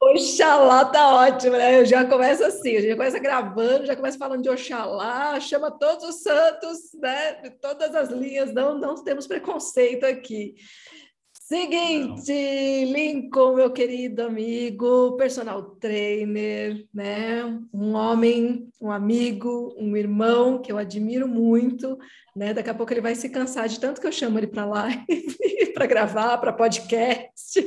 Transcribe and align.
Oxalá 0.00 0.84
tá 0.86 1.14
ótimo, 1.14 1.52
né? 1.52 1.80
Eu 1.80 1.86
já 1.86 2.04
começo 2.04 2.44
assim, 2.44 2.76
a 2.76 2.80
gente 2.80 2.96
começa 2.96 3.18
gravando, 3.20 3.86
já 3.86 3.94
começa 3.94 4.18
falando 4.18 4.42
de 4.42 4.48
Oxalá, 4.48 5.38
chama 5.38 5.70
todos 5.70 6.08
os 6.08 6.22
santos, 6.22 6.92
né? 7.00 7.34
De 7.34 7.50
todas 7.50 7.94
as 7.94 8.08
linhas, 8.10 8.52
não, 8.52 8.76
não 8.76 8.96
temos 9.04 9.26
preconceito 9.26 10.04
aqui. 10.04 10.54
Seguinte, 11.32 12.32
Lincoln, 12.86 13.54
meu 13.56 13.70
querido 13.70 14.22
amigo, 14.22 15.16
personal 15.16 15.62
trainer, 15.76 16.86
né? 16.92 17.44
Um 17.72 17.94
homem, 17.94 18.70
um 18.80 18.90
amigo, 18.90 19.74
um 19.78 19.96
irmão 19.96 20.60
que 20.60 20.72
eu 20.72 20.78
admiro 20.78 21.28
muito, 21.28 21.98
né? 22.34 22.54
Daqui 22.54 22.70
a 22.70 22.74
pouco 22.74 22.92
ele 22.92 23.02
vai 23.02 23.14
se 23.14 23.28
cansar 23.28 23.68
de 23.68 23.78
tanto 23.78 24.00
que 24.00 24.06
eu 24.06 24.12
chamo 24.12 24.38
ele 24.38 24.46
para 24.46 24.64
live, 24.64 25.04
para 25.74 25.86
gravar, 25.86 26.38
para 26.38 26.52
podcast. 26.52 27.60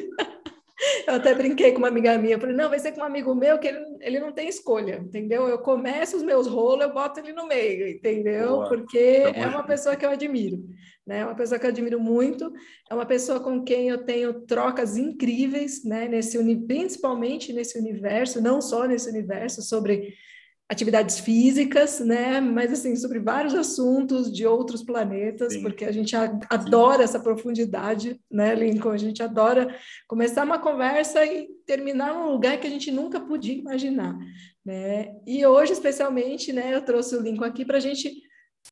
Eu 1.07 1.15
até 1.15 1.33
brinquei 1.33 1.71
com 1.71 1.79
uma 1.79 1.87
amiga 1.87 2.17
minha, 2.17 2.39
falei, 2.39 2.55
não, 2.55 2.69
vai 2.69 2.79
ser 2.79 2.91
com 2.91 3.01
um 3.01 3.05
amigo 3.05 3.33
meu 3.33 3.57
que 3.59 3.67
ele, 3.67 3.79
ele 4.01 4.19
não 4.19 4.31
tem 4.31 4.47
escolha, 4.47 5.01
entendeu? 5.03 5.47
Eu 5.47 5.59
começo 5.59 6.17
os 6.17 6.23
meus 6.23 6.47
rolos, 6.47 6.85
eu 6.85 6.93
boto 6.93 7.19
ele 7.19 7.33
no 7.33 7.47
meio, 7.47 7.87
entendeu? 7.87 8.49
Boa. 8.49 8.67
Porque 8.67 8.97
é 8.97 9.47
uma 9.47 9.63
pessoa 9.63 9.95
que 9.95 10.05
eu 10.05 10.09
admiro, 10.09 10.63
né? 11.05 11.19
É 11.19 11.25
uma 11.25 11.35
pessoa 11.35 11.59
que 11.59 11.65
eu 11.65 11.69
admiro 11.69 11.99
muito, 11.99 12.51
é 12.89 12.93
uma 12.93 13.05
pessoa 13.05 13.39
com 13.39 13.63
quem 13.63 13.89
eu 13.89 14.03
tenho 14.03 14.41
trocas 14.41 14.97
incríveis, 14.97 15.83
né? 15.83 16.07
Nesse, 16.07 16.37
principalmente 16.65 17.53
nesse 17.53 17.77
universo, 17.77 18.41
não 18.41 18.61
só 18.61 18.85
nesse 18.85 19.09
universo, 19.09 19.61
sobre 19.61 20.13
atividades 20.67 21.19
físicas, 21.19 21.99
né? 21.99 22.41
Mas 22.41 22.71
assim 22.71 22.95
sobre 22.95 23.19
vários 23.19 23.53
assuntos 23.53 24.31
de 24.31 24.45
outros 24.47 24.83
planetas, 24.83 25.53
Sim. 25.53 25.61
porque 25.61 25.85
a 25.85 25.91
gente 25.91 26.15
adora 26.15 27.03
essa 27.03 27.19
profundidade, 27.19 28.19
né, 28.31 28.55
Lincoln? 28.55 28.91
A 28.91 28.97
gente 28.97 29.21
adora 29.21 29.75
começar 30.07 30.43
uma 30.43 30.57
conversa 30.57 31.23
e 31.25 31.47
terminar 31.65 32.13
num 32.13 32.31
lugar 32.31 32.59
que 32.59 32.67
a 32.67 32.69
gente 32.69 32.91
nunca 32.91 33.19
podia 33.19 33.53
imaginar, 33.53 34.17
né? 34.65 35.15
E 35.27 35.45
hoje, 35.45 35.73
especialmente, 35.73 36.51
né, 36.51 36.73
eu 36.73 36.81
trouxe 36.81 37.15
o 37.15 37.21
Lincoln 37.21 37.45
aqui 37.45 37.63
para 37.63 37.77
a 37.77 37.81
gente 37.81 38.23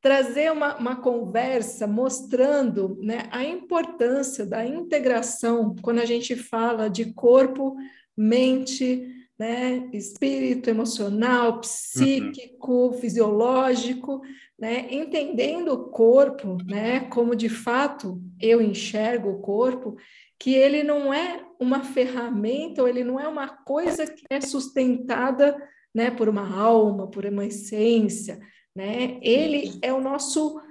trazer 0.02 0.52
uma, 0.52 0.76
uma 0.78 0.96
conversa 0.96 1.86
mostrando 1.86 2.98
né, 3.02 3.28
a 3.32 3.44
importância 3.44 4.46
da 4.46 4.66
integração 4.66 5.76
quando 5.82 6.00
a 6.00 6.06
gente 6.06 6.36
fala 6.36 6.90
de 6.90 7.14
corpo, 7.14 7.76
mente, 8.18 9.08
né? 9.38 9.90
Espírito, 9.92 10.70
emocional, 10.70 11.60
psíquico, 11.60 12.88
uhum. 12.88 12.94
fisiológico, 12.94 14.22
né? 14.60 14.88
Entendendo 14.92 15.74
o 15.74 15.90
corpo, 15.90 16.58
né? 16.66 17.02
Como 17.10 17.36
de 17.36 17.50
fato 17.50 18.22
eu 18.40 18.62
enxergo 18.62 19.30
o 19.30 19.40
corpo, 19.40 19.96
que 20.40 20.54
ele 20.54 20.84
não 20.84 21.14
é 21.14 21.44
uma 21.60 21.84
ferramenta, 21.84 22.82
ou 22.82 22.88
ele 22.88 23.04
não 23.04 23.20
é 23.20 23.28
uma 23.28 23.48
coisa 23.48 24.06
que 24.06 24.24
é 24.30 24.40
sustentada, 24.40 25.58
né? 25.94 26.12
Por 26.12 26.30
uma 26.30 26.56
alma, 26.56 27.10
por 27.10 27.26
uma 27.26 27.46
essência, 27.46 28.40
né? 28.76 29.18
Ele 29.22 29.80
é 29.82 29.92
o 29.92 30.02
nosso 30.02 30.62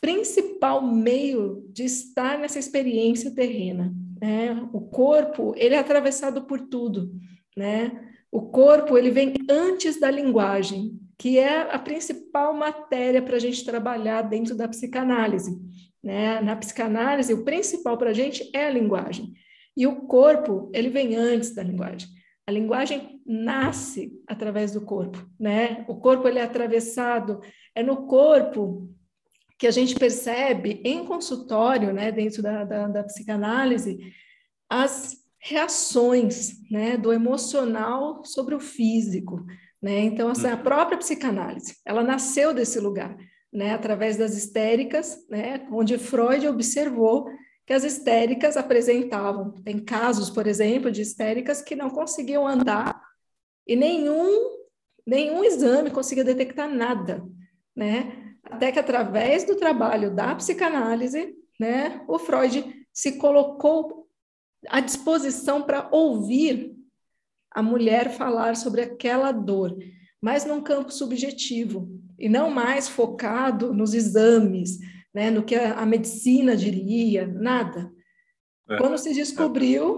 principal 0.00 0.82
meio 0.82 1.66
de 1.70 1.84
estar 1.84 2.38
nessa 2.38 2.58
experiência 2.58 3.34
terrena, 3.34 3.94
né? 4.20 4.68
O 4.72 4.80
corpo, 4.80 5.52
ele 5.56 5.74
é 5.74 5.78
atravessado 5.78 6.46
por 6.46 6.60
tudo, 6.60 7.12
né? 7.56 8.05
O 8.30 8.42
corpo 8.42 8.98
ele 8.98 9.10
vem 9.10 9.34
antes 9.48 9.98
da 9.98 10.10
linguagem, 10.10 10.98
que 11.18 11.38
é 11.38 11.72
a 11.72 11.78
principal 11.78 12.52
matéria 12.54 13.22
para 13.22 13.36
a 13.36 13.38
gente 13.40 13.64
trabalhar 13.64 14.22
dentro 14.22 14.54
da 14.54 14.68
psicanálise. 14.68 15.58
Né? 16.02 16.40
Na 16.40 16.54
psicanálise, 16.56 17.32
o 17.32 17.44
principal 17.44 17.96
para 17.96 18.10
a 18.10 18.14
gente 18.14 18.50
é 18.54 18.66
a 18.66 18.70
linguagem. 18.70 19.32
E 19.76 19.86
o 19.86 20.02
corpo, 20.02 20.70
ele 20.74 20.88
vem 20.88 21.16
antes 21.16 21.54
da 21.54 21.62
linguagem. 21.62 22.08
A 22.46 22.52
linguagem 22.52 23.20
nasce 23.26 24.12
através 24.26 24.72
do 24.72 24.80
corpo, 24.80 25.18
né? 25.38 25.84
O 25.88 25.96
corpo 25.96 26.28
ele 26.28 26.38
é 26.38 26.42
atravessado, 26.42 27.40
é 27.74 27.82
no 27.82 28.06
corpo 28.06 28.88
que 29.58 29.66
a 29.66 29.70
gente 29.70 29.94
percebe 29.94 30.80
em 30.84 31.04
consultório, 31.04 31.92
né, 31.92 32.12
dentro 32.12 32.42
da, 32.42 32.62
da, 32.62 32.88
da 32.88 33.04
psicanálise, 33.04 33.98
as 34.68 35.16
reações 35.38 36.54
né, 36.70 36.96
do 36.96 37.12
emocional 37.12 38.24
sobre 38.24 38.54
o 38.54 38.60
físico. 38.60 39.44
Né? 39.80 40.00
Então, 40.00 40.30
essa 40.30 40.50
a 40.50 40.56
uhum. 40.56 40.62
própria 40.62 40.98
psicanálise, 40.98 41.76
ela 41.84 42.02
nasceu 42.02 42.52
desse 42.52 42.80
lugar, 42.80 43.16
né, 43.52 43.72
através 43.72 44.16
das 44.16 44.36
histéricas, 44.36 45.18
né, 45.30 45.66
onde 45.70 45.98
Freud 45.98 46.46
observou 46.48 47.28
que 47.66 47.72
as 47.72 47.84
histéricas 47.84 48.56
apresentavam. 48.56 49.52
Tem 49.62 49.78
casos, 49.78 50.30
por 50.30 50.46
exemplo, 50.46 50.90
de 50.90 51.02
histéricas 51.02 51.62
que 51.62 51.74
não 51.74 51.90
conseguiam 51.90 52.46
andar 52.46 53.00
e 53.66 53.74
nenhum, 53.74 54.50
nenhum 55.06 55.42
exame 55.44 55.90
conseguia 55.90 56.24
detectar 56.24 56.68
nada. 56.68 57.24
Né? 57.74 58.36
Até 58.44 58.70
que, 58.70 58.78
através 58.78 59.44
do 59.44 59.56
trabalho 59.56 60.14
da 60.14 60.34
psicanálise, 60.34 61.34
né, 61.58 62.04
o 62.06 62.18
Freud 62.18 62.86
se 62.92 63.18
colocou 63.18 64.05
à 64.68 64.80
disposição 64.80 65.62
para 65.62 65.88
ouvir 65.90 66.74
a 67.50 67.62
mulher 67.62 68.10
falar 68.10 68.56
sobre 68.56 68.82
aquela 68.82 69.32
dor, 69.32 69.76
mas 70.20 70.44
num 70.44 70.60
campo 70.60 70.92
subjetivo 70.92 71.88
e 72.18 72.28
não 72.28 72.50
mais 72.50 72.88
focado 72.88 73.72
nos 73.72 73.94
exames, 73.94 74.78
né, 75.14 75.30
no 75.30 75.42
que 75.42 75.54
a, 75.54 75.74
a 75.74 75.86
medicina 75.86 76.56
diria, 76.56 77.26
nada. 77.26 77.90
É. 78.68 78.76
Quando 78.76 78.98
se 78.98 79.14
descobriu 79.14 79.96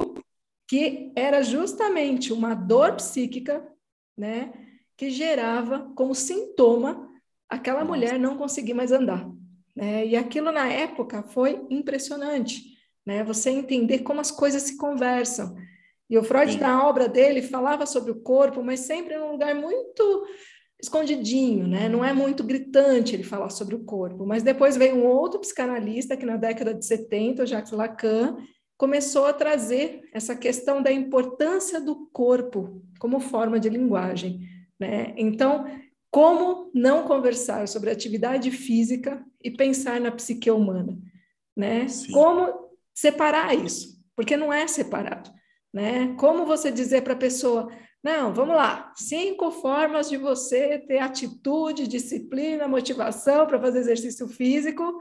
que 0.69 1.13
era 1.17 1.43
justamente 1.43 2.33
uma 2.33 2.55
dor 2.55 2.95
psíquica, 2.97 3.67
né, 4.17 4.53
que 4.97 5.11
gerava 5.11 5.91
como 5.95 6.15
sintoma 6.15 7.09
aquela 7.49 7.85
mulher 7.85 8.19
não 8.19 8.37
conseguir 8.37 8.75
mais 8.75 8.93
andar. 8.93 9.29
Né? 9.75 10.07
E 10.07 10.17
aquilo 10.17 10.53
na 10.53 10.69
época 10.69 11.23
foi 11.23 11.65
impressionante 11.71 12.78
né? 13.09 13.25
Você 13.25 13.49
entender 13.49 14.01
como 14.01 14.21
as 14.21 14.31
coisas 14.31 14.61
se 14.65 14.77
conversam. 14.77 15.57
E 16.11 16.19
o 16.19 16.23
Freud, 16.23 16.53
Sim. 16.53 16.59
na 16.59 16.87
obra 16.87 17.09
dele, 17.09 17.41
falava 17.41 17.87
sobre 17.87 18.11
o 18.11 18.21
corpo, 18.21 18.63
mas 18.63 18.81
sempre 18.81 19.17
num 19.17 19.33
lugar 19.33 19.55
muito 19.55 20.27
escondidinho, 20.79 21.67
né? 21.67 21.89
Não 21.89 22.05
é 22.05 22.13
muito 22.13 22.45
gritante 22.45 23.15
ele 23.15 23.23
falar 23.23 23.49
sobre 23.49 23.75
o 23.75 23.83
corpo. 23.83 24.27
Mas 24.27 24.43
depois 24.43 24.77
veio 24.77 24.97
um 24.97 25.07
outro 25.07 25.41
psicanalista 25.41 26.19
que 26.19 26.27
na 26.27 26.37
década 26.37 26.75
de 26.75 26.85
70, 26.85 27.45
o 27.45 27.47
Jacques 27.47 27.73
Lacan, 27.73 28.37
começou 28.77 29.25
a 29.25 29.33
trazer 29.33 30.03
essa 30.13 30.37
questão 30.37 30.83
da 30.83 30.93
importância 30.93 31.81
do 31.81 32.11
corpo 32.13 32.83
como 33.01 33.21
forma 33.21 33.59
de 33.59 33.71
linguagem, 33.71 34.47
né? 34.79 35.15
Então, 35.17 35.65
como 36.11 36.71
não 36.75 37.05
conversar 37.05 37.67
sobre 37.69 37.91
atividade 37.91 38.51
física 38.51 39.25
e 39.43 39.51
pensar 39.51 39.99
na 39.99 40.13
psique 40.13 40.51
humana, 40.51 40.99
né? 41.57 41.89
Sim. 41.89 42.13
Como 42.13 42.68
separar 42.99 43.55
isso, 43.55 43.97
porque 44.17 44.37
não 44.37 44.53
é 44.53 44.67
separado, 44.67 45.31
né? 45.73 46.17
Como 46.19 46.45
você 46.45 46.73
dizer 46.73 47.03
para 47.03 47.13
a 47.13 47.17
pessoa, 47.17 47.71
não, 48.03 48.35
vamos 48.35 48.57
lá, 48.57 48.93
cinco 48.97 49.53
formas 49.53 50.09
de 50.09 50.17
você 50.17 50.81
ter 50.81 50.99
atitude, 50.99 51.87
disciplina, 51.87 52.67
motivação 52.67 53.47
para 53.47 53.61
fazer 53.61 53.79
exercício 53.79 54.27
físico, 54.27 55.01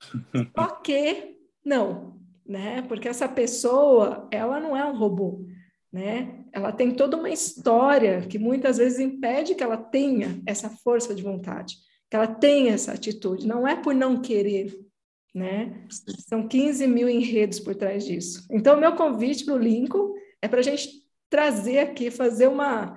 ok, 0.54 1.38
não, 1.64 2.20
né? 2.46 2.82
Porque 2.82 3.08
essa 3.08 3.26
pessoa, 3.26 4.28
ela 4.30 4.60
não 4.60 4.76
é 4.76 4.84
um 4.84 4.98
robô, 4.98 5.46
né? 5.90 6.44
Ela 6.52 6.70
tem 6.70 6.94
toda 6.94 7.16
uma 7.16 7.30
história 7.30 8.20
que 8.28 8.38
muitas 8.38 8.76
vezes 8.76 8.98
impede 8.98 9.54
que 9.54 9.64
ela 9.64 9.78
tenha 9.78 10.38
essa 10.46 10.68
força 10.68 11.14
de 11.14 11.22
vontade, 11.22 11.76
que 12.10 12.16
ela 12.16 12.26
tenha 12.26 12.74
essa 12.74 12.92
atitude. 12.92 13.46
Não 13.46 13.66
é 13.66 13.74
por 13.74 13.94
não 13.94 14.20
querer, 14.20 14.78
né? 15.34 15.84
São 16.28 16.46
15 16.46 16.86
mil 16.86 17.08
enredos 17.08 17.58
por 17.58 17.74
trás 17.74 18.04
disso. 18.04 18.46
Então, 18.50 18.78
meu 18.78 18.94
convite 18.94 19.44
para 19.44 19.54
o 19.54 19.58
Lincoln 19.58 20.14
é 20.40 20.48
para 20.48 20.60
a 20.60 20.62
gente 20.62 21.02
trazer 21.30 21.78
aqui, 21.78 22.10
fazer 22.10 22.46
uma, 22.46 22.94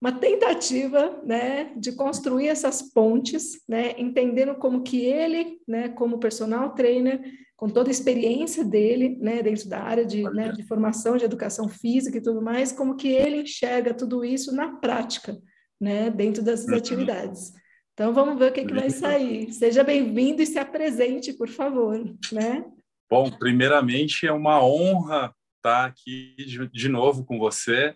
uma 0.00 0.12
tentativa 0.12 1.20
né, 1.24 1.72
de 1.76 1.92
construir 1.92 2.48
essas 2.48 2.82
pontes, 2.82 3.60
né, 3.68 3.94
entendendo 3.98 4.54
como 4.54 4.82
que 4.82 5.04
ele, 5.04 5.58
né, 5.66 5.88
como 5.88 6.20
personal 6.20 6.74
trainer, 6.74 7.20
com 7.56 7.68
toda 7.68 7.88
a 7.88 7.92
experiência 7.92 8.64
dele, 8.64 9.16
né, 9.20 9.42
dentro 9.42 9.68
da 9.68 9.80
área 9.80 10.04
de, 10.04 10.22
né, 10.22 10.52
de 10.52 10.62
formação, 10.62 11.16
de 11.16 11.24
educação 11.24 11.68
física 11.68 12.18
e 12.18 12.22
tudo 12.22 12.40
mais, 12.42 12.70
como 12.70 12.96
que 12.96 13.08
ele 13.08 13.42
enxerga 13.42 13.92
tudo 13.92 14.24
isso 14.24 14.54
na 14.54 14.76
prática, 14.76 15.36
né, 15.80 16.10
dentro 16.10 16.42
dessas 16.42 16.68
atividades. 16.68 17.52
Então 17.94 18.12
vamos 18.12 18.36
ver 18.36 18.50
o 18.50 18.52
que, 18.52 18.64
que 18.64 18.74
vai 18.74 18.90
sair. 18.90 19.52
Seja 19.52 19.84
bem-vindo 19.84 20.42
e 20.42 20.46
se 20.46 20.58
apresente, 20.58 21.32
por 21.32 21.48
favor, 21.48 21.96
né? 22.32 22.64
Bom, 23.08 23.30
primeiramente 23.30 24.26
é 24.26 24.32
uma 24.32 24.60
honra 24.64 25.32
estar 25.56 25.86
aqui 25.86 26.34
de, 26.36 26.68
de 26.68 26.88
novo 26.88 27.24
com 27.24 27.38
você. 27.38 27.94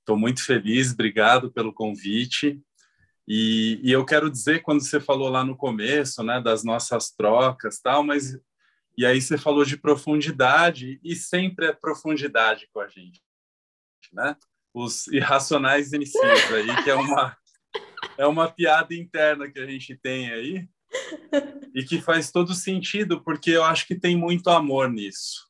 Estou 0.00 0.16
é, 0.16 0.18
muito 0.18 0.44
feliz, 0.44 0.92
obrigado 0.92 1.50
pelo 1.50 1.72
convite. 1.72 2.60
E, 3.26 3.80
e, 3.82 3.90
eu 3.90 4.04
quero 4.04 4.30
dizer, 4.30 4.60
quando 4.60 4.82
você 4.82 5.00
falou 5.00 5.30
lá 5.30 5.42
no 5.42 5.56
começo, 5.56 6.22
né, 6.22 6.38
das 6.38 6.62
nossas 6.62 7.10
trocas, 7.10 7.80
tal, 7.80 8.04
mas 8.04 8.38
E 8.98 9.06
aí 9.06 9.20
você 9.20 9.38
falou 9.38 9.64
de 9.64 9.78
profundidade 9.78 11.00
e 11.02 11.16
sempre 11.16 11.66
é 11.66 11.72
profundidade 11.72 12.68
com 12.70 12.80
a 12.80 12.88
gente, 12.88 13.20
né? 14.12 14.36
Os 14.74 15.06
irracionais 15.06 15.94
iniciais 15.94 16.52
aí, 16.52 16.84
que 16.84 16.90
é 16.90 16.94
uma 16.94 17.34
é 18.18 18.26
uma 18.26 18.50
piada 18.50 18.94
interna 18.94 19.50
que 19.50 19.58
a 19.58 19.66
gente 19.66 19.96
tem 19.96 20.32
aí 20.32 20.68
e 21.74 21.84
que 21.84 22.00
faz 22.00 22.30
todo 22.30 22.54
sentido, 22.54 23.22
porque 23.22 23.50
eu 23.50 23.64
acho 23.64 23.86
que 23.86 23.94
tem 23.94 24.16
muito 24.16 24.48
amor 24.50 24.90
nisso. 24.90 25.46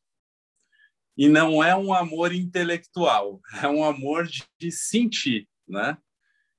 E 1.17 1.29
não 1.29 1.63
é 1.63 1.75
um 1.75 1.95
amor 1.95 2.33
intelectual, 2.33 3.41
é 3.63 3.69
um 3.69 3.85
amor 3.85 4.27
de, 4.27 4.45
de 4.59 4.71
sentir, 4.71 5.49
né? 5.67 5.97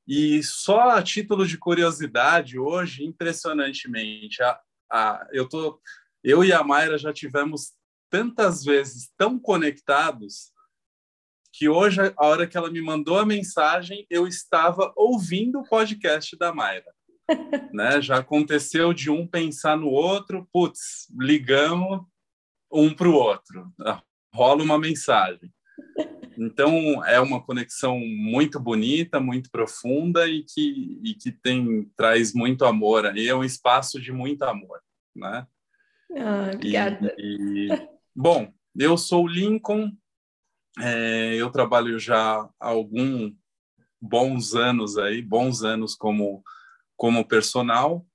E 0.08 0.42
só 0.42 0.92
a 0.92 1.04
título 1.04 1.46
de 1.46 1.58
curiosidade, 1.58 2.58
hoje, 2.58 3.04
impressionantemente, 3.04 4.42
a, 4.42 4.60
a, 4.90 5.28
eu, 5.34 5.48
tô, 5.50 5.82
eu 6.24 6.44
e 6.46 6.54
a 6.54 6.64
Mayra 6.64 6.98
já 6.98 7.12
tivemos 7.12 7.74
tantas 8.10 8.64
vezes 8.64 9.12
tão 9.18 9.38
conectados 9.38 10.54
que 11.58 11.68
hoje, 11.68 12.00
a 12.16 12.26
hora 12.28 12.46
que 12.46 12.56
ela 12.56 12.70
me 12.70 12.80
mandou 12.80 13.18
a 13.18 13.26
mensagem, 13.26 14.06
eu 14.12 14.28
estava 14.28 14.94
ouvindo 14.96 15.60
o 15.60 15.68
podcast 15.68 16.38
da 16.38 16.54
Mayra. 16.54 16.94
né? 17.74 18.00
Já 18.00 18.18
aconteceu 18.18 18.94
de 18.94 19.10
um 19.10 19.26
pensar 19.26 19.76
no 19.76 19.88
outro, 19.88 20.48
putz, 20.54 21.08
ligamos 21.20 22.06
um 22.72 22.94
para 22.94 23.10
o 23.10 23.14
outro, 23.14 23.74
rola 24.32 24.62
uma 24.62 24.78
mensagem. 24.78 25.52
Então, 26.38 27.04
é 27.06 27.20
uma 27.20 27.42
conexão 27.42 28.00
muito 28.00 28.60
bonita, 28.60 29.20
muito 29.20 29.50
profunda 29.50 30.28
e 30.28 30.44
que, 30.44 31.00
e 31.04 31.16
que 31.16 31.32
tem, 31.32 31.90
traz 31.96 32.36
muito 32.36 32.66
amor. 32.66 33.18
E 33.18 33.28
é 33.28 33.34
um 33.34 33.44
espaço 33.44 34.00
de 34.00 34.12
muito 34.12 34.44
amor, 34.44 34.80
né? 35.16 35.48
Ah, 36.16 36.52
obrigada. 36.54 37.16
E, 37.18 37.68
e, 37.72 37.90
bom, 38.16 38.54
eu 38.78 38.96
sou 38.96 39.24
o 39.24 39.28
Lincoln, 39.28 39.92
é, 40.82 41.36
eu 41.36 41.50
trabalho 41.50 42.00
já 42.00 42.42
há 42.60 42.68
alguns 42.68 43.34
bons 44.00 44.56
anos 44.56 44.98
aí, 44.98 45.22
bons 45.22 45.64
anos 45.64 45.96
como, 45.96 46.44
como 46.96 47.28
personal. 47.28 48.06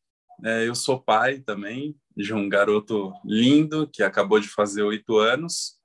É, 0.44 0.66
eu 0.66 0.74
sou 0.74 1.00
pai 1.00 1.40
também 1.40 1.96
de 2.16 2.32
um 2.34 2.48
garoto 2.48 3.12
lindo 3.24 3.88
que 3.88 4.02
acabou 4.02 4.38
de 4.38 4.48
fazer 4.48 4.82
oito 4.82 5.18
anos. 5.18 5.78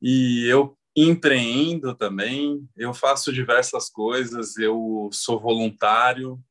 E 0.00 0.46
eu 0.46 0.76
empreendo 0.94 1.94
também, 1.94 2.66
eu 2.76 2.94
faço 2.94 3.32
diversas 3.32 3.90
coisas, 3.90 4.56
eu 4.56 5.10
sou 5.12 5.38
voluntário, 5.38 6.42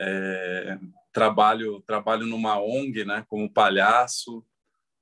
é, 0.00 0.78
trabalho 1.12 1.82
trabalho 1.86 2.26
numa 2.26 2.58
ONG, 2.58 3.04
né, 3.04 3.24
como 3.28 3.52
palhaço, 3.52 4.44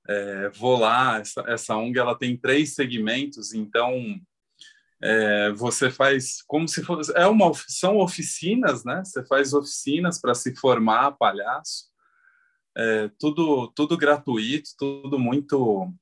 é, 0.08 0.48
vou 0.50 0.78
lá, 0.78 1.18
essa, 1.18 1.44
essa 1.46 1.76
ONG 1.76 1.98
ela 1.98 2.16
tem 2.16 2.36
três 2.36 2.74
segmentos, 2.74 3.54
então 3.54 4.20
é, 5.00 5.52
você 5.52 5.90
faz 5.90 6.42
como 6.46 6.68
se 6.68 6.82
fosse 6.82 7.12
é 7.16 7.26
uma 7.26 7.52
são 7.68 7.98
oficinas, 7.98 8.84
né? 8.84 9.02
Você 9.04 9.24
faz 9.24 9.52
oficinas 9.52 10.20
para 10.20 10.34
se 10.34 10.54
formar 10.56 11.12
palhaço, 11.12 11.86
é, 12.76 13.10
tudo 13.18 13.68
tudo 13.74 13.96
gratuito, 13.96 14.70
tudo 14.78 15.18
muito 15.18 15.92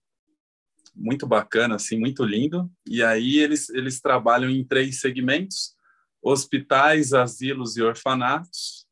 muito 0.94 1.26
bacana, 1.26 1.76
assim, 1.76 1.98
muito 1.98 2.24
lindo. 2.24 2.70
E 2.86 3.02
aí 3.02 3.38
eles, 3.38 3.70
eles 3.70 4.00
trabalham 4.00 4.50
em 4.50 4.64
três 4.64 5.00
segmentos: 5.00 5.74
hospitais, 6.22 7.12
asilos 7.12 7.76
e 7.76 7.82
orfanatos. 7.82 8.86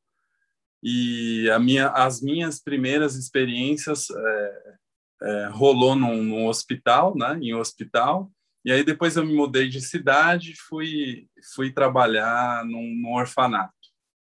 E 0.82 1.50
a 1.50 1.58
minha, 1.58 1.88
as 1.88 2.22
minhas 2.22 2.61
primeiras 2.61 3.16
experiências 3.16 4.06
é, 4.11 4.75
é, 5.22 5.48
rolou 5.52 5.96
num, 5.96 6.22
num, 6.22 6.46
hospital, 6.46 7.16
né, 7.16 7.38
em 7.40 7.54
hospital. 7.54 8.30
E 8.64 8.72
aí 8.72 8.84
depois 8.84 9.16
eu 9.16 9.24
me 9.24 9.34
mudei 9.34 9.68
de 9.68 9.80
cidade, 9.80 10.54
fui 10.56 11.28
fui 11.54 11.72
trabalhar 11.72 12.64
num, 12.64 12.94
num 12.94 13.14
orfanato, 13.14 13.74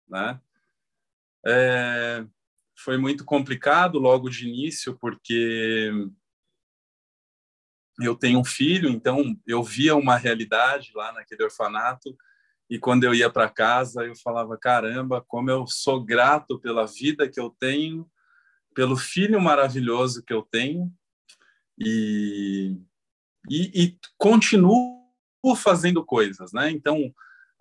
né? 0.07 0.39
É, 1.45 2.25
foi 2.77 2.97
muito 2.97 3.23
complicado 3.23 3.99
logo 3.99 4.29
de 4.29 4.47
início 4.47 4.97
porque 4.99 5.91
eu 8.01 8.15
tenho 8.15 8.39
um 8.39 8.43
filho, 8.43 8.89
então 8.89 9.37
eu 9.47 9.63
via 9.63 9.95
uma 9.95 10.17
realidade 10.17 10.91
lá 10.93 11.13
naquele 11.13 11.43
orfanato 11.43 12.15
e 12.69 12.77
quando 12.77 13.03
eu 13.03 13.13
ia 13.13 13.29
para 13.29 13.49
casa 13.49 14.03
eu 14.03 14.15
falava 14.15 14.57
caramba 14.57 15.23
como 15.27 15.49
eu 15.49 15.65
sou 15.67 16.03
grato 16.03 16.59
pela 16.59 16.85
vida 16.85 17.29
que 17.29 17.39
eu 17.39 17.49
tenho 17.49 18.09
pelo 18.75 18.95
filho 18.95 19.42
maravilhoso 19.42 20.24
que 20.24 20.33
eu 20.33 20.44
tenho 20.44 20.92
e 21.80 22.77
e, 23.50 23.83
e 23.83 23.98
continuo 24.18 25.04
fazendo 25.57 26.04
coisas 26.04 26.51
né? 26.54 26.69
Então 26.69 27.12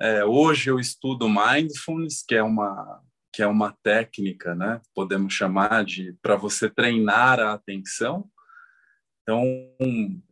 é, 0.01 0.25
hoje 0.25 0.71
eu 0.71 0.79
estudo 0.79 1.29
mindfulness 1.29 2.23
que 2.27 2.35
é 2.35 2.43
uma 2.43 3.01
que 3.33 3.43
é 3.43 3.47
uma 3.47 3.73
técnica 3.83 4.55
né? 4.55 4.81
Podemos 4.95 5.33
chamar 5.33 5.85
de 5.85 6.13
para 6.21 6.37
você 6.37 6.69
treinar 6.69 7.41
a 7.41 7.55
atenção. 7.55 8.29
Então, 9.25 9.43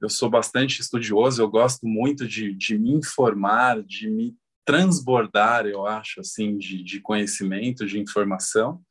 eu 0.02 0.08
sou 0.10 0.28
bastante 0.28 0.80
estudioso, 0.80 1.40
eu 1.40 1.48
gosto 1.48 1.86
muito 1.86 2.28
de, 2.28 2.52
de 2.52 2.78
me 2.78 2.92
informar, 2.92 3.82
de 3.82 4.10
me 4.10 4.36
transbordar, 4.66 5.66
eu 5.66 5.86
acho, 5.86 6.20
assim, 6.20 6.58
de, 6.58 6.82
de 6.84 7.00
conhecimento, 7.00 7.86
de 7.86 7.98
informação, 7.98 8.82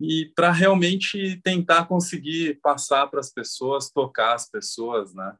e 0.00 0.32
para 0.34 0.50
realmente 0.50 1.40
tentar 1.42 1.86
conseguir 1.86 2.60
passar 2.60 3.06
para 3.06 3.20
as 3.20 3.32
pessoas, 3.32 3.90
tocar 3.90 4.34
as 4.34 4.50
pessoas, 4.50 5.14
né? 5.14 5.36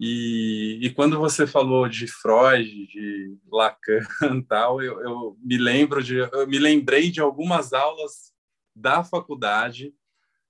E, 0.00 0.80
e, 0.82 0.90
quando 0.90 1.16
você 1.16 1.46
falou 1.46 1.88
de 1.88 2.08
Freud, 2.08 2.86
de 2.88 3.38
Lacan, 3.46 4.00
tal, 4.48 4.82
eu, 4.82 5.00
eu 5.00 5.38
me 5.40 5.56
lembro 5.56 6.02
de, 6.02 6.16
eu 6.16 6.46
me 6.46 6.58
lembrei 6.58 7.08
de 7.08 7.20
algumas 7.20 7.72
aulas 7.72 8.32
da 8.74 9.04
faculdade 9.04 9.94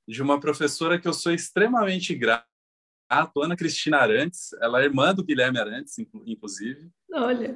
de 0.08 0.22
uma 0.22 0.40
professora 0.40 0.98
que 0.98 1.06
eu 1.06 1.12
sou 1.12 1.32
extremamente 1.32 2.14
grato, 2.14 2.46
Ana 3.42 3.54
Cristina 3.54 3.98
Arantes, 3.98 4.54
ela 4.54 4.80
é 4.80 4.84
irmã 4.84 5.14
do 5.14 5.22
Guilherme 5.22 5.58
Arantes, 5.58 5.98
inclusive. 5.98 6.90
Olha. 7.12 7.54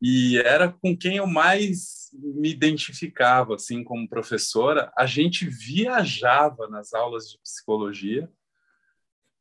E 0.00 0.38
era 0.38 0.70
com 0.70 0.96
quem 0.96 1.16
eu 1.16 1.26
mais 1.26 2.10
me 2.12 2.50
identificava, 2.50 3.56
assim, 3.56 3.82
como 3.82 4.08
professora. 4.08 4.92
A 4.96 5.06
gente 5.06 5.46
viajava 5.48 6.68
nas 6.68 6.94
aulas 6.94 7.30
de 7.30 7.38
psicologia. 7.40 8.30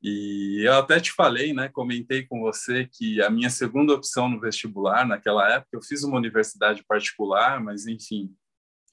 E 0.01 0.63
eu 0.65 0.74
até 0.74 1.00
te 1.00 1.12
falei, 1.12 1.54
né, 1.54 1.69
comentei 1.69 2.25
com 2.25 2.42
você 2.42 2.88
que 2.92 3.21
a 3.21 3.30
minha 3.30 3.49
segunda 3.49 3.94
opção 3.94 4.30
no 4.30 4.40
vestibular, 4.40 5.07
naquela 5.07 5.52
época, 5.52 5.69
eu 5.73 5.81
fiz 5.81 6.04
uma 6.04 6.18
universidade 6.18 6.83
particular, 6.87 7.59
mas 7.61 7.87
enfim, 7.87 8.31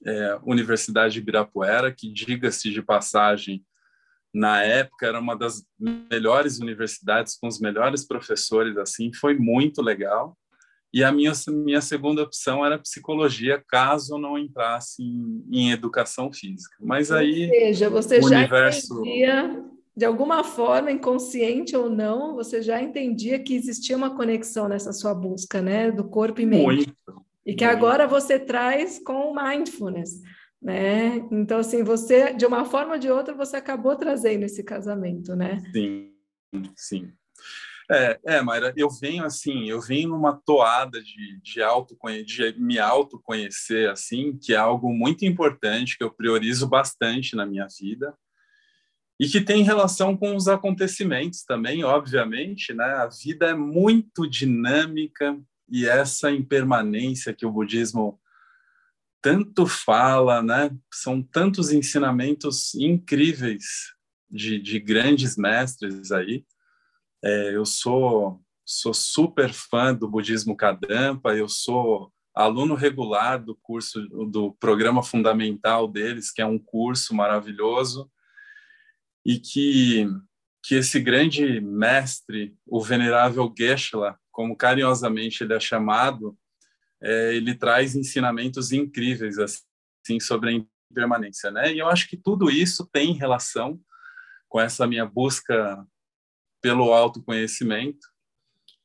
é, 0.03 0.39
Universidade 0.43 1.13
de 1.13 1.19
Ibirapuera, 1.19 1.93
que, 1.93 2.11
diga-se 2.11 2.71
de 2.71 2.81
passagem, 2.81 3.63
na 4.33 4.61
época 4.63 5.07
era 5.07 5.19
uma 5.19 5.35
das 5.35 5.63
melhores 5.79 6.59
universidades, 6.59 7.37
com 7.37 7.47
os 7.47 7.59
melhores 7.59 8.05
professores, 8.05 8.75
assim, 8.77 9.13
foi 9.13 9.37
muito 9.37 9.81
legal. 9.81 10.37
E 10.95 11.03
a 11.03 11.11
minha, 11.11 11.33
minha 11.49 11.81
segunda 11.81 12.23
opção 12.23 12.65
era 12.65 12.79
psicologia, 12.79 13.61
caso 13.67 14.17
não 14.17 14.37
entrasse 14.37 15.03
em, 15.03 15.45
em 15.51 15.71
educação 15.71 16.31
física. 16.31 16.77
Mas 16.79 17.11
aí. 17.11 17.47
Ou 17.47 17.49
seja, 17.49 17.89
você 17.89 18.21
já 18.21 18.27
universo... 18.27 19.01
entendia, 19.01 19.65
de 19.93 20.05
alguma 20.05 20.41
forma, 20.41 20.89
inconsciente 20.89 21.75
ou 21.75 21.89
não, 21.89 22.33
você 22.33 22.61
já 22.61 22.81
entendia 22.81 23.37
que 23.37 23.53
existia 23.53 23.97
uma 23.97 24.15
conexão 24.15 24.69
nessa 24.69 24.93
sua 24.93 25.13
busca, 25.13 25.61
né? 25.61 25.91
Do 25.91 26.05
corpo 26.05 26.39
e 26.39 26.45
mente. 26.45 26.63
Muito, 26.63 27.25
e 27.45 27.53
que 27.53 27.65
agora 27.65 28.07
você 28.07 28.39
traz 28.39 28.97
com 28.97 29.33
o 29.33 29.35
mindfulness, 29.35 30.21
né? 30.61 31.17
Então, 31.29 31.59
assim, 31.59 31.83
você, 31.83 32.33
de 32.33 32.45
uma 32.45 32.63
forma 32.63 32.93
ou 32.93 32.99
de 32.99 33.11
outra, 33.11 33.35
você 33.35 33.57
acabou 33.57 33.97
trazendo 33.97 34.43
esse 34.43 34.63
casamento, 34.63 35.35
né? 35.35 35.61
Sim, 35.73 36.13
sim. 36.73 37.11
É, 37.89 38.19
é, 38.25 38.41
Mayra, 38.41 38.73
eu 38.75 38.89
venho 38.89 39.23
assim, 39.23 39.69
eu 39.69 39.79
venho 39.79 40.09
numa 40.09 40.33
toada 40.33 41.01
de, 41.01 41.39
de, 41.41 42.23
de 42.23 42.59
me 42.59 42.79
autoconhecer, 42.79 43.89
assim, 43.89 44.37
que 44.37 44.53
é 44.53 44.57
algo 44.57 44.91
muito 44.91 45.23
importante, 45.23 45.97
que 45.97 46.03
eu 46.03 46.11
priorizo 46.11 46.67
bastante 46.67 47.35
na 47.35 47.45
minha 47.45 47.67
vida, 47.79 48.13
e 49.19 49.27
que 49.27 49.39
tem 49.39 49.63
relação 49.63 50.17
com 50.17 50.35
os 50.35 50.47
acontecimentos 50.47 51.43
também, 51.43 51.83
obviamente, 51.83 52.73
né? 52.73 52.85
A 52.85 53.07
vida 53.07 53.47
é 53.47 53.53
muito 53.53 54.27
dinâmica, 54.27 55.39
e 55.69 55.85
essa 55.87 56.31
impermanência 56.31 57.33
que 57.33 57.45
o 57.45 57.51
budismo 57.51 58.19
tanto 59.21 59.65
fala, 59.65 60.43
né? 60.43 60.69
São 60.93 61.21
tantos 61.21 61.71
ensinamentos 61.71 62.75
incríveis 62.75 63.93
de, 64.29 64.59
de 64.59 64.79
grandes 64.79 65.37
mestres 65.37 66.11
aí. 66.11 66.45
É, 67.25 67.55
eu 67.55 67.65
sou 67.65 68.39
sou 68.67 68.93
super 68.93 69.53
fã 69.53 69.93
do 69.93 70.07
budismo 70.07 70.55
Kadampa, 70.55 71.35
eu 71.35 71.47
sou 71.47 72.11
aluno 72.35 72.75
regular 72.75 73.43
do 73.43 73.55
curso 73.55 74.01
do 74.29 74.53
programa 74.59 75.03
fundamental 75.03 75.87
deles, 75.87 76.31
que 76.31 76.41
é 76.41 76.45
um 76.45 76.59
curso 76.59 77.15
maravilhoso. 77.15 78.09
e 79.25 79.39
que 79.39 80.07
que 80.67 80.75
esse 80.75 80.99
grande 80.99 81.61
mestre, 81.61 82.55
o 82.65 82.81
venerável 82.81 83.53
Geshe-la, 83.55 84.17
como 84.31 84.55
carinhosamente 84.57 85.43
ele 85.43 85.53
é 85.53 85.59
chamado, 85.59 86.35
é, 87.01 87.35
ele 87.35 87.53
traz 87.53 87.95
ensinamentos 87.95 88.71
incríveis 88.71 89.37
assim 89.37 90.19
sobre 90.19 90.49
a 90.49 90.53
impermanência, 90.91 91.51
né? 91.51 91.71
E 91.73 91.79
eu 91.79 91.87
acho 91.87 92.09
que 92.09 92.17
tudo 92.17 92.49
isso 92.49 92.87
tem 92.91 93.13
relação 93.13 93.79
com 94.49 94.59
essa 94.59 94.87
minha 94.87 95.05
busca 95.05 95.85
pelo 96.65 96.91
autoconhecimento. 96.91 98.07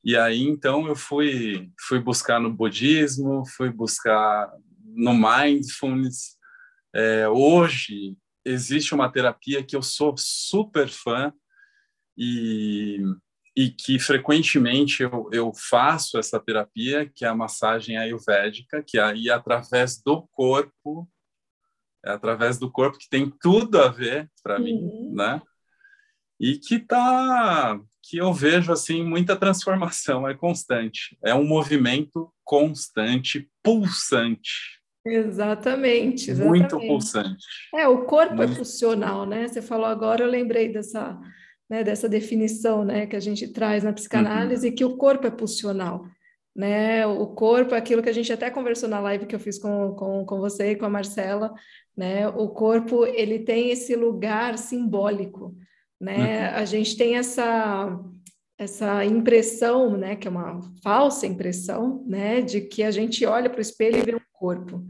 E 0.05 0.15
aí 0.15 0.43
então 0.43 0.87
eu 0.87 0.95
fui 0.95 1.71
fui 1.89 1.99
buscar 1.99 2.39
no 2.39 2.53
budismo, 2.53 3.43
fui 3.57 3.71
buscar 3.71 4.53
no 4.85 5.15
mindfulness. 5.15 6.37
É, 6.95 7.27
hoje 7.27 8.19
existe 8.45 8.95
uma 8.95 9.11
terapia 9.11 9.65
que 9.65 9.75
eu 9.75 9.81
sou 9.81 10.15
super 10.19 10.91
fã 10.91 11.33
e, 12.19 12.99
e 13.57 13.71
que 13.71 13.99
frequentemente 13.99 15.03
eu, 15.03 15.31
eu 15.33 15.51
faço 15.55 16.19
essa 16.19 16.39
terapia, 16.39 17.11
que 17.15 17.25
é 17.25 17.29
a 17.29 17.35
massagem 17.35 17.97
ayurvédica, 17.97 18.85
que 18.87 18.99
aí 18.99 19.31
através 19.31 20.03
do 20.03 20.29
corpo, 20.33 21.09
é 22.05 22.11
através 22.11 22.59
do 22.59 22.71
corpo 22.71 22.99
que 22.99 23.09
tem 23.09 23.33
tudo 23.41 23.81
a 23.81 23.89
ver 23.89 24.31
para 24.43 24.59
uhum. 24.59 24.65
mim, 24.65 25.13
né? 25.15 25.41
E 26.41 26.57
que 26.57 26.79
tá 26.79 27.79
que 28.03 28.17
eu 28.17 28.33
vejo 28.33 28.73
assim 28.73 29.05
muita 29.05 29.37
transformação, 29.37 30.27
é 30.27 30.35
constante, 30.35 31.17
é 31.23 31.33
um 31.35 31.45
movimento 31.45 32.33
constante, 32.43 33.49
pulsante. 33.63 34.81
Exatamente, 35.07 36.31
exatamente. 36.31 36.61
Muito 36.61 36.79
pulsante. 36.79 37.45
É, 37.75 37.87
o 37.87 38.05
corpo 38.05 38.35
é 38.35 38.37
Muito... 38.39 38.53
é 38.53 38.57
pulsional, 38.57 39.25
né? 39.27 39.47
Você 39.47 39.63
falou 39.63 39.87
agora, 39.87 40.25
eu 40.25 40.29
lembrei 40.29 40.73
dessa 40.73 41.19
né, 41.71 41.85
dessa 41.85 42.09
definição 42.09 42.85
né, 42.85 43.07
que 43.07 43.15
a 43.15 43.21
gente 43.21 43.47
traz 43.47 43.85
na 43.85 43.93
psicanálise, 43.93 44.69
uhum. 44.69 44.75
que 44.75 44.85
o 44.85 44.97
corpo 44.97 45.29
é 45.29 45.31
pulsional. 45.31 46.05
Né? 46.55 47.07
O 47.07 47.29
corpo, 47.29 47.77
aquilo 47.77 48.03
que 48.03 48.09
a 48.09 48.13
gente 48.13 48.33
até 48.33 48.51
conversou 48.51 48.89
na 48.89 48.99
live 48.99 49.25
que 49.25 49.37
eu 49.37 49.41
fiz 49.41 49.57
com, 49.57 49.95
com, 49.95 50.27
com 50.27 50.41
você 50.41 50.73
e 50.73 50.77
com 50.77 50.85
a 50.85 50.91
Marcela, 50.91 51.55
né? 51.97 52.27
o 52.27 52.49
corpo 52.49 53.07
ele 53.07 53.39
tem 53.39 53.71
esse 53.71 53.95
lugar 53.95 54.59
simbólico. 54.59 55.55
Né? 56.01 56.49
Uhum. 56.49 56.57
A 56.57 56.65
gente 56.65 56.97
tem 56.97 57.17
essa, 57.17 58.01
essa 58.59 59.05
impressão, 59.05 59.97
né, 59.97 60.17
que 60.17 60.27
é 60.27 60.31
uma 60.31 60.61
falsa 60.83 61.27
impressão, 61.27 62.05
né, 62.07 62.41
de 62.41 62.63
que 62.63 62.83
a 62.83 62.91
gente 62.91 63.25
olha 63.27 63.51
para 63.51 63.59
o 63.59 63.63
espelho 63.63 63.99
e 63.99 64.03
vê 64.03 64.15
um 64.15 64.21
corpo, 64.33 64.83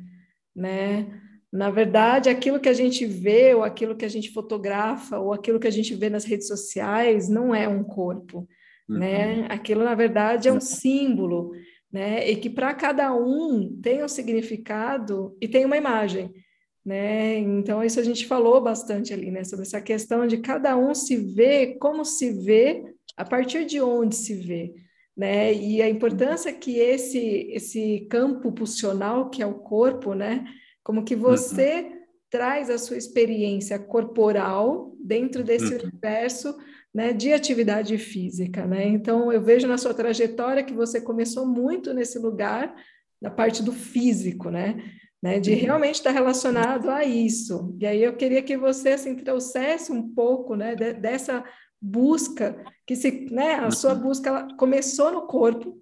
né? 0.54 1.20
Na 1.52 1.68
verdade, 1.68 2.30
aquilo 2.30 2.60
que 2.60 2.68
a 2.68 2.72
gente 2.72 3.04
vê, 3.04 3.52
ou 3.54 3.64
aquilo 3.64 3.96
que 3.96 4.04
a 4.04 4.08
gente 4.08 4.30
fotografa, 4.30 5.18
ou 5.18 5.32
aquilo 5.32 5.58
que 5.58 5.66
a 5.66 5.72
gente 5.72 5.94
vê 5.96 6.08
nas 6.08 6.24
redes 6.24 6.46
sociais, 6.46 7.28
não 7.28 7.52
é 7.52 7.66
um 7.66 7.82
corpo, 7.82 8.46
uhum. 8.88 8.98
né? 8.98 9.46
Aquilo, 9.48 9.82
na 9.82 9.96
verdade, 9.96 10.48
é 10.48 10.52
um 10.52 10.60
símbolo, 10.60 11.50
né? 11.92 12.28
E 12.30 12.36
que 12.36 12.48
para 12.48 12.72
cada 12.72 13.12
um 13.12 13.76
tem 13.82 14.04
um 14.04 14.08
significado 14.08 15.36
e 15.40 15.48
tem 15.48 15.64
uma 15.64 15.76
imagem, 15.76 16.32
né? 16.84 17.38
Então, 17.38 17.82
isso 17.84 18.00
a 18.00 18.02
gente 18.02 18.26
falou 18.26 18.60
bastante 18.60 19.12
ali, 19.12 19.30
né? 19.30 19.44
Sobre 19.44 19.66
essa 19.66 19.80
questão 19.80 20.26
de 20.26 20.38
cada 20.38 20.76
um 20.76 20.94
se 20.94 21.16
ver 21.16 21.76
como 21.78 22.04
se 22.04 22.30
vê, 22.30 22.84
a 23.16 23.24
partir 23.24 23.66
de 23.66 23.80
onde 23.80 24.16
se 24.16 24.34
vê, 24.34 24.74
né? 25.16 25.52
E 25.52 25.82
a 25.82 25.88
importância 25.88 26.52
que 26.52 26.78
esse, 26.78 27.48
esse 27.52 28.06
campo 28.10 28.52
pulsional, 28.52 29.28
que 29.28 29.42
é 29.42 29.46
o 29.46 29.54
corpo, 29.54 30.14
né? 30.14 30.44
Como 30.82 31.04
que 31.04 31.14
você 31.14 31.82
uhum. 31.82 32.00
traz 32.30 32.70
a 32.70 32.78
sua 32.78 32.96
experiência 32.96 33.78
corporal 33.78 34.94
dentro 34.98 35.44
desse 35.44 35.74
uhum. 35.74 35.82
universo 35.82 36.56
né, 36.92 37.12
de 37.12 37.32
atividade 37.32 37.96
física, 37.98 38.66
né? 38.66 38.86
Então, 38.86 39.32
eu 39.32 39.40
vejo 39.40 39.68
na 39.68 39.78
sua 39.78 39.94
trajetória 39.94 40.64
que 40.64 40.74
você 40.74 41.00
começou 41.00 41.46
muito 41.46 41.94
nesse 41.94 42.18
lugar, 42.18 42.74
na 43.20 43.30
parte 43.30 43.62
do 43.62 43.72
físico, 43.72 44.50
né? 44.50 44.82
Né 45.22 45.38
de 45.38 45.52
uhum. 45.52 45.60
realmente 45.60 45.96
estar 45.96 46.10
relacionado 46.10 46.90
a 46.90 47.04
isso. 47.04 47.76
E 47.78 47.86
aí 47.86 48.02
eu 48.02 48.16
queria 48.16 48.42
que 48.42 48.56
você, 48.56 48.90
assim, 48.90 49.16
trouxesse 49.16 49.92
um 49.92 50.14
pouco, 50.14 50.54
né, 50.56 50.74
de, 50.74 50.94
dessa 50.94 51.44
busca, 51.80 52.62
que 52.86 52.94
se, 52.94 53.26
né, 53.30 53.54
a 53.54 53.70
sua 53.70 53.94
uhum. 53.94 54.00
busca 54.00 54.48
começou 54.56 55.10
no 55.12 55.26
corpo, 55.26 55.80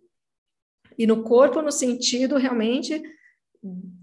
e 0.98 1.06
no 1.06 1.22
corpo 1.22 1.62
no 1.62 1.70
sentido 1.70 2.36
realmente 2.36 3.00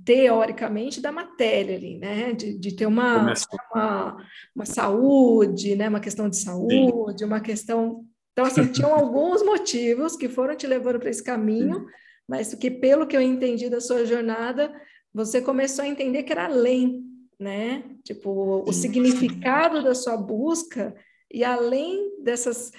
teoricamente 0.04 1.01
da 1.01 1.12
matéria 1.12 1.75
ali, 1.75 1.98
né? 1.98 2.34
De, 2.34 2.58
de 2.58 2.75
ter 2.75 2.86
uma, 2.86 3.34
uma, 3.74 4.18
uma, 4.56 4.65
saúde, 4.65 5.75
né? 5.75 5.89
Uma 5.89 6.00
questão 6.00 6.30
de 6.30 6.38
saúde, 6.38 7.20
Sim. 7.20 7.25
uma 7.25 7.39
questão. 7.39 8.06
Então, 8.32 8.46
assim, 8.46 8.68
tinham 8.68 8.94
alguns 8.94 9.44
motivos 9.44 10.15
que 10.15 10.30
foram 10.30 10.56
te 10.56 10.68
levando 10.68 11.00
para 11.00 11.10
esse 11.10 11.24
caminho, 11.24 11.86
mas 12.27 12.54
que, 12.54 12.70
pelo 12.70 13.08
que 13.08 13.15
eu 13.15 13.22
entendi 13.22 13.70
da 13.70 13.80
sua 13.80 14.06
jornada, 14.06 14.74
você 15.15 15.41
começou 15.41 15.86
a 15.86 15.88
entender 15.88 16.24
que 16.24 16.34
era 16.34 16.43
além, 16.43 17.01
né? 17.39 17.86
Tipo, 18.03 18.65
o 18.67 18.74
significado 18.74 19.81
da 19.81 19.95
sua 19.95 20.17
busca 20.17 20.93
e 21.31 21.41
além 21.41 22.22
dessas 22.22 22.74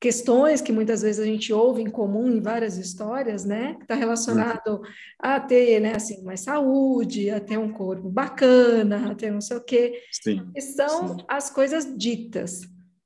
questões 0.00 0.60
que 0.60 0.70
muitas 0.70 1.02
vezes 1.02 1.20
a 1.20 1.26
gente 1.26 1.52
ouve 1.52 1.82
em 1.82 1.90
comum 1.90 2.28
em 2.28 2.40
várias 2.40 2.76
histórias, 2.76 3.44
né? 3.44 3.74
Que 3.74 3.82
está 3.82 3.96
relacionado 3.96 4.82
a 5.18 5.40
ter, 5.40 5.80
né, 5.80 5.96
assim, 5.96 6.22
mais 6.22 6.42
saúde, 6.42 7.28
a 7.30 7.40
ter 7.40 7.58
um 7.58 7.72
corpo 7.72 8.08
bacana, 8.08 9.10
a 9.10 9.14
ter 9.16 9.32
não 9.32 9.40
sei 9.40 9.56
o 9.56 9.64
quê. 9.64 10.00
Sim, 10.12 10.48
que 10.54 10.60
são 10.60 11.18
sim. 11.18 11.24
as 11.26 11.50
coisas 11.50 11.92
ditas. 11.96 12.60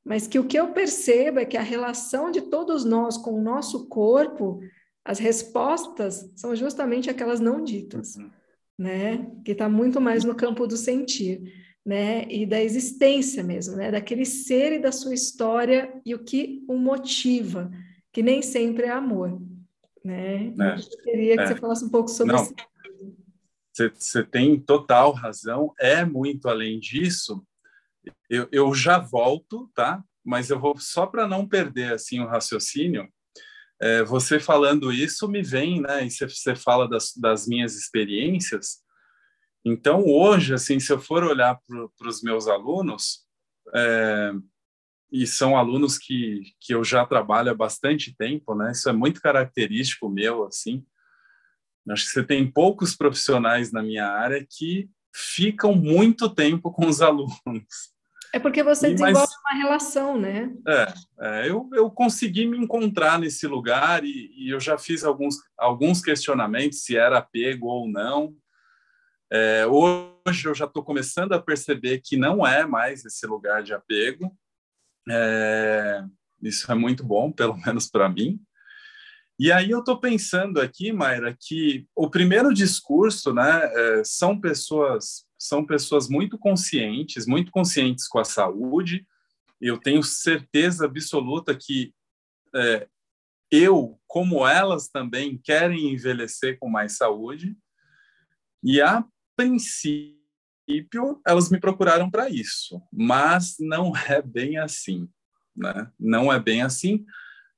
Mas 0.05 0.27
que 0.27 0.39
o 0.39 0.45
que 0.45 0.59
eu 0.59 0.73
percebo 0.73 1.39
é 1.39 1.47
que 1.47 1.57
a 1.57 1.63
relação 1.63 2.31
de 2.31 2.43
todos 2.43 2.85
nós 2.85 3.17
com 3.17 3.33
o 3.33 3.43
nosso 3.43 3.89
corpo, 3.89 4.61
as 5.03 5.19
respostas 5.19 6.31
são 6.37 6.55
justamente 6.55 7.09
aquelas 7.09 7.41
não 7.41 7.65
ditas, 7.65 8.17
uhum. 8.17 8.31
Né? 8.79 9.31
Que 9.45 9.53
está 9.53 9.69
muito 9.69 10.01
mais 10.01 10.25
no 10.25 10.35
campo 10.35 10.67
do 10.67 10.77
sentir 10.77 11.43
né, 11.89 12.27
e 12.29 12.45
da 12.45 12.63
existência 12.63 13.43
mesmo, 13.43 13.75
né, 13.75 13.91
daquele 13.91 14.27
ser 14.27 14.75
e 14.75 14.79
da 14.79 14.93
sua 14.93 15.15
história 15.15 15.91
e 16.05 16.15
o 16.15 16.23
que 16.23 16.63
o 16.69 16.77
motiva, 16.77 17.71
que 18.13 18.23
nem 18.23 18.43
sempre 18.43 18.85
é 18.85 18.91
amor, 18.91 19.41
né? 20.05 20.49
É, 20.49 20.77
eu 20.77 21.03
queria 21.03 21.37
que 21.37 21.43
é. 21.45 21.47
você 21.47 21.57
falasse 21.57 21.85
um 21.87 21.89
pouco 21.89 22.11
sobre 22.11 22.37
isso. 22.37 22.55
Você 23.95 24.23
tem 24.23 24.61
total 24.61 25.13
razão, 25.13 25.73
é 25.81 26.05
muito 26.05 26.47
além 26.49 26.79
disso. 26.79 27.43
Eu, 28.29 28.47
eu 28.53 28.75
já 28.75 28.99
volto, 28.99 29.71
tá? 29.75 30.05
Mas 30.23 30.51
eu 30.51 30.61
vou 30.61 30.79
só 30.79 31.07
para 31.07 31.27
não 31.27 31.49
perder 31.49 31.95
assim 31.95 32.21
o 32.21 32.27
raciocínio. 32.27 33.09
É, 33.81 34.03
você 34.03 34.41
falando 34.41 34.93
isso 34.93 35.29
me 35.29 35.43
vem, 35.43 35.81
né? 35.81 36.05
E 36.05 36.11
você 36.11 36.55
fala 36.55 36.89
das, 36.89 37.13
das 37.17 37.47
minhas 37.47 37.77
experiências. 37.77 38.79
Então, 39.65 40.05
hoje, 40.05 40.55
assim, 40.55 40.81
se 40.81 40.93
eu 40.93 41.01
for 41.01 41.23
olhar 41.25 41.59
para 41.67 42.09
os 42.09 42.23
meus 42.23 42.49
alunos, 42.49 43.27
é, 43.75 44.33
e 45.11 45.27
são 45.27 45.57
alunos 45.57 45.97
que, 45.97 46.43
que 46.61 46.75
eu 46.75 46.85
já 46.85 47.05
trabalho 47.07 47.51
há 47.51 47.55
bastante 47.55 48.15
tempo, 48.17 48.55
né? 48.55 48.73
Isso 48.73 48.89
é 48.89 48.93
muito 48.93 49.21
característico 49.21 50.09
meu, 50.09 50.45
assim. 50.45 50.85
Acho 51.89 52.05
que 52.05 52.11
você 52.11 52.25
tem 52.25 52.51
poucos 52.51 52.95
profissionais 52.95 53.73
na 53.73 53.83
minha 53.83 54.07
área 54.07 54.47
que 54.49 54.91
ficam 55.15 55.75
muito 55.75 56.29
tempo 56.29 56.71
com 56.71 56.87
os 56.87 57.01
alunos. 57.03 57.98
É 58.33 58.39
porque 58.39 58.63
você 58.63 58.93
desenvolve 58.93 59.21
mas, 59.21 59.55
uma 59.55 59.63
relação, 59.63 60.19
né? 60.19 60.53
É, 60.67 60.95
é, 61.21 61.51
eu, 61.51 61.69
eu 61.73 61.91
consegui 61.91 62.47
me 62.47 62.59
encontrar 62.59 63.19
nesse 63.19 63.47
lugar 63.47 64.05
e, 64.05 64.31
e 64.37 64.51
eu 64.51 64.61
já 64.61 64.77
fiz 64.77 65.03
alguns, 65.03 65.37
alguns 65.57 66.03
questionamentos 66.03 66.83
se 66.83 66.97
era 66.97 67.19
apego 67.19 67.67
ou 67.67 67.89
não. 67.89 68.35
É, 69.31 69.67
hoje 69.67 70.47
eu 70.47 70.55
já 70.55 70.65
estou 70.67 70.83
começando 70.83 71.33
a 71.33 71.43
perceber 71.43 72.01
que 72.03 72.17
não 72.17 72.47
é 72.47 72.67
mais 72.67 73.05
esse 73.05 73.27
lugar 73.27 73.63
de 73.63 73.73
apego. 73.73 74.37
É, 75.11 76.03
isso 76.43 76.71
é 76.71 76.75
muito 76.75 77.05
bom, 77.05 77.31
pelo 77.33 77.57
menos 77.57 77.89
para 77.89 78.09
mim. 78.09 78.41
E 79.41 79.53
aí 79.53 79.71
eu 79.71 79.79
estou 79.79 80.01
pensando 80.01 80.61
aqui, 80.61 80.93
Mayra, 80.93 81.37
que 81.39 81.87
o 81.95 82.11
primeiro 82.11 82.53
discurso, 82.53 83.33
né, 83.33 83.71
é, 83.73 84.03
são 84.05 84.39
pessoas 84.39 85.28
são 85.39 85.65
pessoas 85.65 86.09
muito 86.09 86.37
conscientes, 86.37 87.27
muito 87.27 87.53
conscientes 87.53 88.09
com 88.09 88.19
a 88.19 88.25
saúde. 88.25 89.07
Eu 89.61 89.79
tenho 89.79 90.03
certeza 90.03 90.85
absoluta 90.85 91.57
que 91.57 91.95
é, 92.55 92.89
eu, 93.51 93.99
como 94.07 94.47
elas 94.47 94.89
também, 94.89 95.39
querem 95.39 95.93
envelhecer 95.93 96.59
com 96.59 96.69
mais 96.69 96.97
saúde. 96.97 97.57
E 98.63 98.81
a 98.81 99.05
princípio, 99.37 100.19
elas 101.27 101.51
me 101.51 101.61
procuraram 101.61 102.11
para 102.11 102.29
isso, 102.29 102.83
mas 102.93 103.57
não 103.61 103.97
é 103.97 104.21
bem 104.21 104.59
assim, 104.59 105.09
né? 105.57 105.91
Não 105.99 106.33
é 106.33 106.41
bem 106.41 106.63
assim, 106.63 107.07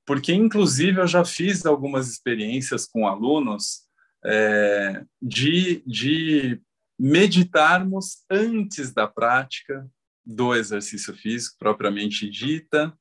porque 0.05 0.33
inclusive 0.33 1.01
eu 1.01 1.07
já 1.07 1.25
fiz 1.25 1.65
algumas 1.65 2.09
experiências 2.09 2.87
com 2.87 3.07
alunos 3.07 3.89
é, 4.25 5.05
de, 5.21 5.83
de 5.87 6.61
meditarmos 7.00 8.26
antes 8.30 8.92
da 8.92 9.09
prática 9.09 9.88
do 10.25 10.54
exercício 10.54 11.14
físico 11.14 11.57
propriamente 11.59 12.28
dita. 12.28 12.95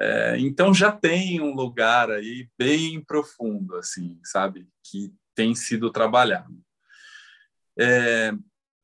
É, 0.00 0.36
então 0.40 0.74
já 0.74 0.90
tem 0.90 1.40
um 1.40 1.54
lugar 1.54 2.10
aí 2.10 2.48
bem 2.58 3.00
profundo, 3.00 3.76
assim, 3.76 4.18
sabe, 4.24 4.66
que 4.84 5.14
tem 5.36 5.54
sido 5.54 5.92
trabalhado. 5.92 6.60
É, 7.78 8.32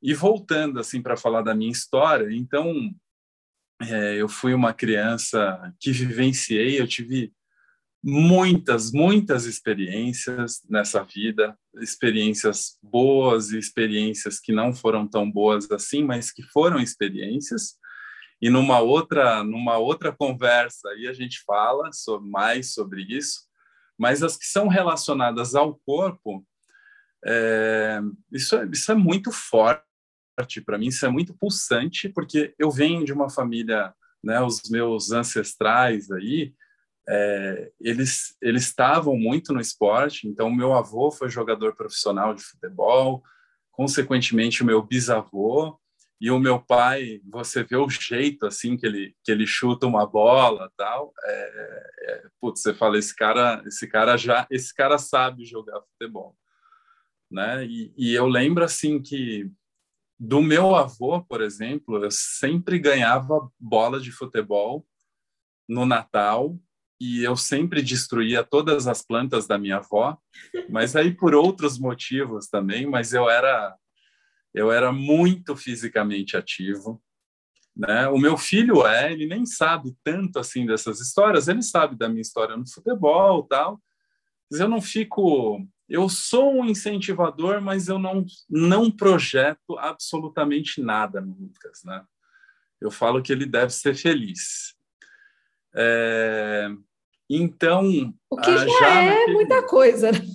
e 0.00 0.14
voltando 0.14 0.78
assim 0.78 1.02
para 1.02 1.16
falar 1.16 1.42
da 1.42 1.52
minha 1.52 1.72
história, 1.72 2.32
então 2.32 2.94
é, 3.82 4.14
eu 4.14 4.28
fui 4.28 4.54
uma 4.54 4.72
criança 4.72 5.74
que 5.80 5.90
vivenciei, 5.90 6.80
eu 6.80 6.86
tive 6.86 7.32
muitas, 8.02 8.92
muitas 8.92 9.44
experiências 9.44 10.62
nessa 10.68 11.02
vida, 11.02 11.58
experiências 11.80 12.78
boas 12.82 13.50
e 13.50 13.58
experiências 13.58 14.38
que 14.38 14.52
não 14.52 14.72
foram 14.72 15.06
tão 15.06 15.30
boas 15.30 15.70
assim, 15.70 16.04
mas 16.04 16.30
que 16.30 16.42
foram 16.42 16.78
experiências. 16.78 17.76
E 18.40 18.48
numa 18.48 18.78
outra, 18.80 19.42
numa 19.42 19.78
outra 19.78 20.12
conversa 20.12 20.88
aí 20.90 21.08
a 21.08 21.12
gente 21.12 21.42
fala 21.44 21.92
sobre, 21.92 22.30
mais 22.30 22.72
sobre 22.72 23.02
isso, 23.02 23.40
mas 23.98 24.22
as 24.22 24.36
que 24.36 24.46
são 24.46 24.68
relacionadas 24.68 25.56
ao 25.56 25.74
corpo, 25.84 26.46
é, 27.24 28.00
isso, 28.32 28.56
é, 28.56 28.68
isso 28.72 28.92
é 28.92 28.94
muito 28.94 29.32
forte 29.32 29.82
para 30.64 30.78
mim, 30.78 30.86
isso 30.86 31.04
é 31.04 31.08
muito 31.08 31.34
pulsante, 31.34 32.08
porque 32.08 32.54
eu 32.56 32.70
venho 32.70 33.04
de 33.04 33.12
uma 33.12 33.28
família, 33.28 33.92
né, 34.22 34.40
os 34.40 34.62
meus 34.70 35.10
ancestrais 35.10 36.12
aí, 36.12 36.54
é, 37.08 37.72
eles 37.80 38.36
eles 38.42 38.64
estavam 38.64 39.16
muito 39.16 39.52
no 39.54 39.60
esporte. 39.60 40.28
Então, 40.28 40.50
meu 40.50 40.74
avô 40.74 41.10
foi 41.10 41.30
jogador 41.30 41.74
profissional 41.74 42.34
de 42.34 42.42
futebol, 42.42 43.22
consequentemente 43.72 44.62
o 44.62 44.66
meu 44.66 44.82
bisavô 44.82 45.80
e 46.20 46.30
o 46.30 46.38
meu 46.38 46.60
pai. 46.60 47.20
Você 47.30 47.64
vê 47.64 47.76
o 47.76 47.88
jeito 47.88 48.46
assim 48.46 48.76
que 48.76 48.86
ele 48.86 49.16
que 49.24 49.32
ele 49.32 49.46
chuta 49.46 49.86
uma 49.86 50.06
bola, 50.06 50.70
tal. 50.76 51.12
É, 51.24 51.86
é, 52.02 52.22
putz, 52.40 52.60
você 52.60 52.74
fala 52.74 52.98
esse 52.98 53.16
cara 53.16 53.62
esse 53.66 53.88
cara 53.88 54.16
já 54.18 54.46
esse 54.50 54.74
cara 54.74 54.98
sabe 54.98 55.46
jogar 55.46 55.80
futebol, 55.92 56.36
né? 57.30 57.64
E, 57.64 57.92
e 57.96 58.14
eu 58.14 58.26
lembro 58.26 58.64
assim 58.64 59.00
que 59.00 59.50
do 60.20 60.42
meu 60.42 60.74
avô, 60.74 61.22
por 61.24 61.40
exemplo, 61.40 62.04
eu 62.04 62.10
sempre 62.10 62.78
ganhava 62.78 63.50
bola 63.58 64.00
de 64.00 64.10
futebol 64.12 64.86
no 65.68 65.86
Natal 65.86 66.58
e 67.00 67.22
eu 67.22 67.36
sempre 67.36 67.80
destruía 67.82 68.42
todas 68.42 68.86
as 68.86 69.02
plantas 69.02 69.46
da 69.46 69.56
minha 69.56 69.76
avó, 69.76 70.18
mas 70.68 70.96
aí 70.96 71.14
por 71.14 71.34
outros 71.34 71.78
motivos 71.78 72.48
também, 72.48 72.86
mas 72.86 73.12
eu 73.12 73.28
era 73.28 73.76
eu 74.54 74.72
era 74.72 74.90
muito 74.90 75.54
fisicamente 75.54 76.36
ativo, 76.36 77.00
né? 77.76 78.08
O 78.08 78.18
meu 78.18 78.36
filho 78.36 78.84
é, 78.86 79.12
ele 79.12 79.26
nem 79.26 79.46
sabe 79.46 79.96
tanto 80.02 80.38
assim 80.38 80.66
dessas 80.66 81.00
histórias, 81.00 81.46
ele 81.46 81.62
sabe 81.62 81.96
da 81.96 82.08
minha 82.08 82.22
história 82.22 82.56
no 82.56 82.68
futebol, 82.68 83.44
tal. 83.44 83.80
Mas 84.50 84.60
eu 84.60 84.68
não 84.68 84.80
fico 84.80 85.64
eu 85.88 86.08
sou 86.08 86.60
um 86.60 86.64
incentivador, 86.66 87.62
mas 87.62 87.88
eu 87.88 87.98
não 87.98 88.24
não 88.50 88.90
projeto 88.90 89.78
absolutamente 89.78 90.82
nada 90.82 91.20
no 91.20 91.34
Lucas, 91.34 91.82
né? 91.84 92.04
Eu 92.80 92.90
falo 92.90 93.22
que 93.22 93.32
ele 93.32 93.46
deve 93.46 93.72
ser 93.72 93.94
feliz. 93.94 94.74
É, 95.74 96.68
então. 97.28 98.14
O 98.30 98.36
que 98.36 98.50
já, 98.50 98.66
já 98.66 99.02
é 99.02 99.10
naquele... 99.10 99.32
muita 99.32 99.62
coisa. 99.62 100.12
Né? 100.12 100.20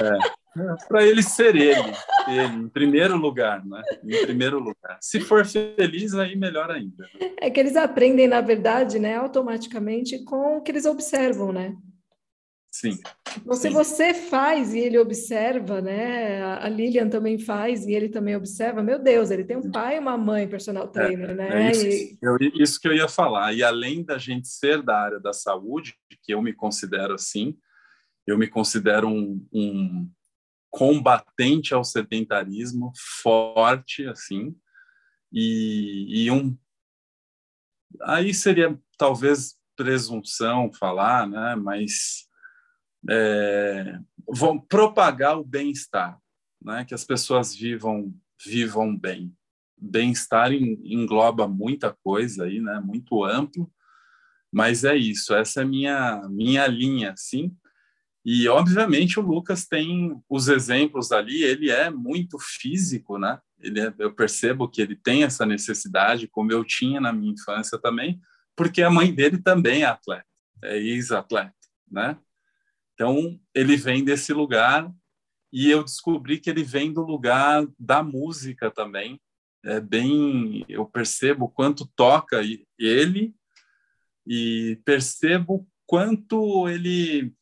é, 0.00 0.18
para 0.88 1.04
ele 1.04 1.22
ser 1.22 1.56
ele, 1.56 1.92
ele, 2.28 2.56
em 2.56 2.68
primeiro 2.68 3.16
lugar, 3.16 3.64
né? 3.64 3.82
Em 4.04 4.24
primeiro 4.24 4.58
lugar. 4.58 4.98
Se 5.00 5.20
for 5.20 5.44
feliz, 5.44 6.14
aí 6.14 6.36
melhor 6.36 6.70
ainda. 6.70 7.06
É 7.40 7.50
que 7.50 7.58
eles 7.58 7.76
aprendem, 7.76 8.28
na 8.28 8.40
verdade, 8.40 8.98
né, 8.98 9.16
automaticamente 9.16 10.22
com 10.24 10.58
o 10.58 10.62
que 10.62 10.70
eles 10.70 10.86
observam, 10.86 11.52
né? 11.52 11.74
Sim. 12.74 12.98
Então, 13.36 13.54
se 13.54 13.70
você 13.70 14.12
faz 14.12 14.74
e 14.74 14.80
ele 14.80 14.98
observa, 14.98 15.80
né? 15.80 16.42
A 16.42 16.68
Lilian 16.68 17.08
também 17.08 17.38
faz 17.38 17.86
e 17.86 17.92
ele 17.92 18.08
também 18.08 18.34
observa, 18.34 18.82
meu 18.82 18.98
Deus, 18.98 19.30
ele 19.30 19.44
tem 19.44 19.56
um 19.56 19.70
pai 19.70 19.94
e 19.94 20.00
uma 20.00 20.18
mãe 20.18 20.48
personal 20.48 20.88
trainer, 20.88 21.30
é, 21.30 21.34
né? 21.34 21.68
É 21.68 21.70
isso, 21.70 21.86
e... 21.86 22.18
eu, 22.20 22.36
isso, 22.60 22.80
que 22.80 22.88
eu 22.88 22.92
ia 22.92 23.06
falar. 23.06 23.52
E 23.52 23.62
além 23.62 24.02
da 24.02 24.18
gente 24.18 24.48
ser 24.48 24.82
da 24.82 24.98
área 24.98 25.20
da 25.20 25.32
saúde, 25.32 25.94
que 26.20 26.34
eu 26.34 26.42
me 26.42 26.52
considero 26.52 27.14
assim, 27.14 27.56
eu 28.26 28.36
me 28.36 28.48
considero 28.48 29.06
um, 29.06 29.46
um 29.52 30.10
combatente 30.68 31.72
ao 31.74 31.84
sedentarismo 31.84 32.90
forte, 33.22 34.04
assim, 34.08 34.52
e, 35.32 36.24
e 36.24 36.30
um. 36.32 36.58
Aí 38.02 38.34
seria 38.34 38.76
talvez 38.98 39.54
presunção 39.76 40.72
falar, 40.72 41.28
né? 41.28 41.54
Mas 41.54 42.33
é, 43.08 43.98
vão 44.28 44.58
propagar 44.58 45.38
o 45.38 45.44
bem-estar, 45.44 46.18
né? 46.62 46.84
que 46.84 46.94
as 46.94 47.04
pessoas 47.04 47.54
vivam 47.54 48.14
vivam 48.44 48.96
bem. 48.96 49.32
Bem-estar 49.76 50.52
engloba 50.52 51.48
muita 51.48 51.92
coisa 51.92 52.44
aí, 52.44 52.60
né? 52.60 52.80
Muito 52.80 53.24
amplo, 53.24 53.70
mas 54.52 54.84
é 54.84 54.96
isso. 54.96 55.34
Essa 55.34 55.62
é 55.62 55.64
minha 55.64 56.26
minha 56.28 56.66
linha, 56.66 57.14
sim. 57.16 57.54
E 58.24 58.48
obviamente 58.48 59.20
o 59.20 59.22
Lucas 59.22 59.66
tem 59.66 60.18
os 60.28 60.48
exemplos 60.48 61.12
ali. 61.12 61.42
Ele 61.42 61.70
é 61.70 61.90
muito 61.90 62.38
físico, 62.38 63.18
né? 63.18 63.38
Ele 63.60 63.80
é, 63.80 63.92
eu 63.98 64.14
percebo 64.14 64.68
que 64.68 64.80
ele 64.80 64.96
tem 64.96 65.24
essa 65.24 65.44
necessidade, 65.44 66.28
como 66.28 66.52
eu 66.52 66.64
tinha 66.64 67.00
na 67.00 67.12
minha 67.12 67.32
infância 67.32 67.78
também, 67.78 68.20
porque 68.56 68.82
a 68.82 68.90
mãe 68.90 69.12
dele 69.12 69.38
também 69.38 69.82
é 69.82 69.86
atleta, 69.86 70.26
é 70.62 70.78
ex-atleta, 70.78 71.52
né? 71.90 72.16
Então, 72.94 73.38
ele 73.54 73.76
vem 73.76 74.04
desse 74.04 74.32
lugar 74.32 74.90
e 75.52 75.70
eu 75.70 75.84
descobri 75.84 76.38
que 76.38 76.48
ele 76.48 76.62
vem 76.62 76.92
do 76.92 77.02
lugar 77.02 77.66
da 77.78 78.02
música 78.02 78.70
também. 78.70 79.20
É 79.64 79.80
bem, 79.80 80.64
eu 80.68 80.86
percebo 80.86 81.48
quanto 81.48 81.86
toca 81.96 82.40
ele 82.78 83.34
e 84.26 84.80
percebo 84.84 85.66
quanto 85.86 86.68
ele 86.68 87.32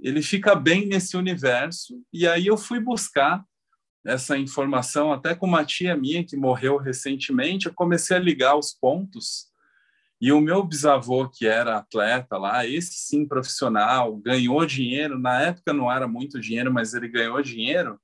ele 0.00 0.22
fica 0.22 0.54
bem 0.54 0.86
nesse 0.86 1.16
universo. 1.16 2.04
E 2.12 2.26
aí 2.26 2.46
eu 2.46 2.56
fui 2.56 2.78
buscar 2.78 3.44
essa 4.06 4.38
informação 4.38 5.12
até 5.12 5.34
com 5.34 5.46
uma 5.46 5.64
tia 5.64 5.96
minha 5.96 6.24
que 6.24 6.36
morreu 6.36 6.76
recentemente, 6.76 7.66
eu 7.66 7.74
comecei 7.74 8.16
a 8.16 8.20
ligar 8.20 8.56
os 8.56 8.72
pontos 8.72 9.47
e 10.20 10.32
o 10.32 10.40
meu 10.40 10.64
bisavô, 10.64 11.28
que 11.28 11.46
era 11.46 11.78
atleta 11.78 12.36
lá, 12.36 12.66
esse 12.66 12.92
sim 12.94 13.26
profissional, 13.26 14.16
ganhou 14.16 14.66
dinheiro. 14.66 15.18
Na 15.18 15.40
época 15.40 15.72
não 15.72 15.90
era 15.90 16.08
muito 16.08 16.40
dinheiro, 16.40 16.72
mas 16.72 16.92
ele 16.92 17.08
ganhou 17.08 17.40
dinheiro. 17.40 18.00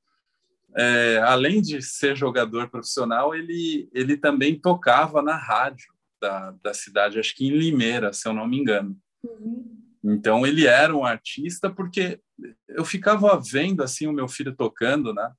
É, 0.77 1.18
além 1.24 1.61
de 1.61 1.83
ser 1.83 2.16
jogador 2.16 2.68
profissional, 2.68 3.35
ele, 3.35 3.88
ele 3.92 4.16
também 4.16 4.59
tocava 4.59 5.22
na 5.22 5.37
rádio 5.37 5.92
da, 6.20 6.53
da 6.62 6.72
cidade, 6.72 7.18
acho 7.18 7.35
que 7.35 7.46
em 7.46 7.50
Limeira, 7.50 8.12
se 8.12 8.29
eu 8.29 8.33
não 8.33 8.46
me 8.46 8.59
engano. 8.59 8.96
Uhum. 9.24 9.74
Então 10.05 10.46
ele 10.46 10.66
era 10.66 10.94
um 10.94 11.05
artista 11.05 11.70
porque 11.70 12.20
eu 12.68 12.85
ficava 12.85 13.40
vendo 13.40 13.83
assim 13.83 14.07
o 14.07 14.12
meu 14.12 14.29
filho 14.29 14.55
tocando, 14.55 15.14
né? 15.14 15.33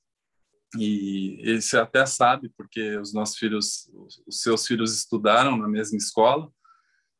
E 0.77 1.37
ele 1.41 1.59
até 1.79 2.05
sabe 2.05 2.49
porque 2.57 2.97
os 2.97 3.13
nossos 3.13 3.37
filhos, 3.37 3.89
os 4.27 4.41
seus 4.41 4.65
filhos 4.65 4.97
estudaram 4.97 5.55
na 5.57 5.67
mesma 5.67 5.97
escola. 5.97 6.49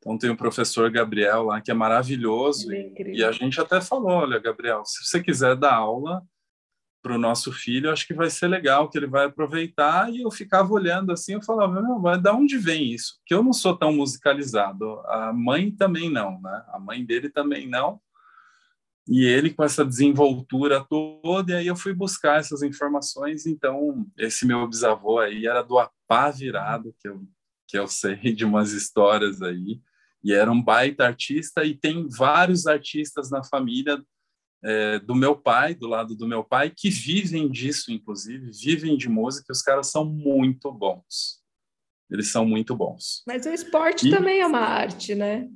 Então 0.06 0.16
tem 0.16 0.30
o 0.30 0.36
professor 0.36 0.88
Gabriel 0.88 1.42
lá 1.42 1.60
que 1.60 1.68
é 1.68 1.74
maravilhoso 1.74 2.72
é 2.72 2.92
e, 3.12 3.24
a 3.24 3.32
gente 3.32 3.60
até 3.60 3.80
falou, 3.80 4.12
olha 4.12 4.38
Gabriel, 4.38 4.84
se 4.84 5.04
você 5.04 5.20
quiser 5.20 5.56
dar 5.56 5.74
aula 5.74 6.22
para 7.02 7.16
o 7.16 7.18
nosso 7.18 7.52
filho, 7.52 7.90
acho 7.90 8.06
que 8.06 8.14
vai 8.14 8.30
ser 8.30 8.46
legal, 8.46 8.88
que 8.88 8.96
ele 8.96 9.08
vai 9.08 9.26
aproveitar. 9.26 10.12
E 10.12 10.22
eu 10.22 10.30
ficava 10.30 10.72
olhando 10.72 11.12
assim, 11.12 11.34
eu 11.34 11.42
falava, 11.42 11.82
meu, 11.82 11.98
mas 11.98 12.22
da 12.22 12.32
onde 12.32 12.56
vem 12.56 12.92
isso? 12.92 13.20
Que 13.26 13.34
eu 13.34 13.42
não 13.42 13.52
sou 13.52 13.76
tão 13.76 13.92
musicalizado, 13.92 15.00
a 15.06 15.32
mãe 15.32 15.72
também 15.72 16.08
não, 16.08 16.40
né? 16.40 16.64
A 16.68 16.78
mãe 16.78 17.04
dele 17.04 17.28
também 17.28 17.68
não. 17.68 18.00
E 19.08 19.24
ele 19.24 19.50
com 19.52 19.64
essa 19.64 19.84
desenvoltura 19.84 20.84
toda, 20.84 21.52
e 21.52 21.54
aí 21.54 21.66
eu 21.66 21.76
fui 21.76 21.92
buscar 21.92 22.38
essas 22.38 22.62
informações. 22.62 23.44
Então, 23.46 24.06
esse 24.16 24.46
meu 24.46 24.66
bisavô 24.68 25.18
aí 25.18 25.46
era 25.46 25.62
do 25.62 25.78
Apá 25.78 26.30
Virado, 26.30 26.94
que 27.00 27.08
eu, 27.08 27.22
que 27.68 27.78
eu 27.78 27.88
sei 27.88 28.16
de 28.34 28.44
umas 28.44 28.72
histórias 28.72 29.42
aí 29.42 29.80
e 30.22 30.32
era 30.32 30.50
um 30.50 30.62
baita 30.62 31.04
artista 31.04 31.64
e 31.64 31.74
tem 31.74 32.08
vários 32.08 32.66
artistas 32.66 33.30
na 33.30 33.44
família 33.44 34.02
é, 34.62 34.98
do 34.98 35.14
meu 35.14 35.36
pai, 35.36 35.74
do 35.74 35.86
lado 35.86 36.16
do 36.16 36.26
meu 36.26 36.42
pai, 36.42 36.72
que 36.74 36.90
vivem 36.90 37.48
disso, 37.48 37.92
inclusive, 37.92 38.50
vivem 38.50 38.96
de 38.96 39.08
música. 39.08 39.52
Os 39.52 39.62
caras 39.62 39.90
são 39.90 40.04
muito 40.04 40.72
bons. 40.72 41.40
Eles 42.10 42.30
são 42.30 42.44
muito 42.44 42.74
bons. 42.74 43.22
Mas 43.26 43.46
o 43.46 43.50
esporte 43.50 44.08
e... 44.08 44.10
também 44.10 44.40
é 44.40 44.46
uma 44.46 44.60
arte, 44.60 45.14
né? 45.14 45.48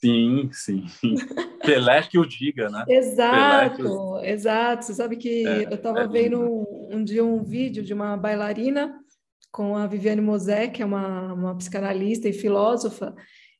Sim, 0.00 0.48
sim. 0.52 0.84
Pelé 1.64 2.02
que 2.02 2.18
o 2.18 2.24
diga, 2.24 2.68
né? 2.68 2.84
Exato, 2.88 4.20
exato. 4.22 4.84
Você 4.84 4.94
sabe 4.94 5.16
que 5.16 5.46
é, 5.46 5.64
eu 5.64 5.74
estava 5.74 6.00
é 6.00 6.08
vendo 6.08 6.40
um, 6.40 6.96
um 6.96 7.04
dia 7.04 7.24
um 7.24 7.42
vídeo 7.42 7.82
de 7.82 7.92
uma 7.92 8.16
bailarina 8.16 8.96
com 9.50 9.76
a 9.76 9.86
Viviane 9.86 10.20
Mosé, 10.20 10.68
que 10.68 10.82
é 10.82 10.86
uma, 10.86 11.32
uma 11.32 11.56
psicanalista 11.56 12.28
e 12.28 12.32
filósofa, 12.32 13.14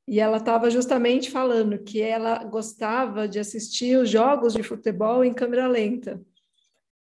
e 0.09 0.21
ela 0.21 0.38
estava 0.38 0.71
justamente 0.71 1.31
falando 1.31 1.79
que 1.79 2.01
ela 2.01 2.42
gostava 2.44 3.29
de 3.29 3.38
assistir 3.38 3.99
os 3.99 4.09
jogos 4.09 4.55
de 4.55 4.62
futebol 4.62 5.23
em 5.23 5.35
câmera 5.35 5.68
lenta, 5.68 6.18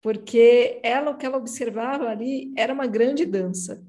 porque 0.01 0.79
ela 0.81 1.11
o 1.11 1.17
que 1.17 1.25
ela 1.25 1.37
observava 1.37 2.07
ali 2.07 2.53
era 2.55 2.73
uma 2.73 2.87
grande 2.87 3.25
dança, 3.25 3.83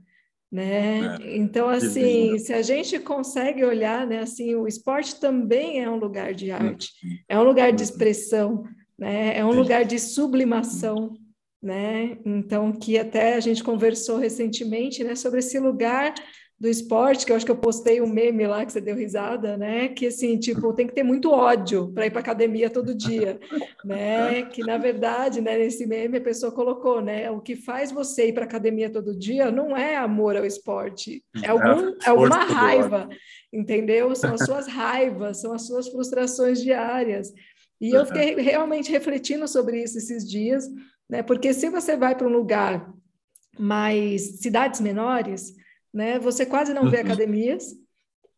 né? 0.51 1.19
É, 1.23 1.37
então 1.37 1.69
assim, 1.69 2.37
se 2.39 2.53
a 2.53 2.63
gente 2.63 2.99
consegue 2.99 3.65
olhar, 3.65 4.05
né, 4.05 4.21
assim, 4.21 4.57
o 4.57 4.67
esporte 4.67 5.21
também 5.21 5.85
é 5.85 5.89
um 5.89 5.97
lugar 5.97 6.35
de 6.35 6.51
arte, 6.51 6.91
é 7.29 7.39
um 7.39 7.45
lugar 7.45 7.73
de 7.73 7.85
expressão, 7.85 8.65
né? 8.99 9.39
É 9.39 9.45
um 9.45 9.53
lugar 9.53 9.85
de 9.85 10.01
sublimação, 10.01 11.17
né? 11.63 12.19
Então 12.27 12.73
que 12.73 12.99
até 12.99 13.35
a 13.35 13.41
gente 13.41 13.63
conversou 13.63 14.19
recentemente, 14.19 15.05
né, 15.05 15.15
sobre 15.15 15.39
esse 15.39 15.61
lugar 15.61 16.13
do 16.59 16.69
esporte, 16.69 17.27
que 17.27 17.33
eu 17.33 17.37
acho 17.37 17.45
que 17.45 17.53
eu 17.53 17.57
postei 17.57 18.01
um 18.01 18.09
meme 18.09 18.47
lá 18.47 18.65
que 18.65 18.73
você 18.73 18.81
deu 18.81 18.97
risada, 18.97 19.59
né? 19.59 19.89
Que 19.89 20.07
assim, 20.07 20.39
tipo, 20.39 20.73
tem 20.73 20.87
que 20.87 20.95
ter 20.95 21.03
muito 21.03 21.31
ódio 21.31 21.93
para 21.93 22.07
ir 22.07 22.11
para 22.11 22.21
academia 22.21 22.71
todo 22.71 22.95
dia, 22.95 23.39
né? 23.85 24.43
Que 24.43 24.63
na 24.63 24.79
verdade, 24.79 25.43
né, 25.43 25.59
nesse 25.59 25.87
meme 25.87 26.17
a 26.17 26.23
pessoa 26.23 26.51
colocou, 26.51 27.03
né? 27.03 27.31
O 27.31 27.43
que 27.43 27.55
faz 27.55 27.93
você 27.93 28.29
ir 28.29 28.33
para 28.33 28.45
academia 28.45 28.89
todo 28.89 29.15
dia 29.15 29.51
não 29.51 29.77
é 29.77 29.97
amor 29.97 30.35
ao 30.35 30.47
esporte, 30.47 31.23
é, 31.43 31.49
algum, 31.49 31.95
é 32.03 32.09
alguma 32.09 32.45
raiva, 32.45 33.07
entendeu? 33.53 34.15
São 34.15 34.33
as 34.33 34.45
suas 34.47 34.67
raivas, 34.67 35.43
são 35.43 35.53
as 35.53 35.67
suas 35.67 35.89
frustrações 35.89 36.63
diárias. 36.63 37.35
E 37.79 37.91
eu 37.91 38.07
fiquei 38.07 38.35
realmente 38.37 38.91
refletindo 38.91 39.47
sobre 39.47 39.83
isso 39.83 39.99
esses 39.99 40.27
dias, 40.27 40.67
né? 41.07 41.23
Porque 41.23 41.53
se 41.53 41.69
você 41.69 41.99
vai 41.99 42.15
para 42.15 42.27
um 42.27 42.33
lugar 42.33 42.91
mais 43.59 44.41
cidades 44.41 44.81
menores, 44.81 45.55
né? 45.97 46.19
Você 46.19 46.45
quase 46.45 46.75
não 46.75 46.91
vê 46.91 46.99
uhum. 46.99 47.05
academias, 47.05 47.75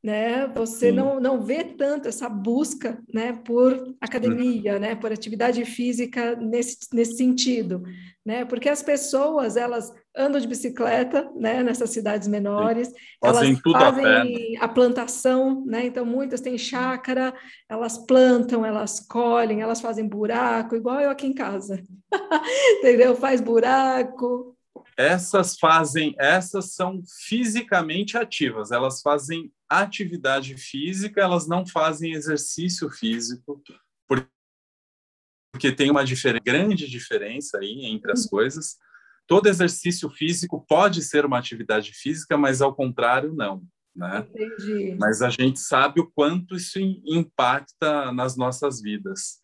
né? 0.00 0.46
Você 0.54 0.92
não, 0.92 1.18
não 1.18 1.42
vê 1.42 1.64
tanto 1.64 2.06
essa 2.06 2.28
busca, 2.28 3.02
né, 3.12 3.32
por 3.44 3.96
academia, 4.00 4.78
né, 4.78 4.94
por 4.94 5.10
atividade 5.10 5.64
física 5.64 6.36
nesse, 6.36 6.86
nesse 6.92 7.16
sentido, 7.16 7.82
né? 8.24 8.44
Porque 8.44 8.68
as 8.68 8.80
pessoas, 8.80 9.56
elas 9.56 9.92
andam 10.16 10.40
de 10.40 10.46
bicicleta, 10.46 11.28
né, 11.34 11.64
nessas 11.64 11.90
cidades 11.90 12.28
menores, 12.28 12.92
fazem 13.20 13.60
elas 13.60 13.72
fazem 13.72 14.56
a, 14.56 14.64
a, 14.64 14.68
plantação, 14.68 15.64
né? 15.66 15.86
Então 15.86 16.06
muitas 16.06 16.40
têm 16.40 16.56
chácara, 16.56 17.34
elas 17.68 17.98
plantam, 17.98 18.64
elas 18.64 19.00
colhem, 19.00 19.62
elas 19.62 19.80
fazem 19.80 20.08
buraco, 20.08 20.76
igual 20.76 21.00
eu 21.00 21.10
aqui 21.10 21.26
em 21.26 21.34
casa. 21.34 21.84
Entendeu? 22.78 23.16
Faz 23.16 23.40
buraco, 23.40 24.56
essas 24.98 25.56
fazem, 25.56 26.12
essas 26.18 26.72
são 26.72 27.00
fisicamente 27.24 28.18
ativas, 28.18 28.72
elas 28.72 29.00
fazem 29.00 29.52
atividade 29.68 30.56
física, 30.56 31.20
elas 31.20 31.46
não 31.46 31.64
fazem 31.64 32.14
exercício 32.14 32.90
físico, 32.90 33.62
porque 34.08 35.72
tem 35.72 35.88
uma 35.88 36.04
diferença, 36.04 36.42
grande 36.44 36.88
diferença 36.88 37.58
aí 37.58 37.84
entre 37.84 38.10
as 38.10 38.26
coisas. 38.26 38.76
Todo 39.24 39.48
exercício 39.48 40.10
físico 40.10 40.64
pode 40.68 41.02
ser 41.02 41.24
uma 41.24 41.38
atividade 41.38 41.92
física, 41.92 42.36
mas 42.36 42.60
ao 42.60 42.74
contrário, 42.74 43.32
não. 43.32 43.62
Né? 43.94 44.26
Entendi. 44.30 44.96
Mas 44.98 45.22
a 45.22 45.30
gente 45.30 45.60
sabe 45.60 46.00
o 46.00 46.10
quanto 46.10 46.56
isso 46.56 46.78
impacta 46.80 48.12
nas 48.12 48.36
nossas 48.36 48.80
vidas. 48.80 49.40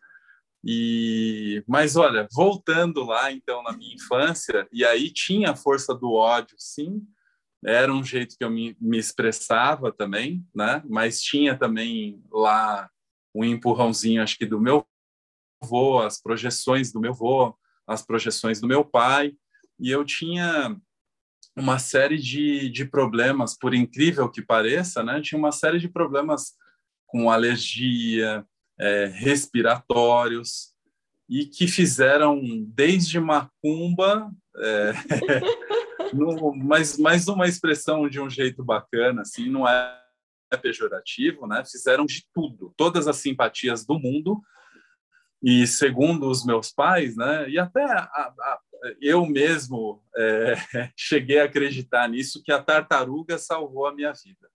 E, 0.65 1.63
mas 1.67 1.95
olha, 1.95 2.27
voltando 2.33 3.03
lá 3.03 3.31
então 3.31 3.61
na 3.61 3.71
minha 3.71 3.93
infância, 3.93 4.67
e 4.73 4.83
aí 4.83 5.11
tinha 5.11 5.51
a 5.51 5.55
força 5.55 5.93
do 5.93 6.13
ódio, 6.13 6.55
sim, 6.57 7.05
era 7.63 7.93
um 7.93 8.03
jeito 8.03 8.35
que 8.35 8.43
eu 8.43 8.49
me, 8.49 8.75
me 8.81 8.97
expressava 8.97 9.91
também, 9.91 10.43
né? 10.55 10.81
Mas 10.87 11.21
tinha 11.21 11.55
também 11.55 12.23
lá 12.31 12.89
um 13.33 13.43
empurrãozinho, 13.43 14.23
acho 14.23 14.37
que 14.37 14.45
do 14.45 14.59
meu 14.59 14.85
avô, 15.61 15.99
as 15.99 16.19
projeções 16.21 16.91
do 16.91 16.99
meu 16.99 17.11
avô, 17.11 17.55
as 17.87 18.03
projeções 18.03 18.59
do 18.59 18.67
meu 18.67 18.83
pai, 18.83 19.33
e 19.79 19.91
eu 19.91 20.03
tinha 20.03 20.75
uma 21.55 21.77
série 21.77 22.17
de, 22.17 22.69
de 22.69 22.85
problemas, 22.85 23.57
por 23.57 23.73
incrível 23.73 24.29
que 24.29 24.41
pareça, 24.41 25.03
né? 25.03 25.21
Tinha 25.21 25.37
uma 25.37 25.51
série 25.51 25.79
de 25.79 25.87
problemas 25.87 26.53
com 27.07 27.29
alergia, 27.29 28.45
é, 28.79 29.05
respiratórios 29.05 30.73
e 31.29 31.45
que 31.45 31.67
fizeram 31.67 32.41
desde 32.67 33.19
macumba, 33.19 34.31
é, 34.57 34.93
no, 36.13 36.55
mas, 36.55 36.97
mas 36.97 37.27
uma 37.27 37.47
expressão 37.47 38.07
de 38.07 38.19
um 38.19 38.29
jeito 38.29 38.63
bacana, 38.63 39.21
assim, 39.21 39.49
não 39.49 39.67
é 39.67 40.01
pejorativo, 40.61 41.47
né? 41.47 41.65
Fizeram 41.65 42.05
de 42.05 42.25
tudo, 42.33 42.73
todas 42.77 43.07
as 43.07 43.17
simpatias 43.17 43.85
do 43.85 43.99
mundo 43.99 44.41
e 45.43 45.67
segundo 45.67 46.29
os 46.29 46.45
meus 46.45 46.71
pais, 46.71 47.17
né? 47.17 47.49
E 47.49 47.59
até 47.59 47.83
a, 47.83 48.03
a, 48.03 48.59
eu 49.01 49.25
mesmo 49.25 50.01
é, 50.15 50.55
cheguei 50.95 51.39
a 51.39 51.45
acreditar 51.45 52.07
nisso 52.07 52.41
que 52.41 52.53
a 52.53 52.61
tartaruga 52.61 53.37
salvou 53.37 53.85
a 53.85 53.93
minha 53.93 54.13
vida 54.13 54.47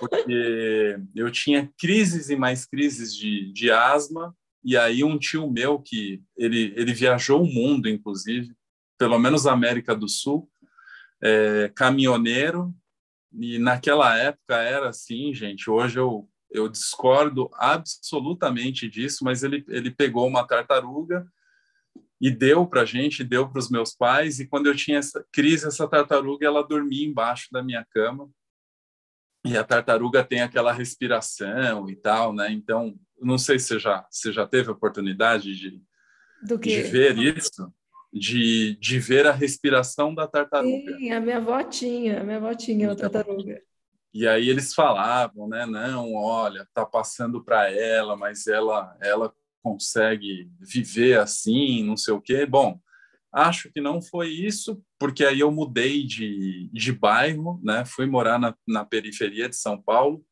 porque 0.00 0.98
eu 1.14 1.30
tinha 1.30 1.70
crises 1.78 2.30
e 2.30 2.36
mais 2.36 2.64
crises 2.64 3.14
de, 3.14 3.52
de 3.52 3.70
asma, 3.70 4.34
e 4.64 4.76
aí 4.76 5.04
um 5.04 5.18
tio 5.18 5.50
meu 5.50 5.78
que 5.78 6.22
ele, 6.36 6.72
ele 6.76 6.92
viajou 6.92 7.42
o 7.42 7.46
mundo, 7.46 7.88
inclusive, 7.88 8.54
pelo 8.98 9.18
menos 9.18 9.46
a 9.46 9.52
América 9.52 9.94
do 9.94 10.08
Sul, 10.08 10.50
é, 11.22 11.70
caminhoneiro, 11.74 12.74
e 13.32 13.58
naquela 13.58 14.16
época 14.16 14.56
era 14.56 14.88
assim, 14.88 15.32
gente, 15.34 15.68
hoje 15.68 15.98
eu, 15.98 16.28
eu 16.50 16.68
discordo 16.68 17.50
absolutamente 17.54 18.88
disso, 18.88 19.24
mas 19.24 19.42
ele, 19.42 19.64
ele 19.68 19.90
pegou 19.90 20.26
uma 20.26 20.46
tartaruga 20.46 21.26
e 22.20 22.30
deu 22.30 22.66
para 22.66 22.82
a 22.82 22.84
gente, 22.84 23.22
deu 23.22 23.48
para 23.48 23.58
os 23.58 23.70
meus 23.70 23.94
pais, 23.94 24.40
e 24.40 24.46
quando 24.46 24.66
eu 24.66 24.74
tinha 24.74 24.98
essa 24.98 25.24
crise, 25.30 25.66
essa 25.66 25.86
tartaruga, 25.86 26.46
ela 26.46 26.66
dormia 26.66 27.06
embaixo 27.06 27.48
da 27.52 27.62
minha 27.62 27.84
cama, 27.90 28.30
e 29.46 29.56
a 29.56 29.64
tartaruga 29.64 30.24
tem 30.24 30.40
aquela 30.40 30.72
respiração 30.72 31.88
e 31.88 31.96
tal, 31.96 32.32
né? 32.32 32.50
Então, 32.50 32.94
não 33.20 33.38
sei 33.38 33.58
se 33.58 33.68
você 33.68 33.78
já, 33.78 34.06
você 34.10 34.32
já 34.32 34.46
teve 34.46 34.68
a 34.68 34.72
oportunidade 34.72 35.54
de, 35.54 35.82
de 36.42 36.82
ver 36.82 37.18
isso, 37.18 37.72
de, 38.12 38.76
de 38.76 38.98
ver 38.98 39.26
a 39.26 39.32
respiração 39.32 40.14
da 40.14 40.26
tartaruga. 40.26 40.96
Sim, 40.98 41.10
a 41.12 41.20
minha 41.20 41.36
avó 41.36 41.62
tinha, 41.62 42.20
a 42.20 42.24
minha 42.24 42.36
avó 42.36 42.54
tinha 42.54 42.86
então, 42.86 42.96
tartaruga. 42.96 43.60
E 44.12 44.26
aí 44.26 44.48
eles 44.48 44.72
falavam, 44.72 45.48
né? 45.48 45.66
Não, 45.66 46.14
olha, 46.14 46.66
tá 46.72 46.86
passando 46.86 47.44
para 47.44 47.70
ela, 47.70 48.16
mas 48.16 48.46
ela, 48.46 48.96
ela 49.00 49.32
consegue 49.62 50.50
viver 50.60 51.18
assim, 51.18 51.84
não 51.84 51.96
sei 51.96 52.14
o 52.14 52.20
quê. 52.20 52.46
Bom, 52.46 52.80
Acho 53.32 53.70
que 53.70 53.80
não 53.80 54.00
foi 54.00 54.30
isso, 54.30 54.82
porque 54.98 55.24
aí 55.24 55.40
eu 55.40 55.50
mudei 55.50 56.04
de, 56.04 56.70
de 56.72 56.92
bairro, 56.92 57.60
né? 57.62 57.84
Fui 57.84 58.06
morar 58.06 58.38
na, 58.38 58.54
na 58.66 58.84
periferia 58.84 59.48
de 59.48 59.56
São 59.56 59.80
Paulo 59.80 60.24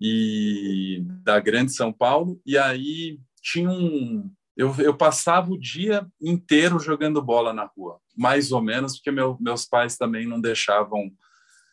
e 0.00 1.02
da 1.22 1.38
Grande 1.38 1.72
São 1.72 1.92
Paulo, 1.92 2.40
e 2.44 2.56
aí 2.56 3.20
tinha 3.42 3.70
um 3.70 4.30
eu, 4.56 4.74
eu, 4.78 4.94
passava 4.94 5.50
o 5.50 5.58
dia 5.58 6.06
inteiro 6.20 6.78
jogando 6.78 7.22
bola 7.22 7.52
na 7.52 7.64
rua, 7.64 7.98
mais 8.14 8.52
ou 8.52 8.60
menos, 8.60 8.96
porque 8.96 9.10
meu, 9.10 9.38
meus 9.40 9.64
pais 9.64 9.96
também 9.96 10.26
não 10.26 10.38
deixavam 10.38 11.10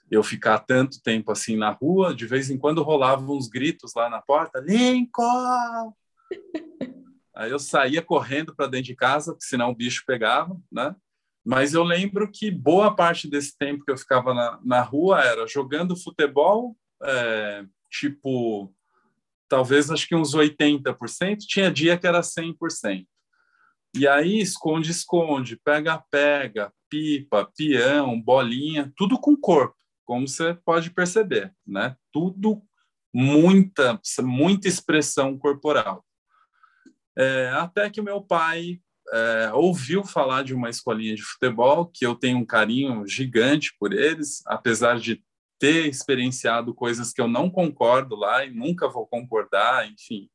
eu 0.09 0.23
ficar 0.23 0.59
tanto 0.59 1.01
tempo 1.01 1.31
assim 1.31 1.57
na 1.57 1.71
rua. 1.71 2.15
De 2.15 2.25
vez 2.25 2.49
em 2.49 2.57
quando 2.57 2.83
rolavam 2.83 3.35
uns 3.35 3.49
gritos 3.49 3.93
lá 3.93 4.09
na 4.09 4.21
porta: 4.21 4.59
Lincoln! 4.59 5.93
Aí 7.37 7.51
eu 7.51 7.59
saía 7.59 8.01
correndo 8.01 8.55
para 8.55 8.65
dentro 8.65 8.87
de 8.87 8.95
casa, 8.95 9.31
porque 9.31 9.45
senão 9.45 9.69
o 9.69 9.75
bicho 9.75 10.03
pegava, 10.07 10.59
né? 10.71 10.95
Mas 11.45 11.75
eu 11.75 11.83
lembro 11.83 12.29
que 12.31 12.49
boa 12.49 12.93
parte 12.95 13.29
desse 13.29 13.55
tempo 13.55 13.85
que 13.85 13.91
eu 13.91 13.97
ficava 13.97 14.33
na, 14.33 14.59
na 14.65 14.81
rua 14.81 15.21
era 15.21 15.47
jogando 15.47 15.95
futebol, 15.95 16.75
é, 17.03 17.63
tipo, 17.91 18.73
talvez 19.47 19.91
acho 19.91 20.07
que 20.07 20.15
uns 20.15 20.33
80%, 20.33 21.37
tinha 21.47 21.71
dia 21.71 21.95
que 21.95 22.07
era 22.07 22.21
100%. 22.21 23.05
E 23.95 24.07
aí 24.07 24.39
esconde-esconde, 24.39 25.59
pega-pega, 25.63 26.73
pipa, 26.89 27.49
peão, 27.55 28.19
bolinha, 28.19 28.91
tudo 28.97 29.19
com 29.19 29.37
corpo, 29.37 29.77
como 30.05 30.27
você 30.27 30.55
pode 30.65 30.89
perceber, 30.89 31.53
né? 31.65 31.95
Tudo 32.11 32.63
muita, 33.13 33.99
muita 34.23 34.67
expressão 34.67 35.37
corporal. 35.37 36.03
É, 37.17 37.49
até 37.55 37.89
que 37.89 38.01
meu 38.01 38.21
pai 38.21 38.79
é, 39.11 39.51
ouviu 39.53 40.03
falar 40.03 40.43
de 40.43 40.53
uma 40.53 40.69
escolinha 40.69 41.15
de 41.15 41.23
futebol, 41.23 41.87
que 41.87 42.05
eu 42.05 42.13
tenho 42.13 42.37
um 42.37 42.45
carinho 42.45 43.07
gigante 43.07 43.73
por 43.79 43.93
eles, 43.93 44.43
apesar 44.45 44.99
de 44.99 45.23
ter 45.59 45.87
experienciado 45.87 46.73
coisas 46.73 47.11
que 47.11 47.19
eu 47.19 47.27
não 47.27 47.49
concordo 47.49 48.15
lá 48.15 48.45
e 48.45 48.53
nunca 48.53 48.87
vou 48.87 49.07
concordar, 49.07 49.89
enfim, 49.89 50.29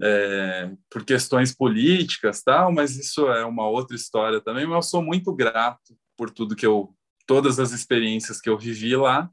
é, 0.00 0.70
por 0.90 1.04
questões 1.04 1.54
políticas 1.54 2.42
tal, 2.42 2.72
mas 2.72 2.96
isso 2.96 3.28
é 3.28 3.44
uma 3.44 3.66
outra 3.66 3.96
história 3.96 4.40
também. 4.40 4.66
Mas 4.66 4.76
eu 4.76 4.82
sou 4.82 5.02
muito 5.02 5.32
grato 5.34 5.96
por 6.16 6.30
tudo 6.30 6.56
que 6.56 6.66
eu 6.66 6.94
todas 7.26 7.58
as 7.58 7.72
experiências 7.72 8.40
que 8.40 8.50
eu 8.50 8.58
vivi 8.58 8.94
lá. 8.96 9.30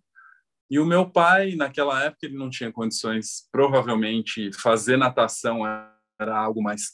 E 0.69 0.79
o 0.79 0.85
meu 0.85 1.09
pai, 1.09 1.55
naquela 1.55 2.01
época, 2.03 2.25
ele 2.25 2.37
não 2.37 2.49
tinha 2.49 2.71
condições, 2.71 3.49
provavelmente, 3.51 4.51
fazer 4.53 4.95
natação 4.95 5.65
era 6.21 6.37
algo 6.37 6.61
mais 6.61 6.91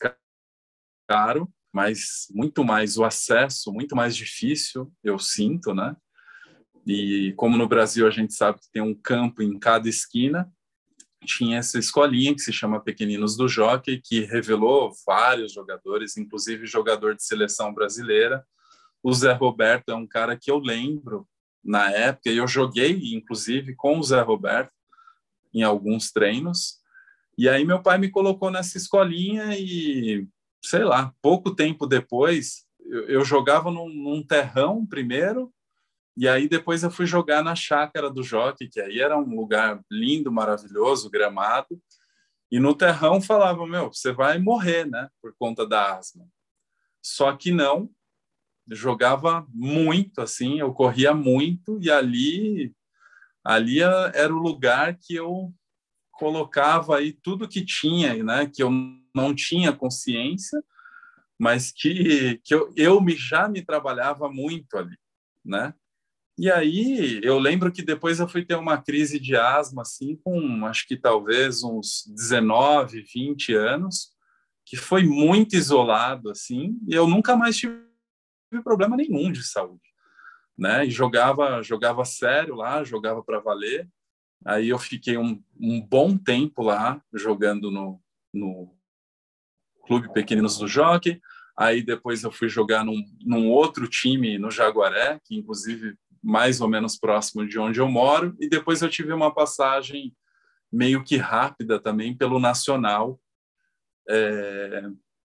caro, 1.08 1.52
mas 1.74 2.28
muito 2.32 2.64
mais 2.64 2.98
o 2.98 3.04
acesso, 3.04 3.72
muito 3.72 3.96
mais 3.96 4.16
difícil, 4.16 4.92
eu 5.04 5.20
sinto, 5.20 5.74
né? 5.74 5.96
E 6.86 7.34
como 7.36 7.58
no 7.58 7.68
Brasil 7.68 8.08
a 8.08 8.10
gente 8.10 8.34
sabe 8.34 8.60
que 8.60 8.72
tem 8.72 8.82
um 8.82 8.96
campo 8.96 9.44
em 9.44 9.60
cada 9.60 9.90
esquina, 9.90 10.50
tinha 11.26 11.58
essa 11.58 11.78
escolinha 11.78 12.34
que 12.34 12.42
se 12.42 12.54
chama 12.54 12.80
Pequeninos 12.80 13.36
do 13.36 13.48
Jockey, 13.48 14.02
que 14.02 14.22
revelou 14.22 14.94
vários 15.06 15.52
jogadores, 15.52 16.16
inclusive 16.16 16.66
jogador 16.66 17.16
de 17.16 17.24
seleção 17.24 17.74
brasileira. 17.74 18.46
O 19.04 19.14
Zé 19.14 19.34
Roberto 19.34 19.90
é 19.90 19.96
um 19.96 20.08
cara 20.08 20.38
que 20.38 20.50
eu 20.50 20.60
lembro 20.60 21.28
na 21.64 21.92
época, 21.92 22.30
e 22.30 22.38
eu 22.38 22.48
joguei, 22.48 23.14
inclusive, 23.14 23.76
com 23.76 24.00
o 24.00 24.04
Zé 24.04 24.22
Roberto 24.22 24.72
em 25.54 25.64
alguns 25.64 26.12
treinos. 26.12 26.80
E 27.38 27.48
aí 27.48 27.64
meu 27.64 27.82
pai 27.82 27.98
me 27.98 28.10
colocou 28.10 28.50
nessa 28.50 28.78
escolinha 28.78 29.56
e, 29.58 30.28
sei 30.64 30.84
lá, 30.84 31.14
pouco 31.22 31.54
tempo 31.54 31.86
depois, 31.86 32.66
eu, 32.80 33.08
eu 33.08 33.26
jogava 33.26 33.70
num, 33.70 33.90
num 33.90 34.24
terrão 34.24 34.86
primeiro, 34.86 35.54
e 36.16 36.28
aí 36.28 36.50
depois 36.50 36.82
eu 36.82 36.90
fui 36.90 37.06
jogar 37.06 37.44
na 37.44 37.56
chácara 37.56 38.10
do 38.10 38.24
Jockey, 38.24 38.68
que 38.68 38.82
aí 38.82 39.00
era 39.00 39.16
um 39.16 39.36
lugar 39.36 39.80
lindo, 39.92 40.32
maravilhoso, 40.32 41.12
gramado. 41.12 41.80
E 42.52 42.60
no 42.60 42.74
terrão 42.74 43.22
falava, 43.22 43.68
meu, 43.68 43.94
você 43.94 44.12
vai 44.12 44.40
morrer, 44.40 44.86
né, 44.86 45.10
por 45.22 45.36
conta 45.38 45.68
da 45.68 45.96
asma. 45.96 46.26
Só 47.04 47.36
que 47.36 47.52
não, 47.52 47.88
jogava 48.68 49.46
muito, 49.54 50.20
assim, 50.20 50.60
eu 50.60 50.74
corria 50.74 51.14
muito 51.14 51.78
e 51.80 51.92
ali, 51.92 52.74
ali 53.44 53.80
era 53.80 54.34
o 54.34 54.40
lugar 54.40 54.98
que 55.00 55.14
eu 55.14 55.54
colocava 56.18 56.98
aí 56.98 57.14
tudo 57.14 57.48
que 57.48 57.64
tinha, 57.64 58.24
né, 58.24 58.48
que 58.48 58.62
eu 58.62 58.70
não 59.16 59.34
tinha 59.34 59.72
consciência, 59.72 60.62
mas 61.40 61.72
que, 61.72 62.42
que 62.44 62.54
eu, 62.54 62.74
eu 62.76 63.00
me, 63.00 63.16
já 63.16 63.48
me 63.48 63.62
trabalhava 63.62 64.28
muito 64.30 64.76
ali, 64.78 64.98
né? 65.46 65.74
E 66.40 66.52
aí 66.52 67.20
eu 67.24 67.40
lembro 67.40 67.72
que 67.72 67.82
depois 67.82 68.20
eu 68.20 68.28
fui 68.28 68.46
ter 68.46 68.56
uma 68.56 68.80
crise 68.80 69.20
de 69.20 69.36
asma, 69.36 69.82
assim, 69.82 70.16
com 70.24 70.66
acho 70.68 70.88
que 70.88 70.96
talvez 70.96 71.64
uns 71.64 72.06
19, 72.16 73.02
20 73.02 73.56
anos, 73.56 74.12
que 74.64 74.78
foi 74.78 75.04
muito 75.04 75.56
isolado, 75.56 76.30
assim, 76.30 76.78
e 76.88 76.94
eu 76.94 77.08
nunca 77.08 77.36
mais 77.36 77.58
tive 77.58 77.80
problema 78.64 78.96
nenhum 78.96 79.32
de 79.32 79.44
saúde, 79.44 79.90
né? 80.58 80.86
E 80.86 80.92
jogava, 80.92 81.62
jogava 81.64 82.06
sério 82.06 82.56
lá, 82.56 82.84
jogava 82.84 83.24
para 83.24 83.40
valer. 83.40 83.88
Aí 84.46 84.70
eu 84.70 84.80
fiquei 84.80 85.18
um, 85.18 85.42
um 85.60 85.82
bom 85.82 86.18
tempo 86.18 86.62
lá 86.62 87.02
jogando 87.14 87.72
no, 87.72 88.02
no 88.34 88.76
Clube 89.86 90.12
Pequeninos 90.14 90.58
do 90.58 90.68
Jockey. 90.68 91.20
Aí 91.58 91.82
depois 91.82 92.24
eu 92.24 92.32
fui 92.32 92.48
jogar 92.48 92.86
num, 92.86 93.04
num 93.26 93.50
outro 93.50 93.88
time 93.88 94.38
no 94.38 94.52
Jaguaré, 94.52 95.20
que 95.24 95.36
inclusive 95.36 95.96
mais 96.24 96.62
ou 96.62 96.68
menos 96.68 96.98
próximo 96.98 97.48
de 97.48 97.58
onde 97.58 97.80
eu 97.80 97.88
moro, 97.88 98.36
e 98.40 98.50
depois 98.50 98.82
eu 98.82 98.90
tive 98.90 99.14
uma 99.14 99.34
passagem 99.34 100.16
meio 100.72 101.04
que 101.04 101.16
rápida 101.18 101.80
também 101.80 102.16
pelo 102.16 102.40
Nacional. 102.40 103.20
É, 104.10 104.84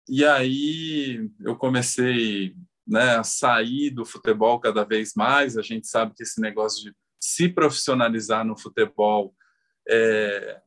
e 0.08 0.24
aí 0.26 1.30
eu 1.40 1.56
comecei 1.56 2.56
né, 2.88 3.18
a 3.18 3.24
sair 3.24 3.90
do 3.90 4.06
futebol 4.06 4.60
cada 4.60 4.84
vez 4.84 5.14
mais. 5.16 5.58
A 5.58 5.62
gente 5.62 5.88
sabe 5.88 6.14
que 6.14 6.24
esse 6.24 6.40
negócio 6.40 6.84
de 6.84 6.96
se 7.22 7.48
profissionalizar 7.48 8.44
no 8.44 8.58
futebol 8.58 9.36
é 9.88 10.60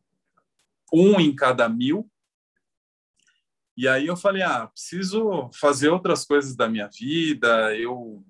um 0.93 1.19
em 1.21 1.35
cada 1.35 1.69
mil. 1.69 2.09
E 3.77 3.89
aí 3.89 4.07
eu 4.07 4.17
falei, 4.17 4.43
ah, 4.43 4.69
preciso 4.69 5.51
fazer 5.53 5.89
outras 5.89 6.25
coisas 6.25 6.55
da 6.55 6.69
minha 6.69 6.89
vida. 6.89 7.77
Eu 7.77 8.25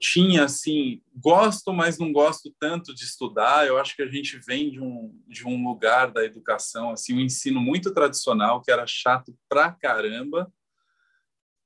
tinha 0.00 0.44
assim, 0.44 1.00
gosto, 1.14 1.72
mas 1.72 1.98
não 1.98 2.12
gosto 2.12 2.52
tanto 2.58 2.92
de 2.92 3.04
estudar. 3.04 3.66
Eu 3.66 3.78
acho 3.78 3.94
que 3.94 4.02
a 4.02 4.10
gente 4.10 4.38
vem 4.38 4.70
de 4.70 4.80
um, 4.80 5.16
de 5.28 5.46
um 5.46 5.62
lugar 5.62 6.10
da 6.10 6.24
educação, 6.24 6.90
assim, 6.90 7.14
um 7.14 7.20
ensino 7.20 7.60
muito 7.60 7.94
tradicional, 7.94 8.60
que 8.62 8.72
era 8.72 8.86
chato 8.86 9.36
pra 9.48 9.70
caramba. 9.70 10.52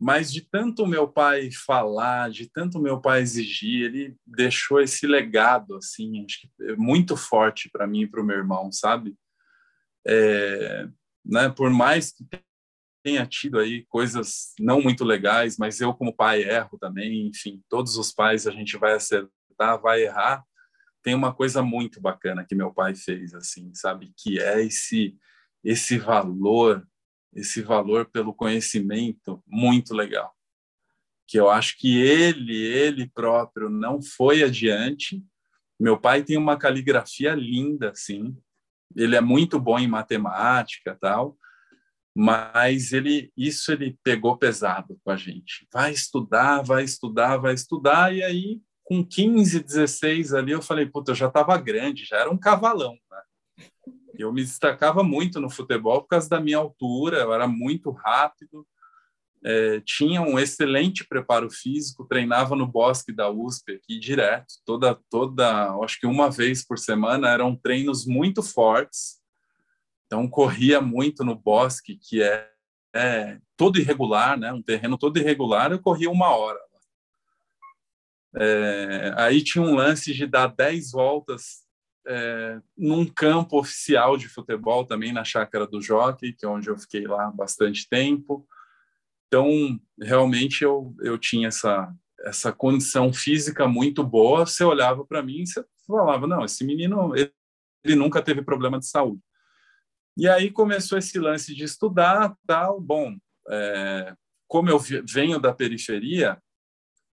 Mas 0.04 0.30
de 0.30 0.42
tanto 0.42 0.86
meu 0.86 1.08
pai 1.08 1.50
falar, 1.50 2.30
de 2.30 2.46
tanto 2.46 2.78
meu 2.78 3.00
pai 3.00 3.22
exigir, 3.22 3.86
ele 3.86 4.14
deixou 4.26 4.78
esse 4.78 5.06
legado, 5.06 5.76
assim, 5.76 6.26
é 6.60 6.76
muito 6.76 7.16
forte 7.16 7.70
para 7.70 7.86
mim 7.86 8.02
e 8.02 8.06
para 8.06 8.20
o 8.20 8.24
meu 8.24 8.36
irmão, 8.36 8.70
sabe? 8.70 9.16
É, 10.06 10.86
né, 11.24 11.48
por 11.48 11.70
mais 11.70 12.12
que 12.12 12.22
tenha 13.02 13.24
tido 13.24 13.58
aí 13.58 13.86
coisas 13.86 14.52
não 14.60 14.78
muito 14.82 15.06
legais, 15.06 15.56
mas 15.56 15.80
eu 15.80 15.94
como 15.94 16.14
pai 16.14 16.42
erro 16.42 16.76
também, 16.78 17.28
enfim, 17.28 17.62
todos 17.70 17.96
os 17.96 18.12
pais 18.12 18.46
a 18.46 18.50
gente 18.50 18.76
vai 18.76 18.92
acertar, 18.92 19.80
vai 19.80 20.02
errar. 20.02 20.44
Tem 21.02 21.14
uma 21.14 21.32
coisa 21.32 21.62
muito 21.62 21.98
bacana 21.98 22.44
que 22.46 22.54
meu 22.54 22.70
pai 22.70 22.94
fez 22.94 23.32
assim, 23.32 23.72
sabe, 23.72 24.12
que 24.18 24.38
é 24.38 24.62
esse 24.62 25.16
esse 25.64 25.96
valor, 25.96 26.86
esse 27.35 27.62
valor 27.62 28.07
pelo 28.07 28.35
conhecimento 28.35 29.42
muito 29.47 29.94
legal. 29.94 30.33
Que 31.27 31.38
eu 31.38 31.51
acho 31.51 31.77
que 31.79 32.01
ele, 32.01 32.57
ele 32.57 33.11
próprio 33.14 33.68
não 33.68 34.01
foi 34.03 34.42
adiante. 34.42 35.23
Meu 35.79 35.99
pai 35.99 36.23
tem 36.23 36.37
uma 36.37 36.57
caligrafia 36.57 37.35
linda 37.35 37.90
assim. 37.90 38.37
Ele 38.94 39.16
é 39.16 39.20
muito 39.20 39.59
bom 39.59 39.79
em 39.79 39.88
matemática, 39.88 40.97
tal 41.01 41.37
mas 42.14 42.92
ele 42.92 43.33
isso 43.37 43.73
ele 43.73 43.99
pegou 44.05 44.38
pesado 44.38 44.99
com 45.03 45.11
a 45.11 45.16
gente. 45.16 45.66
Vai 45.73 45.92
estudar, 45.92 46.62
vai 46.62 46.85
estudar, 46.85 47.38
vai 47.38 47.55
estudar 47.55 48.14
e 48.14 48.23
aí 48.23 48.61
com 48.85 49.05
15, 49.05 49.64
16 49.64 50.35
ali 50.35 50.53
eu 50.53 50.62
falei, 50.62 50.87
puta, 50.87 51.11
eu 51.11 51.14
já 51.14 51.27
estava 51.27 51.57
grande, 51.57 52.05
já 52.05 52.18
era 52.18 52.31
um 52.31 52.38
cavalão, 52.38 52.97
né? 53.11 53.23
Eu 54.18 54.33
me 54.33 54.42
destacava 54.42 55.03
muito 55.03 55.40
no 55.40 55.50
futebol 55.50 56.03
por 56.03 56.09
causa 56.09 56.29
da 56.29 56.40
minha 56.40 56.59
altura, 56.59 57.18
eu 57.18 57.33
era 57.33 57.46
muito 57.46 57.90
rápido, 57.90 58.66
é, 59.44 59.81
tinha 59.81 60.22
um 60.22 60.38
excelente 60.38 61.05
preparo 61.07 61.50
físico, 61.50 62.07
treinava 62.07 62.57
no 62.57 62.66
bosque 62.66 63.12
da 63.12 63.29
USP 63.29 63.72
aqui 63.72 63.98
direto, 63.98 64.55
toda, 64.64 64.98
toda, 65.11 65.74
acho 65.83 66.00
que 66.00 66.07
uma 66.07 66.31
vez 66.31 66.64
por 66.64 66.79
semana, 66.79 67.29
eram 67.29 67.55
treinos 67.55 68.07
muito 68.07 68.42
fortes, 68.42 69.22
então, 70.07 70.29
corria 70.29 70.81
muito 70.81 71.24
no 71.24 71.35
bosque, 71.35 71.96
que 71.96 72.22
é, 72.22 72.48
é 72.94 73.38
todo 73.57 73.81
irregular, 73.81 74.38
né? 74.38 74.53
um 74.53 74.62
terreno 74.62 74.96
todo 74.96 75.18
irregular, 75.18 75.72
eu 75.72 75.81
corria 75.81 76.09
uma 76.09 76.29
hora. 76.29 76.61
É, 78.37 79.12
aí 79.16 79.42
tinha 79.42 79.62
um 79.62 79.74
lance 79.74 80.12
de 80.12 80.27
dar 80.27 80.46
10 80.46 80.92
voltas 80.92 81.63
é, 82.06 82.60
num 82.76 83.06
campo 83.06 83.58
oficial 83.58 84.16
de 84.16 84.28
futebol 84.28 84.84
também 84.84 85.12
na 85.12 85.24
chácara 85.24 85.66
do 85.66 85.80
Jockey, 85.80 86.32
que 86.32 86.44
é 86.44 86.48
onde 86.48 86.68
eu 86.68 86.76
fiquei 86.76 87.06
lá 87.06 87.30
bastante 87.30 87.88
tempo. 87.88 88.46
Então, 89.26 89.78
realmente 90.00 90.62
eu, 90.62 90.94
eu 91.00 91.18
tinha 91.18 91.48
essa, 91.48 91.92
essa 92.20 92.52
condição 92.52 93.12
física 93.12 93.66
muito 93.66 94.04
boa. 94.04 94.46
Você 94.46 94.64
olhava 94.64 95.04
para 95.04 95.22
mim 95.22 95.42
e 95.42 95.46
você 95.46 95.64
falava: 95.86 96.26
não, 96.26 96.44
esse 96.44 96.64
menino 96.64 97.16
ele, 97.16 97.32
ele 97.82 97.96
nunca 97.96 98.22
teve 98.22 98.42
problema 98.42 98.78
de 98.78 98.86
saúde. 98.86 99.20
E 100.16 100.28
aí 100.28 100.50
começou 100.50 100.96
esse 100.96 101.18
lance 101.18 101.54
de 101.54 101.64
estudar, 101.64 102.36
tal. 102.46 102.80
Bom, 102.80 103.16
é, 103.48 104.14
como 104.46 104.70
eu 104.70 104.78
venho 104.78 105.40
da 105.40 105.52
periferia, 105.52 106.40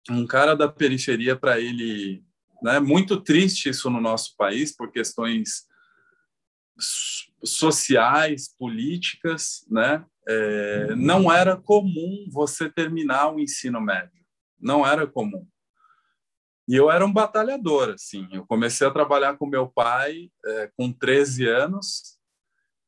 um 0.08 0.26
cara 0.26 0.56
da 0.56 0.68
periferia 0.68 1.36
para 1.36 1.60
ele, 1.60 2.24
né, 2.62 2.80
muito 2.80 3.20
triste 3.20 3.68
isso 3.68 3.90
no 3.90 4.00
nosso 4.00 4.36
país 4.36 4.74
por 4.74 4.90
questões 4.90 5.66
sociais, 7.44 8.54
políticas, 8.58 9.64
né? 9.70 10.04
É, 10.28 10.94
não 10.96 11.32
era 11.32 11.56
comum 11.56 12.26
você 12.30 12.68
terminar 12.68 13.32
o 13.32 13.38
ensino 13.38 13.80
médio, 13.80 14.24
não 14.60 14.86
era 14.86 15.06
comum. 15.06 15.46
E 16.68 16.74
eu 16.74 16.90
era 16.90 17.06
um 17.06 17.12
batalhador, 17.12 17.90
assim. 17.90 18.26
Eu 18.32 18.44
comecei 18.44 18.86
a 18.86 18.90
trabalhar 18.90 19.36
com 19.36 19.46
meu 19.46 19.68
pai 19.68 20.30
é, 20.44 20.70
com 20.76 20.92
13 20.92 21.46
anos 21.46 22.18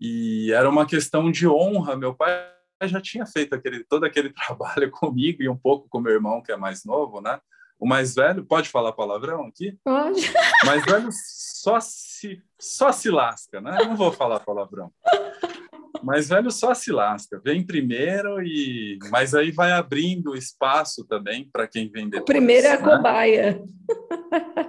e 0.00 0.52
era 0.52 0.68
uma 0.68 0.84
questão 0.84 1.30
de 1.30 1.46
honra. 1.46 1.96
Meu 1.96 2.12
pai 2.12 2.52
já 2.82 3.00
tinha 3.00 3.24
feito 3.24 3.54
aquele, 3.54 3.84
todo 3.84 4.04
aquele 4.04 4.30
trabalho 4.34 4.90
comigo 4.90 5.42
e 5.42 5.48
um 5.48 5.56
pouco 5.56 5.88
com 5.88 6.00
meu 6.00 6.12
irmão, 6.12 6.42
que 6.42 6.50
é 6.50 6.56
mais 6.56 6.84
novo, 6.84 7.20
né? 7.20 7.40
O 7.78 7.86
mais 7.86 8.14
velho, 8.14 8.44
pode 8.44 8.68
falar 8.68 8.92
palavrão 8.92 9.44
aqui? 9.46 9.78
Pode. 9.84 10.20
O 10.62 10.66
mais 10.66 10.84
velho 10.84 11.08
só 11.12 11.78
se, 11.80 12.42
só 12.58 12.90
se 12.90 13.10
lasca, 13.10 13.60
né? 13.60 13.78
não 13.84 13.96
vou 13.96 14.12
falar 14.12 14.40
palavrão. 14.40 14.92
mais 16.02 16.28
velho 16.28 16.50
só 16.50 16.74
se 16.74 16.90
lasca, 16.90 17.40
vem 17.44 17.64
primeiro 17.64 18.42
e 18.42 18.98
mas 19.10 19.34
aí 19.34 19.52
vai 19.52 19.72
abrindo 19.72 20.36
espaço 20.36 21.04
também 21.06 21.48
para 21.52 21.68
quem 21.68 21.88
vem 21.90 22.08
depois. 22.08 22.22
O 22.22 22.24
primeiro 22.24 22.66
é 22.66 22.72
a 22.72 22.80
né? 22.80 22.96
cobaia. 22.96 23.62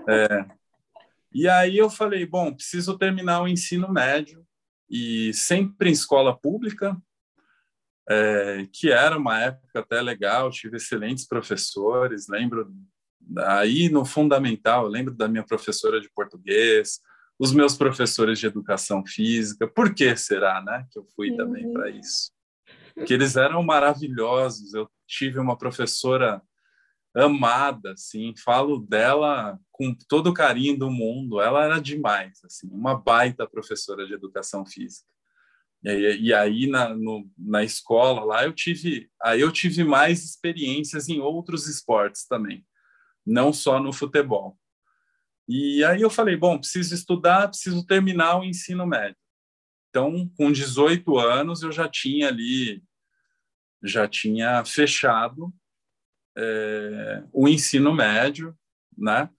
É. 0.07 0.45
E 1.33 1.47
aí 1.47 1.77
eu 1.77 1.89
falei, 1.89 2.25
bom, 2.25 2.53
preciso 2.53 2.97
terminar 2.97 3.41
o 3.41 3.47
ensino 3.47 3.91
médio 3.91 4.43
e 4.89 5.31
sempre 5.33 5.89
em 5.89 5.93
escola 5.93 6.35
pública, 6.37 6.97
é, 8.09 8.67
que 8.73 8.91
era 8.91 9.17
uma 9.17 9.39
época 9.39 9.79
até 9.79 10.01
legal, 10.01 10.49
tive 10.49 10.77
excelentes 10.77 11.27
professores, 11.27 12.27
lembro 12.27 12.73
aí 13.37 13.89
no 13.89 14.05
fundamental, 14.05 14.87
lembro 14.87 15.13
da 15.13 15.27
minha 15.27 15.45
professora 15.45 15.99
de 15.99 16.09
português, 16.09 16.99
os 17.37 17.53
meus 17.53 17.75
professores 17.75 18.39
de 18.39 18.47
educação 18.47 19.03
física. 19.05 19.67
Por 19.67 19.93
que 19.93 20.15
será, 20.17 20.61
né, 20.61 20.85
que 20.91 20.99
eu 20.99 21.05
fui 21.15 21.31
uhum. 21.31 21.37
também 21.37 21.71
para 21.71 21.89
isso? 21.89 22.31
Que 23.05 23.13
eles 23.13 23.37
eram 23.37 23.63
maravilhosos. 23.63 24.73
Eu 24.73 24.89
tive 25.07 25.39
uma 25.39 25.57
professora 25.57 26.41
amada, 27.15 27.93
assim, 27.93 28.33
falo 28.43 28.79
dela 28.79 29.57
com 29.71 29.95
todo 30.07 30.27
o 30.27 30.33
carinho 30.33 30.77
do 30.77 30.91
mundo. 30.91 31.39
Ela 31.39 31.63
era 31.63 31.79
demais, 31.79 32.39
assim, 32.43 32.67
uma 32.71 32.95
baita 32.95 33.47
professora 33.47 34.05
de 34.05 34.13
educação 34.13 34.65
física. 34.65 35.09
E, 35.83 36.27
e 36.27 36.33
aí 36.33 36.67
na, 36.67 36.93
no, 36.93 37.29
na 37.37 37.63
escola 37.63 38.25
lá 38.25 38.43
eu 38.43 38.51
tive, 38.51 39.09
aí 39.21 39.39
eu 39.39 39.51
tive 39.51 39.83
mais 39.85 40.23
experiências 40.25 41.07
em 41.07 41.21
outros 41.21 41.67
esportes 41.67 42.27
também, 42.27 42.65
não 43.25 43.51
só 43.53 43.79
no 43.79 43.93
futebol. 43.93 44.57
E 45.47 45.83
aí 45.83 46.01
eu 46.01 46.09
falei, 46.09 46.35
bom, 46.35 46.59
preciso 46.59 46.93
estudar, 46.93 47.47
preciso 47.47 47.85
terminar 47.85 48.39
o 48.39 48.43
ensino 48.43 48.85
médio. 48.85 49.17
Então, 49.89 50.29
com 50.37 50.51
18 50.51 51.17
anos, 51.17 51.63
eu 51.63 51.71
já 51.71 51.89
tinha 51.89 52.27
ali, 52.27 52.83
já 53.83 54.07
tinha 54.07 54.63
fechado 54.63 55.51
é, 56.37 57.23
o 57.33 57.47
ensino 57.47 57.93
médio, 57.93 58.55
né? 58.97 59.29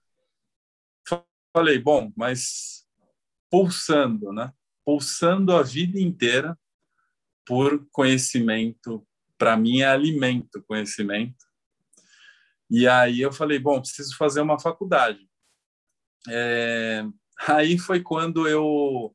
Falei, 1.53 1.79
bom, 1.79 2.11
mas 2.15 2.85
pulsando, 3.49 4.31
né? 4.31 4.53
Pulsando 4.85 5.55
a 5.55 5.63
vida 5.63 5.99
inteira 5.99 6.57
por 7.45 7.87
conhecimento, 7.91 9.05
para 9.37 9.57
mim 9.57 9.79
é 9.79 9.87
alimento 9.87 10.63
conhecimento. 10.67 11.50
E 12.71 12.87
aí 12.87 13.19
eu 13.19 13.33
falei, 13.33 13.59
bom, 13.59 13.81
preciso 13.81 14.15
fazer 14.15 14.39
uma 14.39 14.57
faculdade. 14.57 15.27
É, 16.29 17.03
aí 17.45 17.77
foi 17.77 17.99
quando 17.99 18.47
eu, 18.47 19.13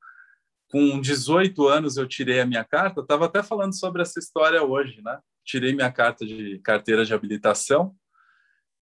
com 0.69 1.01
18 1.01 1.66
anos, 1.66 1.97
eu 1.97 2.07
tirei 2.07 2.38
a 2.40 2.47
minha 2.47 2.62
carta. 2.64 3.01
Estava 3.01 3.25
até 3.25 3.42
falando 3.42 3.75
sobre 3.75 4.03
essa 4.03 4.19
história 4.19 4.62
hoje, 4.62 5.01
né? 5.03 5.19
Tirei 5.42 5.75
minha 5.75 5.90
carta 5.90 6.27
de 6.27 6.59
carteira 6.59 7.03
de 7.03 7.14
habilitação 7.14 7.97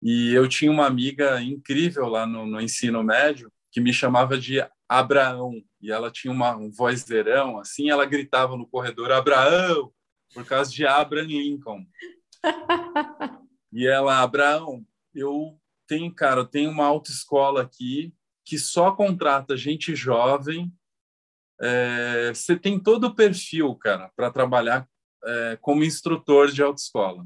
e 0.02 0.32
eu 0.32 0.48
tinha 0.48 0.70
uma 0.70 0.86
amiga 0.86 1.42
incrível 1.42 2.06
lá 2.06 2.26
no, 2.26 2.46
no 2.46 2.58
ensino 2.58 3.02
médio 3.02 3.52
que 3.70 3.80
me 3.80 3.92
chamava 3.92 4.38
de 4.38 4.66
Abraão 4.88 5.62
e 5.82 5.92
ela 5.92 6.10
tinha 6.10 6.32
uma, 6.32 6.56
um 6.56 6.70
vozeirão 6.70 7.58
assim, 7.58 7.90
ela 7.90 8.06
gritava 8.06 8.56
no 8.56 8.66
corredor 8.66 9.12
Abraão 9.12 9.92
por 10.32 10.46
causa 10.46 10.70
de 10.72 10.86
Abraham 10.86 11.26
Lincoln. 11.26 11.84
e 13.72 13.86
ela, 13.86 14.20
Abraão, 14.20 14.84
eu 15.14 15.58
tem, 15.86 16.10
cara, 16.10 16.44
tem 16.44 16.66
uma 16.66 16.86
autoescola 16.86 17.62
aqui 17.62 18.14
que 18.44 18.58
só 18.58 18.92
contrata 18.92 19.56
gente 19.56 19.94
jovem. 19.94 20.72
É, 21.60 22.32
você 22.34 22.56
tem 22.56 22.78
todo 22.78 23.04
o 23.08 23.14
perfil, 23.14 23.74
cara, 23.76 24.10
para 24.16 24.30
trabalhar 24.30 24.88
é, 25.24 25.58
como 25.60 25.84
instrutor 25.84 26.50
de 26.50 26.62
autoescola. 26.62 27.24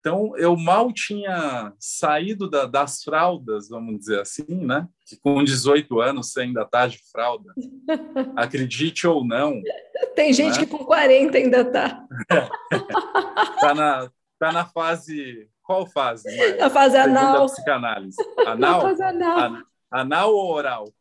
Então, 0.00 0.36
eu 0.36 0.56
mal 0.56 0.92
tinha 0.92 1.72
saído 1.78 2.48
da, 2.48 2.66
das 2.66 3.02
fraldas, 3.02 3.68
vamos 3.68 3.98
dizer 3.98 4.20
assim, 4.20 4.44
né? 4.48 4.88
Que 5.06 5.16
com 5.16 5.42
18 5.42 6.00
anos 6.00 6.32
você 6.32 6.42
ainda 6.42 6.62
está 6.62 6.86
de 6.86 6.98
fralda. 7.10 7.52
Acredite 8.36 9.06
ou 9.06 9.24
não. 9.24 9.60
Tem 10.14 10.32
gente 10.32 10.60
né? 10.60 10.64
que 10.64 10.70
com 10.70 10.84
40 10.84 11.36
ainda 11.36 11.60
está. 11.62 12.06
Está 13.56 13.74
na, 13.74 14.10
tá 14.38 14.52
na 14.52 14.64
fase 14.64 15.48
qual 15.68 15.86
fase? 15.86 16.26
A 16.58 16.70
fase 16.70 16.96
anal. 16.96 17.44
Psicanálise. 17.44 18.16
Anal? 18.46 18.78
A 18.78 18.80
fase 18.80 19.02
anal. 19.02 19.62
Anal 19.90 20.34
ou 20.34 20.50
oral? 20.50 20.94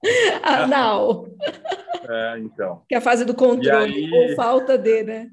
Anal. 0.44 1.26
É, 2.10 2.40
então. 2.40 2.86
Que 2.88 2.96
é 2.96 3.00
a 3.00 3.02
fase 3.02 3.26
do 3.26 3.34
controle, 3.34 4.06
aí... 4.06 4.12
ou 4.14 4.36
falta 4.36 4.78
de, 4.78 5.04
né? 5.04 5.30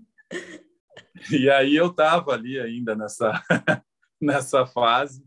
E 1.30 1.48
aí 1.48 1.76
eu 1.76 1.86
estava 1.86 2.32
ali 2.32 2.58
ainda 2.58 2.96
nessa, 2.96 3.40
nessa 4.20 4.66
fase. 4.66 5.24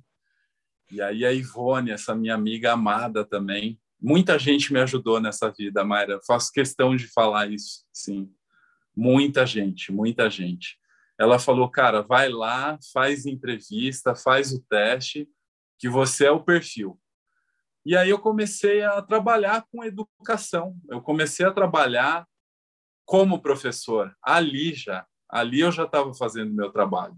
E 0.91 1.01
aí 1.01 1.25
a 1.25 1.31
Ivone, 1.31 1.91
essa 1.91 2.13
minha 2.13 2.35
amiga 2.35 2.73
amada 2.73 3.23
também, 3.23 3.79
muita 4.01 4.37
gente 4.37 4.73
me 4.73 4.79
ajudou 4.81 5.21
nessa 5.21 5.49
vida, 5.49 5.85
Mayra. 5.85 6.19
Faço 6.27 6.51
questão 6.51 6.97
de 6.97 7.07
falar 7.07 7.49
isso, 7.49 7.85
sim. 7.93 8.29
Muita 8.93 9.45
gente, 9.45 9.89
muita 9.89 10.29
gente 10.29 10.77
ela 11.19 11.39
falou, 11.39 11.69
cara, 11.69 12.01
vai 12.01 12.29
lá, 12.29 12.77
faz 12.93 13.25
entrevista, 13.25 14.15
faz 14.15 14.53
o 14.53 14.63
teste, 14.69 15.27
que 15.79 15.89
você 15.89 16.25
é 16.25 16.31
o 16.31 16.43
perfil. 16.43 16.99
E 17.85 17.95
aí 17.95 18.09
eu 18.09 18.19
comecei 18.19 18.83
a 18.83 19.01
trabalhar 19.01 19.65
com 19.71 19.83
educação. 19.83 20.77
Eu 20.89 21.01
comecei 21.01 21.45
a 21.45 21.51
trabalhar 21.51 22.27
como 23.05 23.41
professor 23.41 24.15
ali 24.21 24.73
já. 24.73 25.07
Ali 25.29 25.61
eu 25.61 25.71
já 25.71 25.85
estava 25.85 26.13
fazendo 26.13 26.53
meu 26.53 26.71
trabalho. 26.71 27.17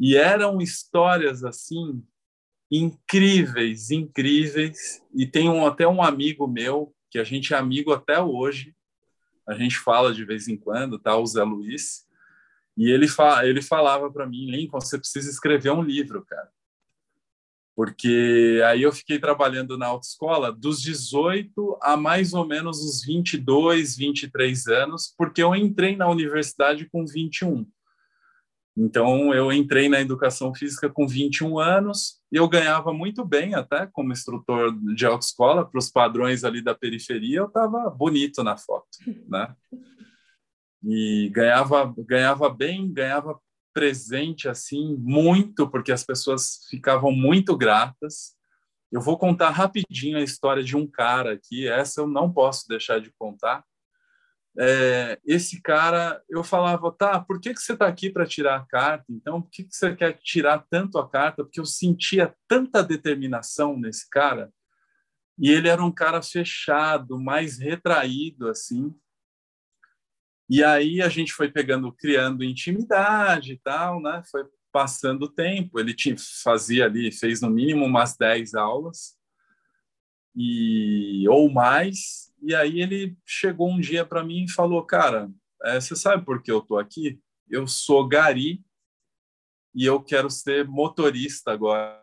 E 0.00 0.16
eram 0.16 0.60
histórias 0.60 1.44
assim 1.44 2.04
incríveis, 2.70 3.90
incríveis. 3.90 5.02
E 5.14 5.26
tem 5.26 5.48
um, 5.48 5.66
até 5.66 5.86
um 5.86 6.02
amigo 6.02 6.46
meu 6.46 6.94
que 7.10 7.18
a 7.18 7.24
gente 7.24 7.52
é 7.52 7.56
amigo 7.56 7.92
até 7.92 8.20
hoje. 8.20 8.74
A 9.46 9.54
gente 9.54 9.76
fala 9.76 10.14
de 10.14 10.24
vez 10.24 10.48
em 10.48 10.56
quando, 10.56 10.98
tá? 10.98 11.16
O 11.16 11.26
Zé 11.26 11.42
Luiz 11.42 12.06
e 12.76 12.90
ele, 12.90 13.06
fa 13.06 13.46
ele 13.46 13.60
falava 13.60 14.10
para 14.10 14.26
mim, 14.26 14.50
Lincoln, 14.50 14.80
você 14.80 14.98
precisa 14.98 15.30
escrever 15.30 15.70
um 15.70 15.82
livro, 15.82 16.24
cara. 16.24 16.50
Porque 17.74 18.60
aí 18.66 18.82
eu 18.82 18.92
fiquei 18.92 19.18
trabalhando 19.18 19.78
na 19.78 19.86
autoescola 19.86 20.52
dos 20.52 20.80
18 20.82 21.78
a 21.80 21.96
mais 21.96 22.34
ou 22.34 22.46
menos 22.46 22.84
os 22.84 23.02
22, 23.04 23.96
23 23.96 24.66
anos, 24.66 25.14
porque 25.16 25.42
eu 25.42 25.54
entrei 25.54 25.96
na 25.96 26.08
universidade 26.08 26.88
com 26.90 27.06
21. 27.06 27.66
Então, 28.76 29.34
eu 29.34 29.52
entrei 29.52 29.88
na 29.88 30.00
educação 30.00 30.54
física 30.54 30.88
com 30.88 31.06
21 31.06 31.58
anos 31.58 32.20
e 32.30 32.36
eu 32.36 32.48
ganhava 32.48 32.92
muito 32.92 33.22
bem 33.24 33.54
até 33.54 33.86
como 33.86 34.12
instrutor 34.12 34.74
de 34.94 35.04
autoescola, 35.04 35.66
para 35.66 35.78
os 35.78 35.90
padrões 35.90 36.42
ali 36.42 36.62
da 36.62 36.74
periferia, 36.74 37.40
eu 37.40 37.46
estava 37.46 37.90
bonito 37.90 38.42
na 38.42 38.56
foto, 38.56 38.88
né? 39.28 39.54
e 40.84 41.30
ganhava 41.32 41.92
ganhava 41.98 42.48
bem, 42.50 42.92
ganhava 42.92 43.40
presente 43.72 44.48
assim 44.48 44.96
muito, 44.98 45.68
porque 45.68 45.92
as 45.92 46.04
pessoas 46.04 46.66
ficavam 46.68 47.12
muito 47.12 47.56
gratas. 47.56 48.34
Eu 48.90 49.00
vou 49.00 49.16
contar 49.16 49.50
rapidinho 49.50 50.18
a 50.18 50.22
história 50.22 50.62
de 50.62 50.76
um 50.76 50.86
cara 50.86 51.32
aqui, 51.32 51.66
essa 51.66 52.00
eu 52.00 52.06
não 52.06 52.32
posso 52.32 52.68
deixar 52.68 53.00
de 53.00 53.10
contar. 53.12 53.64
É, 54.58 55.18
esse 55.24 55.62
cara, 55.62 56.22
eu 56.28 56.44
falava, 56.44 56.92
tá, 56.92 57.18
por 57.18 57.40
que, 57.40 57.54
que 57.54 57.60
você 57.60 57.72
está 57.72 57.86
aqui 57.86 58.10
para 58.10 58.26
tirar 58.26 58.56
a 58.56 58.66
carta? 58.66 59.06
Então, 59.08 59.40
por 59.40 59.50
que, 59.50 59.64
que 59.64 59.74
você 59.74 59.96
quer 59.96 60.18
tirar 60.18 60.66
tanto 60.68 60.98
a 60.98 61.08
carta? 61.08 61.42
Porque 61.42 61.58
eu 61.58 61.64
sentia 61.64 62.34
tanta 62.46 62.82
determinação 62.82 63.78
nesse 63.78 64.08
cara. 64.10 64.52
E 65.38 65.50
ele 65.50 65.68
era 65.68 65.82
um 65.82 65.90
cara 65.90 66.20
fechado, 66.20 67.18
mais 67.18 67.58
retraído, 67.58 68.48
assim. 68.48 68.94
E 70.54 70.62
aí 70.62 71.00
a 71.00 71.08
gente 71.08 71.32
foi 71.32 71.50
pegando, 71.50 71.90
criando 71.90 72.44
intimidade 72.44 73.54
e 73.54 73.56
tal, 73.56 74.02
né? 74.02 74.22
Foi 74.30 74.44
passando 74.70 75.22
o 75.22 75.28
tempo. 75.32 75.80
Ele 75.80 75.94
tinha, 75.94 76.14
fazia 76.44 76.84
ali, 76.84 77.10
fez 77.10 77.40
no 77.40 77.48
mínimo 77.48 77.86
umas 77.86 78.18
10 78.18 78.54
aulas 78.54 79.16
e 80.36 81.26
ou 81.26 81.50
mais. 81.50 82.30
E 82.42 82.54
aí 82.54 82.82
ele 82.82 83.16
chegou 83.24 83.70
um 83.70 83.80
dia 83.80 84.04
para 84.04 84.22
mim 84.22 84.44
e 84.44 84.52
falou: 84.52 84.84
"Cara, 84.84 85.30
é, 85.64 85.80
você 85.80 85.96
sabe 85.96 86.22
por 86.22 86.42
que 86.42 86.52
eu 86.52 86.60
tô 86.60 86.76
aqui? 86.76 87.18
Eu 87.48 87.66
sou 87.66 88.06
gari 88.06 88.62
e 89.74 89.86
eu 89.86 90.02
quero 90.02 90.28
ser 90.28 90.68
motorista 90.68 91.50
agora 91.50 91.98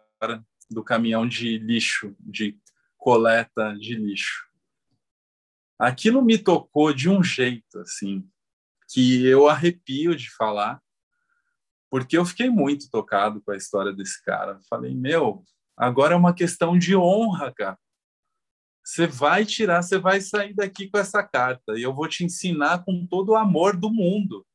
do 0.71 0.83
caminhão 0.83 1.27
de 1.27 1.59
lixo, 1.59 2.15
de 2.19 2.57
coleta 2.97 3.77
de 3.77 3.93
lixo. 3.93 4.49
Aquilo 5.77 6.25
me 6.25 6.39
tocou 6.39 6.91
de 6.91 7.07
um 7.07 7.23
jeito 7.23 7.77
assim, 7.77 8.27
que 8.91 9.25
eu 9.25 9.47
arrepio 9.47 10.15
de 10.15 10.29
falar, 10.31 10.81
porque 11.89 12.17
eu 12.17 12.25
fiquei 12.25 12.49
muito 12.49 12.89
tocado 12.89 13.41
com 13.41 13.51
a 13.51 13.57
história 13.57 13.93
desse 13.93 14.23
cara. 14.23 14.59
Falei, 14.69 14.93
meu, 14.93 15.43
agora 15.77 16.13
é 16.13 16.17
uma 16.17 16.33
questão 16.33 16.77
de 16.77 16.95
honra, 16.95 17.53
cara. 17.53 17.77
Você 18.83 19.05
vai 19.05 19.45
tirar, 19.45 19.83
você 19.83 19.99
vai 19.99 20.19
sair 20.19 20.53
daqui 20.53 20.89
com 20.89 20.97
essa 20.97 21.21
carta 21.21 21.77
e 21.77 21.83
eu 21.83 21.93
vou 21.93 22.07
te 22.07 22.23
ensinar 22.23 22.83
com 22.83 23.05
todo 23.05 23.29
o 23.29 23.35
amor 23.35 23.77
do 23.77 23.91
mundo. 23.91 24.45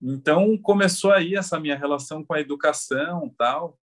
Então 0.00 0.58
começou 0.58 1.12
aí 1.12 1.34
essa 1.34 1.58
minha 1.58 1.76
relação 1.76 2.24
com 2.24 2.34
a 2.34 2.40
educação, 2.40 3.32
tal, 3.38 3.78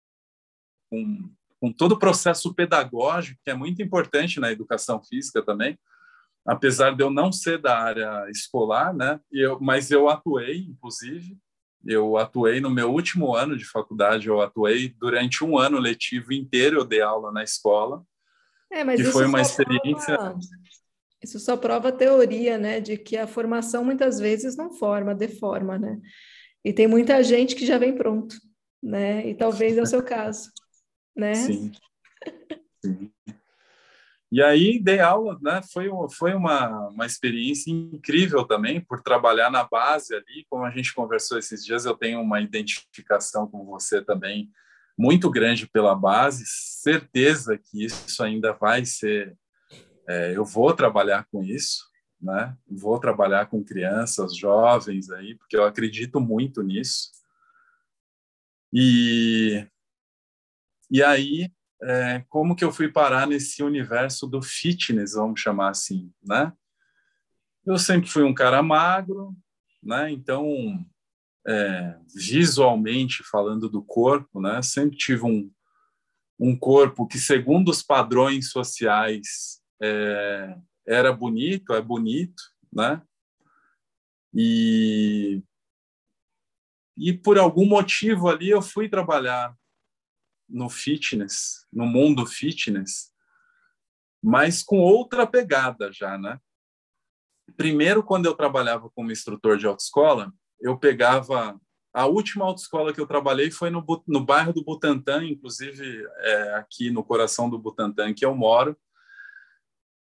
com, 0.88 1.30
com 1.60 1.72
todo 1.72 1.92
o 1.92 1.98
processo 1.98 2.54
pedagógico 2.54 3.40
que 3.44 3.50
é 3.50 3.54
muito 3.54 3.82
importante 3.82 4.40
na 4.40 4.50
educação 4.50 5.02
física 5.02 5.42
também. 5.44 5.78
Apesar 6.46 6.94
de 6.94 7.02
eu 7.02 7.10
não 7.10 7.32
ser 7.32 7.58
da 7.58 7.78
área 7.78 8.28
escolar, 8.30 8.94
né? 8.94 9.18
Eu, 9.32 9.58
mas 9.60 9.90
eu 9.90 10.08
atuei, 10.08 10.58
inclusive, 10.58 11.38
eu 11.86 12.16
atuei 12.16 12.60
no 12.60 12.70
meu 12.70 12.90
último 12.90 13.34
ano 13.34 13.56
de 13.56 13.64
faculdade, 13.64 14.28
eu 14.28 14.40
atuei 14.40 14.88
durante 14.88 15.42
um 15.44 15.58
ano 15.58 15.78
letivo 15.78 16.32
inteiro, 16.32 16.80
eu 16.80 16.84
dei 16.84 17.00
aula 17.00 17.32
na 17.32 17.42
escola. 17.42 18.02
É, 18.70 18.84
mas 18.84 19.00
que 19.00 19.06
foi 19.06 19.26
uma 19.26 19.40
experiência. 19.40 20.16
Prova, 20.16 20.38
isso 21.22 21.38
só 21.38 21.56
prova 21.56 21.88
a 21.88 21.92
teoria, 21.92 22.58
né, 22.58 22.80
de 22.80 22.98
que 22.98 23.16
a 23.16 23.26
formação 23.26 23.82
muitas 23.82 24.20
vezes 24.20 24.56
não 24.56 24.70
forma, 24.70 25.14
deforma, 25.14 25.78
né? 25.78 25.98
E 26.62 26.72
tem 26.72 26.86
muita 26.86 27.22
gente 27.22 27.54
que 27.54 27.64
já 27.64 27.78
vem 27.78 27.94
pronto, 27.94 28.36
né? 28.82 29.26
E 29.26 29.34
talvez 29.34 29.76
é 29.78 29.82
o 29.82 29.86
seu 29.86 30.02
caso, 30.02 30.50
né? 31.16 31.34
Sim. 31.34 31.72
Sim. 32.84 33.13
E 34.34 34.42
aí 34.42 34.80
dei 34.80 34.98
aula, 34.98 35.38
né? 35.40 35.60
Foi, 35.72 35.88
foi 36.10 36.34
uma, 36.34 36.88
uma 36.88 37.06
experiência 37.06 37.70
incrível 37.70 38.44
também 38.44 38.80
por 38.80 39.00
trabalhar 39.00 39.48
na 39.48 39.62
base 39.62 40.12
ali, 40.12 40.44
como 40.50 40.64
a 40.64 40.72
gente 40.72 40.92
conversou 40.92 41.38
esses 41.38 41.64
dias, 41.64 41.84
eu 41.84 41.94
tenho 41.96 42.20
uma 42.20 42.40
identificação 42.40 43.46
com 43.46 43.64
você 43.64 44.02
também 44.02 44.50
muito 44.98 45.30
grande 45.30 45.68
pela 45.68 45.94
base, 45.94 46.42
certeza 46.46 47.56
que 47.56 47.84
isso 47.84 48.24
ainda 48.24 48.52
vai 48.52 48.84
ser, 48.84 49.38
é, 50.08 50.36
eu 50.36 50.44
vou 50.44 50.74
trabalhar 50.74 51.28
com 51.30 51.40
isso, 51.40 51.84
né? 52.20 52.56
Vou 52.68 52.98
trabalhar 52.98 53.46
com 53.46 53.62
crianças, 53.62 54.36
jovens 54.36 55.10
aí, 55.10 55.36
porque 55.36 55.56
eu 55.56 55.64
acredito 55.64 56.20
muito 56.20 56.60
nisso. 56.60 57.12
E 58.72 59.64
e 60.90 61.04
aí 61.04 61.53
é, 61.82 62.24
como 62.28 62.54
que 62.56 62.64
eu 62.64 62.72
fui 62.72 62.88
parar 62.88 63.26
nesse 63.26 63.62
universo 63.62 64.26
do 64.26 64.40
fitness, 64.40 65.12
vamos 65.12 65.40
chamar 65.40 65.70
assim, 65.70 66.12
né? 66.22 66.52
Eu 67.66 67.78
sempre 67.78 68.08
fui 68.08 68.22
um 68.22 68.34
cara 68.34 68.62
magro, 68.62 69.34
né? 69.82 70.10
Então, 70.10 70.84
é, 71.46 71.98
visualmente 72.14 73.22
falando 73.22 73.68
do 73.68 73.82
corpo, 73.82 74.40
né? 74.40 74.62
Sempre 74.62 74.96
tive 74.96 75.24
um, 75.24 75.50
um 76.38 76.56
corpo 76.56 77.06
que, 77.06 77.18
segundo 77.18 77.70
os 77.70 77.82
padrões 77.82 78.50
sociais, 78.50 79.62
é, 79.82 80.56
era 80.86 81.12
bonito, 81.12 81.72
é 81.72 81.80
bonito, 81.80 82.42
né? 82.72 83.02
E, 84.34 85.42
e 86.96 87.12
por 87.12 87.38
algum 87.38 87.66
motivo 87.66 88.28
ali 88.28 88.50
eu 88.50 88.60
fui 88.60 88.88
trabalhar 88.88 89.56
no 90.48 90.68
fitness, 90.68 91.66
no 91.72 91.86
mundo 91.86 92.26
fitness, 92.26 93.12
mas 94.22 94.62
com 94.62 94.78
outra 94.78 95.26
pegada 95.26 95.92
já, 95.92 96.16
né? 96.16 96.38
Primeiro, 97.56 98.02
quando 98.02 98.26
eu 98.26 98.34
trabalhava 98.34 98.90
como 98.90 99.12
instrutor 99.12 99.58
de 99.58 99.66
autoescola, 99.66 100.32
eu 100.60 100.78
pegava 100.78 101.60
a 101.94 102.06
última 102.06 102.44
autoescola 102.44 102.92
que 102.92 103.00
eu 103.00 103.06
trabalhei 103.06 103.52
foi 103.52 103.70
no, 103.70 103.84
no 104.08 104.24
bairro 104.24 104.52
do 104.52 104.64
Butantã, 104.64 105.24
inclusive 105.24 106.04
é, 106.18 106.54
aqui 106.54 106.90
no 106.90 107.04
coração 107.04 107.48
do 107.48 107.58
Butantã 107.58 108.12
que 108.12 108.24
eu 108.24 108.34
moro. 108.34 108.76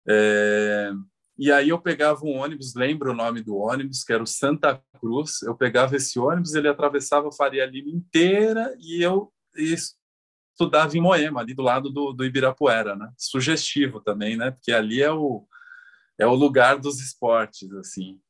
É, 0.09 0.91
e 1.37 1.53
aí 1.53 1.69
eu 1.69 1.79
pegava 1.79 2.25
um 2.25 2.39
ônibus, 2.39 2.75
lembro 2.75 3.11
o 3.11 3.15
nome 3.15 3.43
do 3.43 3.57
ônibus, 3.57 4.05
que 4.05 4.13
era 4.13 4.23
o 4.23 4.27
Santa 4.27 4.83
Cruz. 4.99 5.43
Eu 5.43 5.55
pegava 5.55 5.97
esse 5.97 6.19
ônibus, 6.19 6.55
ele 6.55 6.69
atravessava 6.69 7.29
a 7.29 7.33
Faria 7.33 7.67
Lima 7.67 7.91
inteira 7.91 8.75
e 8.79 9.03
eu 9.03 9.31
estudava 10.65 10.97
em 10.97 11.01
Moema, 11.01 11.41
ali 11.41 11.55
do 11.55 11.63
lado 11.63 11.91
do, 11.91 12.13
do 12.13 12.25
Ibirapuera, 12.25 12.97
né? 12.97 13.11
Sugestivo 13.17 14.01
também, 14.01 14.37
né? 14.37 14.51
Porque 14.51 14.73
ali 14.73 15.03
é 15.03 15.11
o, 15.11 15.47
é 16.19 16.27
o 16.27 16.35
lugar 16.35 16.79
dos 16.79 17.01
esportes, 17.01 17.73
assim. 17.75 18.21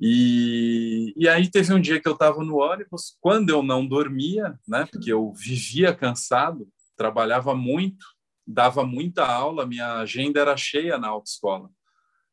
E, 0.00 1.14
e 1.16 1.28
aí 1.28 1.50
teve 1.50 1.72
um 1.72 1.80
dia 1.80 2.00
que 2.00 2.08
eu 2.08 2.12
estava 2.12 2.44
no 2.44 2.56
ônibus, 2.56 3.16
quando 3.20 3.50
eu 3.50 3.62
não 3.62 3.86
dormia, 3.86 4.58
né? 4.68 4.86
Porque 4.90 5.12
eu 5.12 5.32
vivia 5.32 5.94
cansado, 5.94 6.68
trabalhava 6.96 7.54
muito, 7.54 8.04
dava 8.46 8.84
muita 8.84 9.26
aula, 9.26 9.66
minha 9.66 9.94
agenda 9.94 10.40
era 10.40 10.56
cheia 10.56 10.98
na 10.98 11.08
autoescola. 11.08 11.70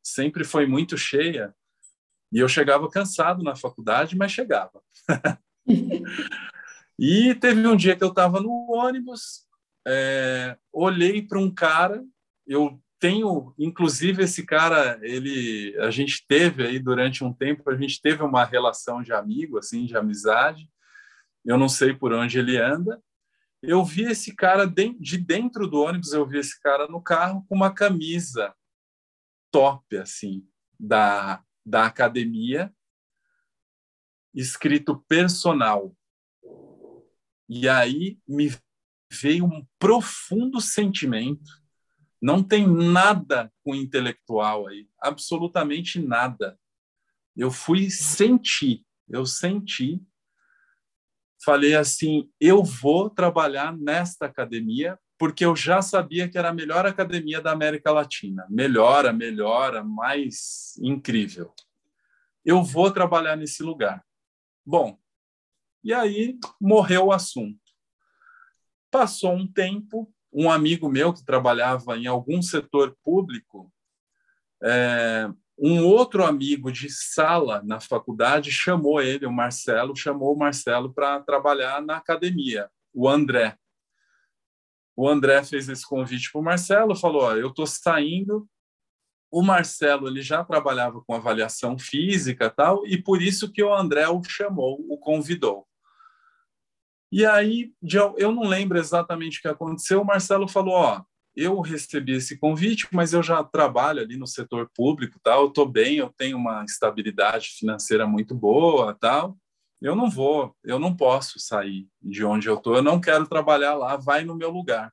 Sempre 0.02 0.44
foi 0.44 0.66
muito 0.66 0.96
cheia. 0.98 1.54
E 2.30 2.38
eu 2.38 2.48
chegava 2.48 2.88
cansado 2.90 3.42
na 3.42 3.56
faculdade, 3.56 4.16
mas 4.16 4.32
chegava. 4.32 4.80
E 6.98 7.34
teve 7.34 7.66
um 7.66 7.76
dia 7.76 7.96
que 7.96 8.04
eu 8.04 8.08
estava 8.08 8.40
no 8.40 8.66
ônibus, 8.70 9.46
é, 9.86 10.56
olhei 10.72 11.22
para 11.22 11.38
um 11.38 11.52
cara, 11.52 12.04
eu 12.46 12.80
tenho, 12.98 13.52
inclusive 13.58 14.22
esse 14.22 14.46
cara, 14.46 14.98
ele, 15.02 15.76
a 15.80 15.90
gente 15.90 16.24
teve 16.26 16.66
aí 16.66 16.78
durante 16.78 17.22
um 17.22 17.32
tempo, 17.32 17.68
a 17.68 17.76
gente 17.76 18.00
teve 18.00 18.22
uma 18.22 18.44
relação 18.44 19.02
de 19.02 19.12
amigo, 19.12 19.58
assim, 19.58 19.84
de 19.84 19.96
amizade. 19.96 20.70
Eu 21.44 21.58
não 21.58 21.68
sei 21.68 21.92
por 21.92 22.14
onde 22.14 22.38
ele 22.38 22.56
anda. 22.56 23.02
Eu 23.62 23.84
vi 23.84 24.04
esse 24.04 24.34
cara 24.34 24.66
de 24.66 25.18
dentro 25.18 25.68
do 25.68 25.82
ônibus, 25.82 26.12
eu 26.12 26.26
vi 26.26 26.38
esse 26.38 26.58
cara 26.60 26.86
no 26.86 27.02
carro 27.02 27.44
com 27.46 27.54
uma 27.54 27.72
camisa 27.72 28.54
top, 29.50 29.98
assim, 29.98 30.46
da, 30.80 31.42
da 31.64 31.86
academia, 31.86 32.74
escrito 34.34 35.04
personal. 35.06 35.94
E 37.48 37.68
aí 37.68 38.18
me 38.26 38.50
veio 39.10 39.44
um 39.44 39.66
profundo 39.78 40.60
sentimento. 40.60 41.50
Não 42.20 42.42
tem 42.42 42.66
nada 42.66 43.52
com 43.62 43.74
intelectual 43.74 44.66
aí, 44.66 44.88
absolutamente 45.00 46.00
nada. 46.00 46.58
Eu 47.36 47.50
fui 47.50 47.90
sentir, 47.90 48.84
eu 49.08 49.26
senti. 49.26 50.00
Falei 51.44 51.74
assim: 51.74 52.30
eu 52.40 52.64
vou 52.64 53.10
trabalhar 53.10 53.76
nesta 53.76 54.26
academia 54.26 54.98
porque 55.18 55.44
eu 55.44 55.54
já 55.54 55.80
sabia 55.80 56.28
que 56.28 56.36
era 56.36 56.48
a 56.48 56.54
melhor 56.54 56.86
academia 56.86 57.40
da 57.40 57.52
América 57.52 57.92
Latina. 57.92 58.46
Melhora, 58.50 59.12
melhora, 59.12 59.84
mais 59.84 60.74
incrível. 60.80 61.54
Eu 62.44 62.62
vou 62.62 62.90
trabalhar 62.90 63.36
nesse 63.36 63.62
lugar. 63.62 64.04
Bom, 64.66 64.98
e 65.84 65.92
aí 65.92 66.38
morreu 66.60 67.06
o 67.06 67.12
assunto. 67.12 67.60
Passou 68.90 69.32
um 69.32 69.46
tempo, 69.46 70.12
um 70.32 70.50
amigo 70.50 70.88
meu 70.88 71.12
que 71.12 71.24
trabalhava 71.24 71.96
em 71.96 72.06
algum 72.06 72.40
setor 72.40 72.96
público, 73.04 73.70
é, 74.62 75.28
um 75.58 75.84
outro 75.84 76.24
amigo 76.24 76.72
de 76.72 76.90
sala 76.90 77.62
na 77.62 77.78
faculdade 77.78 78.50
chamou 78.50 79.00
ele, 79.00 79.26
o 79.26 79.32
Marcelo, 79.32 79.94
chamou 79.94 80.34
o 80.34 80.38
Marcelo 80.38 80.92
para 80.92 81.20
trabalhar 81.20 81.80
na 81.80 81.96
academia, 81.96 82.68
o 82.92 83.08
André. 83.08 83.56
O 84.96 85.08
André 85.08 85.42
fez 85.44 85.68
esse 85.68 85.86
convite 85.86 86.30
para 86.30 86.40
o 86.40 86.44
Marcelo, 86.44 86.96
falou: 86.96 87.22
ó, 87.22 87.34
eu 87.34 87.48
estou 87.48 87.66
saindo. 87.66 88.48
O 89.30 89.42
Marcelo 89.42 90.06
ele 90.06 90.22
já 90.22 90.44
trabalhava 90.44 91.00
com 91.02 91.14
avaliação 91.14 91.76
física 91.76 92.48
tal, 92.48 92.86
e 92.86 92.96
por 92.96 93.20
isso 93.20 93.50
que 93.50 93.62
o 93.62 93.74
André 93.74 94.08
o 94.08 94.22
chamou, 94.22 94.84
o 94.88 94.96
convidou. 94.96 95.66
E 97.16 97.24
aí, 97.24 97.72
eu 98.16 98.32
não 98.32 98.42
lembro 98.42 98.76
exatamente 98.76 99.38
o 99.38 99.42
que 99.42 99.46
aconteceu, 99.46 100.02
o 100.02 100.04
Marcelo 100.04 100.48
falou, 100.48 100.74
ó, 100.74 101.04
eu 101.36 101.60
recebi 101.60 102.14
esse 102.14 102.36
convite, 102.36 102.88
mas 102.90 103.12
eu 103.12 103.22
já 103.22 103.44
trabalho 103.44 104.00
ali 104.00 104.16
no 104.16 104.26
setor 104.26 104.68
público, 104.74 105.20
tal, 105.22 105.42
eu 105.42 105.46
estou 105.46 105.64
bem, 105.64 105.98
eu 105.98 106.12
tenho 106.18 106.36
uma 106.36 106.64
estabilidade 106.64 107.50
financeira 107.50 108.04
muito 108.04 108.34
boa, 108.34 108.92
tal, 108.94 109.38
eu 109.80 109.94
não 109.94 110.10
vou, 110.10 110.56
eu 110.64 110.76
não 110.80 110.92
posso 110.96 111.38
sair 111.38 111.86
de 112.02 112.24
onde 112.24 112.48
eu 112.48 112.56
estou, 112.56 112.74
eu 112.74 112.82
não 112.82 113.00
quero 113.00 113.28
trabalhar 113.28 113.76
lá, 113.76 113.94
vai 113.94 114.24
no 114.24 114.34
meu 114.34 114.50
lugar. 114.50 114.92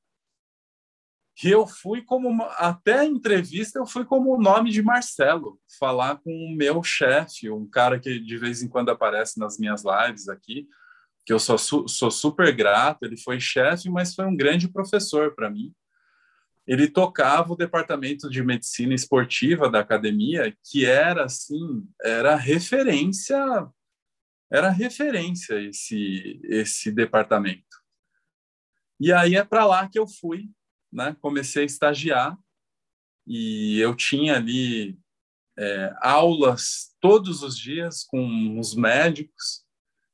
E 1.44 1.50
eu 1.50 1.66
fui 1.66 2.04
como, 2.04 2.30
uma, 2.30 2.46
até 2.50 3.00
a 3.00 3.06
entrevista, 3.06 3.80
eu 3.80 3.88
fui 3.88 4.06
como 4.06 4.36
o 4.36 4.40
nome 4.40 4.70
de 4.70 4.84
Marcelo, 4.84 5.60
falar 5.80 6.18
com 6.18 6.30
o 6.32 6.56
meu 6.56 6.84
chefe, 6.84 7.50
um 7.50 7.68
cara 7.68 8.00
que 8.00 8.20
de 8.20 8.38
vez 8.38 8.62
em 8.62 8.68
quando 8.68 8.90
aparece 8.90 9.40
nas 9.40 9.58
minhas 9.58 9.84
lives 9.84 10.30
aqui, 10.30 10.68
que 11.26 11.34
eu 11.34 11.40
sou, 11.40 11.58
sou 11.58 12.12
super 12.12 12.54
grato. 12.56 13.04
Ele 13.04 13.18
foi 13.18 13.40
chefe, 13.40 13.90
mas 13.90 14.14
foi 14.14 14.26
um 14.26 14.36
grande 14.36 14.68
professor 14.68 15.34
para 15.36 15.50
mim. 15.50 15.74
Ele 16.68 16.88
tocava 16.88 17.54
o 17.54 17.56
departamento 17.56 18.30
de 18.30 18.44
medicina 18.44 18.94
esportiva 18.94 19.70
da 19.70 19.80
academia, 19.80 20.56
que 20.70 20.86
era 20.86 21.26
assim, 21.26 21.88
era 22.02 22.36
referência, 22.36 23.38
era 24.52 24.70
referência 24.70 25.60
esse 25.60 26.40
esse 26.44 26.92
departamento. 26.92 27.82
E 29.00 29.12
aí 29.12 29.36
é 29.36 29.44
para 29.44 29.66
lá 29.66 29.90
que 29.90 29.98
eu 29.98 30.08
fui, 30.08 30.50
né? 30.94 31.16
Comecei 31.20 31.64
a 31.64 31.66
estagiar 31.66 32.38
e 33.26 33.80
eu 33.80 33.96
tinha 33.96 34.36
ali 34.36 35.00
é, 35.58 35.94
aulas 36.00 36.96
todos 37.00 37.44
os 37.44 37.58
dias 37.58 38.04
com 38.04 38.60
os 38.60 38.76
médicos, 38.76 39.61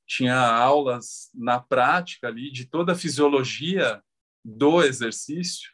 tinha 0.07 0.37
aulas 0.37 1.29
na 1.35 1.59
prática 1.59 2.27
ali 2.27 2.49
de 2.49 2.65
toda 2.65 2.93
a 2.93 2.95
fisiologia 2.95 4.01
do 4.43 4.81
exercício. 4.81 5.69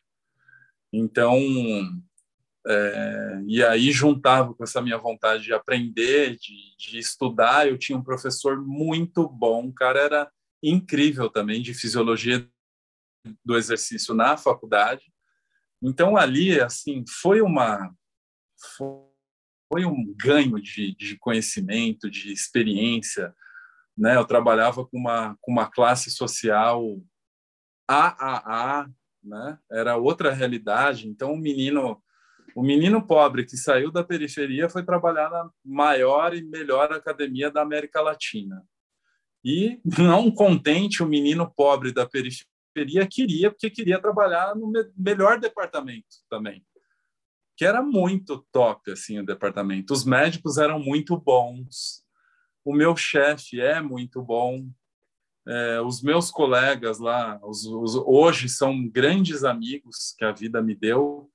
Então, 0.92 1.38
é, 2.66 3.42
e 3.48 3.64
aí 3.64 3.92
juntava 3.92 4.54
com 4.54 4.64
essa 4.64 4.82
minha 4.82 4.98
vontade 4.98 5.44
de 5.44 5.54
aprender, 5.54 6.36
de, 6.38 6.76
de 6.78 6.98
estudar. 6.98 7.68
Eu 7.68 7.78
tinha 7.78 7.98
um 7.98 8.04
professor 8.04 8.60
muito 8.60 9.30
bom, 9.30 9.72
cara 9.72 10.00
era 10.00 10.32
incrível 10.62 11.30
também 11.30 11.62
de 11.62 11.74
fisiologia 11.74 12.48
do 13.46 13.56
exercício 13.56 14.14
na 14.14 14.36
faculdade. 14.36 15.14
Então 15.82 16.18
ali, 16.18 16.60
assim, 16.60 17.04
foi 17.08 17.42
uma 17.42 17.94
foi 19.70 19.86
um 19.86 20.16
ganho 20.16 20.62
de, 20.62 20.96
de 20.96 21.18
conhecimento, 21.18 22.10
de 22.10 22.32
experiência, 22.32 23.34
né? 23.98 24.16
Eu 24.18 24.26
trabalhava 24.26 24.86
com 24.86 24.98
uma 24.98 25.38
com 25.42 25.52
uma 25.52 25.70
classe 25.70 26.10
social 26.12 26.84
AAA, 27.88 28.90
né? 29.24 29.58
Era 29.72 29.98
outra 29.98 30.32
realidade. 30.32 31.08
Então 31.08 31.34
o 31.34 31.38
menino 31.38 32.02
o 32.56 32.62
menino 32.62 33.06
pobre 33.06 33.46
que 33.46 33.58
saiu 33.58 33.92
da 33.92 34.04
periferia 34.04 34.70
foi 34.70 34.84
trabalhar 34.84 35.30
na 35.30 35.50
maior 35.66 36.36
e 36.36 36.44
melhor 36.44 36.92
academia 36.92 37.50
da 37.50 37.62
América 37.62 38.00
Latina. 38.00 38.64
E 39.44 39.80
não 39.84 40.32
contente, 40.32 41.02
o 41.02 41.08
menino 41.08 41.52
pobre 41.52 41.92
da 41.92 42.06
periferia 42.06 43.08
queria, 43.10 43.52
porque 43.52 43.70
queria 43.70 44.00
trabalhar 44.00 44.56
no 44.56 44.72
melhor 44.96 45.40
departamento 45.40 46.18
também, 46.30 46.64
que 47.58 47.66
era 47.66 47.82
muito 47.82 48.46
top 48.52 48.92
assim 48.92 49.20
o 49.20 49.26
departamento. 49.26 49.94
Os 49.94 50.06
médicos 50.06 50.58
eram 50.58 50.80
muito 50.80 51.18
bons, 51.18 52.03
o 52.64 52.74
meu 52.74 52.96
chefe 52.96 53.60
é 53.60 53.82
muito 53.82 54.22
bom, 54.22 54.70
é, 55.46 55.82
os 55.82 56.02
meus 56.02 56.32
colegas 56.32 57.00
lá, 57.00 57.40
os, 57.44 57.66
os, 57.66 57.96
hoje 57.96 58.48
são 58.48 58.88
grandes 58.88 59.44
amigos 59.44 60.16
que 60.18 60.24
a 60.24 60.32
vida 60.32 60.62
me 60.62 60.74
deu. 60.74 61.30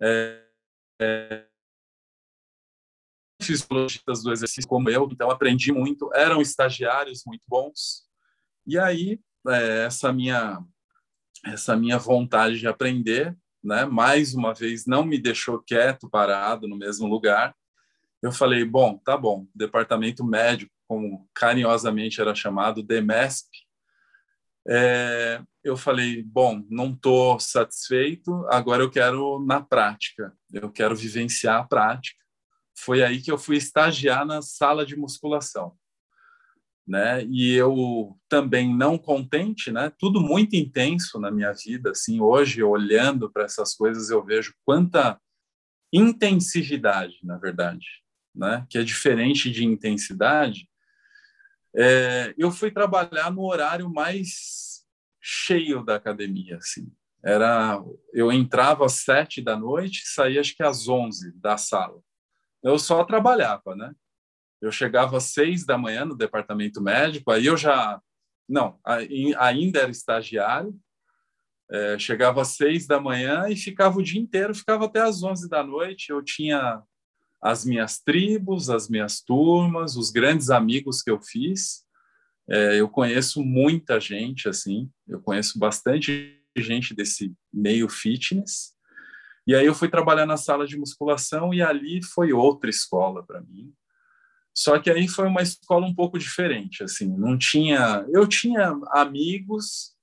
É, 0.00 0.44
é, 1.00 1.46
fisiologistas 3.42 4.22
do 4.22 4.32
exercício 4.32 4.68
como 4.68 4.88
eu, 4.88 5.08
então 5.10 5.30
aprendi 5.30 5.72
muito, 5.72 6.10
eram 6.14 6.40
estagiários 6.40 7.22
muito 7.26 7.42
bons. 7.46 8.06
E 8.66 8.78
aí, 8.78 9.20
é, 9.48 9.84
essa 9.86 10.12
minha 10.12 10.64
essa 11.44 11.76
minha 11.76 11.96
vontade 11.96 12.58
de 12.58 12.66
aprender, 12.66 13.36
né, 13.62 13.84
mais 13.84 14.34
uma 14.34 14.52
vez 14.52 14.84
não 14.84 15.04
me 15.04 15.16
deixou 15.16 15.62
quieto, 15.62 16.10
parado 16.10 16.66
no 16.66 16.76
mesmo 16.76 17.06
lugar. 17.06 17.54
Eu 18.22 18.32
falei, 18.32 18.64
bom, 18.64 18.98
tá 18.98 19.16
bom, 19.16 19.46
departamento 19.54 20.24
médico, 20.24 20.72
como 20.88 21.28
carinhosamente 21.34 22.20
era 22.20 22.34
chamado, 22.34 22.82
DEMESP, 22.82 23.48
é, 24.68 25.40
eu 25.62 25.76
falei, 25.76 26.22
bom, 26.22 26.64
não 26.68 26.92
estou 26.92 27.38
satisfeito, 27.38 28.46
agora 28.48 28.82
eu 28.82 28.90
quero 28.90 29.38
na 29.44 29.60
prática, 29.60 30.32
eu 30.52 30.70
quero 30.70 30.96
vivenciar 30.96 31.60
a 31.60 31.64
prática 31.64 32.26
foi 32.76 33.02
aí 33.02 33.20
que 33.20 33.32
eu 33.32 33.38
fui 33.38 33.56
estagiar 33.56 34.26
na 34.26 34.42
sala 34.42 34.84
de 34.84 34.96
musculação. 34.96 35.74
Né? 36.86 37.24
E 37.24 37.52
eu 37.52 38.16
também 38.28 38.72
não 38.72 38.96
contente, 38.96 39.72
né? 39.72 39.90
Tudo 39.98 40.20
muito 40.20 40.54
intenso 40.54 41.18
na 41.18 41.32
minha 41.32 41.52
vida, 41.52 41.90
assim, 41.90 42.20
hoje 42.20 42.62
olhando 42.62 43.28
para 43.32 43.44
essas 43.44 43.74
coisas 43.74 44.08
eu 44.08 44.24
vejo 44.24 44.54
quanta 44.64 45.20
intensividade, 45.92 47.16
na 47.24 47.38
verdade, 47.38 47.84
né? 48.36 48.66
Que 48.68 48.78
é 48.78 48.84
diferente 48.84 49.50
de 49.50 49.64
intensidade. 49.64 50.68
É, 51.74 52.34
eu 52.38 52.50
fui 52.50 52.70
trabalhar 52.70 53.30
no 53.30 53.42
horário 53.42 53.92
mais 53.92 54.84
cheio 55.20 55.84
da 55.84 55.96
academia, 55.96 56.56
assim. 56.56 56.92
Era, 57.24 57.82
eu 58.12 58.30
entrava 58.30 58.86
às 58.86 58.92
sete 58.92 59.42
da 59.42 59.56
noite, 59.56 60.02
saía 60.06 60.40
acho 60.40 60.54
que 60.54 60.62
às 60.62 60.86
onze 60.86 61.32
da 61.40 61.56
sala 61.56 62.00
eu 62.62 62.78
só 62.78 63.04
trabalhava, 63.04 63.76
né? 63.76 63.94
Eu 64.60 64.72
chegava 64.72 65.18
às 65.18 65.24
seis 65.24 65.64
da 65.64 65.78
manhã 65.78 66.04
no 66.04 66.16
departamento 66.16 66.80
médico, 66.82 67.30
aí 67.30 67.46
eu 67.46 67.56
já, 67.56 68.00
não, 68.48 68.80
ainda 69.38 69.80
era 69.80 69.90
estagiário, 69.90 70.74
é, 71.70 71.98
chegava 71.98 72.42
às 72.42 72.48
seis 72.48 72.86
da 72.86 73.00
manhã 73.00 73.48
e 73.48 73.56
ficava 73.56 73.98
o 73.98 74.02
dia 74.02 74.20
inteiro, 74.20 74.54
ficava 74.54 74.86
até 74.86 75.00
às 75.00 75.22
onze 75.22 75.48
da 75.48 75.62
noite. 75.62 76.10
Eu 76.10 76.22
tinha 76.22 76.82
as 77.42 77.64
minhas 77.64 77.98
tribos, 77.98 78.70
as 78.70 78.88
minhas 78.88 79.20
turmas, 79.20 79.96
os 79.96 80.10
grandes 80.10 80.50
amigos 80.50 81.02
que 81.02 81.10
eu 81.10 81.20
fiz. 81.20 81.84
É, 82.48 82.80
eu 82.80 82.88
conheço 82.88 83.42
muita 83.42 83.98
gente, 83.98 84.48
assim, 84.48 84.88
eu 85.06 85.20
conheço 85.20 85.58
bastante 85.58 86.40
gente 86.56 86.94
desse 86.94 87.34
meio 87.52 87.88
fitness. 87.88 88.74
E 89.46 89.54
aí 89.54 89.66
eu 89.66 89.74
fui 89.74 89.88
trabalhar 89.88 90.26
na 90.26 90.36
sala 90.36 90.66
de 90.66 90.76
musculação 90.76 91.52
e 91.52 91.62
ali 91.62 92.02
foi 92.02 92.32
outra 92.32 92.68
escola 92.70 93.24
para 93.24 93.40
mim. 93.40 93.72
Só 94.54 94.78
que 94.78 94.90
aí 94.90 95.06
foi 95.06 95.28
uma 95.28 95.42
escola 95.42 95.86
um 95.86 95.94
pouco 95.94 96.18
diferente, 96.18 96.82
assim, 96.82 97.14
não 97.16 97.36
tinha, 97.36 98.06
eu 98.08 98.26
tinha 98.26 98.74
amigos, 98.92 99.95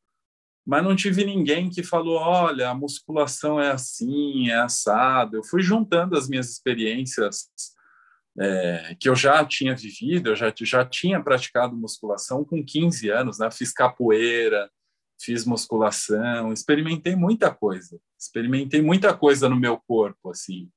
mas 0.66 0.84
não 0.84 0.95
tive 0.95 1.26
ninguém 1.26 1.70
que 1.70 1.84
falou, 1.84 2.18
olha, 2.18 2.70
a 2.70 2.76
musculação 2.76 3.59
é 3.59 3.72
assim, 3.72 4.49
é 4.49 4.55
assado. 4.55 5.38
Eu 5.38 5.43
fui 5.43 5.61
juntando 5.61 6.18
as 6.18 6.30
minhas 6.30 6.49
experiências 6.49 7.49
é, 8.39 8.95
que 8.99 9.09
eu 9.09 9.16
já 9.16 9.43
tinha 9.45 9.76
vivido, 9.76 10.30
eu 10.30 10.36
já, 10.36 10.53
já 10.61 10.86
tinha 10.86 11.22
praticado 11.22 11.76
musculação 11.76 12.43
com 12.45 12.64
15 12.64 13.09
anos, 13.09 13.39
né? 13.39 13.51
Fiz 13.51 13.72
capoeira, 13.72 14.70
fiz 15.22 15.45
musculação, 15.45 16.51
experimentei 16.51 17.16
muita 17.16 17.53
coisa, 17.53 17.99
experimentei 18.20 18.82
muita 18.82 19.16
coisa 19.16 19.47
no 19.47 19.55
meu 19.55 19.80
corpo, 19.88 20.32
assim, 20.32 20.70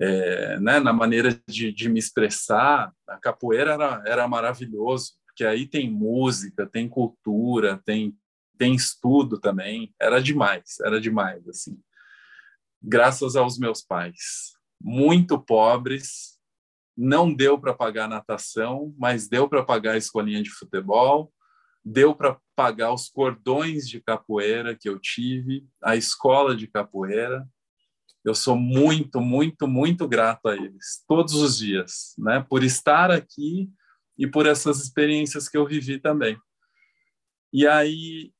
é, 0.00 0.58
né, 0.58 0.80
na 0.80 0.92
maneira 0.92 1.38
de, 1.48 1.72
de, 1.72 1.88
me 1.88 1.98
expressar. 1.98 2.92
A 3.06 3.18
capoeira 3.18 3.72
era, 3.72 4.02
era 4.06 4.28
maravilhoso, 4.28 5.12
porque 5.26 5.44
aí 5.44 5.66
tem 5.66 5.90
música, 5.90 6.66
tem 6.66 6.88
cultura, 6.88 7.80
tem 7.84 8.16
tem 8.58 8.74
estudo 8.74 9.38
também. 9.38 9.94
Era 10.00 10.20
demais, 10.20 10.78
era 10.80 11.00
demais, 11.00 11.46
assim. 11.48 11.78
Graças 12.82 13.36
aos 13.36 13.58
meus 13.58 13.82
pais, 13.82 14.52
muito 14.80 15.38
pobres, 15.38 16.38
não 16.96 17.32
deu 17.32 17.58
para 17.58 17.74
pagar 17.74 18.08
natação, 18.08 18.94
mas 18.98 19.28
deu 19.28 19.48
para 19.48 19.64
pagar 19.64 19.92
a 19.92 19.98
escolinha 19.98 20.42
de 20.42 20.50
futebol 20.50 21.32
deu 21.84 22.14
para 22.14 22.38
pagar 22.54 22.92
os 22.92 23.08
cordões 23.08 23.88
de 23.88 24.00
capoeira 24.00 24.76
que 24.76 24.88
eu 24.88 24.98
tive, 24.98 25.66
a 25.82 25.96
escola 25.96 26.54
de 26.54 26.66
capoeira. 26.66 27.46
Eu 28.24 28.34
sou 28.34 28.56
muito, 28.56 29.20
muito, 29.20 29.66
muito 29.66 30.06
grato 30.06 30.46
a 30.46 30.54
eles, 30.54 31.02
todos 31.08 31.34
os 31.34 31.58
dias, 31.58 32.14
né? 32.16 32.44
Por 32.48 32.62
estar 32.62 33.10
aqui 33.10 33.68
e 34.16 34.28
por 34.28 34.46
essas 34.46 34.80
experiências 34.80 35.48
que 35.48 35.56
eu 35.56 35.66
vivi 35.66 35.98
também. 35.98 36.38
E 37.52 37.66
aí, 37.66 38.32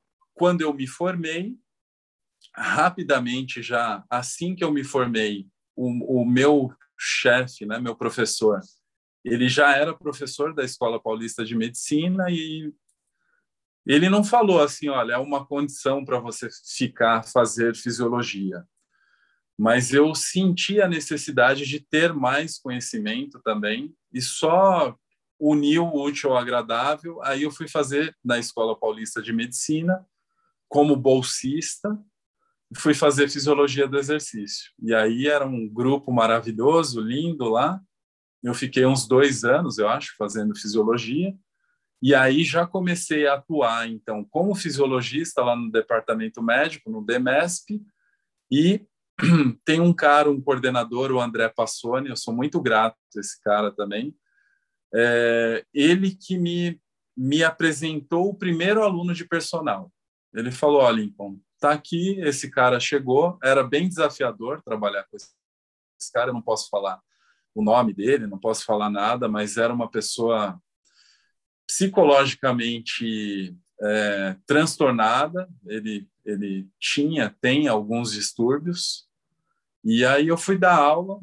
quando 0.42 0.62
eu 0.62 0.74
me 0.74 0.88
formei, 0.88 1.56
rapidamente 2.52 3.62
já, 3.62 4.04
assim 4.10 4.56
que 4.56 4.64
eu 4.64 4.72
me 4.72 4.82
formei, 4.82 5.46
o, 5.76 6.22
o 6.22 6.24
meu 6.24 6.74
chefe, 6.98 7.64
né, 7.64 7.78
meu 7.78 7.94
professor, 7.94 8.58
ele 9.24 9.48
já 9.48 9.76
era 9.76 9.96
professor 9.96 10.52
da 10.52 10.64
Escola 10.64 11.00
Paulista 11.00 11.44
de 11.44 11.54
Medicina 11.54 12.26
e 12.28 12.74
ele 13.86 14.10
não 14.10 14.24
falou 14.24 14.60
assim, 14.60 14.88
olha, 14.88 15.12
é 15.12 15.16
uma 15.16 15.46
condição 15.46 16.04
para 16.04 16.18
você 16.18 16.48
ficar 16.76 17.22
fazer 17.22 17.76
fisiologia. 17.76 18.66
Mas 19.56 19.92
eu 19.92 20.12
senti 20.12 20.80
a 20.80 20.88
necessidade 20.88 21.64
de 21.64 21.78
ter 21.78 22.12
mais 22.12 22.58
conhecimento 22.58 23.40
também 23.44 23.94
e 24.12 24.20
só 24.20 24.98
uniu 25.38 25.84
o 25.84 26.04
útil 26.04 26.30
ao 26.30 26.36
agradável. 26.36 27.22
Aí 27.22 27.44
eu 27.44 27.50
fui 27.52 27.68
fazer 27.68 28.16
na 28.24 28.40
Escola 28.40 28.76
Paulista 28.76 29.22
de 29.22 29.32
Medicina 29.32 30.04
como 30.72 30.96
bolsista, 30.96 32.02
fui 32.74 32.94
fazer 32.94 33.28
fisiologia 33.28 33.86
do 33.86 33.98
exercício. 33.98 34.72
E 34.82 34.94
aí 34.94 35.28
era 35.28 35.46
um 35.46 35.68
grupo 35.68 36.10
maravilhoso, 36.10 36.98
lindo 36.98 37.46
lá. 37.50 37.78
Eu 38.42 38.54
fiquei 38.54 38.86
uns 38.86 39.06
dois 39.06 39.44
anos, 39.44 39.76
eu 39.76 39.86
acho, 39.86 40.16
fazendo 40.16 40.56
fisiologia. 40.56 41.34
E 42.00 42.14
aí 42.14 42.42
já 42.42 42.66
comecei 42.66 43.26
a 43.26 43.34
atuar, 43.34 43.86
então, 43.86 44.24
como 44.24 44.54
fisiologista 44.54 45.42
lá 45.42 45.54
no 45.54 45.70
departamento 45.70 46.42
médico, 46.42 46.90
no 46.90 47.04
DEMESP, 47.04 47.78
e 48.50 48.84
tem 49.66 49.78
um 49.78 49.92
cara, 49.92 50.30
um 50.30 50.40
coordenador, 50.40 51.12
o 51.12 51.20
André 51.20 51.50
Passoni, 51.50 52.08
eu 52.08 52.16
sou 52.16 52.34
muito 52.34 52.62
grato 52.62 52.96
a 53.14 53.20
esse 53.20 53.38
cara 53.42 53.70
também, 53.70 54.16
é, 54.94 55.64
ele 55.72 56.16
que 56.16 56.38
me, 56.38 56.80
me 57.14 57.44
apresentou 57.44 58.30
o 58.30 58.34
primeiro 58.34 58.82
aluno 58.82 59.12
de 59.12 59.28
personal. 59.28 59.92
Ele 60.34 60.50
falou, 60.50 60.82
olha, 60.82 60.96
Lincoln, 60.96 61.38
tá 61.60 61.72
aqui, 61.72 62.18
esse 62.20 62.50
cara 62.50 62.80
chegou, 62.80 63.38
era 63.42 63.62
bem 63.62 63.88
desafiador 63.88 64.62
trabalhar 64.62 65.04
com 65.04 65.16
esse, 65.16 65.30
esse 66.00 66.10
cara, 66.10 66.30
eu 66.30 66.34
não 66.34 66.42
posso 66.42 66.68
falar 66.68 67.00
o 67.54 67.62
nome 67.62 67.92
dele, 67.92 68.26
não 68.26 68.38
posso 68.38 68.64
falar 68.64 68.90
nada, 68.90 69.28
mas 69.28 69.56
era 69.56 69.72
uma 69.72 69.90
pessoa 69.90 70.60
psicologicamente 71.66 73.56
é, 73.80 74.36
transtornada, 74.46 75.48
ele, 75.66 76.08
ele 76.24 76.68
tinha, 76.78 77.34
tem 77.40 77.68
alguns 77.68 78.12
distúrbios, 78.12 79.08
e 79.84 80.04
aí 80.04 80.28
eu 80.28 80.36
fui 80.36 80.58
dar 80.58 80.76
aula, 80.76 81.20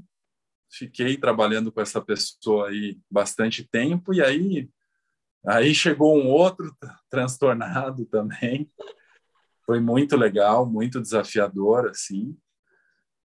fiquei 0.72 1.18
trabalhando 1.18 1.72
com 1.72 1.82
essa 1.82 2.02
pessoa 2.02 2.70
aí 2.70 3.00
bastante 3.10 3.68
tempo, 3.68 4.14
e 4.14 4.22
aí, 4.22 4.70
aí 5.46 5.74
chegou 5.74 6.18
um 6.18 6.28
outro 6.28 6.76
transtornado 7.10 8.06
também, 8.06 8.70
foi 9.70 9.80
muito 9.80 10.18
legal, 10.18 10.66
muito 10.66 11.00
desafiador, 11.00 11.90
assim, 11.90 12.36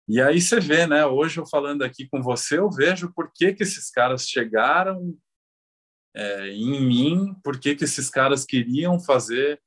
e 0.09 0.21
aí 0.21 0.41
você 0.41 0.59
vê, 0.59 0.89
né? 0.89 1.07
Hoje 1.07 1.39
eu 1.39 1.47
falando 1.47 1.83
aqui 1.83 2.09
com 2.09 2.21
você, 2.21 2.59
eu 2.59 2.69
vejo 2.69 3.13
por 3.15 3.31
que, 3.33 3.53
que 3.53 3.63
esses 3.63 3.89
caras 3.93 4.27
chegaram 4.27 5.17
é, 6.13 6.49
em 6.49 6.85
mim, 6.85 7.37
por 7.45 7.61
que, 7.61 7.77
que 7.77 7.85
esses 7.85 8.11
caras 8.11 8.45
queriam 8.45 8.99
fazer 8.99 9.63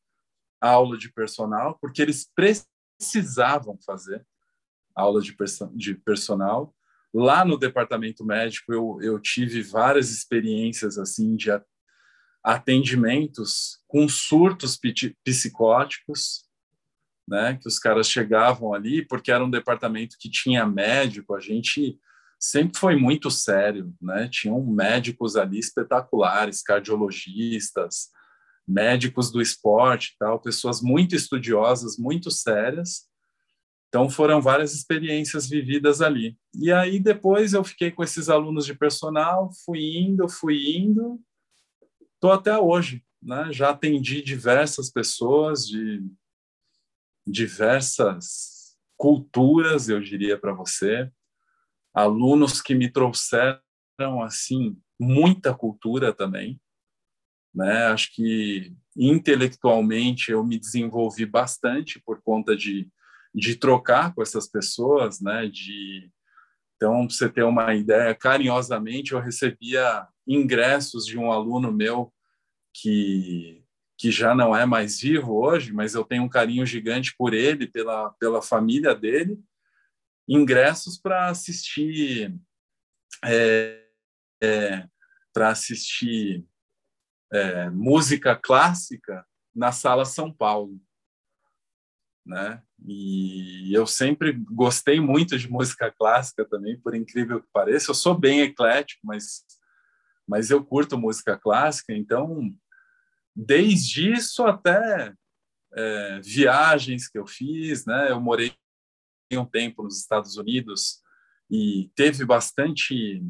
aula 0.60 0.98
de 0.98 1.10
personal, 1.14 1.78
porque 1.80 2.02
eles 2.02 2.30
precisavam 2.36 3.80
fazer 3.86 4.28
aula 4.94 5.22
de, 5.22 5.32
perso 5.32 5.72
de 5.74 5.96
personal. 5.96 6.76
Lá 7.14 7.46
no 7.46 7.58
departamento 7.58 8.26
médico, 8.26 8.74
eu, 8.74 9.00
eu 9.02 9.18
tive 9.18 9.62
várias 9.62 10.12
experiências 10.12 10.98
assim 10.98 11.38
de 11.38 11.52
atendimentos 12.44 13.82
com 13.88 14.10
surtos 14.10 14.78
psicóticos 15.24 16.45
né? 17.28 17.58
Que 17.62 17.68
os 17.68 17.80
caras 17.80 18.10
chegavam 18.10 18.74
ali, 18.74 19.06
porque 19.06 19.32
era 19.32 19.44
um 19.44 19.50
departamento 19.50 20.18
que 20.20 20.30
tinha 20.30 20.66
médico, 20.66 21.36
a 21.36 21.40
gente 21.40 22.00
sempre 22.40 22.78
foi 22.78 22.96
muito 22.96 23.32
sério, 23.32 23.94
né? 24.02 24.28
Tinham 24.30 24.64
médicos 24.66 25.36
ali 25.36 25.58
espetaculares, 25.58 26.62
cardiologistas, 26.62 28.10
médicos 28.68 29.32
do 29.32 29.42
esporte, 29.42 30.16
tal, 30.20 30.40
pessoas 30.40 30.82
muito 30.82 31.16
estudiosas, 31.16 31.98
muito 31.98 32.30
sérias. 32.32 33.08
Então 33.88 34.10
foram 34.10 34.42
várias 34.42 34.74
experiências 34.74 35.48
vividas 35.48 36.02
ali. 36.02 36.38
E 36.54 36.72
aí 36.72 37.00
depois 37.00 37.54
eu 37.54 37.64
fiquei 37.64 37.92
com 37.92 38.04
esses 38.04 38.30
alunos 38.30 38.66
de 38.66 38.74
personal, 38.74 39.50
fui 39.66 39.98
indo, 39.98 40.28
fui 40.28 40.78
indo, 40.78 41.20
tô 42.20 42.32
até 42.32 42.58
hoje, 42.58 43.04
né? 43.22 43.48
Já 43.52 43.70
atendi 43.70 44.22
diversas 44.22 44.92
pessoas 44.92 45.66
de 45.66 46.04
diversas 47.26 48.76
culturas, 48.98 49.90
eu 49.90 50.00
diria 50.02 50.38
para 50.38 50.54
você, 50.54 51.12
alunos 51.94 52.62
que 52.62 52.76
me 52.76 52.92
trouxeram 52.92 53.62
assim 54.24 54.78
muita 55.00 55.54
cultura 55.54 56.14
também, 56.14 56.60
né? 57.54 57.88
Acho 57.88 58.14
que 58.14 58.74
intelectualmente 58.96 60.32
eu 60.32 60.44
me 60.44 60.58
desenvolvi 60.60 61.26
bastante 61.26 62.02
por 62.06 62.22
conta 62.22 62.56
de 62.56 62.90
de 63.36 63.54
trocar 63.58 64.16
com 64.16 64.22
essas 64.22 64.48
pessoas, 64.48 65.20
né? 65.20 65.48
De 65.48 66.10
então, 66.78 67.08
para 67.08 67.16
você 67.16 67.30
ter 67.30 67.44
uma 67.44 67.74
ideia, 67.74 68.14
carinhosamente 68.14 69.14
eu 69.14 69.20
recebia 69.20 70.08
ingressos 70.28 71.06
de 71.06 71.18
um 71.18 71.32
aluno 71.32 71.72
meu 71.72 72.14
que 72.74 73.65
que 73.98 74.12
já 74.12 74.36
não 74.36 74.56
é 74.56 74.66
mais 74.66 75.00
vivo 75.00 75.34
hoje, 75.34 75.72
mas 75.72 75.94
eu 75.94 76.04
tenho 76.04 76.24
um 76.24 76.30
carinho 76.30 76.66
gigante 76.66 77.16
por 77.18 77.34
ele, 77.34 77.68
pela, 77.68 78.12
pela 78.12 78.42
família 78.42 78.94
dele, 78.94 79.40
ingressos 80.28 80.98
para 80.98 81.30
assistir 81.30 82.36
é, 83.24 83.86
é, 84.42 84.88
para 85.34 85.50
assistir 85.50 86.46
é, 87.32 87.70
música 87.70 88.36
clássica 88.36 89.26
na 89.54 89.72
sala 89.72 90.06
São 90.06 90.32
Paulo, 90.32 90.80
né? 92.26 92.62
E 92.86 93.74
eu 93.74 93.88
sempre 93.88 94.34
gostei 94.34 95.00
muito 95.00 95.38
de 95.38 95.50
música 95.50 95.92
clássica 95.92 96.46
também, 96.46 96.80
por 96.80 96.94
incrível 96.94 97.42
que 97.42 97.48
pareça. 97.54 97.92
Eu 97.92 97.96
sou 97.96 98.18
bem 98.18 98.42
eclético, 98.42 99.02
mas 99.06 99.46
mas 100.28 100.50
eu 100.50 100.66
curto 100.66 100.98
música 100.98 101.38
clássica, 101.38 101.94
então 101.94 102.52
desde 103.36 104.14
isso 104.14 104.44
até 104.44 105.14
é, 105.74 106.20
viagens 106.22 107.10
que 107.10 107.20
eu 107.20 107.28
fiz, 107.28 107.86
né? 107.86 108.12
Eu 108.12 108.22
morei 108.22 108.54
um 109.34 109.46
tempo 109.46 109.84
nos 109.84 110.00
Estados 110.00 110.38
Unidos 110.38 111.02
e 111.52 111.92
teve 111.96 112.24
bastante. 112.24 113.22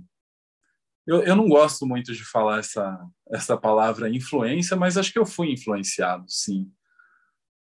Eu, 1.07 1.23
eu 1.23 1.35
não 1.35 1.49
gosto 1.49 1.85
muito 1.85 2.13
de 2.13 2.23
falar 2.23 2.59
essa 2.59 3.07
essa 3.31 3.57
palavra 3.57 4.09
influência, 4.09 4.77
mas 4.77 4.97
acho 4.97 5.11
que 5.11 5.17
eu 5.17 5.25
fui 5.25 5.51
influenciado, 5.51 6.25
sim, 6.27 6.71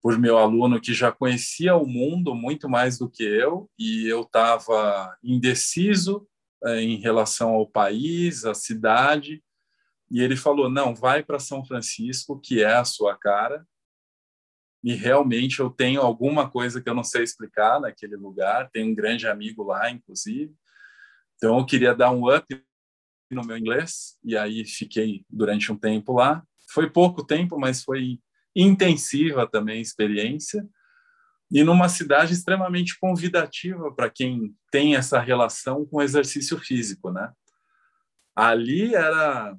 por 0.02 0.20
meu 0.20 0.38
aluno 0.38 0.82
que 0.82 0.94
já 0.94 1.12
conhecia 1.12 1.76
o 1.76 1.88
mundo 1.88 2.36
muito 2.36 2.70
mais 2.70 2.98
do 2.98 3.10
que 3.10 3.24
eu 3.24 3.70
e 3.80 4.06
eu 4.08 4.22
estava 4.22 5.18
indeciso 5.24 6.28
é, 6.66 6.82
em 6.82 6.98
relação 6.98 7.52
ao 7.52 7.68
país, 7.68 8.44
à 8.44 8.54
cidade 8.54 9.42
e 10.10 10.22
ele 10.22 10.36
falou: 10.36 10.70
não, 10.70 10.94
vai 10.94 11.24
para 11.24 11.40
São 11.40 11.66
Francisco, 11.66 12.40
que 12.40 12.64
é 12.64 12.74
a 12.74 12.86
sua 12.86 13.18
cara. 13.18 13.66
E 14.84 14.94
realmente 14.94 15.60
eu 15.60 15.70
tenho 15.70 16.02
alguma 16.02 16.50
coisa 16.50 16.80
que 16.80 16.88
eu 16.88 16.94
não 16.94 17.04
sei 17.04 17.24
explicar 17.24 17.80
naquele 17.80 18.16
lugar. 18.16 18.70
Tenho 18.72 18.92
um 18.92 18.96
grande 18.96 19.28
amigo 19.28 19.64
lá, 19.64 19.90
inclusive. 19.90 20.54
Então 21.36 21.58
eu 21.58 21.66
queria 21.66 21.96
dar 21.96 22.12
um 22.12 22.34
up 22.34 22.46
no 23.32 23.44
meu 23.44 23.58
inglês 23.58 24.18
e 24.24 24.38
aí 24.38 24.64
fiquei 24.64 25.26
durante 25.30 25.72
um 25.72 25.78
tempo 25.78 26.14
lá. 26.14 26.44
Foi 26.72 26.90
pouco 26.90 27.26
tempo, 27.26 27.60
mas 27.60 27.84
foi 27.84 28.20
intensiva 28.56 29.48
também 29.48 29.80
a 29.80 29.82
experiência 29.82 30.66
e 31.52 31.64
numa 31.64 31.90
cidade 31.90 32.34
extremamente 32.34 32.98
convidativa 33.00 33.94
para 33.94 34.10
quem 34.10 34.56
tem 34.72 34.96
essa 34.96 35.20
relação 35.20 35.86
com 35.86 36.02
exercício 36.02 36.58
físico, 36.60 37.12
né? 37.12 37.32
Ali 38.36 38.96
era 38.96 39.56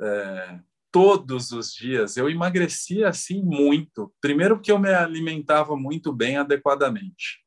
é, 0.00 0.60
todos 0.90 1.52
os 1.52 1.72
dias. 1.74 2.16
Eu 2.16 2.30
emagrecia 2.30 3.08
assim 3.08 3.42
muito. 3.42 4.12
Primeiro, 4.20 4.56
porque 4.56 4.72
eu 4.72 4.78
me 4.78 4.92
alimentava 4.92 5.76
muito 5.76 6.12
bem 6.12 6.36
adequadamente. 6.36 7.44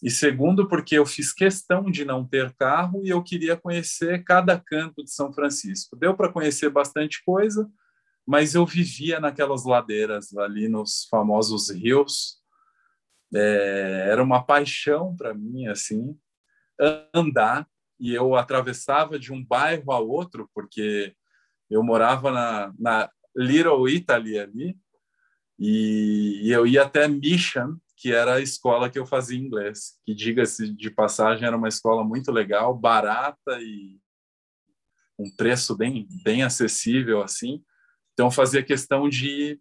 E 0.00 0.10
segundo, 0.10 0.68
porque 0.68 0.96
eu 0.96 1.04
fiz 1.04 1.32
questão 1.32 1.90
de 1.90 2.04
não 2.04 2.24
ter 2.24 2.54
carro 2.54 3.02
e 3.04 3.08
eu 3.08 3.22
queria 3.22 3.56
conhecer 3.56 4.22
cada 4.22 4.58
canto 4.58 5.02
de 5.02 5.10
São 5.10 5.32
Francisco. 5.32 5.96
Deu 5.96 6.14
para 6.16 6.32
conhecer 6.32 6.70
bastante 6.70 7.22
coisa, 7.24 7.68
mas 8.24 8.54
eu 8.54 8.64
vivia 8.64 9.18
naquelas 9.18 9.64
ladeiras 9.64 10.36
ali 10.36 10.68
nos 10.68 11.06
famosos 11.10 11.70
rios. 11.70 12.38
É, 13.34 14.06
era 14.08 14.22
uma 14.22 14.42
paixão 14.42 15.16
para 15.16 15.34
mim 15.34 15.66
assim 15.66 16.16
andar 17.12 17.68
e 17.98 18.14
eu 18.14 18.36
atravessava 18.36 19.18
de 19.18 19.32
um 19.32 19.44
bairro 19.44 19.92
a 19.92 19.98
outro 19.98 20.48
porque 20.54 21.14
eu 21.70 21.82
morava 21.82 22.30
na, 22.30 22.72
na 22.78 23.10
Little 23.36 23.88
Italy 23.88 24.38
ali, 24.38 24.78
e, 25.58 26.40
e 26.44 26.50
eu 26.50 26.66
ia 26.66 26.82
até 26.82 27.08
Mission, 27.08 27.76
que 27.96 28.12
era 28.12 28.34
a 28.34 28.40
escola 28.40 28.88
que 28.88 28.98
eu 28.98 29.04
fazia 29.04 29.38
inglês, 29.38 29.98
que, 30.04 30.14
diga-se 30.14 30.72
de 30.72 30.90
passagem, 30.90 31.46
era 31.46 31.56
uma 31.56 31.68
escola 31.68 32.04
muito 32.04 32.30
legal, 32.30 32.76
barata 32.76 33.60
e 33.60 33.98
um 35.18 35.28
preço 35.34 35.76
bem, 35.76 36.06
bem 36.22 36.44
acessível, 36.44 37.20
assim. 37.22 37.62
Então, 38.12 38.30
fazia 38.30 38.62
questão 38.62 39.08
de 39.08 39.60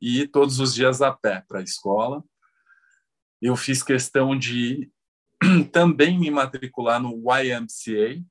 ir 0.00 0.28
todos 0.28 0.60
os 0.60 0.74
dias 0.74 1.00
a 1.00 1.10
pé 1.10 1.42
para 1.48 1.60
a 1.60 1.62
escola. 1.62 2.22
Eu 3.40 3.56
fiz 3.56 3.82
questão 3.82 4.38
de 4.38 4.90
também 5.72 6.18
me 6.18 6.30
matricular 6.30 7.00
no 7.00 7.14
YMCA. 7.32 8.22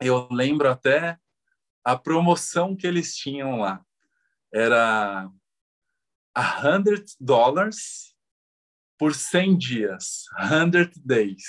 Eu 0.00 0.28
lembro 0.30 0.68
até 0.68 1.18
a 1.84 1.96
promoção 1.96 2.74
que 2.74 2.86
eles 2.86 3.14
tinham 3.14 3.58
lá 3.58 3.84
era 4.52 5.28
100 6.36 7.04
dólares 7.20 8.14
por 8.98 9.14
100 9.14 9.58
dias, 9.58 10.24
100 10.48 10.90
days. 11.04 11.42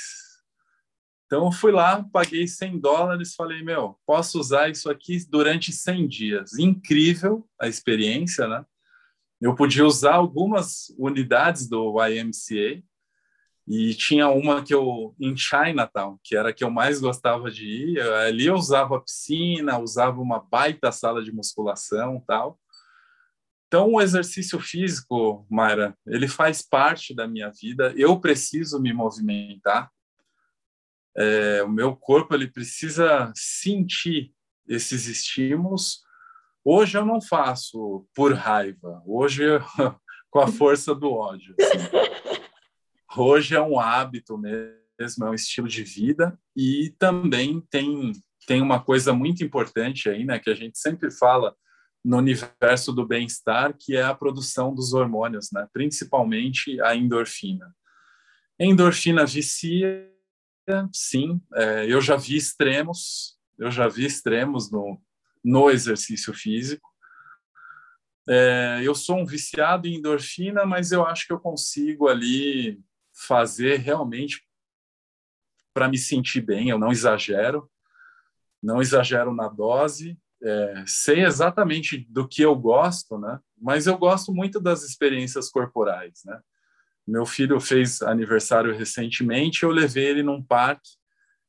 Então 1.25 1.45
eu 1.45 1.51
fui 1.51 1.71
lá, 1.71 2.03
paguei 2.11 2.47
100 2.47 2.79
dólares, 2.79 3.33
falei, 3.33 3.63
meu, 3.63 3.99
posso 4.05 4.39
usar 4.39 4.69
isso 4.69 4.89
aqui 4.89 5.17
durante 5.27 5.71
100 5.71 6.07
dias. 6.07 6.53
Incrível 6.59 7.47
a 7.59 7.67
experiência, 7.67 8.47
né? 8.47 8.65
Eu 9.41 9.55
podia 9.55 9.85
usar 9.85 10.15
algumas 10.15 10.89
unidades 10.97 11.67
do 11.67 11.95
YMCA, 12.01 12.83
e 13.67 13.95
tinha 13.95 14.29
uma 14.29 14.63
que 14.63 14.73
eu 14.73 15.15
em 15.19 15.35
Chinatown, 15.35 16.19
que 16.23 16.35
era 16.35 16.49
a 16.49 16.53
que 16.53 16.63
eu 16.63 16.69
mais 16.69 16.99
gostava 16.99 17.49
de 17.49 17.65
ir. 17.65 17.99
Ali 17.99 18.45
eu 18.45 18.55
usava 18.55 19.01
piscina, 19.01 19.79
usava 19.79 20.21
uma 20.21 20.39
baita 20.39 20.91
sala 20.91 21.23
de 21.23 21.31
musculação, 21.31 22.23
tal. 22.27 22.59
então, 23.67 23.93
o 23.93 24.01
exercício 24.01 24.59
físico, 24.59 25.45
Mayra, 25.49 25.97
ele 26.05 26.27
faz 26.27 26.61
parte 26.61 27.15
da 27.15 27.27
minha 27.27 27.51
vida. 27.51 27.91
Eu 27.97 28.19
preciso 28.19 28.79
me 28.79 28.93
movimentar. 28.93 29.91
É, 31.17 31.63
o 31.63 31.69
meu 31.69 31.95
corpo 31.95 32.35
ele 32.35 32.47
precisa 32.47 33.31
sentir 33.35 34.31
esses 34.67 35.07
estímulos. 35.07 36.03
Hoje 36.63 36.97
eu 36.97 37.05
não 37.05 37.19
faço 37.19 38.07
por 38.13 38.33
raiva. 38.33 39.01
Hoje 39.07 39.43
eu, 39.43 39.59
com 40.29 40.39
a 40.39 40.47
força 40.47 40.93
do 40.93 41.11
ódio. 41.11 41.55
Assim. 41.59 42.14
Hoje 43.17 43.55
é 43.55 43.61
um 43.61 43.79
hábito 43.79 44.37
mesmo, 44.37 45.25
é 45.25 45.29
um 45.29 45.33
estilo 45.33 45.67
de 45.67 45.83
vida 45.83 46.37
e 46.55 46.93
também 46.99 47.61
tem 47.69 48.13
tem 48.47 48.61
uma 48.61 48.79
coisa 48.79 49.11
muito 49.11 49.43
importante 49.43 50.07
aí, 50.07 50.23
né, 50.23 50.37
que 50.37 50.51
a 50.51 50.55
gente 50.55 50.77
sempre 50.77 51.09
fala 51.09 51.55
no 52.05 52.17
universo 52.17 52.93
do 52.93 53.05
bem-estar, 53.05 53.75
que 53.75 53.95
é 53.95 54.03
a 54.03 54.13
produção 54.13 54.73
dos 54.73 54.93
hormônios, 54.93 55.49
né? 55.51 55.67
principalmente 55.73 56.79
a 56.81 56.95
endorfina. 56.95 57.75
Endorfina 58.59 59.25
vicia, 59.25 60.07
sim, 60.93 61.41
é, 61.55 61.91
eu 61.91 61.99
já 61.99 62.15
vi 62.15 62.35
extremos, 62.35 63.39
eu 63.57 63.71
já 63.71 63.87
vi 63.87 64.05
extremos 64.05 64.71
no, 64.71 65.01
no 65.43 65.71
exercício 65.71 66.31
físico. 66.31 66.87
É, 68.29 68.81
eu 68.83 68.93
sou 68.93 69.17
um 69.17 69.25
viciado 69.25 69.87
em 69.87 69.95
endorfina, 69.95 70.63
mas 70.63 70.91
eu 70.91 71.03
acho 71.07 71.25
que 71.25 71.33
eu 71.33 71.39
consigo 71.39 72.07
ali 72.07 72.79
fazer 73.15 73.77
realmente 73.77 74.45
para 75.73 75.87
me 75.87 75.97
sentir 75.97 76.41
bem, 76.41 76.69
eu 76.69 76.79
não 76.79 76.91
exagero, 76.91 77.69
não 78.61 78.81
exagero 78.81 79.33
na 79.33 79.47
dose, 79.47 80.17
é, 80.41 80.83
sei 80.85 81.23
exatamente 81.23 82.05
do 82.09 82.27
que 82.27 82.41
eu 82.41 82.55
gosto, 82.55 83.17
né? 83.17 83.39
Mas 83.57 83.87
eu 83.87 83.97
gosto 83.97 84.33
muito 84.33 84.59
das 84.59 84.83
experiências 84.83 85.49
corporais, 85.49 86.21
né? 86.25 86.39
Meu 87.07 87.25
filho 87.25 87.59
fez 87.59 88.01
aniversário 88.01 88.75
recentemente, 88.75 89.63
eu 89.63 89.69
levei 89.69 90.05
ele 90.05 90.23
num 90.23 90.41
parque 90.41 90.89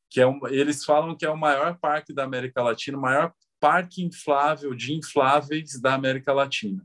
que 0.09 0.21
é 0.21 0.27
um, 0.27 0.41
eles 0.49 0.85
falam 0.85 1.17
que 1.17 1.25
é 1.25 1.31
o 1.31 1.37
maior 1.37 1.79
parque 1.79 2.13
da 2.13 2.25
América 2.25 2.63
Latina, 2.63 2.97
o 2.97 3.01
maior 3.01 3.33
parque 3.59 4.03
inflável 4.03 4.75
de 4.75 4.93
infláveis 4.93 5.81
da 5.81 5.95
América 5.95 6.33
Latina. 6.33 6.85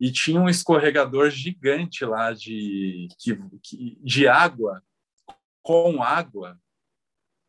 E 0.00 0.10
tinha 0.10 0.40
um 0.40 0.48
escorregador 0.48 1.28
gigante 1.30 2.04
lá 2.04 2.32
de, 2.32 3.08
de 4.02 4.26
água, 4.26 4.82
com 5.62 6.02
água, 6.02 6.58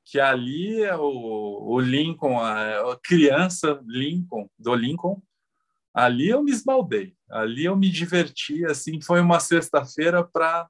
que 0.06 0.20
ali 0.20 0.84
é 0.84 0.96
o, 0.96 1.64
o 1.64 1.80
Lincoln, 1.80 2.38
a, 2.38 2.92
a, 2.92 3.00
criança 3.02 3.82
Lincoln, 3.86 4.50
do 4.60 4.76
Lincoln, 4.76 5.22
ali 5.94 6.28
eu 6.28 6.44
me 6.44 6.52
esbaldei, 6.52 7.16
ali 7.30 7.66
eu 7.66 7.78
me 7.78 7.90
diverti, 7.90 8.66
assim, 8.66 9.00
foi 9.00 9.22
uma 9.22 9.40
sexta-feira 9.40 10.22
para, 10.22 10.68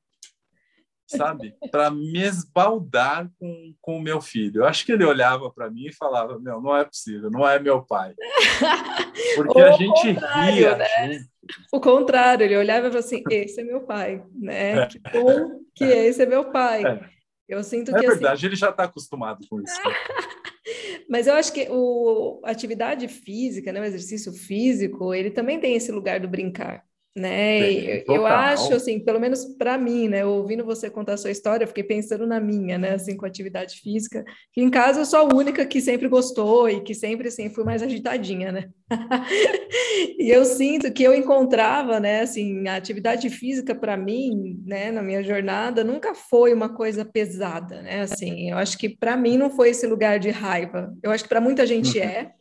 sabe, 1.12 1.54
para 1.72 1.92
me 1.92 2.22
esbaldar 2.22 3.30
com, 3.40 3.74
com 3.82 3.98
o 3.98 4.02
meu 4.02 4.22
filho. 4.22 4.62
Eu 4.62 4.66
acho 4.66 4.86
que 4.86 4.92
ele 4.92 5.06
olhava 5.06 5.50
para 5.52 5.70
mim 5.70 5.88
e 5.88 5.94
falava, 5.94 6.40
meu, 6.40 6.62
não 6.62 6.76
é 6.76 6.84
possível, 6.84 7.30
não 7.30 7.48
é 7.48 7.60
meu 7.60 7.84
pai. 7.84 8.14
Porque 9.36 9.60
a 9.60 9.72
gente 9.74 10.12
ria 10.12 10.76
né? 10.76 11.26
O 11.72 11.80
contrário, 11.80 12.44
ele 12.46 12.58
olhava 12.58 12.88
e 12.88 12.90
falava 12.90 13.00
assim, 13.00 13.24
esse 13.30 13.62
é 13.62 13.64
meu 13.64 13.82
pai, 13.82 14.24
né? 14.34 14.84
É. 14.84 14.86
Que 14.88 15.00
bom 15.00 15.62
que 15.76 15.84
esse 15.84 16.22
é 16.22 16.26
meu 16.26 16.52
pai. 16.52 16.86
É. 16.86 17.10
Eu 17.48 17.64
sinto 17.64 17.96
é 17.96 18.00
que. 18.00 18.06
É 18.06 18.10
verdade, 18.10 18.34
assim... 18.34 18.46
ele 18.46 18.56
já 18.56 18.70
está 18.70 18.84
acostumado 18.84 19.46
com 19.50 19.62
isso. 19.62 19.76
Mas 21.10 21.28
eu 21.28 21.34
acho 21.34 21.52
que 21.52 21.68
o, 21.70 22.40
a 22.46 22.52
atividade 22.52 23.08
física, 23.08 23.74
né, 23.74 23.82
o 23.82 23.86
exercício 23.86 24.32
físico, 24.32 25.14
ele 25.14 25.32
também 25.32 25.60
tem 25.60 25.76
esse 25.76 25.92
lugar 25.92 26.20
do 26.20 26.30
brincar 26.30 26.86
né? 27.16 28.04
eu 28.08 28.26
acho 28.26 28.74
assim, 28.74 28.98
pelo 29.00 29.20
menos 29.20 29.44
para 29.58 29.78
mim, 29.78 30.08
né? 30.08 30.26
Ouvindo 30.26 30.64
você 30.64 30.90
contar 30.90 31.14
a 31.14 31.18
sua 31.18 31.32
história, 31.32 31.66
eu 31.66 31.68
fiquei 31.68 31.84
pensando 31.84 32.26
na 32.26 32.40
minha, 32.40 32.78
né? 32.78 32.94
Assim, 32.94 33.18
com 33.18 33.26
atividade 33.26 33.82
física, 33.82 34.24
que 34.54 34.62
em 34.62 34.70
casa 34.70 35.02
eu 35.02 35.06
sou 35.06 35.20
a 35.20 35.36
única 35.36 35.66
que 35.66 35.82
sempre 35.82 36.08
gostou 36.08 36.70
e 36.70 36.82
que 36.82 36.96
sempre 36.96 37.28
assim 37.28 37.50
fui 37.50 37.66
mais 37.66 37.84
agitadinha, 37.84 38.52
né? 38.52 38.70
e 40.18 40.30
eu 40.30 40.46
sinto 40.46 40.92
que 40.94 41.04
eu 41.04 41.14
encontrava, 41.14 42.00
né? 42.00 42.22
Assim, 42.22 42.66
a 42.68 42.78
atividade 42.78 43.30
física 43.30 43.76
para 43.76 43.98
mim, 43.98 44.62
né? 44.66 44.90
Na 44.90 45.02
minha 45.02 45.22
jornada 45.22 45.84
nunca 45.84 46.16
foi 46.16 46.54
uma 46.54 46.74
coisa 46.74 47.04
pesada, 47.04 47.82
né? 47.82 48.02
Assim, 48.02 48.52
eu 48.52 48.58
acho 48.58 48.78
que 48.78 48.88
para 48.88 49.18
mim 49.18 49.38
não 49.38 49.50
foi 49.50 49.72
esse 49.72 49.86
lugar 49.86 50.18
de 50.18 50.30
raiva. 50.30 50.94
Eu 51.04 51.12
acho 51.12 51.24
que 51.24 51.30
para 51.30 51.42
muita 51.42 51.68
gente 51.68 52.00
uhum. 52.00 52.06
é, 52.06 52.32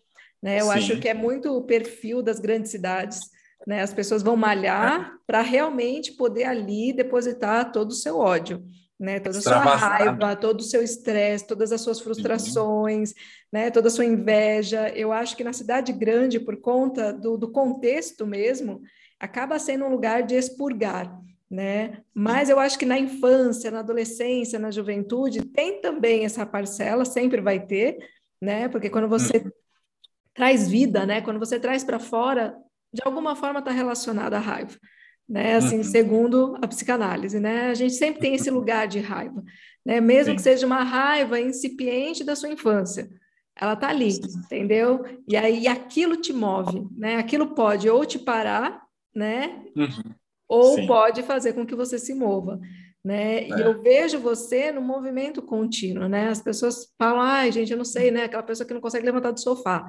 né? 0.41 0.61
Eu 0.61 0.67
Sim. 0.67 0.73
acho 0.73 1.01
que 1.01 1.09
é 1.09 1.15
muito 1.15 1.57
o 1.57 1.63
perfil 1.63 2.23
das 2.23 2.39
grandes 2.39 2.71
cidades 2.71 3.19
né? 3.67 3.83
As 3.83 3.93
pessoas 3.93 4.23
vão 4.23 4.37
malhar 4.37 5.19
para 5.27 5.43
realmente 5.43 6.13
poder 6.13 6.45
ali 6.45 6.93
depositar 6.93 7.73
todo 7.73 7.91
o 7.91 7.95
seu 7.95 8.19
ódio. 8.19 8.65
Né, 8.99 9.19
toda 9.19 9.39
a 9.39 9.41
sua 9.41 9.57
raiva, 9.57 10.37
todo 10.37 10.61
o 10.61 10.63
seu 10.63 10.83
estresse, 10.83 11.47
todas 11.47 11.73
as 11.73 11.81
suas 11.81 12.01
frustrações, 12.01 13.13
uhum. 13.13 13.17
né, 13.51 13.71
toda 13.71 13.89
a 13.89 13.91
sua 13.91 14.05
inveja. 14.05 14.91
Eu 14.91 15.11
acho 15.11 15.35
que 15.39 15.43
na 15.43 15.55
cidade 15.55 15.91
grande, 15.91 16.39
por 16.39 16.59
conta 16.59 17.11
do, 17.11 17.39
do 17.39 17.51
contexto 17.51 18.27
mesmo, 18.27 18.83
acaba 19.19 19.59
sendo 19.59 19.87
um 19.87 19.89
lugar 19.89 20.23
de 20.23 20.35
expurgar. 20.35 21.19
Né? 21.51 22.03
Mas 22.13 22.51
eu 22.51 22.61
acho 22.61 22.79
que 22.79 22.85
na 22.85 22.99
infância, 22.99 23.71
na 23.71 23.79
adolescência, 23.79 24.59
na 24.59 24.71
juventude, 24.71 25.47
tem 25.47 25.81
também 25.81 26.27
essa 26.27 26.45
parcela, 26.45 27.07
sempre 27.07 27.41
vai 27.41 27.59
ter, 27.59 27.97
né? 28.39 28.69
Porque 28.69 28.91
quando 28.91 29.09
você 29.09 29.39
uhum. 29.39 29.51
traz 30.35 30.69
vida, 30.69 31.07
né? 31.07 31.23
Quando 31.23 31.39
você 31.39 31.59
traz 31.59 31.83
para 31.83 31.99
fora 31.99 32.55
de 32.93 33.03
alguma 33.05 33.37
forma 33.37 33.61
está 33.61 33.71
relacionada 33.71 34.37
à 34.37 34.41
raiva, 34.41 34.77
né? 35.29 35.57
Assim, 35.57 35.79
uhum. 35.79 35.85
segundo 35.85 36.59
a 36.61 36.67
psicanálise, 36.67 37.39
né? 37.39 37.71
A 37.71 37.75
gente 37.75 37.95
sempre 37.95 38.21
tem 38.21 38.35
esse 38.35 38.51
lugar 38.51 38.89
de 38.89 38.99
raiva, 38.99 39.43
né? 39.85 40.01
Mesmo 40.01 40.33
Sim. 40.33 40.37
que 40.37 40.43
seja 40.43 40.67
uma 40.67 40.83
raiva 40.83 41.41
incipiente 41.41 42.25
da 42.25 42.35
sua 42.35 42.49
infância, 42.49 43.09
ela 43.57 43.75
está 43.75 43.89
ali, 43.89 44.11
Sim. 44.13 44.23
entendeu? 44.45 45.05
E 45.29 45.37
aí 45.37 45.69
aquilo 45.69 46.17
te 46.17 46.33
move, 46.33 46.87
né? 46.97 47.17
Aquilo 47.17 47.55
pode 47.55 47.89
ou 47.89 48.05
te 48.05 48.19
parar, 48.19 48.83
né? 49.15 49.63
Uhum. 49.77 50.15
Ou 50.49 50.77
Sim. 50.77 50.87
pode 50.87 51.23
fazer 51.23 51.53
com 51.53 51.65
que 51.65 51.77
você 51.77 51.99
se 51.99 52.15
mova. 52.15 52.61
Né? 53.03 53.45
É. 53.45 53.49
E 53.49 53.61
eu 53.63 53.81
vejo 53.81 54.19
você 54.19 54.71
no 54.71 54.83
movimento 54.83 55.41
contínuo, 55.41 56.07
né? 56.07 56.29
As 56.29 56.43
pessoas 56.43 56.93
falam, 56.99 57.21
ai, 57.23 57.51
gente, 57.51 57.73
eu 57.73 57.79
não 57.79 57.85
sei, 57.85 58.11
né? 58.11 58.25
Aquela 58.25 58.43
pessoa 58.43 58.67
que 58.67 58.75
não 58.75 58.81
consegue 58.81 59.07
levantar 59.07 59.31
do 59.31 59.41
sofá, 59.41 59.87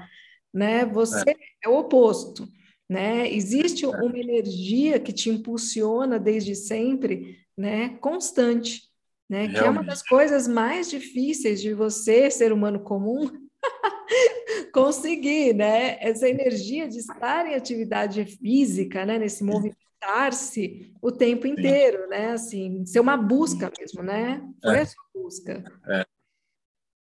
né? 0.54 0.86
Você 0.86 1.30
é, 1.30 1.36
é 1.66 1.70
o 1.70 1.78
oposto, 1.78 2.48
né? 2.92 3.34
Existe 3.34 3.86
uma 3.86 4.20
energia 4.20 5.00
que 5.00 5.14
te 5.14 5.30
impulsiona 5.30 6.20
desde 6.20 6.54
sempre, 6.54 7.40
né? 7.58 7.98
Constante, 8.02 8.82
né? 9.30 9.46
Realmente. 9.46 9.60
Que 9.60 9.66
é 9.66 9.70
uma 9.70 9.84
das 9.84 10.04
coisas 10.04 10.46
mais 10.46 10.90
difíceis 10.90 11.62
de 11.62 11.74
você, 11.74 12.30
ser 12.30 12.52
humano 12.52 12.82
comum, 12.82 13.32
conseguir, 14.76 15.54
né? 15.54 15.98
Essa 16.02 16.28
energia 16.28 16.86
de 16.86 16.98
estar 16.98 17.46
em 17.46 17.56
atividade 17.56 18.26
física, 18.26 19.06
né? 19.06 19.18
Nesse 19.18 19.42
movimentar-se 19.42 20.94
o 21.02 21.14
tempo 21.14 21.48
inteiro, 21.48 22.04
Sim. 22.04 22.10
né? 22.10 22.32
Assim, 22.32 22.86
ser 22.86 23.00
uma 23.00 23.16
busca 23.16 23.72
mesmo, 23.80 24.04
né? 24.04 24.46
Foi 24.62 24.76
é. 24.76 24.82
a 24.82 24.86
sua 24.86 25.04
busca. 25.16 25.64
É. 25.88 26.06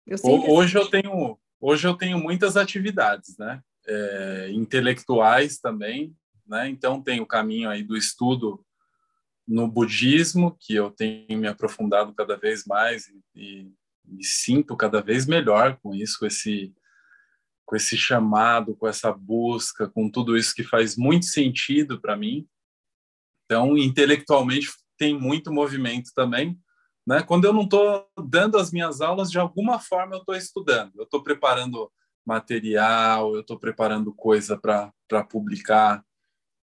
Eu 0.08 0.18
hoje 0.54 0.78
eu 0.78 0.90
tenho 0.90 1.38
hoje 1.60 1.86
eu 1.86 1.98
tenho 1.98 2.18
muitas 2.18 2.56
atividades, 2.56 3.38
né? 3.38 3.62
É, 3.92 4.52
intelectuais 4.52 5.60
também, 5.60 6.16
né? 6.48 6.70
Então 6.70 7.02
tem 7.02 7.20
o 7.20 7.26
caminho 7.26 7.70
aí 7.70 7.84
do 7.84 7.98
estudo 7.98 8.66
no 9.48 9.68
budismo 9.68 10.56
que 10.60 10.74
eu 10.76 10.90
tenho 10.92 11.38
me 11.38 11.48
aprofundado 11.48 12.14
cada 12.14 12.38
vez 12.38 12.66
mais 12.66 13.08
e, 13.08 13.22
e 13.36 13.72
me 14.06 14.24
sinto 14.24 14.76
cada 14.78 15.02
vez 15.02 15.26
melhor 15.26 15.78
com 15.82 15.94
isso, 15.94 16.20
com 16.20 16.26
esse 16.26 16.74
com 17.66 17.76
esse 17.78 17.96
chamado, 17.96 18.76
com 18.76 18.86
essa 18.86 19.14
busca, 19.14 19.88
com 19.88 20.10
tudo 20.10 20.36
isso 20.36 20.54
que 20.54 20.62
faz 20.62 20.98
muito 20.98 21.26
sentido 21.28 22.02
para 22.02 22.18
mim. 22.18 22.46
Então, 23.46 23.78
intelectualmente 23.78 24.68
tem 24.98 25.18
muito 25.18 25.54
movimento 25.54 26.12
também, 26.14 26.60
né? 27.08 27.24
Quando 27.24 27.46
eu 27.46 27.54
não 27.54 27.64
estou 27.64 28.06
dando 28.28 28.58
as 28.58 28.74
minhas 28.74 29.00
aulas, 29.00 29.32
de 29.32 29.40
alguma 29.40 29.80
forma 29.80 30.16
eu 30.16 30.20
estou 30.20 30.36
estudando, 30.36 30.92
eu 30.98 31.04
estou 31.04 31.24
preparando 31.24 31.90
material, 32.26 33.34
eu 33.34 33.42
estou 33.42 33.58
preparando 33.60 34.14
coisa 34.14 34.58
para 34.58 35.24
publicar 35.30 36.04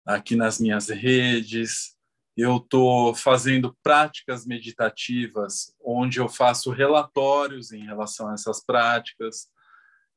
aqui 0.05 0.35
nas 0.35 0.59
minhas 0.59 0.89
redes, 0.89 1.95
eu 2.37 2.57
estou 2.57 3.15
fazendo 3.15 3.75
práticas 3.81 4.45
meditativas, 4.45 5.73
onde 5.83 6.19
eu 6.19 6.27
faço 6.27 6.69
relatórios 6.71 7.71
em 7.71 7.85
relação 7.85 8.29
a 8.29 8.33
essas 8.33 8.63
práticas, 8.63 9.47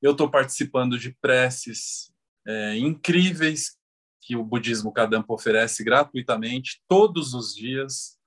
eu 0.02 0.12
estou 0.12 0.30
participando 0.30 0.98
de 0.98 1.16
preces 1.20 2.12
é, 2.46 2.76
incríveis 2.76 3.76
que 4.20 4.36
o 4.36 4.44
budismo 4.44 4.92
Kadampa 4.92 5.32
oferece 5.32 5.82
gratuitamente 5.82 6.82
todos 6.88 7.34
os 7.34 7.54
dias 7.54 8.18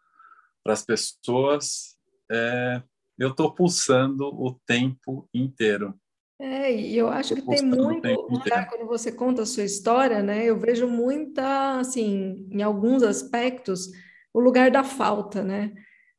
para 0.64 0.74
as 0.74 0.84
pessoas. 0.84 1.98
É, 2.32 2.82
eu 3.20 3.30
estou 3.30 3.54
pulsando 3.54 4.26
o 4.26 4.60
tempo 4.66 5.30
inteiro. 5.34 6.00
É, 6.42 6.74
e 6.74 6.98
eu 6.98 7.08
acho 7.08 7.36
que 7.36 7.42
tem 7.44 7.62
muito 7.62 8.10
lugar, 8.10 8.68
quando 8.68 8.88
você 8.88 9.12
conta 9.12 9.44
a 9.44 9.46
sua 9.46 9.64
história, 9.64 10.24
né? 10.24 10.44
Eu 10.44 10.58
vejo 10.58 10.88
muita, 10.88 11.80
assim, 11.80 12.48
em 12.50 12.64
alguns 12.64 13.04
aspectos, 13.04 13.92
o 14.34 14.40
lugar 14.40 14.72
da 14.72 14.84
falta, 14.84 15.44
né? 15.44 15.72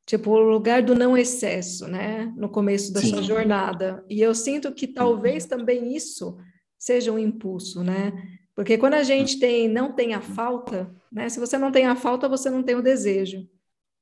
Tipo, 0.07 0.31
o 0.31 0.39
lugar 0.39 0.81
do 0.81 0.95
não 0.95 1.17
excesso, 1.19 1.89
né? 1.89 2.33
No 2.37 2.49
começo 2.49 2.93
da 2.93 3.01
Sim. 3.01 3.09
sua 3.09 3.23
jornada. 3.23 4.05
E 4.09 4.21
eu 4.23 4.33
sinto 4.33 4.73
que 4.73 4.87
talvez 4.87 5.45
também 5.45 5.93
isso 5.93 6.39
seja 6.79 7.11
um 7.11 7.19
impulso, 7.19 7.83
né? 7.83 8.13
Porque 8.55 8.79
quando 8.79 8.95
a 8.95 9.03
gente 9.03 9.41
tem, 9.41 9.67
não 9.67 9.93
tem 9.93 10.15
a 10.15 10.21
falta, 10.21 10.95
né? 11.11 11.29
Se 11.29 11.41
você 11.41 11.59
não 11.59 11.73
tem 11.73 11.87
a 11.87 11.97
falta, 11.97 12.29
você 12.29 12.49
não 12.49 12.63
tem 12.63 12.77
o 12.77 12.83
desejo, 12.83 13.49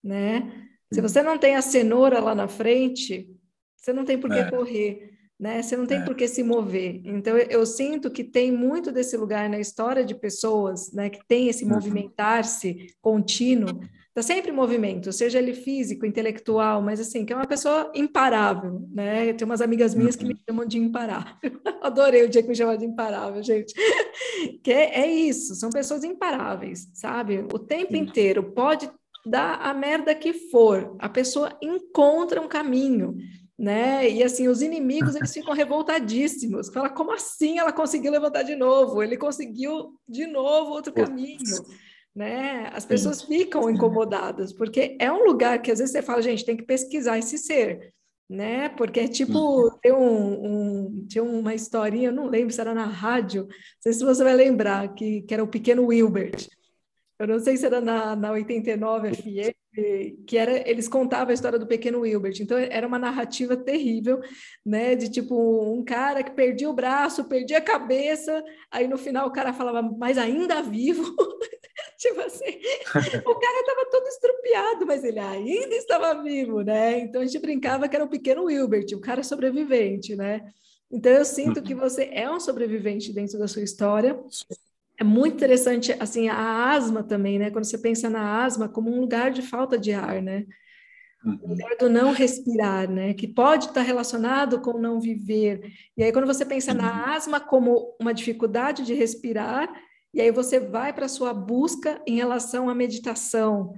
né? 0.05 0.69
Se 0.93 1.01
você 1.01 1.23
não 1.23 1.39
tem 1.39 1.57
a 1.57 1.63
cenoura 1.63 2.21
lá 2.21 2.35
na 2.35 2.47
frente, 2.47 3.35
você 3.75 3.91
não 3.91 4.05
tem 4.05 4.19
por 4.19 4.29
que 4.29 4.39
é. 4.39 4.51
correr 4.51 5.10
né? 5.41 5.63
Você 5.63 5.75
não 5.75 5.87
tem 5.87 5.99
é. 5.99 6.05
por 6.05 6.15
que 6.15 6.29
se 6.29 6.43
mover. 6.43 7.01
Então, 7.03 7.37
eu, 7.37 7.47
eu, 7.49 7.67
sinto 7.67 8.11
que 8.11 8.23
tem 8.23 8.53
muito 8.53 8.93
desse 8.93 9.17
lugar 9.17 9.49
na 9.49 9.59
história 9.59 10.05
de 10.05 10.15
pessoas, 10.15 10.93
né, 10.93 11.09
que 11.09 11.27
tem 11.27 11.49
esse 11.49 11.65
uhum. 11.65 11.71
movimentar-se 11.71 12.95
contínuo, 13.01 13.81
está 14.09 14.21
sempre 14.21 14.51
em 14.51 14.55
movimento, 14.55 15.11
seja 15.13 15.39
ele 15.39 15.55
físico, 15.55 16.05
intelectual, 16.05 16.83
mas 16.83 17.01
assim, 17.01 17.25
que 17.25 17.33
é 17.33 17.37
uma 17.37 17.47
pessoa 17.47 17.91
imparável, 17.95 18.87
né? 18.93 19.33
Tem 19.33 19.47
umas 19.47 19.63
amigas 19.63 19.95
minhas 19.95 20.15
que 20.15 20.25
me 20.25 20.35
uhum. 20.35 20.41
chamam 20.47 20.67
de 20.67 20.79
imparável. 20.79 21.33
Adorei 21.81 22.25
o 22.25 22.29
dia 22.29 22.43
que 22.43 22.49
me 22.49 22.55
chamaram 22.55 22.79
de 22.79 22.85
imparável, 22.85 23.43
gente. 23.43 23.73
Que 24.63 24.73
é, 24.73 25.01
é 25.01 25.07
isso, 25.07 25.55
são 25.55 25.69
pessoas 25.71 26.03
imparáveis, 26.03 26.89
sabe? 26.95 27.45
O 27.53 27.59
tempo 27.59 27.95
inteiro 27.95 28.43
pode 28.43 28.91
dar 29.27 29.61
a 29.61 29.75
merda 29.75 30.15
que 30.15 30.33
for, 30.33 30.97
a 30.99 31.09
pessoa 31.09 31.57
encontra 31.61 32.41
um 32.41 32.49
caminho 32.49 33.17
né? 33.61 34.09
E 34.11 34.25
assim, 34.25 34.49
os 34.49 34.63
inimigos 34.63 35.15
eles 35.15 35.35
ficam 35.35 35.53
revoltadíssimos. 35.53 36.71
Fala, 36.71 36.89
como 36.89 37.13
assim 37.13 37.59
ela 37.59 37.71
conseguiu 37.71 38.11
levantar 38.11 38.43
de 38.43 38.57
novo? 38.57 39.03
Ele 39.03 39.19
conseguiu 39.19 39.95
de 40.09 40.27
novo 40.27 40.71
outro 40.71 40.95
caminho, 40.95 41.39
né? 42.17 42.71
As 42.73 42.87
pessoas 42.87 43.21
ficam 43.21 43.69
incomodadas, 43.69 44.51
porque 44.51 44.97
é 44.99 45.13
um 45.13 45.27
lugar 45.27 45.61
que 45.61 45.71
às 45.71 45.79
vezes 45.79 45.93
você 45.93 46.01
fala, 46.01 46.23
gente, 46.23 46.47
tem 46.47 46.57
que 46.57 46.65
pesquisar 46.65 47.19
esse 47.19 47.37
ser, 47.37 47.93
né? 48.27 48.71
Porque 48.71 49.01
é 49.01 49.09
tipo, 49.09 49.39
uhum. 49.39 49.71
tem 49.83 49.93
um, 49.93 50.47
um, 50.47 51.07
tinha 51.07 51.23
uma 51.23 51.55
historinha, 51.55 52.11
não 52.11 52.29
lembro 52.29 52.55
se 52.55 52.63
era 52.63 52.73
na 52.73 52.87
rádio, 52.87 53.43
não 53.43 53.57
sei 53.81 53.93
se 53.93 54.03
você 54.03 54.25
vai 54.25 54.35
lembrar, 54.35 54.95
que, 54.95 55.21
que 55.21 55.35
era 55.35 55.45
o 55.45 55.49
pequeno 55.49 55.85
Wilbert. 55.85 56.49
Eu 57.21 57.27
não 57.27 57.39
sei 57.39 57.55
se 57.55 57.67
era 57.67 57.83
na, 57.83 58.17
na 58.17 58.33
89 58.33 59.15
FM, 59.15 60.25
que 60.27 60.39
era 60.39 60.67
eles 60.67 60.89
contavam 60.89 61.29
a 61.29 61.35
história 61.35 61.59
do 61.59 61.67
pequeno 61.67 62.01
Wilbert. 62.01 62.41
Então 62.41 62.57
era 62.57 62.87
uma 62.87 62.99
narrativa 62.99 63.55
terrível, 63.55 64.21
né, 64.65 64.95
de 64.95 65.11
tipo 65.11 65.37
um 65.71 65.85
cara 65.85 66.23
que 66.23 66.31
perdia 66.31 66.71
o 66.71 66.73
braço, 66.73 67.29
perdia 67.29 67.59
a 67.59 67.61
cabeça, 67.61 68.43
aí 68.71 68.89
no 68.89 68.97
final 68.97 69.29
o 69.29 69.33
cara 69.33 69.53
falava, 69.53 69.83
mas 69.83 70.17
ainda 70.17 70.63
vivo. 70.63 71.05
tipo 71.99 72.21
assim, 72.23 72.59
o 73.27 73.35
cara 73.39 73.61
estava 73.61 73.91
todo 73.91 74.07
estrupiado, 74.07 74.87
mas 74.87 75.05
ele 75.05 75.19
ainda 75.19 75.75
estava 75.75 76.23
vivo, 76.23 76.63
né? 76.63 77.01
Então 77.01 77.21
a 77.21 77.27
gente 77.27 77.39
brincava 77.39 77.87
que 77.87 77.95
era 77.95 78.05
o 78.07 78.09
pequeno 78.09 78.45
Wilbert, 78.45 78.87
o 78.95 79.01
cara 79.01 79.23
sobrevivente, 79.23 80.17
né? 80.17 80.41
Então 80.91 81.13
eu 81.13 81.25
sinto 81.27 81.61
que 81.61 81.75
você 81.75 82.09
é 82.15 82.31
um 82.31 82.41
sobrevivente 82.41 83.13
dentro 83.13 83.39
da 83.39 83.47
sua 83.47 83.63
história 83.63 84.19
é 85.01 85.05
muito 85.05 85.37
interessante, 85.37 85.97
assim, 85.99 86.29
a 86.29 86.71
asma 86.73 87.03
também, 87.03 87.39
né? 87.39 87.51
Quando 87.51 87.65
você 87.65 87.79
pensa 87.79 88.11
na 88.11 88.45
asma 88.45 88.69
como 88.69 88.95
um 88.95 89.01
lugar 89.01 89.31
de 89.31 89.41
falta 89.41 89.79
de 89.79 89.95
ar, 89.95 90.21
né? 90.21 90.45
Uhum. 91.25 91.39
O 91.43 91.49
lugar 91.49 91.75
do 91.79 91.89
não 91.89 92.13
respirar, 92.13 92.87
né? 92.87 93.15
Que 93.15 93.27
pode 93.27 93.67
estar 93.67 93.81
relacionado 93.81 94.61
com 94.61 94.79
não 94.79 95.01
viver. 95.01 95.73
E 95.97 96.03
aí, 96.03 96.13
quando 96.13 96.27
você 96.27 96.45
pensa 96.45 96.73
uhum. 96.73 96.77
na 96.77 97.15
asma 97.15 97.41
como 97.41 97.97
uma 97.99 98.13
dificuldade 98.13 98.85
de 98.85 98.93
respirar, 98.93 99.73
e 100.13 100.21
aí 100.21 100.31
você 100.31 100.61
vai 100.61 100.93
para 100.93 101.07
a 101.07 101.09
sua 101.09 101.33
busca 101.33 102.03
em 102.07 102.17
relação 102.17 102.69
à 102.69 102.75
meditação, 102.75 103.73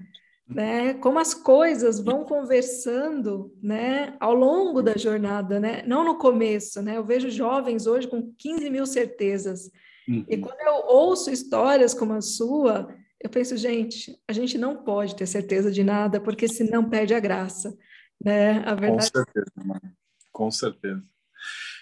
né? 0.48 0.94
Como 0.94 1.20
as 1.20 1.34
coisas 1.34 2.00
vão 2.00 2.24
conversando, 2.24 3.54
né? 3.62 4.16
Ao 4.18 4.34
longo 4.34 4.82
da 4.82 4.96
jornada, 4.96 5.60
né? 5.60 5.84
Não 5.86 6.04
no 6.04 6.18
começo, 6.18 6.82
né? 6.82 6.96
Eu 6.96 7.04
vejo 7.04 7.30
jovens 7.30 7.86
hoje 7.86 8.08
com 8.08 8.34
15 8.36 8.68
mil 8.70 8.86
certezas, 8.86 9.70
Uhum. 10.08 10.24
E 10.28 10.36
quando 10.38 10.60
eu 10.60 10.86
ouço 10.86 11.30
histórias 11.30 11.94
como 11.94 12.12
a 12.12 12.20
sua, 12.20 12.88
eu 13.20 13.30
penso, 13.30 13.56
gente, 13.56 14.18
a 14.28 14.32
gente 14.32 14.58
não 14.58 14.82
pode 14.82 15.14
ter 15.14 15.26
certeza 15.26 15.70
de 15.70 15.84
nada, 15.84 16.20
porque 16.20 16.48
senão 16.48 16.88
perde 16.88 17.14
a 17.14 17.20
graça. 17.20 17.76
Né? 18.22 18.62
A 18.66 18.74
verdade... 18.74 19.10
Com 19.12 19.18
certeza, 19.18 19.52
mano. 19.56 19.96
com 20.32 20.50
certeza. 20.50 21.02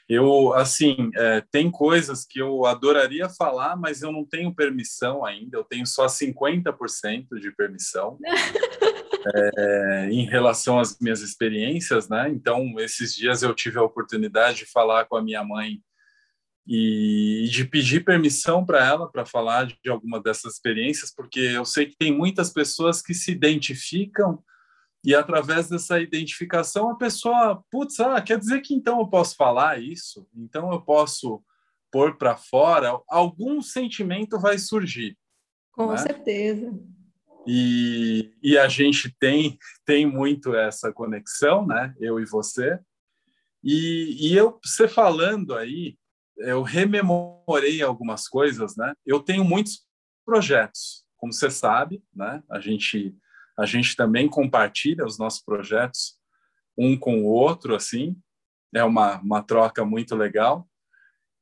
Eu, 0.08 0.52
assim, 0.54 1.08
é, 1.14 1.40
tem 1.52 1.70
coisas 1.70 2.24
que 2.24 2.40
eu 2.40 2.66
adoraria 2.66 3.28
falar, 3.28 3.76
mas 3.76 4.02
eu 4.02 4.10
não 4.10 4.24
tenho 4.24 4.52
permissão 4.52 5.24
ainda, 5.24 5.56
eu 5.56 5.62
tenho 5.62 5.86
só 5.86 6.06
50% 6.06 7.38
de 7.40 7.52
permissão 7.52 8.18
é, 9.56 10.08
em 10.10 10.26
relação 10.26 10.80
às 10.80 10.98
minhas 10.98 11.20
experiências, 11.20 12.08
né? 12.08 12.28
Então, 12.28 12.74
esses 12.80 13.14
dias 13.14 13.44
eu 13.44 13.54
tive 13.54 13.78
a 13.78 13.84
oportunidade 13.84 14.58
de 14.58 14.66
falar 14.66 15.04
com 15.04 15.16
a 15.16 15.22
minha 15.22 15.44
mãe 15.44 15.80
e 16.72 17.48
de 17.50 17.64
pedir 17.64 18.04
permissão 18.04 18.64
para 18.64 18.86
ela 18.86 19.10
para 19.10 19.26
falar 19.26 19.66
de 19.66 19.90
alguma 19.90 20.22
dessas 20.22 20.54
experiências, 20.54 21.12
porque 21.12 21.40
eu 21.40 21.64
sei 21.64 21.86
que 21.86 21.96
tem 21.96 22.16
muitas 22.16 22.52
pessoas 22.52 23.02
que 23.02 23.12
se 23.12 23.32
identificam 23.32 24.40
e 25.04 25.12
através 25.12 25.68
dessa 25.68 25.98
identificação 25.98 26.88
a 26.88 26.94
pessoa, 26.94 27.60
putz, 27.72 27.98
ah, 27.98 28.22
quer 28.22 28.38
dizer 28.38 28.60
que 28.60 28.72
então 28.72 29.00
eu 29.00 29.08
posso 29.08 29.34
falar 29.34 29.82
isso, 29.82 30.24
então 30.32 30.72
eu 30.72 30.80
posso 30.80 31.42
pôr 31.90 32.16
para 32.16 32.36
fora, 32.36 32.96
algum 33.08 33.60
sentimento 33.60 34.38
vai 34.38 34.56
surgir. 34.56 35.18
Com 35.72 35.90
né? 35.90 35.96
certeza. 35.96 36.72
E, 37.48 38.32
e 38.40 38.56
a 38.56 38.68
gente 38.68 39.12
tem 39.18 39.58
tem 39.84 40.06
muito 40.06 40.54
essa 40.54 40.92
conexão, 40.92 41.66
né? 41.66 41.92
Eu 41.98 42.20
e 42.20 42.24
você. 42.24 42.78
E, 43.64 44.28
e 44.28 44.36
eu, 44.36 44.60
você 44.64 44.86
falando 44.86 45.54
aí, 45.56 45.98
eu 46.40 46.62
rememorei 46.62 47.82
algumas 47.82 48.28
coisas, 48.28 48.76
né? 48.76 48.94
Eu 49.06 49.20
tenho 49.20 49.44
muitos 49.44 49.86
projetos, 50.24 51.04
como 51.16 51.32
você 51.32 51.50
sabe, 51.50 52.02
né? 52.14 52.42
A 52.50 52.60
gente 52.60 53.16
a 53.58 53.66
gente 53.66 53.94
também 53.94 54.26
compartilha 54.26 55.04
os 55.04 55.18
nossos 55.18 55.42
projetos 55.42 56.18
um 56.78 56.96
com 56.96 57.22
o 57.22 57.26
outro, 57.26 57.74
assim. 57.74 58.16
É 58.74 58.82
uma, 58.82 59.20
uma 59.20 59.42
troca 59.42 59.84
muito 59.84 60.16
legal. 60.16 60.66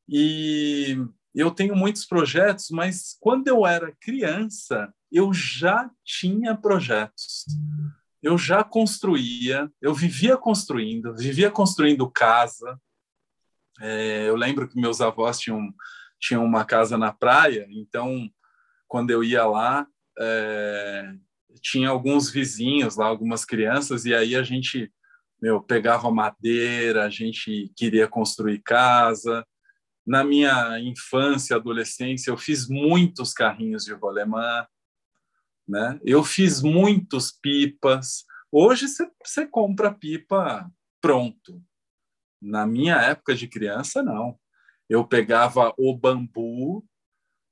E 0.09 0.96
eu 1.32 1.53
tenho 1.53 1.76
muitos 1.76 2.05
projetos, 2.05 2.70
mas 2.70 3.16
quando 3.20 3.46
eu 3.46 3.64
era 3.64 3.94
criança, 4.01 4.92
eu 5.12 5.32
já 5.32 5.88
tinha 6.05 6.57
projetos. 6.57 7.44
Eu 8.20 8.36
já 8.36 8.64
construía, 8.64 9.70
eu 9.80 9.94
vivia 9.94 10.36
construindo, 10.36 11.14
vivia 11.14 11.53
construindo 11.53 12.11
casa, 12.11 12.80
é, 13.81 14.29
eu 14.29 14.37
lembro 14.37 14.68
que 14.68 14.81
meus 14.81 15.01
avós 15.01 15.39
tinham, 15.39 15.72
tinham 16.20 16.45
uma 16.45 16.64
casa 16.64 16.97
na 16.99 17.12
praia, 17.12 17.66
então, 17.70 18.31
quando 18.87 19.11
eu 19.11 19.22
ia 19.22 19.45
lá, 19.47 19.87
é, 20.18 21.14
tinha 21.61 21.89
alguns 21.89 22.31
vizinhos 22.31 22.97
lá, 22.97 23.07
algumas 23.07 23.45
crianças, 23.45 24.05
e 24.05 24.14
aí 24.14 24.35
a 24.37 24.43
gente 24.43 24.93
meu, 25.41 25.62
pegava 25.62 26.11
madeira, 26.11 27.05
a 27.05 27.11
gente 27.11 27.72
queria 27.76 28.09
construir 28.09 28.61
casa. 28.61 29.47
Na 30.07 30.24
minha 30.24 30.79
infância, 30.81 31.57
adolescência, 31.57 32.31
eu 32.31 32.37
fiz 32.37 32.68
muitos 32.68 33.33
carrinhos 33.33 33.85
de 33.85 33.93
rolemã, 33.93 34.66
né? 35.66 36.01
Eu 36.05 36.24
fiz 36.24 36.62
muitos 36.62 37.31
pipas. 37.31 38.24
Hoje 38.51 38.87
você 39.24 39.47
compra 39.47 39.95
pipa 39.95 40.68
pronto, 41.01 41.62
na 42.41 42.66
minha 42.66 42.97
época 42.97 43.34
de 43.34 43.49
criança, 43.49 44.03
não. 44.03 44.39
Eu 44.89 45.07
pegava 45.07 45.74
o 45.76 45.97
bambu, 45.97 46.86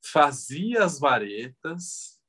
fazia 0.04 0.84
as 0.84 0.98
varetas, 0.98 2.20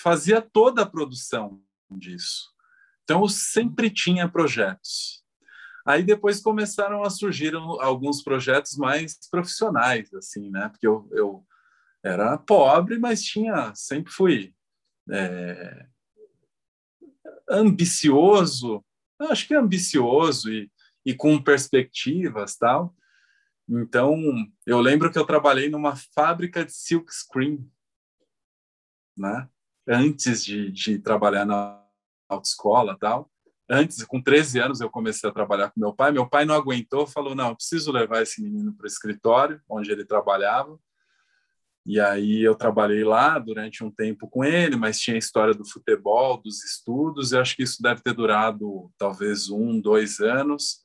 fazia 0.00 0.40
toda 0.40 0.82
a 0.82 0.86
produção 0.86 1.62
disso. 1.90 2.52
Então, 3.04 3.22
eu 3.22 3.28
sempre 3.28 3.90
tinha 3.90 4.28
projetos. 4.28 5.24
Aí 5.86 6.02
depois 6.02 6.40
começaram 6.40 7.04
a 7.04 7.10
surgir 7.10 7.54
alguns 7.54 8.22
projetos 8.22 8.76
mais 8.76 9.16
profissionais, 9.30 10.12
assim, 10.14 10.50
né? 10.50 10.68
Porque 10.68 10.86
eu, 10.86 11.08
eu 11.12 11.46
era 12.02 12.36
pobre, 12.36 12.98
mas 12.98 13.22
tinha, 13.22 13.72
sempre 13.74 14.12
fui 14.12 14.52
é, 15.08 15.86
ambicioso, 17.48 18.84
acho 19.20 19.46
que 19.46 19.54
ambicioso 19.54 20.52
e 20.52 20.70
e 21.06 21.14
com 21.14 21.40
perspectivas 21.40 22.56
tal. 22.56 22.92
Então, 23.68 24.20
eu 24.66 24.80
lembro 24.80 25.10
que 25.10 25.18
eu 25.18 25.24
trabalhei 25.24 25.70
numa 25.70 25.94
fábrica 26.14 26.64
de 26.64 26.72
silk 26.72 27.14
screen, 27.14 27.70
né? 29.16 29.48
Antes 29.88 30.44
de, 30.44 30.70
de 30.72 30.98
trabalhar 30.98 31.44
na 31.44 31.80
autoescola 32.28 32.98
tal. 32.98 33.30
antes, 33.70 34.02
com 34.04 34.20
13 34.20 34.58
anos, 34.58 34.80
eu 34.80 34.90
comecei 34.90 35.30
a 35.30 35.32
trabalhar 35.32 35.70
com 35.70 35.80
meu 35.80 35.94
pai. 35.94 36.10
Meu 36.10 36.28
pai 36.28 36.44
não 36.44 36.56
aguentou, 36.56 37.06
falou: 37.06 37.36
não, 37.36 37.54
preciso 37.54 37.92
levar 37.92 38.22
esse 38.22 38.42
menino 38.42 38.74
para 38.74 38.84
o 38.84 38.88
escritório 38.88 39.60
onde 39.68 39.92
ele 39.92 40.04
trabalhava. 40.04 40.76
E 41.84 42.00
aí 42.00 42.42
eu 42.42 42.56
trabalhei 42.56 43.04
lá 43.04 43.38
durante 43.38 43.84
um 43.84 43.92
tempo 43.92 44.28
com 44.28 44.44
ele, 44.44 44.74
mas 44.74 44.98
tinha 44.98 45.14
a 45.14 45.18
história 45.18 45.54
do 45.54 45.64
futebol, 45.64 46.36
dos 46.36 46.64
estudos, 46.64 47.30
e 47.30 47.38
acho 47.38 47.54
que 47.54 47.62
isso 47.62 47.80
deve 47.80 48.02
ter 48.02 48.12
durado 48.12 48.90
talvez 48.98 49.48
um, 49.48 49.80
dois 49.80 50.18
anos, 50.18 50.84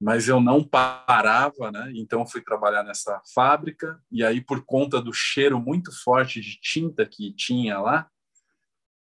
mas 0.00 0.28
eu 0.28 0.40
não 0.40 0.62
parava, 0.62 1.70
né? 1.72 1.92
Então 1.94 2.26
fui 2.26 2.40
trabalhar 2.42 2.82
nessa 2.82 3.20
fábrica, 3.34 4.00
e 4.10 4.24
aí 4.24 4.40
por 4.40 4.64
conta 4.64 5.00
do 5.00 5.12
cheiro 5.12 5.58
muito 5.60 5.90
forte 6.02 6.40
de 6.40 6.60
tinta 6.60 7.06
que 7.06 7.32
tinha 7.32 7.78
lá, 7.78 8.08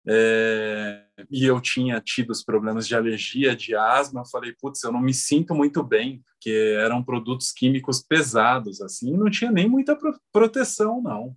é, 0.07 1.05
e 1.31 1.45
eu 1.45 1.61
tinha 1.61 2.01
tido 2.01 2.31
os 2.31 2.43
problemas 2.43 2.89
de 2.89 2.97
alergia, 2.97 3.55
de 3.55 3.75
asma, 3.77 4.23
eu 4.23 4.27
falei, 4.27 4.53
putz, 4.61 4.83
eu 4.83 4.91
não 4.91 5.01
me 5.01 5.15
sinto 5.15 5.55
muito 5.55 5.83
bem, 5.83 6.23
porque 6.33 6.77
eram 6.79 7.05
produtos 7.05 7.53
químicos 7.53 8.03
pesados, 8.03 8.81
assim, 8.81 9.15
e 9.15 9.17
não 9.17 9.31
tinha 9.31 9.53
nem 9.53 9.69
muita 9.69 9.97
proteção, 10.33 11.01
não. 11.01 11.37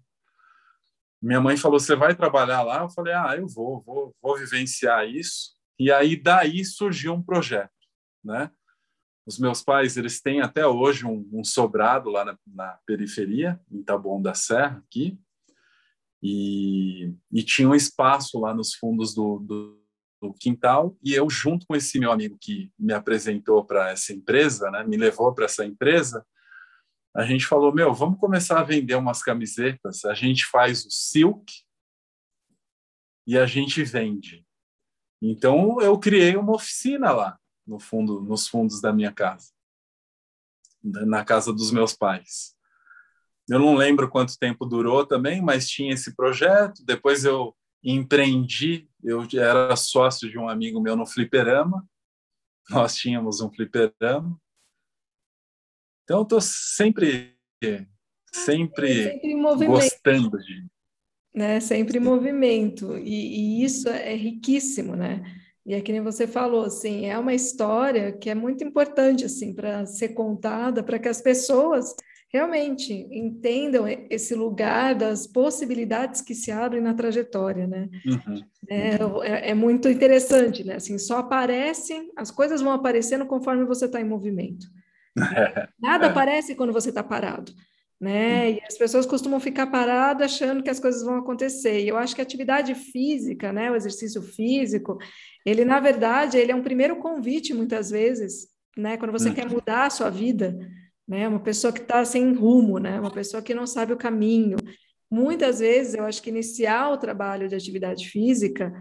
Minha 1.22 1.42
mãe 1.42 1.58
falou, 1.58 1.80
você 1.80 1.96
vai 1.96 2.16
trabalhar 2.16 2.64
lá? 2.64 2.82
Eu 2.82 2.90
falei, 2.90 3.14
ah, 3.14 3.36
eu 3.38 3.48
vou, 3.48 3.82
vou, 3.82 4.16
vou 4.22 4.38
vivenciar 4.38 5.08
isso. 5.08 5.54
E 5.80 5.92
aí, 5.92 6.16
daí 6.16 6.64
surgiu 6.64 7.14
um 7.14 7.22
projeto, 7.22 7.72
né? 8.24 8.52
Os 9.26 9.40
meus 9.40 9.64
pais, 9.64 9.98
eles 9.98 10.22
têm 10.22 10.42
até 10.42 10.68
hoje 10.68 11.04
um, 11.04 11.28
um 11.34 11.44
sobrado 11.44 12.12
lá 12.12 12.24
na, 12.24 12.38
na 12.46 12.80
periferia, 12.86 13.60
em 13.72 13.82
Taboão 13.82 14.22
da 14.22 14.36
Serra, 14.36 14.84
aqui, 14.86 15.20
e, 16.22 17.12
e 17.32 17.44
tinha 17.44 17.68
um 17.68 17.74
espaço 17.74 18.40
lá 18.40 18.54
nos 18.54 18.76
fundos 18.76 19.16
do, 19.16 19.40
do, 19.40 19.84
do, 20.22 20.34
quintal. 20.34 20.96
E 21.04 21.14
eu 21.14 21.28
junto 21.28 21.66
com 21.66 21.76
esse 21.76 22.00
meu 22.00 22.12
amigo 22.12 22.38
que 22.40 22.72
me 22.78 22.94
apresentou 22.94 23.66
para 23.66 23.90
essa 23.90 24.14
empresa, 24.14 24.70
né, 24.70 24.84
me 24.84 24.96
levou 24.96 25.34
para 25.34 25.46
essa 25.46 25.66
empresa, 25.66 26.24
a 27.16 27.26
gente 27.26 27.48
falou, 27.48 27.74
meu, 27.74 27.94
vamos 27.94 28.20
começar 28.20 28.60
a 28.60 28.64
vender 28.64 28.96
umas 28.96 29.24
camisetas, 29.24 30.06
a 30.06 30.14
gente 30.14 30.46
faz 30.46 30.86
o 30.86 30.92
silk 30.92 31.52
e 33.26 33.38
a 33.38 33.46
gente 33.48 33.84
vende. 33.84 34.46
Então 35.20 35.82
eu 35.82 35.98
criei 35.98 36.36
uma 36.36 36.54
oficina 36.54 37.12
lá 37.12 37.40
no 37.66 37.80
fundo, 37.80 38.22
nos 38.22 38.48
fundos 38.48 38.82
da 38.82 38.94
minha 38.94 39.12
casa, 39.12 39.52
na 40.84 41.24
casa 41.24 41.52
dos 41.52 41.72
meus 41.72 41.94
pais. 41.94 42.56
Eu 43.50 43.60
não 43.60 43.76
lembro 43.76 44.10
quanto 44.10 44.40
tempo 44.40 44.66
durou 44.66 45.06
também, 45.06 45.42
mas 45.42 45.70
tinha 45.70 45.94
esse 45.94 46.16
projeto. 46.16 46.84
Depois 46.84 47.26
eu 47.26 47.56
empreendi, 47.84 48.90
eu 49.04 49.28
era 49.34 49.76
sócio 49.76 50.30
de 50.30 50.38
um 50.38 50.50
amigo 50.50 50.82
meu 50.82 50.96
no 50.96 51.06
fliperama. 51.06 51.88
Nós 52.70 52.96
tínhamos 52.96 53.42
um 53.42 53.52
fliperama. 53.52 54.40
Então, 56.04 56.24
estou 56.24 56.42
sempre, 56.42 57.36
sempre, 58.34 59.22
sempre 59.24 59.68
gostando 59.68 60.38
de. 60.40 60.66
Né? 61.34 61.60
Sempre 61.60 62.00
em 62.00 62.02
movimento. 62.02 62.98
E, 62.98 63.60
e 63.60 63.64
isso 63.64 63.90
é 63.90 64.16
riquíssimo, 64.16 64.96
né? 64.96 65.24
E 65.66 65.74
é 65.74 65.82
que 65.82 65.92
nem 65.92 66.02
você 66.02 66.28
falou, 66.28 66.64
assim, 66.64 67.08
é 67.08 67.18
uma 67.18 67.34
história 67.34 68.12
que 68.12 68.30
é 68.30 68.36
muito 68.36 68.64
importante, 68.64 69.26
assim, 69.26 69.54
para 69.54 69.86
ser 69.86 70.10
contada, 70.10 70.84
para 70.84 71.00
que 71.00 71.10
as 71.10 71.22
pessoas 71.22 71.96
realmente 72.36 72.94
entendam 73.12 73.86
esse 74.10 74.36
lugar 74.36 74.94
das 74.94 75.26
possibilidades 75.26 76.22
que 76.22 76.36
se 76.36 76.52
abrem 76.52 76.82
na 76.82 76.94
trajetória, 76.94 77.66
né? 77.66 77.90
Uhum. 78.06 78.44
É, 78.70 78.90
é, 79.24 79.50
é, 79.52 79.54
muito 79.54 79.88
interessante, 79.88 80.64
né? 80.64 80.76
Assim, 80.76 80.98
só 80.98 81.20
aparecem, 81.20 82.12
as 82.16 82.30
coisas 82.30 82.62
vão 82.62 82.74
aparecendo 82.74 83.26
conforme 83.26 83.64
você 83.64 83.86
está 83.86 84.02
em 84.02 84.06
movimento. 84.06 84.68
Nada 85.80 86.08
aparece 86.08 86.56
quando 86.56 86.74
você 86.74 86.90
está 86.90 87.02
parado, 87.02 87.54
né? 88.02 88.52
E 88.52 88.62
as 88.68 88.78
pessoas 88.78 89.06
costumam 89.06 89.40
ficar 89.40 89.68
paradas 89.68 90.34
achando 90.34 90.62
que 90.62 90.70
as 90.70 90.80
coisas 90.80 91.04
vão 91.04 91.18
acontecer. 91.18 91.80
E 91.84 91.88
eu 91.88 91.98
acho 91.98 92.14
que 92.14 92.22
a 92.22 92.26
atividade 92.26 92.76
física, 92.76 93.54
né? 93.54 93.72
O 93.72 93.76
exercício 93.76 94.22
físico, 94.22 94.98
ele 95.46 95.64
na 95.64 95.80
verdade 95.80 96.38
ele 96.38 96.52
é 96.52 96.56
um 96.56 96.64
primeiro 96.64 96.98
convite 96.98 97.54
muitas 97.54 97.90
vezes, 97.90 98.48
né? 98.76 98.98
Quando 98.98 99.12
você 99.12 99.30
uhum. 99.30 99.36
quer 99.36 99.50
mudar 99.50 99.86
a 99.86 99.90
sua 99.90 100.10
vida 100.10 100.58
né? 101.08 101.28
Uma 101.28 101.40
pessoa 101.40 101.72
que 101.72 101.82
está 101.82 102.04
sem 102.04 102.34
rumo, 102.34 102.80
né? 102.80 103.00
Uma 103.00 103.12
pessoa 103.12 103.42
que 103.42 103.54
não 103.54 103.68
sabe 103.68 103.94
o 103.94 103.98
caminho. 103.98 104.58
Muitas 105.10 105.60
vezes 105.60 105.94
eu 105.94 106.04
acho 106.04 106.22
que 106.22 106.30
iniciar 106.30 106.92
o 106.92 106.98
trabalho 106.98 107.48
de 107.48 107.56
atividade 107.56 108.10
física 108.10 108.74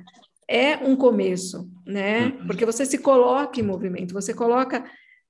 é 0.49 0.77
um 0.77 0.97
começo, 0.97 1.71
né? 1.87 2.27
Uhum. 2.27 2.47
Porque 2.47 2.65
você 2.65 2.87
se 2.87 2.99
coloca 2.99 3.61
em 3.61 3.63
movimento, 3.63 4.15
você 4.15 4.33
coloca 4.33 4.85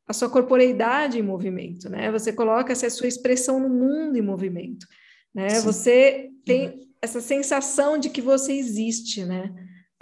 a 0.07 0.13
sua 0.13 0.29
corporeidade 0.29 1.19
em 1.19 1.23
movimento, 1.23 1.89
né? 1.89 2.11
Você 2.13 2.33
coloca 2.33 2.73
essa 2.73 2.89
sua 2.91 3.09
expressão 3.09 3.59
no 3.59 3.69
mundo 3.69 4.17
em 4.17 4.23
movimento, 4.23 4.87
né? 5.35 5.49
Sim. 5.51 5.67
Você 5.67 6.31
tem 6.45 6.69
uhum. 6.69 6.81
essa 7.03 7.21
sensação 7.21 7.99
de 7.99 8.09
que 8.09 8.21
você 8.21 8.53
existe, 8.53 9.25
né? 9.25 9.53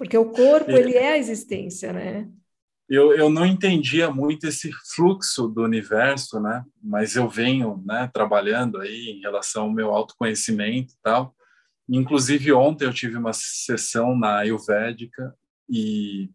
Porque 0.03 0.19
o 0.19 0.31
corpo 0.31 0.73
é. 0.73 0.81
ele 0.81 0.95
é 0.95 1.13
a 1.13 1.19
existência, 1.19 1.93
né? 1.93 2.29
eu, 2.89 3.15
eu 3.15 3.31
não 3.31 3.47
entendia 3.47 4.11
muito 4.11 4.47
esse 4.47 4.71
fluxo 4.95 5.49
do 5.49 5.63
universo, 5.63 6.39
né? 6.41 6.63
Mas 6.83 7.17
eu 7.17 7.27
venho, 7.27 7.83
né, 7.87 8.11
trabalhando 8.13 8.79
aí 8.81 9.13
em 9.13 9.21
relação 9.21 9.63
ao 9.63 9.73
meu 9.73 9.95
autoconhecimento 9.95 10.93
e 10.93 10.97
tal. 11.03 11.35
Inclusive 11.89 12.53
ontem 12.53 12.85
eu 12.85 12.93
tive 12.93 13.17
uma 13.17 13.33
sessão 13.33 14.15
na 14.15 14.39
Ayurvédica 14.39 15.35
e 15.69 16.29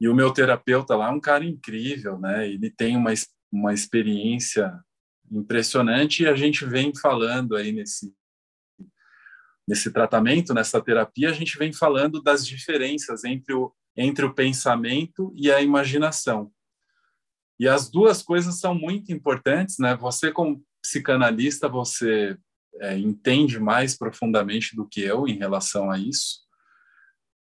e 0.00 0.08
o 0.08 0.14
meu 0.14 0.30
terapeuta 0.30 0.94
lá 0.94 1.08
é 1.08 1.10
um 1.10 1.20
cara 1.20 1.44
incrível, 1.44 2.18
né? 2.18 2.46
Ele 2.46 2.70
tem 2.70 2.94
uma 2.94 3.14
uma 3.50 3.72
experiência 3.72 4.78
impressionante 5.30 6.22
e 6.22 6.26
a 6.26 6.34
gente 6.34 6.66
vem 6.66 6.92
falando 6.94 7.56
aí 7.56 7.72
nesse 7.72 8.12
nesse 9.68 9.92
tratamento, 9.92 10.54
nessa 10.54 10.80
terapia, 10.80 11.28
a 11.28 11.34
gente 11.34 11.58
vem 11.58 11.74
falando 11.74 12.22
das 12.22 12.46
diferenças 12.46 13.22
entre 13.22 13.52
o 13.52 13.70
entre 14.00 14.24
o 14.24 14.32
pensamento 14.32 15.34
e 15.36 15.50
a 15.50 15.60
imaginação. 15.60 16.52
E 17.58 17.66
as 17.66 17.90
duas 17.90 18.22
coisas 18.22 18.60
são 18.60 18.72
muito 18.72 19.12
importantes, 19.12 19.76
né? 19.76 19.96
Você 19.96 20.30
como 20.30 20.64
psicanalista, 20.80 21.68
você 21.68 22.38
é, 22.80 22.96
entende 22.96 23.58
mais 23.58 23.98
profundamente 23.98 24.76
do 24.76 24.86
que 24.86 25.00
eu 25.00 25.26
em 25.26 25.36
relação 25.36 25.90
a 25.90 25.98
isso, 25.98 26.42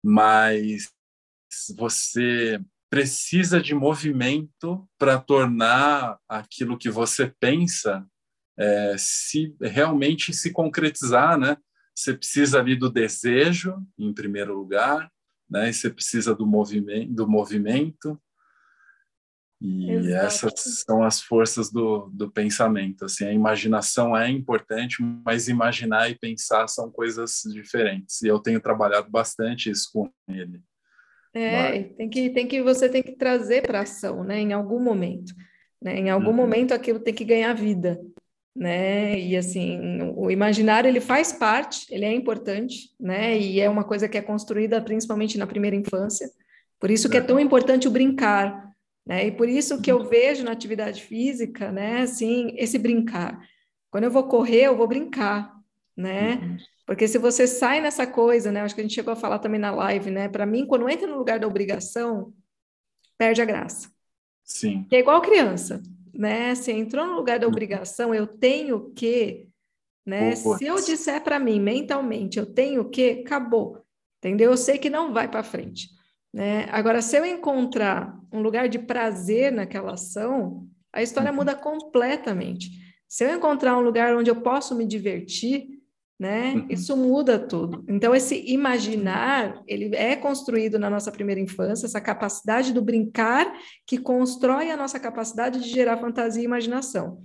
mas 0.04 0.90
você 1.76 2.60
precisa 2.90 3.62
de 3.62 3.72
movimento 3.72 4.84
para 4.98 5.20
tornar 5.20 6.18
aquilo 6.28 6.76
que 6.76 6.90
você 6.90 7.32
pensa 7.38 8.04
é, 8.58 8.96
se 8.98 9.54
realmente 9.60 10.32
se 10.32 10.50
concretizar, 10.50 11.38
né? 11.38 11.56
Você 11.94 12.14
precisa 12.14 12.58
ali 12.58 12.74
do 12.74 12.90
desejo, 12.90 13.76
em 13.98 14.12
primeiro 14.12 14.54
lugar, 14.54 15.10
né? 15.48 15.68
E 15.68 15.72
você 15.72 15.90
precisa 15.90 16.34
do 16.34 16.46
movimento, 16.46 17.12
do 17.12 17.28
movimento. 17.28 18.20
E 19.60 19.90
Exato. 19.90 20.26
essas 20.26 20.82
são 20.84 21.04
as 21.04 21.20
forças 21.20 21.70
do, 21.70 22.10
do 22.12 22.30
pensamento. 22.30 23.04
Assim, 23.04 23.26
a 23.26 23.32
imaginação 23.32 24.16
é 24.16 24.28
importante, 24.28 25.02
mas 25.24 25.48
imaginar 25.48 26.10
e 26.10 26.18
pensar 26.18 26.66
são 26.66 26.90
coisas 26.90 27.42
diferentes. 27.52 28.22
E 28.22 28.28
eu 28.28 28.40
tenho 28.40 28.60
trabalhado 28.60 29.08
bastante 29.08 29.70
isso 29.70 29.90
com 29.92 30.10
ele. 30.28 30.60
É, 31.34 31.84
tem 31.84 32.10
que, 32.10 32.30
tem 32.30 32.46
que 32.46 32.62
você 32.62 32.88
tem 32.88 33.02
que 33.02 33.12
trazer 33.12 33.62
para 33.62 33.82
ação, 33.82 34.24
né? 34.24 34.40
Em 34.40 34.52
algum 34.52 34.80
momento, 34.80 35.32
né? 35.80 35.96
Em 35.96 36.10
algum 36.10 36.30
uhum. 36.30 36.36
momento 36.36 36.72
aquilo 36.72 36.98
tem 36.98 37.14
que 37.14 37.24
ganhar 37.24 37.54
vida 37.54 37.98
né? 38.54 39.18
E 39.18 39.36
assim, 39.36 40.00
o 40.14 40.30
imaginário 40.30 40.88
ele 40.88 41.00
faz 41.00 41.32
parte, 41.32 41.86
ele 41.90 42.04
é 42.04 42.12
importante, 42.12 42.90
né? 43.00 43.38
E 43.38 43.60
é 43.60 43.68
uma 43.68 43.84
coisa 43.84 44.08
que 44.08 44.18
é 44.18 44.22
construída 44.22 44.80
principalmente 44.80 45.38
na 45.38 45.46
primeira 45.46 45.74
infância. 45.74 46.30
Por 46.78 46.90
isso 46.90 47.08
que 47.08 47.16
é 47.16 47.20
tão 47.20 47.40
importante 47.40 47.88
o 47.88 47.90
brincar, 47.90 48.70
né? 49.06 49.26
E 49.26 49.32
por 49.32 49.48
isso 49.48 49.80
que 49.80 49.90
eu 49.90 50.04
vejo 50.04 50.44
na 50.44 50.52
atividade 50.52 51.02
física, 51.02 51.72
né, 51.72 52.02
assim, 52.02 52.54
esse 52.56 52.78
brincar. 52.78 53.40
Quando 53.90 54.04
eu 54.04 54.10
vou 54.10 54.24
correr, 54.24 54.64
eu 54.64 54.76
vou 54.76 54.86
brincar, 54.86 55.54
né? 55.96 56.34
Uhum. 56.34 56.56
Porque 56.84 57.08
se 57.08 57.18
você 57.18 57.46
sai 57.46 57.80
nessa 57.80 58.06
coisa, 58.06 58.50
né, 58.50 58.60
acho 58.60 58.74
que 58.74 58.80
a 58.80 58.84
gente 58.84 58.94
chegou 58.94 59.12
a 59.12 59.16
falar 59.16 59.38
também 59.38 59.60
na 59.60 59.70
live, 59.70 60.10
né? 60.10 60.28
Para 60.28 60.44
mim, 60.44 60.66
quando 60.66 60.88
entra 60.88 61.06
no 61.06 61.16
lugar 61.16 61.38
da 61.38 61.46
obrigação, 61.46 62.32
perde 63.16 63.40
a 63.40 63.44
graça. 63.44 63.90
Sim. 64.44 64.84
Que 64.90 64.96
é 64.96 64.98
igual 64.98 65.22
criança 65.22 65.80
né? 66.14 66.54
Se 66.54 66.72
entrou 66.72 67.06
no 67.06 67.14
lugar 67.14 67.38
da 67.38 67.46
uhum. 67.46 67.52
obrigação, 67.52 68.14
eu 68.14 68.26
tenho 68.26 68.90
que, 68.90 69.48
né? 70.06 70.34
Se 70.34 70.64
eu 70.64 70.76
disser 70.76 71.22
para 71.22 71.38
mim 71.38 71.60
mentalmente, 71.60 72.38
eu 72.38 72.46
tenho 72.46 72.88
que, 72.88 73.22
acabou, 73.24 73.82
entendeu? 74.18 74.50
Eu 74.50 74.56
sei 74.56 74.78
que 74.78 74.90
não 74.90 75.12
vai 75.12 75.28
para 75.28 75.42
frente, 75.42 75.88
né? 76.32 76.66
Agora, 76.70 77.02
se 77.02 77.16
eu 77.16 77.24
encontrar 77.24 78.18
um 78.32 78.40
lugar 78.40 78.68
de 78.68 78.78
prazer 78.78 79.52
naquela 79.52 79.94
ação, 79.94 80.66
a 80.92 81.02
história 81.02 81.30
uhum. 81.30 81.36
muda 81.36 81.54
completamente. 81.54 82.70
Se 83.08 83.24
eu 83.24 83.34
encontrar 83.34 83.76
um 83.76 83.82
lugar 83.82 84.16
onde 84.16 84.30
eu 84.30 84.40
posso 84.40 84.74
me 84.74 84.86
divertir, 84.86 85.81
né? 86.18 86.54
Uhum. 86.54 86.66
Isso 86.70 86.96
muda 86.96 87.38
tudo. 87.38 87.84
Então, 87.88 88.14
esse 88.14 88.44
imaginar, 88.46 89.62
ele 89.66 89.94
é 89.96 90.14
construído 90.14 90.78
na 90.78 90.88
nossa 90.88 91.10
primeira 91.10 91.40
infância, 91.40 91.86
essa 91.86 92.00
capacidade 92.00 92.72
do 92.72 92.82
brincar 92.82 93.52
que 93.86 93.98
constrói 93.98 94.70
a 94.70 94.76
nossa 94.76 95.00
capacidade 95.00 95.60
de 95.60 95.68
gerar 95.68 95.98
fantasia 95.98 96.42
e 96.42 96.44
imaginação. 96.44 97.22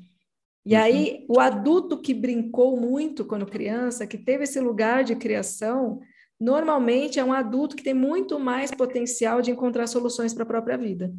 E 0.65 0.75
uhum. 0.75 0.81
aí, 0.81 1.25
o 1.29 1.39
adulto 1.39 2.01
que 2.01 2.13
brincou 2.13 2.79
muito 2.79 3.23
quando 3.23 3.45
criança, 3.45 4.07
que 4.07 4.17
teve 4.17 4.45
esse 4.45 4.59
lugar 4.59 5.03
de 5.03 5.15
criação, 5.15 5.99
normalmente 6.39 7.19
é 7.19 7.23
um 7.23 7.33
adulto 7.33 7.75
que 7.75 7.83
tem 7.83 7.93
muito 7.93 8.39
mais 8.39 8.71
potencial 8.71 9.41
de 9.41 9.51
encontrar 9.51 9.87
soluções 9.87 10.33
para 10.33 10.43
a 10.43 10.47
própria 10.47 10.77
vida 10.77 11.13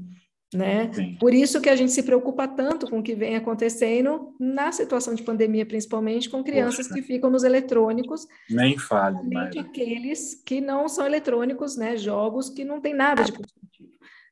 né? 0.54 0.90
Sim. 0.92 1.16
Por 1.20 1.34
isso 1.34 1.60
que 1.60 1.68
a 1.68 1.76
gente 1.76 1.92
se 1.92 2.02
preocupa 2.02 2.48
tanto 2.48 2.88
com 2.88 3.00
o 3.00 3.02
que 3.02 3.14
vem 3.14 3.36
acontecendo 3.36 4.34
na 4.40 4.72
situação 4.72 5.14
de 5.14 5.22
pandemia, 5.22 5.66
principalmente 5.66 6.30
com 6.30 6.42
crianças 6.42 6.88
Poxa. 6.88 7.00
que 7.00 7.06
ficam 7.06 7.30
nos 7.30 7.44
eletrônicos. 7.44 8.26
Nem 8.48 8.78
fale, 8.78 9.18
mas 9.30 9.56
aqueles 9.56 10.42
que 10.46 10.60
não 10.60 10.88
são 10.88 11.04
eletrônicos, 11.04 11.76
né? 11.76 11.96
Jogos 11.96 12.48
que 12.48 12.64
não 12.64 12.80
tem 12.80 12.94
nada 12.94 13.24
de 13.24 13.32
positivo. 13.32 13.58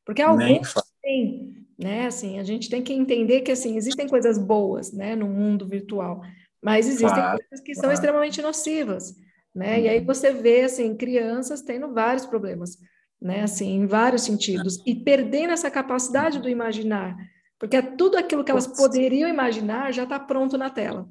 Porque 0.05 0.23
alguns 0.23 0.75
têm, 1.03 1.67
né? 1.79 2.07
Assim, 2.07 2.39
a 2.39 2.45
gente 2.45 2.71
tem 2.71 2.83
que 2.83 2.95
entender 2.95 3.43
que 3.43 3.53
assim 3.53 3.77
existem 3.77 4.09
coisas 4.09 4.39
boas, 4.39 4.93
né, 4.93 5.15
no 5.15 5.27
mundo 5.27 5.67
virtual, 5.67 6.23
mas 6.63 6.87
existem 6.87 7.09
claro, 7.09 7.39
coisas 7.39 7.65
que 7.65 7.73
claro. 7.73 7.89
são 7.89 7.93
extremamente 7.93 8.41
nocivas, 8.41 9.15
né? 9.55 9.77
Hum. 9.77 9.81
E 9.81 9.89
aí 9.89 9.99
uhum. 9.99 10.07
você 10.07 10.33
vê 10.33 10.63
assim 10.63 10.97
crianças 10.97 11.61
tendo 11.61 11.93
vários 11.93 12.25
problemas 12.25 12.79
né? 13.21 13.43
Assim, 13.43 13.75
em 13.75 13.87
vários 13.87 14.23
sentidos, 14.23 14.83
e 14.87 14.95
perdendo 14.95 15.53
essa 15.53 15.71
capacidade 15.71 16.39
do 16.39 16.49
imaginar, 16.49 17.17
porque 17.59 17.81
tudo 17.83 18.19
aquilo 18.19 18.45
que 18.45 18.51
elas 18.51 18.67
poderiam 18.67 19.29
imaginar 19.29 19.93
já 19.93 20.05
está 20.05 20.21
pronto 20.21 20.59
na 20.59 20.71
tela, 20.71 21.09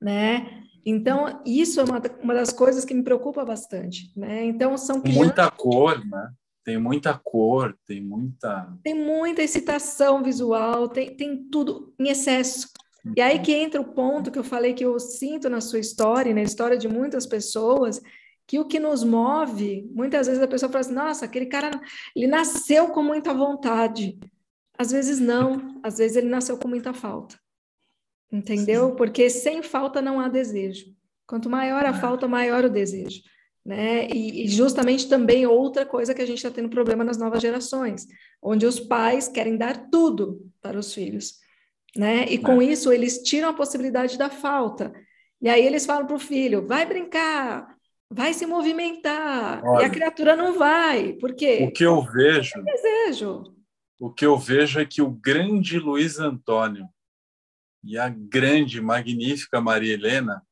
né? 0.00 0.62
Então, 0.86 1.40
isso 1.46 1.80
é 1.80 1.84
uma, 1.84 2.02
uma 2.22 2.34
das 2.34 2.52
coisas 2.52 2.84
que 2.84 2.92
me 2.92 3.02
preocupa 3.02 3.44
bastante, 3.44 4.12
né? 4.14 4.44
Então, 4.44 4.76
são 4.76 5.00
crianças... 5.00 5.24
Muita 5.24 5.50
cor, 5.50 6.04
né? 6.06 6.30
Tem 6.62 6.78
muita 6.78 7.14
cor, 7.14 7.76
tem 7.86 8.02
muita... 8.02 8.70
Tem 8.82 8.94
muita 8.94 9.42
excitação 9.42 10.22
visual, 10.22 10.88
tem, 10.88 11.16
tem 11.16 11.44
tudo 11.50 11.94
em 11.98 12.08
excesso. 12.08 12.68
E 13.16 13.20
aí 13.20 13.38
que 13.38 13.52
entra 13.52 13.80
o 13.80 13.92
ponto 13.92 14.30
que 14.30 14.38
eu 14.38 14.44
falei 14.44 14.72
que 14.72 14.84
eu 14.84 14.98
sinto 14.98 15.48
na 15.48 15.60
sua 15.60 15.78
história, 15.78 16.34
na 16.34 16.42
história 16.42 16.76
de 16.76 16.88
muitas 16.88 17.26
pessoas, 17.26 18.00
que 18.46 18.58
o 18.58 18.66
que 18.66 18.78
nos 18.78 19.02
move, 19.02 19.88
muitas 19.92 20.26
vezes 20.26 20.42
a 20.42 20.48
pessoa 20.48 20.70
fala 20.70 20.80
assim, 20.80 20.94
nossa, 20.94 21.24
aquele 21.24 21.46
cara, 21.46 21.70
ele 22.14 22.26
nasceu 22.26 22.88
com 22.88 23.02
muita 23.02 23.32
vontade. 23.32 24.18
Às 24.76 24.90
vezes 24.90 25.18
não, 25.18 25.80
às 25.82 25.98
vezes 25.98 26.16
ele 26.16 26.28
nasceu 26.28 26.58
com 26.58 26.68
muita 26.68 26.92
falta. 26.92 27.38
Entendeu? 28.30 28.90
Sim. 28.90 28.96
Porque 28.96 29.30
sem 29.30 29.62
falta 29.62 30.02
não 30.02 30.20
há 30.20 30.28
desejo. 30.28 30.86
Quanto 31.26 31.48
maior 31.48 31.86
a 31.86 31.90
é. 31.90 31.94
falta, 31.94 32.28
maior 32.28 32.64
o 32.64 32.70
desejo. 32.70 33.22
Né? 33.64 34.08
E, 34.08 34.44
e 34.44 34.48
justamente 34.48 35.08
também 35.08 35.46
outra 35.46 35.86
coisa 35.86 36.12
que 36.12 36.20
a 36.20 36.26
gente 36.26 36.36
está 36.38 36.50
tendo 36.50 36.68
problema 36.68 37.02
nas 37.02 37.16
novas 37.16 37.40
gerações, 37.40 38.06
onde 38.42 38.66
os 38.66 38.78
pais 38.78 39.26
querem 39.26 39.56
dar 39.56 39.88
tudo 39.88 40.50
para 40.60 40.78
os 40.78 40.92
filhos. 40.92 41.38
Né? 41.96 42.26
E 42.26 42.36
com 42.36 42.60
é. 42.60 42.66
isso 42.66 42.92
eles 42.92 43.22
tiram 43.22 43.48
a 43.48 43.54
possibilidade 43.54 44.18
da 44.18 44.28
falta. 44.28 44.92
E 45.40 45.48
aí 45.48 45.64
eles 45.64 45.86
falam 45.86 46.06
para 46.06 46.16
o 46.16 46.20
filho: 46.20 46.66
vai 46.66 46.84
brincar, 46.84 47.73
vai 48.14 48.32
se 48.32 48.46
movimentar. 48.46 49.62
Olha, 49.64 49.82
e 49.82 49.86
a 49.86 49.90
criatura 49.90 50.36
não 50.36 50.56
vai. 50.56 51.14
Por 51.14 51.34
quê? 51.34 51.66
O 51.68 51.72
que 51.72 51.84
eu 51.84 52.00
vejo. 52.02 52.62
desejo. 52.62 53.54
O 53.98 54.12
que 54.12 54.24
eu 54.24 54.38
vejo 54.38 54.80
é 54.80 54.84
que 54.84 55.02
o 55.02 55.10
grande 55.10 55.78
Luiz 55.78 56.18
Antônio 56.18 56.88
e 57.82 57.98
a 57.98 58.08
grande, 58.08 58.80
magnífica 58.80 59.60
Maria 59.60 59.94
Helena, 59.94 60.42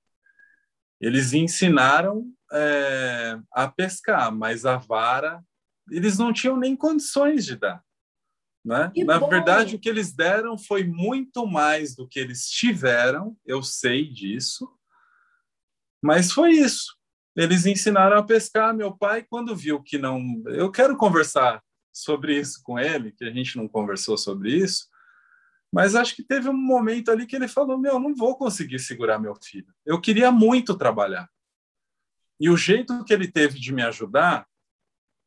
eles 1.00 1.32
ensinaram 1.32 2.26
é, 2.52 3.38
a 3.52 3.68
pescar, 3.68 4.32
mas 4.32 4.66
a 4.66 4.76
vara 4.76 5.42
eles 5.90 6.16
não 6.16 6.32
tinham 6.32 6.56
nem 6.56 6.76
condições 6.76 7.44
de 7.44 7.56
dar. 7.56 7.82
Né? 8.64 8.92
Na 9.04 9.18
bom. 9.18 9.28
verdade, 9.28 9.74
o 9.74 9.78
que 9.78 9.88
eles 9.88 10.12
deram 10.12 10.56
foi 10.56 10.84
muito 10.84 11.46
mais 11.46 11.96
do 11.96 12.06
que 12.06 12.20
eles 12.20 12.48
tiveram, 12.48 13.36
eu 13.44 13.62
sei 13.62 14.08
disso, 14.08 14.68
mas 16.00 16.30
foi 16.30 16.52
isso 16.52 17.01
eles 17.36 17.66
ensinaram 17.66 18.18
a 18.18 18.22
pescar. 18.22 18.74
Meu 18.74 18.96
pai, 18.96 19.22
quando 19.22 19.56
viu 19.56 19.82
que 19.82 19.98
não. 19.98 20.42
Eu 20.46 20.70
quero 20.70 20.96
conversar 20.96 21.62
sobre 21.92 22.38
isso 22.38 22.60
com 22.62 22.78
ele, 22.78 23.12
que 23.12 23.24
a 23.24 23.30
gente 23.30 23.56
não 23.56 23.68
conversou 23.68 24.16
sobre 24.16 24.54
isso, 24.54 24.88
mas 25.72 25.94
acho 25.94 26.16
que 26.16 26.22
teve 26.22 26.48
um 26.48 26.56
momento 26.56 27.10
ali 27.10 27.26
que 27.26 27.36
ele 27.36 27.48
falou: 27.48 27.78
Meu, 27.78 27.98
não 27.98 28.14
vou 28.14 28.36
conseguir 28.36 28.78
segurar 28.78 29.18
meu 29.18 29.34
filho. 29.34 29.72
Eu 29.84 30.00
queria 30.00 30.30
muito 30.30 30.76
trabalhar. 30.76 31.28
E 32.38 32.50
o 32.50 32.56
jeito 32.56 33.04
que 33.04 33.12
ele 33.12 33.30
teve 33.30 33.58
de 33.58 33.72
me 33.72 33.82
ajudar, 33.82 34.46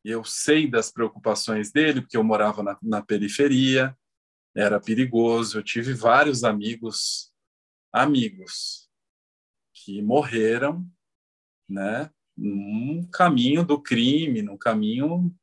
eu 0.04 0.22
sei 0.22 0.70
das 0.70 0.90
preocupações 0.92 1.72
dele, 1.72 2.00
porque 2.00 2.16
eu 2.16 2.22
morava 2.22 2.62
na, 2.62 2.78
na 2.80 3.02
periferia, 3.02 3.96
era 4.54 4.80
perigoso. 4.80 5.58
Eu 5.58 5.62
tive 5.62 5.94
vários 5.94 6.44
amigos, 6.44 7.32
amigos, 7.92 8.88
que 9.72 10.00
morreram 10.02 10.88
né, 11.68 12.10
num 12.36 13.02
caminho 13.10 13.64
do 13.64 13.80
crime, 13.80 14.42
num 14.42 14.56
caminho 14.56 15.34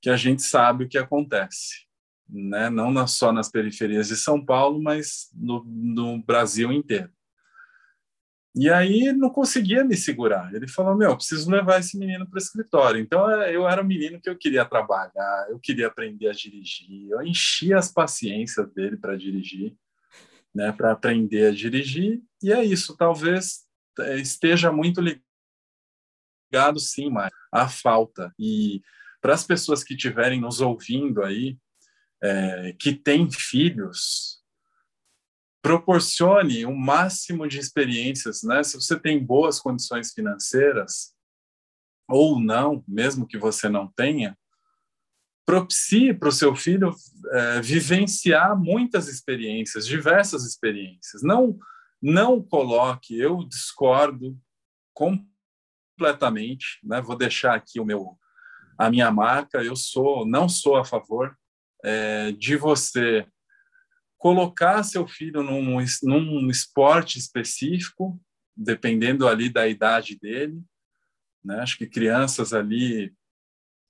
que 0.00 0.10
a 0.10 0.16
gente 0.16 0.42
sabe 0.42 0.84
o 0.84 0.88
que 0.88 0.98
acontece, 0.98 1.86
né? 2.28 2.68
não 2.68 3.06
só 3.06 3.32
nas 3.32 3.50
periferias 3.50 4.08
de 4.08 4.16
São 4.16 4.44
Paulo, 4.44 4.82
mas 4.82 5.28
no, 5.34 5.62
no 5.64 6.22
Brasil 6.22 6.72
inteiro. 6.72 7.12
E 8.52 8.68
aí 8.68 9.12
não 9.12 9.30
conseguia 9.30 9.84
me 9.84 9.96
segurar. 9.96 10.52
Ele 10.52 10.66
falou: 10.66 10.96
Meu, 10.96 11.14
preciso 11.16 11.48
levar 11.48 11.78
esse 11.78 11.96
menino 11.96 12.28
para 12.28 12.34
o 12.34 12.42
escritório. 12.42 13.00
Então 13.00 13.30
é, 13.30 13.54
eu 13.54 13.68
era 13.68 13.80
um 13.80 13.86
menino 13.86 14.20
que 14.20 14.28
eu 14.28 14.36
queria 14.36 14.64
trabalhar, 14.64 15.46
eu 15.48 15.60
queria 15.60 15.86
aprender 15.86 16.28
a 16.28 16.32
dirigir, 16.32 17.10
eu 17.10 17.22
enchia 17.22 17.78
as 17.78 17.92
paciências 17.92 18.68
dele 18.72 18.96
para 18.96 19.16
dirigir, 19.16 19.76
né, 20.52 20.72
para 20.72 20.90
aprender 20.90 21.46
a 21.46 21.52
dirigir. 21.52 22.20
E 22.42 22.52
é 22.52 22.64
isso, 22.64 22.96
talvez 22.96 23.60
é, 24.00 24.16
esteja 24.16 24.72
muito 24.72 25.00
ligado 25.00 25.29
ligado 26.50 26.80
sim, 26.80 27.10
mas 27.10 27.30
a 27.52 27.68
falta. 27.68 28.32
E 28.38 28.82
para 29.20 29.34
as 29.34 29.44
pessoas 29.44 29.84
que 29.84 29.94
estiverem 29.94 30.40
nos 30.40 30.60
ouvindo 30.60 31.22
aí, 31.22 31.56
é, 32.22 32.74
que 32.78 32.92
têm 32.92 33.30
filhos, 33.30 34.40
proporcione 35.62 36.64
o 36.64 36.70
um 36.70 36.76
máximo 36.76 37.46
de 37.46 37.58
experiências, 37.58 38.42
né? 38.42 38.62
Se 38.62 38.74
você 38.74 38.98
tem 38.98 39.22
boas 39.22 39.60
condições 39.60 40.12
financeiras 40.12 41.14
ou 42.08 42.40
não, 42.40 42.82
mesmo 42.88 43.26
que 43.26 43.38
você 43.38 43.68
não 43.68 43.86
tenha, 43.86 44.36
propicie 45.46 46.14
para 46.14 46.28
o 46.28 46.32
seu 46.32 46.54
filho 46.54 46.94
é, 47.32 47.60
vivenciar 47.60 48.58
muitas 48.58 49.08
experiências, 49.08 49.86
diversas 49.86 50.44
experiências. 50.44 51.22
Não, 51.22 51.58
não 52.00 52.42
coloque. 52.42 53.18
Eu 53.18 53.44
discordo 53.44 54.38
com 54.94 55.24
completamente, 56.00 56.80
né? 56.82 57.00
Vou 57.02 57.16
deixar 57.16 57.54
aqui 57.54 57.78
o 57.78 57.84
meu 57.84 58.18
a 58.78 58.90
minha 58.90 59.10
marca. 59.10 59.62
Eu 59.62 59.76
sou 59.76 60.26
não 60.26 60.48
sou 60.48 60.76
a 60.76 60.84
favor 60.84 61.36
é, 61.84 62.32
de 62.32 62.56
você 62.56 63.26
colocar 64.16 64.82
seu 64.82 65.06
filho 65.06 65.42
num, 65.42 65.78
num 66.02 66.50
esporte 66.50 67.18
específico, 67.18 68.18
dependendo 68.56 69.28
ali 69.28 69.50
da 69.50 69.68
idade 69.68 70.18
dele. 70.18 70.62
Né? 71.44 71.60
Acho 71.60 71.76
que 71.76 71.86
crianças 71.86 72.54
ali 72.54 73.14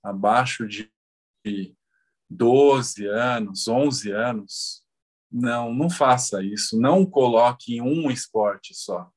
abaixo 0.03 0.67
de 0.67 0.91
12 2.29 3.07
anos, 3.07 3.69
11 3.69 4.13
anos, 4.13 4.85
não, 5.31 5.73
não 5.73 5.89
faça 5.89 6.43
isso. 6.43 6.81
Não 6.81 7.07
coloque 7.07 7.77
em 7.77 7.81
um 7.81 8.11
esporte 8.11 8.75
só. 8.75 9.11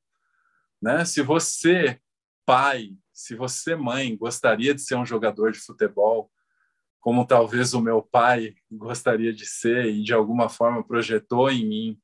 Né? 0.82 1.04
Se 1.04 1.22
você 1.22 2.00
pai, 2.44 2.90
se 3.12 3.34
você, 3.34 3.74
mãe, 3.76 4.16
gostaria 4.16 4.74
de 4.74 4.82
ser 4.82 4.96
um 4.96 5.06
jogador 5.06 5.52
de 5.52 5.58
futebol, 5.58 6.30
como 7.00 7.26
talvez 7.26 7.74
o 7.74 7.80
meu 7.80 8.00
pai 8.00 8.54
gostaria 8.70 9.32
de 9.32 9.44
ser 9.44 9.86
e 9.86 10.02
de 10.02 10.14
alguma 10.14 10.48
forma 10.48 10.82
projetou 10.82 11.50
em 11.50 11.66
mim 11.66 12.00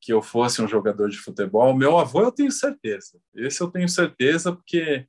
que 0.00 0.12
eu 0.12 0.20
fosse 0.20 0.60
um 0.60 0.66
jogador 0.66 1.08
de 1.10 1.18
futebol, 1.18 1.76
meu 1.76 1.98
avô 1.98 2.22
eu 2.22 2.32
tenho 2.32 2.50
certeza. 2.50 3.20
Esse 3.34 3.60
eu 3.60 3.70
tenho 3.70 3.88
certeza 3.88 4.52
porque 4.52 5.06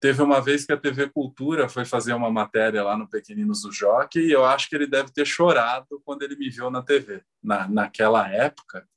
teve 0.00 0.22
uma 0.22 0.40
vez 0.40 0.64
que 0.64 0.72
a 0.72 0.76
TV 0.76 1.08
Cultura 1.08 1.68
foi 1.68 1.84
fazer 1.84 2.14
uma 2.14 2.30
matéria 2.30 2.82
lá 2.82 2.96
no 2.96 3.08
Pequeninos 3.08 3.62
do 3.62 3.70
Jockey 3.70 4.20
e 4.20 4.32
eu 4.32 4.44
acho 4.44 4.68
que 4.68 4.74
ele 4.74 4.86
deve 4.86 5.12
ter 5.12 5.24
chorado 5.24 6.00
quando 6.04 6.22
ele 6.22 6.34
me 6.34 6.50
viu 6.50 6.70
na 6.70 6.82
TV. 6.82 7.22
Na, 7.42 7.68
naquela 7.68 8.28
época, 8.28 8.88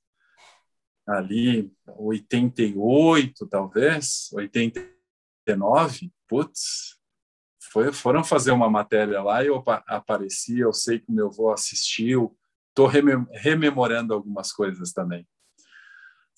ali 1.05 1.71
88 1.85 3.47
talvez, 3.47 4.29
80 4.33 4.96
19, 5.47 6.11
putz, 6.27 6.97
foi, 7.71 7.93
foram 7.93 8.23
fazer 8.23 8.51
uma 8.51 8.69
matéria 8.69 9.21
lá 9.21 9.43
e 9.43 9.47
eu 9.47 9.63
apareci, 9.87 10.59
eu 10.59 10.73
sei 10.73 10.99
que 10.99 11.11
meu 11.11 11.27
avô 11.27 11.51
assistiu, 11.51 12.37
estou 12.69 12.87
rememorando 12.87 14.13
algumas 14.13 14.51
coisas 14.51 14.91
também. 14.91 15.27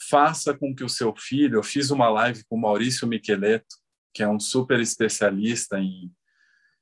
faça 0.09 0.57
com 0.57 0.73
que 0.73 0.83
o 0.83 0.89
seu 0.89 1.13
filho, 1.15 1.57
eu 1.57 1.63
fiz 1.63 1.91
uma 1.91 2.09
live 2.09 2.43
com 2.45 2.57
Maurício 2.57 3.07
Micheleto, 3.07 3.75
que 4.13 4.23
é 4.23 4.27
um 4.27 4.39
super 4.39 4.79
especialista 4.79 5.77
em, 5.77 6.11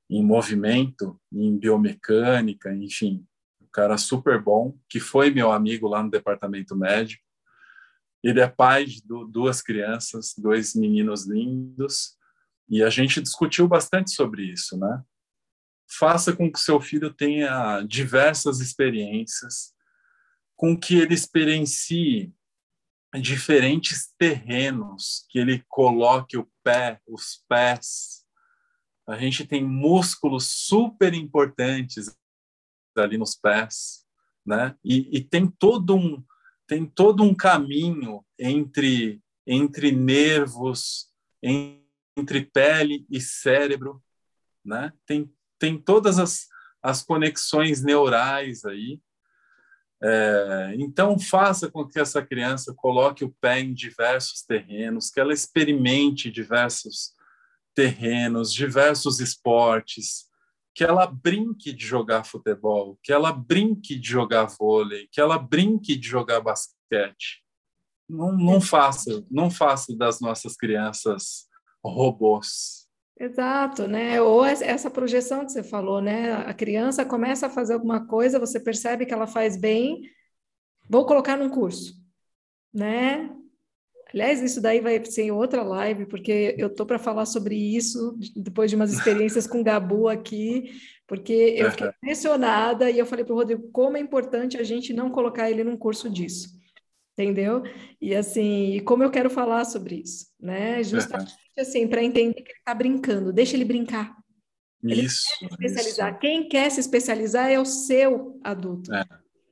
em 0.10 0.24
movimento, 0.24 1.20
em 1.32 1.58
biomecânica, 1.58 2.74
enfim, 2.74 3.26
um 3.60 3.68
cara 3.74 3.98
super 3.98 4.42
bom, 4.42 4.78
que 4.88 5.00
foi 5.00 5.32
meu 5.32 5.52
amigo 5.52 5.88
lá 5.88 6.04
no 6.04 6.12
departamento 6.12 6.76
médico. 6.76 7.24
Ele 8.28 8.42
é 8.42 8.48
pai 8.48 8.84
de 8.84 9.02
duas 9.30 9.62
crianças, 9.62 10.34
dois 10.38 10.76
meninos 10.76 11.26
lindos, 11.26 12.18
e 12.68 12.84
a 12.84 12.90
gente 12.90 13.22
discutiu 13.22 13.70
bastante 13.70 14.12
sobre 14.12 14.44
isso, 14.52 14.78
né? 14.78 15.02
Faça 15.90 16.36
com 16.36 16.52
que 16.52 16.60
seu 16.60 16.82
filho 16.82 17.14
tenha 17.14 17.82
diversas 17.84 18.60
experiências, 18.60 19.74
com 20.58 20.78
que 20.78 20.98
ele 20.98 21.14
experiencie 21.14 22.34
diferentes 23.22 24.14
terrenos, 24.18 25.26
que 25.30 25.40
ele 25.40 25.64
coloque 25.70 26.38
o 26.38 26.52
pé, 26.62 27.00
os 27.08 27.46
pés. 27.48 28.26
A 29.08 29.16
gente 29.18 29.48
tem 29.48 29.64
músculos 29.64 30.48
super 30.48 31.14
importantes 31.14 32.14
ali 32.98 33.18
nos 33.18 33.36
pés, 33.36 34.06
né? 34.46 34.76
E, 34.84 35.18
e 35.18 35.24
tem 35.24 35.48
todo 35.48 35.96
um 35.96 36.22
tem 36.68 36.86
todo 36.86 37.24
um 37.24 37.34
caminho 37.34 38.24
entre 38.38 39.22
entre 39.50 39.94
nervos, 39.94 41.08
entre 41.42 42.42
pele 42.42 43.06
e 43.10 43.22
cérebro, 43.22 44.04
né? 44.64 44.92
Tem 45.06 45.32
tem 45.58 45.78
todas 45.78 46.20
as, 46.20 46.48
as 46.84 47.02
conexões 47.02 47.82
neurais 47.82 48.64
aí 48.66 49.00
é, 50.02 50.76
então, 50.78 51.18
faça 51.18 51.70
com 51.70 51.88
que 51.88 52.00
essa 52.00 52.22
criança 52.22 52.74
coloque 52.74 53.26
o 53.26 53.34
pé 53.42 53.60
em 53.60 53.74
diversos 53.74 54.44
terrenos, 54.44 55.10
que 55.10 55.20
ela 55.20 55.34
experimente 55.34 56.30
diversos 56.30 57.14
terrenos, 57.74 58.54
diversos 58.54 59.20
esportes, 59.20 60.28
que 60.78 60.84
ela 60.84 61.08
brinque 61.08 61.74
de 61.74 61.84
jogar 61.84 62.24
futebol, 62.24 63.00
que 63.02 63.12
ela 63.12 63.32
brinque 63.32 63.98
de 63.98 64.08
jogar 64.08 64.46
vôlei, 64.46 65.08
que 65.12 65.20
ela 65.20 65.40
brinque 65.40 65.98
de 65.98 66.08
jogar 66.08 66.40
basquete. 66.40 67.44
Não, 68.08 68.32
não 68.32 68.62
faça, 68.62 69.26
não 69.32 69.50
faça 69.50 69.98
das 69.98 70.22
nossas 70.22 70.56
crianças 70.56 71.48
robôs. 71.84 72.88
Exato, 73.20 73.88
né? 73.88 74.22
Ou 74.22 74.46
essa 74.46 74.92
projeção 74.92 75.44
que 75.44 75.52
você 75.52 75.64
falou, 75.64 76.00
né? 76.00 76.34
A 76.34 76.54
criança 76.54 77.04
começa 77.04 77.48
a 77.48 77.50
fazer 77.50 77.74
alguma 77.74 78.06
coisa, 78.06 78.38
você 78.38 78.60
percebe 78.60 79.08
que 79.08 79.14
ela 79.16 79.26
faz 79.26 79.58
bem, 79.58 80.04
vou 80.88 81.08
colocar 81.08 81.36
num 81.36 81.50
curso, 81.50 81.96
né? 82.72 83.36
Aliás, 84.14 84.42
isso 84.42 84.62
daí 84.62 84.80
vai 84.80 85.04
ser 85.06 85.32
outra 85.32 85.64
live, 85.64 86.06
porque 86.06 86.56
eu 86.58 86.70
tô 86.70 86.86
para 86.86 86.98
falar 86.98 87.26
sobre 87.26 87.56
isso 87.56 88.18
depois 88.36 88.70
de 88.70 88.76
umas 88.76 88.94
experiências 88.94 89.46
com 89.46 89.60
o 89.60 89.64
Gabu 89.64 90.08
aqui, 90.08 90.72
porque 91.06 91.56
eu 91.58 91.72
fiquei 91.72 91.88
impressionada 91.88 92.90
e 92.90 92.98
eu 92.98 93.06
falei 93.06 93.26
para 93.26 93.34
o 93.34 93.38
Rodrigo 93.38 93.70
como 93.72 93.98
é 93.98 94.00
importante 94.00 94.58
a 94.58 94.64
gente 94.64 94.94
não 94.94 95.10
colocar 95.10 95.50
ele 95.52 95.64
num 95.64 95.78
curso 95.78 96.10
disso, 96.10 96.50
entendeu? 97.18 97.64
E 98.00 98.16
assim, 98.16 98.82
como 98.86 99.04
eu 99.04 99.12
quero 99.12 99.30
falar 99.30 99.66
sobre 99.66 99.96
isso, 99.96 100.28
né? 100.40 100.82
Justamente 100.84 101.34
assim, 101.58 101.88
para 101.88 102.04
entender 102.04 102.42
que 102.42 102.52
ele 102.52 102.60
está 102.60 102.74
brincando, 102.74 103.34
deixa 103.34 103.56
ele 103.56 103.66
brincar. 103.66 104.16
Ele 104.84 105.02
isso, 105.02 105.26
quer 105.40 105.48
se 105.48 105.54
especializar. 105.56 106.12
Isso. 106.12 106.20
Quem 106.20 106.48
quer 106.48 106.72
se 106.72 106.80
especializar 106.80 107.50
é 107.50 107.60
o 107.60 107.66
seu 107.66 108.40
adulto. 108.44 108.94
É, 108.94 109.04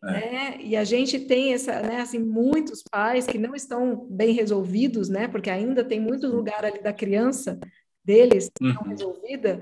é. 0.08 0.12
Né? 0.12 0.58
E 0.62 0.76
a 0.76 0.84
gente 0.84 1.20
tem 1.20 1.54
essa, 1.54 1.82
né, 1.82 2.02
assim, 2.02 2.20
muitos 2.20 2.84
pais 2.84 3.26
que 3.26 3.38
não 3.38 3.56
estão 3.56 4.08
bem 4.10 4.34
resolvidos, 4.34 5.10
né? 5.10 5.28
Porque 5.28 5.50
ainda 5.50 5.84
tem 5.84 6.00
muito 6.00 6.28
lugar 6.28 6.64
ali 6.64 6.82
da 6.82 6.94
criança 6.94 7.60
deles 8.04 8.50
uhum. 8.62 8.74
não 8.74 8.84
resolvida. 8.84 9.62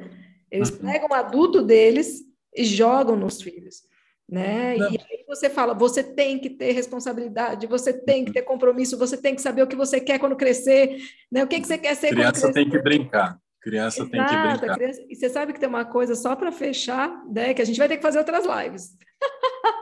Eles 0.51 0.69
uhum. 0.69 0.77
pegam 0.77 1.09
o 1.09 1.13
adulto 1.13 1.61
deles 1.61 2.21
e 2.55 2.63
jogam 2.63 3.15
nos 3.15 3.41
filhos 3.41 3.83
né? 4.29 4.75
Não. 4.77 4.91
E 4.91 4.97
aí 4.97 5.23
você 5.27 5.49
fala, 5.49 5.73
você 5.73 6.01
tem 6.03 6.39
que 6.39 6.49
ter 6.49 6.71
responsabilidade, 6.71 7.67
você 7.67 7.93
tem 7.93 8.25
que 8.25 8.31
ter 8.31 8.41
compromisso, 8.41 8.97
você 8.97 9.17
tem 9.17 9.35
que 9.35 9.41
saber 9.41 9.63
o 9.63 9.67
que 9.67 9.75
você 9.75 9.99
quer 9.99 10.19
quando 10.19 10.35
crescer, 10.35 10.97
né? 11.31 11.43
O 11.43 11.47
que, 11.47 11.59
que 11.59 11.67
você 11.67 11.77
quer 11.77 11.95
ser 11.95 12.09
criança 12.09 12.41
quando 12.41 12.53
crescer. 12.53 12.53
tem 12.53 12.69
que 12.69 12.81
brincar. 12.81 13.37
Criança 13.61 14.01
Exato, 14.01 14.11
tem 14.11 14.25
que 14.25 14.57
brincar. 14.57 14.75
Criança... 14.75 15.05
E 15.07 15.15
você 15.15 15.29
sabe 15.29 15.53
que 15.53 15.59
tem 15.59 15.69
uma 15.69 15.85
coisa 15.85 16.15
só 16.15 16.35
para 16.35 16.51
fechar, 16.51 17.23
né? 17.31 17.53
Que 17.53 17.61
a 17.61 17.65
gente 17.65 17.77
vai 17.77 17.87
ter 17.87 17.97
que 17.97 18.01
fazer 18.01 18.17
outras 18.17 18.45
lives. 18.45 18.97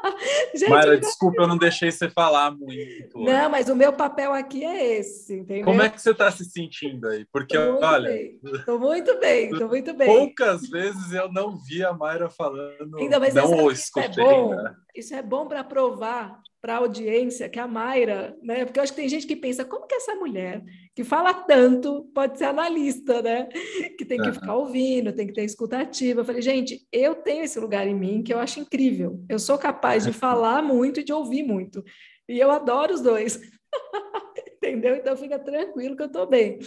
Gente, 0.56 0.70
Mara, 0.70 0.98
desculpa, 0.98 1.44
eu 1.44 1.48
não 1.48 1.58
deixei 1.58 1.92
você 1.92 2.10
falar 2.10 2.52
muito. 2.52 3.20
Não, 3.20 3.50
mas 3.50 3.70
o 3.70 3.76
meu 3.76 3.94
papel 3.94 4.34
aqui 4.34 4.64
é 4.64 4.98
esse, 4.98 5.40
entendeu? 5.40 5.66
Como 5.66 5.82
é 5.82 5.90
que 5.90 6.02
você 6.02 6.12
está 6.12 6.32
se 6.32 6.46
sentindo 6.46 7.08
aí? 7.08 7.26
Porque, 7.32 7.58
tô 7.58 7.80
olha... 7.80 8.10
Estou 8.44 8.80
muito 8.80 9.20
bem, 9.20 9.52
estou 9.52 9.68
muito 9.68 9.94
bem. 9.94 10.08
Poucas 10.08 10.70
vezes 10.70 11.12
eu 11.14 11.32
não 11.32 11.56
vi 11.56 11.84
a 11.84 11.94
Mayra 11.94 12.30
falando, 12.30 12.98
Ainda, 12.98 13.20
mas 13.20 13.34
não 13.34 13.64
o 13.64 13.72
escutei. 13.72 14.10
Isso 14.10 14.20
é 14.20 14.24
bom, 14.24 14.56
né? 14.56 14.76
isso 14.96 15.16
é 15.16 15.22
bom 15.22 15.48
para 15.48 15.64
provar 15.64 16.42
para 16.62 16.76
a 16.76 16.78
audiência 16.78 17.50
que 17.50 17.60
a 17.60 17.68
Mayra, 17.68 18.38
né? 18.44 18.64
Porque 18.64 18.80
eu 18.80 18.84
acho 18.84 18.94
que 18.94 19.02
tem 19.02 19.10
gente 19.10 19.26
que 19.26 19.36
pensa, 19.36 19.66
como 19.66 19.88
que 19.88 19.96
essa 19.96 20.14
mulher 20.14 20.64
que 20.96 21.04
fala 21.04 21.34
tanto 21.34 22.04
pode 22.14 22.38
ser 22.38 22.46
analista, 22.46 23.22
né? 23.22 23.48
Que 23.98 24.06
tem 24.06 24.20
que 24.20 24.28
uhum. 24.28 24.34
ficar 24.34 24.56
ouvindo, 24.56 25.12
tem 25.12 25.26
que 25.26 25.34
ter 25.34 25.44
escutativa. 25.44 26.22
Eu 26.22 26.26
falei, 26.26 26.42
gente, 26.42 26.86
eu 26.92 27.16
tenho 27.16 27.44
esse 27.44 27.60
lugar 27.60 27.88
em 27.88 27.96
mim 27.96 28.22
que 28.22 28.32
eu 28.32 28.38
acho 28.38 28.60
incrível. 28.60 29.24
Eu 29.28 29.40
sou 29.40 29.58
capaz 29.58 30.06
de 30.06 30.14
falar 30.14 30.62
muito 30.62 31.00
e 31.00 31.04
de 31.04 31.12
ouvir 31.12 31.44
muito. 31.44 31.84
E 32.30 32.40
eu 32.40 32.52
adoro 32.52 32.94
os 32.94 33.02
dois. 33.02 33.40
Entendeu? 34.58 34.96
Então 34.96 35.18
fica 35.18 35.40
tranquilo 35.40 35.96
que 35.96 36.04
eu 36.04 36.08
estou 36.08 36.28
bem. 36.28 36.60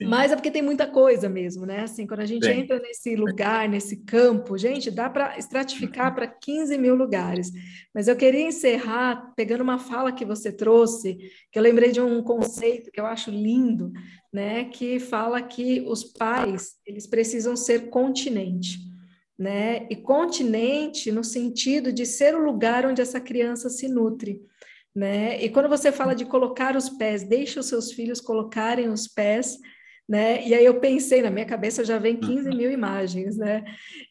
Mas 0.00 0.30
é 0.30 0.36
porque 0.36 0.50
tem 0.50 0.62
muita 0.62 0.86
coisa 0.86 1.28
mesmo, 1.28 1.66
né? 1.66 1.80
Assim, 1.80 2.06
quando 2.06 2.20
a 2.20 2.26
gente 2.26 2.46
Sim. 2.46 2.52
entra 2.52 2.78
nesse 2.78 3.16
lugar, 3.16 3.68
nesse 3.68 3.96
campo, 4.04 4.56
gente, 4.56 4.92
dá 4.92 5.10
para 5.10 5.36
estratificar 5.36 6.14
para 6.14 6.28
15 6.28 6.78
mil 6.78 6.94
lugares. 6.94 7.50
Mas 7.92 8.06
eu 8.06 8.14
queria 8.14 8.46
encerrar 8.46 9.32
pegando 9.34 9.62
uma 9.62 9.78
fala 9.78 10.12
que 10.12 10.24
você 10.24 10.52
trouxe, 10.52 11.18
que 11.50 11.58
eu 11.58 11.62
lembrei 11.62 11.90
de 11.90 12.00
um 12.00 12.22
conceito 12.22 12.92
que 12.92 13.00
eu 13.00 13.06
acho 13.06 13.30
lindo, 13.30 13.92
né? 14.32 14.66
Que 14.66 15.00
fala 15.00 15.42
que 15.42 15.80
os 15.80 16.04
pais 16.04 16.76
eles 16.86 17.08
precisam 17.08 17.56
ser 17.56 17.90
continente, 17.90 18.78
né? 19.36 19.84
E 19.90 19.96
continente 19.96 21.10
no 21.10 21.24
sentido 21.24 21.92
de 21.92 22.06
ser 22.06 22.36
o 22.36 22.44
lugar 22.44 22.86
onde 22.86 23.02
essa 23.02 23.20
criança 23.20 23.68
se 23.68 23.88
nutre. 23.88 24.40
Né? 24.94 25.40
E 25.44 25.48
quando 25.48 25.68
você 25.68 25.92
fala 25.92 26.12
de 26.12 26.24
colocar 26.24 26.74
os 26.74 26.88
pés, 26.88 27.22
deixe 27.22 27.58
os 27.60 27.66
seus 27.66 27.92
filhos 27.92 28.20
colocarem 28.20 28.88
os 28.88 29.06
pés 29.06 29.56
né? 30.08 30.46
E 30.46 30.54
aí 30.54 30.64
eu 30.64 30.80
pensei, 30.80 31.20
na 31.20 31.30
minha 31.30 31.44
cabeça 31.44 31.84
já 31.84 31.98
vem 31.98 32.16
15 32.16 32.48
mil 32.48 32.70
imagens, 32.70 33.36
né? 33.36 33.64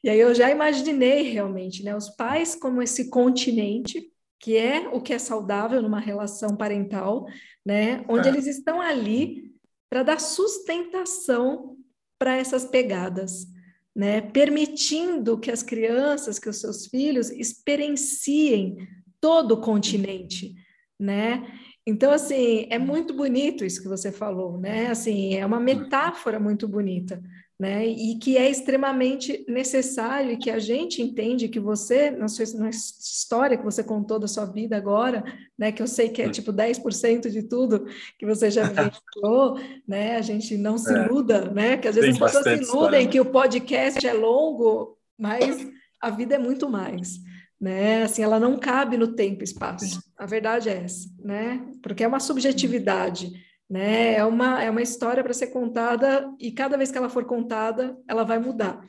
E 0.03 0.09
aí 0.09 0.19
eu 0.19 0.33
já 0.35 0.51
imaginei 0.51 1.23
realmente, 1.23 1.83
né? 1.83 1.95
Os 1.95 2.09
pais 2.09 2.53
como 2.53 2.81
esse 2.81 3.09
continente, 3.09 4.11
que 4.39 4.55
é 4.55 4.87
o 4.89 5.01
que 5.01 5.13
é 5.13 5.17
saudável 5.17 5.81
numa 5.81 5.99
relação 5.99 6.55
parental, 6.55 7.25
né? 7.65 8.05
Onde 8.07 8.27
é. 8.27 8.31
eles 8.31 8.45
estão 8.45 8.79
ali 8.79 9.51
para 9.89 10.03
dar 10.03 10.19
sustentação 10.19 11.75
para 12.19 12.35
essas 12.35 12.65
pegadas, 12.65 13.47
né? 13.95 14.21
Permitindo 14.21 15.39
que 15.39 15.49
as 15.49 15.63
crianças, 15.63 16.37
que 16.37 16.49
os 16.49 16.61
seus 16.61 16.85
filhos 16.85 17.31
experienciem 17.31 18.87
todo 19.19 19.53
o 19.53 19.61
continente, 19.61 20.53
né? 20.99 21.43
Então, 21.87 22.11
assim, 22.11 22.67
é 22.69 22.77
muito 22.77 23.13
bonito 23.13 23.63
isso 23.63 23.81
que 23.81 23.87
você 23.87 24.11
falou, 24.11 24.57
né? 24.57 24.87
Assim, 24.87 25.35
é 25.35 25.45
uma 25.45 25.57
metáfora 25.57 26.37
muito 26.37 26.67
bonita, 26.67 27.23
né? 27.57 27.87
E 27.87 28.19
que 28.19 28.37
é 28.37 28.49
extremamente 28.49 29.45
necessário 29.47 30.31
e 30.31 30.37
que 30.37 30.51
a 30.51 30.59
gente 30.59 31.01
entende 31.01 31.47
que 31.47 31.61
você, 31.61 32.11
na 32.11 32.27
sua 32.27 32.45
na 32.59 32.69
história 32.69 33.57
que 33.57 33.63
você 33.63 33.85
contou 33.85 34.19
da 34.19 34.27
sua 34.27 34.43
vida 34.43 34.75
agora, 34.75 35.23
né? 35.57 35.71
Que 35.71 35.81
eu 35.81 35.87
sei 35.87 36.09
que 36.09 36.21
é 36.21 36.29
tipo 36.29 36.51
10% 36.51 37.29
de 37.29 37.43
tudo 37.43 37.85
que 38.19 38.25
você 38.25 38.51
já 38.51 38.63
vivenciou, 38.67 39.57
né? 39.87 40.17
A 40.17 40.21
gente 40.21 40.57
não 40.57 40.77
se 40.77 40.93
é. 40.93 41.05
iluda, 41.05 41.49
né? 41.51 41.77
Que 41.77 41.87
às 41.87 41.95
vezes 41.95 42.21
as 42.21 42.33
pessoas 42.33 42.43
se 42.43 42.49
iludem 42.49 42.63
história. 42.63 43.07
que 43.07 43.19
o 43.21 43.25
podcast 43.25 44.05
é 44.05 44.11
longo, 44.11 44.97
mas 45.17 45.65
a 46.01 46.09
vida 46.09 46.35
é 46.35 46.37
muito 46.37 46.67
mais 46.67 47.21
né? 47.59 48.03
Assim, 48.03 48.21
ela 48.21 48.39
não 48.39 48.57
cabe 48.57 48.97
no 48.97 49.15
tempo 49.15 49.41
e 49.41 49.43
espaço. 49.43 49.99
A 50.17 50.25
verdade 50.25 50.69
é 50.69 50.83
essa, 50.83 51.09
né? 51.19 51.65
Porque 51.81 52.03
é 52.03 52.07
uma 52.07 52.19
subjetividade, 52.19 53.31
né? 53.69 54.13
É 54.13 54.23
uma 54.23 54.63
é 54.63 54.69
uma 54.69 54.81
história 54.81 55.23
para 55.23 55.33
ser 55.33 55.47
contada 55.47 56.31
e 56.39 56.51
cada 56.51 56.77
vez 56.77 56.91
que 56.91 56.97
ela 56.97 57.09
for 57.09 57.25
contada, 57.25 57.97
ela 58.07 58.23
vai 58.23 58.39
mudar, 58.39 58.79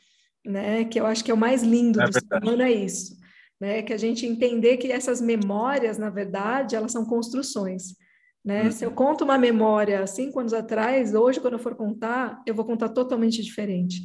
né? 0.45 0.85
Que 0.85 1.01
eu 1.01 1.07
acho 1.07 1.24
que 1.24 1.31
é 1.31 1.35
o 1.35 1.39
mais 1.39 1.62
lindo 1.62 2.01
é 2.01 2.07
do 2.07 2.12
ser 2.12 2.24
humano 2.43 2.62
é 2.62 2.70
isso, 2.70 3.16
né? 3.61 3.82
Que 3.82 3.93
a 3.93 3.99
gente 3.99 4.27
entender 4.27 4.77
que 4.77 4.93
essas 4.93 5.20
memórias, 5.20 5.97
na 5.97 6.11
verdade, 6.11 6.77
elas 6.77 6.93
são 6.93 7.05
construções. 7.05 7.97
Né? 8.45 8.65
Uhum. 8.65 8.73
Se 8.73 8.85
eu 8.85 8.90
conto 8.93 9.24
uma 9.24 9.36
memória 9.36 10.07
cinco 10.07 10.40
anos 10.40 10.55
atrás, 10.55 11.12
hoje, 11.12 11.40
quando 11.40 11.55
eu 11.55 11.59
for 11.59 11.74
contar, 11.74 12.40
eu 12.47 12.55
vou 12.55 12.65
contar 12.65 12.89
totalmente 12.89 13.43
diferente, 13.43 14.01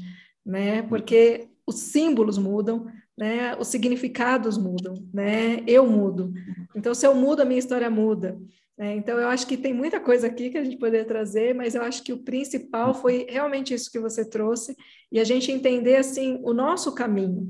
né? 0.45 0.81
Porque 0.81 1.47
os 1.65 1.79
símbolos 1.79 2.37
mudam, 2.37 2.87
né? 3.17 3.55
Os 3.57 3.67
significados 3.67 4.57
mudam, 4.57 4.95
né? 5.13 5.63
Eu 5.67 5.85
mudo. 5.85 6.33
Então, 6.75 6.93
se 6.93 7.05
eu 7.05 7.13
mudo, 7.13 7.41
a 7.41 7.45
minha 7.45 7.59
história 7.59 7.89
muda. 7.89 8.37
É, 8.77 8.95
então, 8.95 9.19
eu 9.19 9.27
acho 9.27 9.45
que 9.45 9.55
tem 9.55 9.71
muita 9.71 9.99
coisa 9.99 10.25
aqui 10.25 10.49
que 10.49 10.57
a 10.57 10.63
gente 10.63 10.77
poderia 10.77 11.05
trazer, 11.05 11.53
mas 11.53 11.75
eu 11.75 11.83
acho 11.83 12.03
que 12.03 12.11
o 12.11 12.23
principal 12.23 12.93
foi 12.93 13.27
realmente 13.29 13.73
isso 13.73 13.91
que 13.91 13.99
você 13.99 14.27
trouxe, 14.27 14.75
e 15.11 15.19
a 15.19 15.23
gente 15.23 15.51
entender, 15.51 15.97
assim, 15.97 16.39
o 16.43 16.53
nosso 16.53 16.93
caminho, 16.95 17.45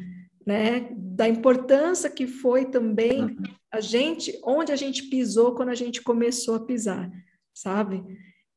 né? 0.46 0.90
Da 0.92 1.28
importância 1.28 2.10
que 2.10 2.28
foi 2.28 2.66
também 2.66 3.38
a 3.72 3.80
gente, 3.80 4.38
onde 4.44 4.72
a 4.72 4.76
gente 4.76 5.04
pisou 5.04 5.56
quando 5.56 5.70
a 5.70 5.76
gente 5.76 6.02
começou 6.02 6.56
a 6.56 6.66
pisar, 6.66 7.10
sabe? 7.54 8.04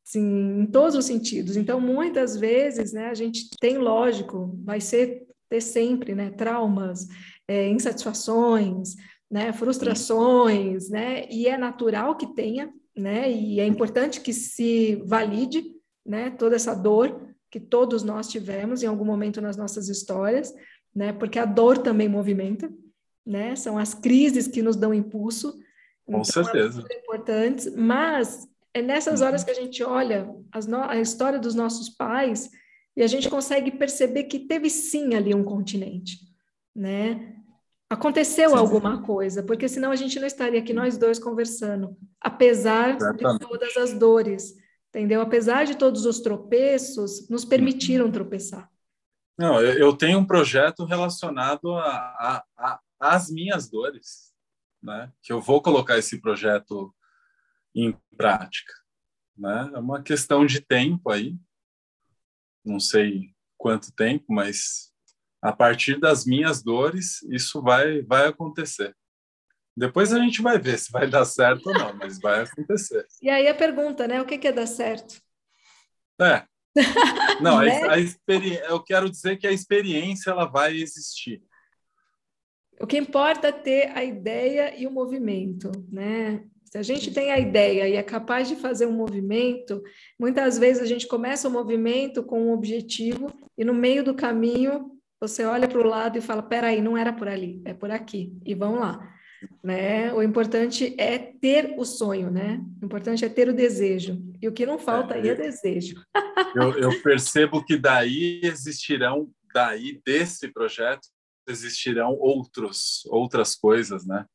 Sim, 0.02 0.60
em 0.60 0.66
todos 0.66 0.94
os 0.94 1.04
sentidos. 1.04 1.56
Então, 1.56 1.80
muitas 1.80 2.36
vezes, 2.36 2.92
né, 2.92 3.08
a 3.08 3.14
gente 3.14 3.48
tem, 3.60 3.78
lógico, 3.78 4.56
vai 4.64 4.80
ser 4.80 5.25
ter 5.48 5.60
sempre, 5.60 6.14
né, 6.14 6.30
traumas, 6.30 7.08
é, 7.46 7.68
insatisfações, 7.68 8.96
né, 9.30 9.52
frustrações, 9.52 10.88
né, 10.88 11.26
e 11.30 11.46
é 11.46 11.56
natural 11.56 12.16
que 12.16 12.26
tenha, 12.34 12.72
né, 12.96 13.30
e 13.30 13.60
é 13.60 13.66
importante 13.66 14.20
que 14.20 14.32
se 14.32 14.96
valide, 15.04 15.64
né, 16.04 16.30
toda 16.30 16.56
essa 16.56 16.74
dor 16.74 17.20
que 17.50 17.60
todos 17.60 18.02
nós 18.02 18.28
tivemos 18.28 18.82
em 18.82 18.86
algum 18.86 19.04
momento 19.04 19.40
nas 19.40 19.56
nossas 19.56 19.88
histórias, 19.88 20.54
né, 20.94 21.12
porque 21.12 21.38
a 21.38 21.44
dor 21.44 21.78
também 21.78 22.08
movimenta, 22.08 22.70
né, 23.24 23.56
são 23.56 23.76
as 23.78 23.94
crises 23.94 24.46
que 24.46 24.62
nos 24.62 24.76
dão 24.76 24.94
impulso, 24.94 25.52
com 26.04 26.20
então, 26.20 26.24
certeza, 26.24 26.82
são 26.82 26.98
importantes, 26.98 27.74
mas 27.74 28.48
é 28.72 28.80
nessas 28.80 29.22
horas 29.22 29.40
uhum. 29.40 29.46
que 29.46 29.50
a 29.50 29.62
gente 29.62 29.82
olha 29.82 30.28
a 30.88 31.00
história 31.00 31.38
dos 31.38 31.54
nossos 31.54 31.88
pais 31.88 32.50
e 32.96 33.02
a 33.02 33.06
gente 33.06 33.28
consegue 33.28 33.70
perceber 33.70 34.24
que 34.24 34.38
teve 34.38 34.70
sim 34.70 35.14
ali 35.14 35.34
um 35.34 35.44
continente, 35.44 36.18
né? 36.74 37.34
Aconteceu 37.88 38.50
Sim. 38.50 38.56
alguma 38.56 39.02
coisa, 39.02 39.44
porque 39.44 39.68
senão 39.68 39.92
a 39.92 39.96
gente 39.96 40.18
não 40.18 40.26
estaria 40.26 40.58
aqui 40.58 40.72
nós 40.72 40.98
dois 40.98 41.20
conversando, 41.20 41.96
apesar 42.20 42.96
Exatamente. 42.96 43.40
de 43.40 43.46
todas 43.46 43.76
as 43.76 43.92
dores, 43.92 44.54
entendeu? 44.88 45.20
Apesar 45.20 45.64
de 45.64 45.76
todos 45.76 46.04
os 46.04 46.20
tropeços, 46.20 47.28
nos 47.28 47.44
permitiram 47.44 48.10
tropeçar. 48.10 48.68
Não, 49.38 49.60
eu 49.60 49.94
tenho 49.94 50.18
um 50.18 50.26
projeto 50.26 50.84
relacionado 50.84 51.74
a, 51.74 52.42
às 52.98 53.30
minhas 53.30 53.68
dores, 53.70 54.32
né? 54.82 55.12
Que 55.22 55.32
eu 55.32 55.40
vou 55.40 55.62
colocar 55.62 55.96
esse 55.96 56.20
projeto 56.20 56.92
em 57.74 57.96
prática, 58.16 58.72
né? 59.36 59.70
É 59.74 59.78
uma 59.78 60.02
questão 60.02 60.44
de 60.44 60.60
tempo 60.60 61.10
aí, 61.10 61.36
não 62.66 62.80
sei 62.80 63.34
quanto 63.56 63.94
tempo, 63.94 64.24
mas 64.28 64.92
a 65.42 65.52
partir 65.52 65.98
das 66.00 66.26
minhas 66.26 66.62
dores, 66.62 67.22
isso 67.30 67.62
vai, 67.62 68.02
vai 68.02 68.26
acontecer. 68.26 68.94
Depois 69.76 70.12
a 70.12 70.18
gente 70.18 70.40
vai 70.40 70.58
ver 70.58 70.78
se 70.78 70.90
vai 70.90 71.08
dar 71.08 71.24
certo 71.24 71.66
ou 71.66 71.74
não, 71.74 71.94
mas 71.94 72.18
vai 72.18 72.42
acontecer. 72.42 73.06
E 73.20 73.28
aí 73.28 73.46
a 73.46 73.54
pergunta, 73.54 74.08
né? 74.08 74.20
O 74.20 74.26
que, 74.26 74.38
que 74.38 74.48
é 74.48 74.52
dar 74.52 74.66
certo? 74.66 75.20
É. 76.20 76.44
Não, 77.40 77.60
né? 77.60 77.82
a, 77.84 77.94
a 77.94 78.68
eu 78.68 78.82
quero 78.82 79.08
dizer 79.08 79.38
que 79.38 79.46
a 79.46 79.52
experiência 79.52 80.30
ela 80.30 80.44
vai 80.44 80.76
existir. 80.76 81.42
O 82.78 82.86
que 82.86 82.98
importa 82.98 83.48
é 83.48 83.52
ter 83.52 83.96
a 83.96 84.04
ideia 84.04 84.78
e 84.78 84.86
o 84.86 84.90
movimento, 84.90 85.70
né? 85.90 86.44
Se 86.76 86.80
a 86.80 86.82
gente 86.82 87.10
tem 87.10 87.32
a 87.32 87.38
ideia 87.38 87.88
e 87.88 87.94
é 87.94 88.02
capaz 88.02 88.48
de 88.48 88.54
fazer 88.54 88.84
um 88.84 88.92
movimento, 88.92 89.82
muitas 90.20 90.58
vezes 90.58 90.82
a 90.82 90.86
gente 90.86 91.06
começa 91.06 91.48
o 91.48 91.50
movimento 91.50 92.22
com 92.22 92.48
um 92.48 92.52
objetivo 92.52 93.32
e 93.56 93.64
no 93.64 93.72
meio 93.72 94.04
do 94.04 94.14
caminho 94.14 94.90
você 95.18 95.46
olha 95.46 95.66
para 95.66 95.78
o 95.78 95.86
lado 95.86 96.18
e 96.18 96.20
fala: 96.20 96.42
peraí, 96.42 96.82
não 96.82 96.94
era 96.94 97.14
por 97.14 97.28
ali, 97.28 97.62
é 97.64 97.72
por 97.72 97.90
aqui, 97.90 98.30
e 98.44 98.54
vão 98.54 98.74
lá. 98.74 99.10
Né? 99.64 100.12
O 100.12 100.22
importante 100.22 100.94
é 100.98 101.16
ter 101.16 101.74
o 101.78 101.84
sonho, 101.86 102.30
né? 102.30 102.62
O 102.82 102.84
importante 102.84 103.24
é 103.24 103.28
ter 103.30 103.48
o 103.48 103.54
desejo. 103.54 104.22
E 104.42 104.46
o 104.46 104.52
que 104.52 104.66
não 104.66 104.78
falta 104.78 105.14
é, 105.14 105.20
aí 105.22 105.28
é 105.30 105.34
desejo. 105.34 105.94
eu, 106.54 106.72
eu 106.78 106.90
percebo 107.02 107.64
que 107.64 107.78
daí 107.78 108.40
existirão, 108.42 109.30
daí 109.54 109.98
desse 110.04 110.48
projeto, 110.48 111.08
existirão 111.48 112.12
outros, 112.18 113.06
outras 113.06 113.54
coisas, 113.54 114.06
né? 114.06 114.26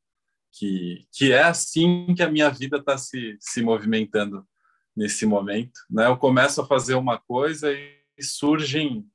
Que, 0.52 1.06
que 1.10 1.32
é 1.32 1.42
assim 1.42 2.14
que 2.14 2.22
a 2.22 2.30
minha 2.30 2.50
vida 2.50 2.76
está 2.76 2.98
se, 2.98 3.36
se 3.40 3.62
movimentando 3.62 4.46
nesse 4.94 5.24
momento, 5.24 5.80
né? 5.90 6.06
Eu 6.06 6.16
começo 6.16 6.60
a 6.60 6.66
fazer 6.66 6.94
uma 6.94 7.18
coisa 7.18 7.72
e 7.72 8.22
surgem 8.22 9.06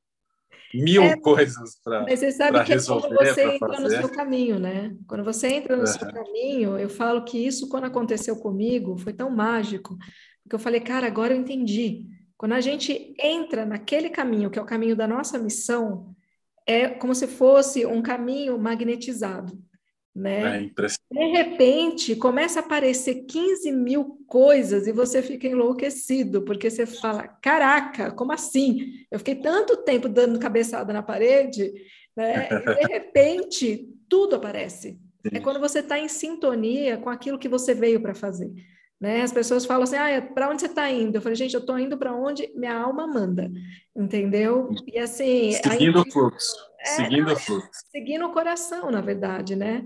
mil 0.73 1.03
é, 1.03 1.15
coisas 1.17 1.79
para 1.83 2.01
Mas 2.01 2.19
você 2.19 2.31
sabe 2.31 2.63
que 2.63 2.73
resolver, 2.73 3.07
é 3.07 3.15
quando 3.15 3.27
você 3.27 3.41
entra 3.43 3.73
fazer. 3.73 3.83
no 3.83 3.89
seu 3.89 4.09
caminho, 4.09 4.59
né? 4.59 4.95
Quando 5.07 5.23
você 5.23 5.47
entra 5.47 5.77
no 5.77 5.87
seu 5.87 6.11
caminho, 6.11 6.77
eu 6.77 6.89
falo 6.89 7.23
que 7.23 7.37
isso, 7.37 7.69
quando 7.69 7.85
aconteceu 7.85 8.35
comigo, 8.37 8.97
foi 8.97 9.13
tão 9.13 9.29
mágico, 9.29 9.97
porque 10.43 10.55
eu 10.55 10.59
falei, 10.59 10.81
cara, 10.81 11.07
agora 11.07 11.33
eu 11.33 11.39
entendi. 11.39 12.05
Quando 12.35 12.53
a 12.53 12.61
gente 12.61 13.15
entra 13.19 13.65
naquele 13.65 14.09
caminho, 14.09 14.49
que 14.49 14.59
é 14.59 14.61
o 14.61 14.65
caminho 14.65 14.95
da 14.95 15.07
nossa 15.07 15.39
missão, 15.39 16.15
é 16.65 16.89
como 16.89 17.15
se 17.15 17.27
fosse 17.27 17.85
um 17.85 18.01
caminho 18.01 18.59
magnetizado 18.59 19.57
né? 20.17 20.65
É 20.65 20.87
de 21.13 21.25
repente, 21.31 22.15
começa 22.15 22.59
a 22.59 22.63
aparecer 22.63 23.25
15 23.25 23.71
mil 23.71 24.17
coisas 24.25 24.87
e 24.87 24.91
você 24.91 25.21
fica 25.21 25.47
enlouquecido, 25.47 26.41
porque 26.41 26.69
você 26.69 26.87
fala, 26.87 27.27
caraca, 27.27 28.11
como 28.11 28.31
assim? 28.31 29.05
Eu 29.11 29.19
fiquei 29.19 29.35
tanto 29.35 29.77
tempo 29.77 30.09
dando 30.09 30.39
cabeçada 30.39 30.91
na 30.91 31.03
parede, 31.03 31.71
né? 32.15 32.49
E 32.51 32.87
de 32.87 32.87
repente, 32.91 33.87
tudo 34.09 34.35
aparece. 34.35 34.99
É 35.31 35.39
quando 35.39 35.59
você 35.59 35.79
está 35.79 35.99
em 35.99 36.07
sintonia 36.07 36.97
com 36.97 37.09
aquilo 37.09 37.37
que 37.37 37.49
você 37.49 37.75
veio 37.75 38.01
para 38.01 38.15
fazer. 38.15 38.51
Né? 38.99 39.21
As 39.21 39.31
pessoas 39.31 39.65
falam 39.65 39.83
assim, 39.83 39.97
ah, 39.97 40.21
para 40.21 40.49
onde 40.49 40.61
você 40.61 40.67
está 40.67 40.89
indo? 40.89 41.15
Eu 41.17 41.21
falei, 41.21 41.35
gente, 41.35 41.53
eu 41.53 41.59
estou 41.59 41.77
indo 41.77 41.97
para 41.97 42.15
onde 42.15 42.51
minha 42.55 42.75
alma 42.75 43.05
manda, 43.05 43.51
entendeu? 43.95 44.69
E 44.91 44.97
assim... 44.97 45.51
Seguindo 45.51 45.99
aí, 45.99 46.03
o 46.07 46.11
fluxo, 46.11 46.55
é, 46.79 46.85
seguindo 46.85 47.31
o 47.31 47.35
fluxo. 47.35 47.69
Seguindo 47.91 48.25
o 48.25 48.33
coração, 48.33 48.89
na 48.89 49.01
verdade, 49.01 49.55
né? 49.55 49.85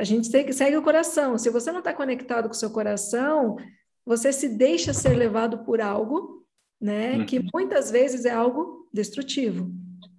A 0.00 0.04
gente 0.04 0.28
segue, 0.28 0.78
o 0.78 0.82
coração. 0.82 1.36
Se 1.36 1.50
você 1.50 1.70
não 1.70 1.80
está 1.80 1.92
conectado 1.92 2.48
com 2.48 2.54
o 2.54 2.56
seu 2.56 2.70
coração, 2.70 3.56
você 4.02 4.32
se 4.32 4.48
deixa 4.48 4.94
ser 4.94 5.14
levado 5.14 5.58
por 5.58 5.78
algo, 5.78 6.42
né? 6.80 7.18
Uhum. 7.18 7.26
Que 7.26 7.44
muitas 7.52 7.90
vezes 7.90 8.24
é 8.24 8.30
algo 8.30 8.88
destrutivo, 8.90 9.70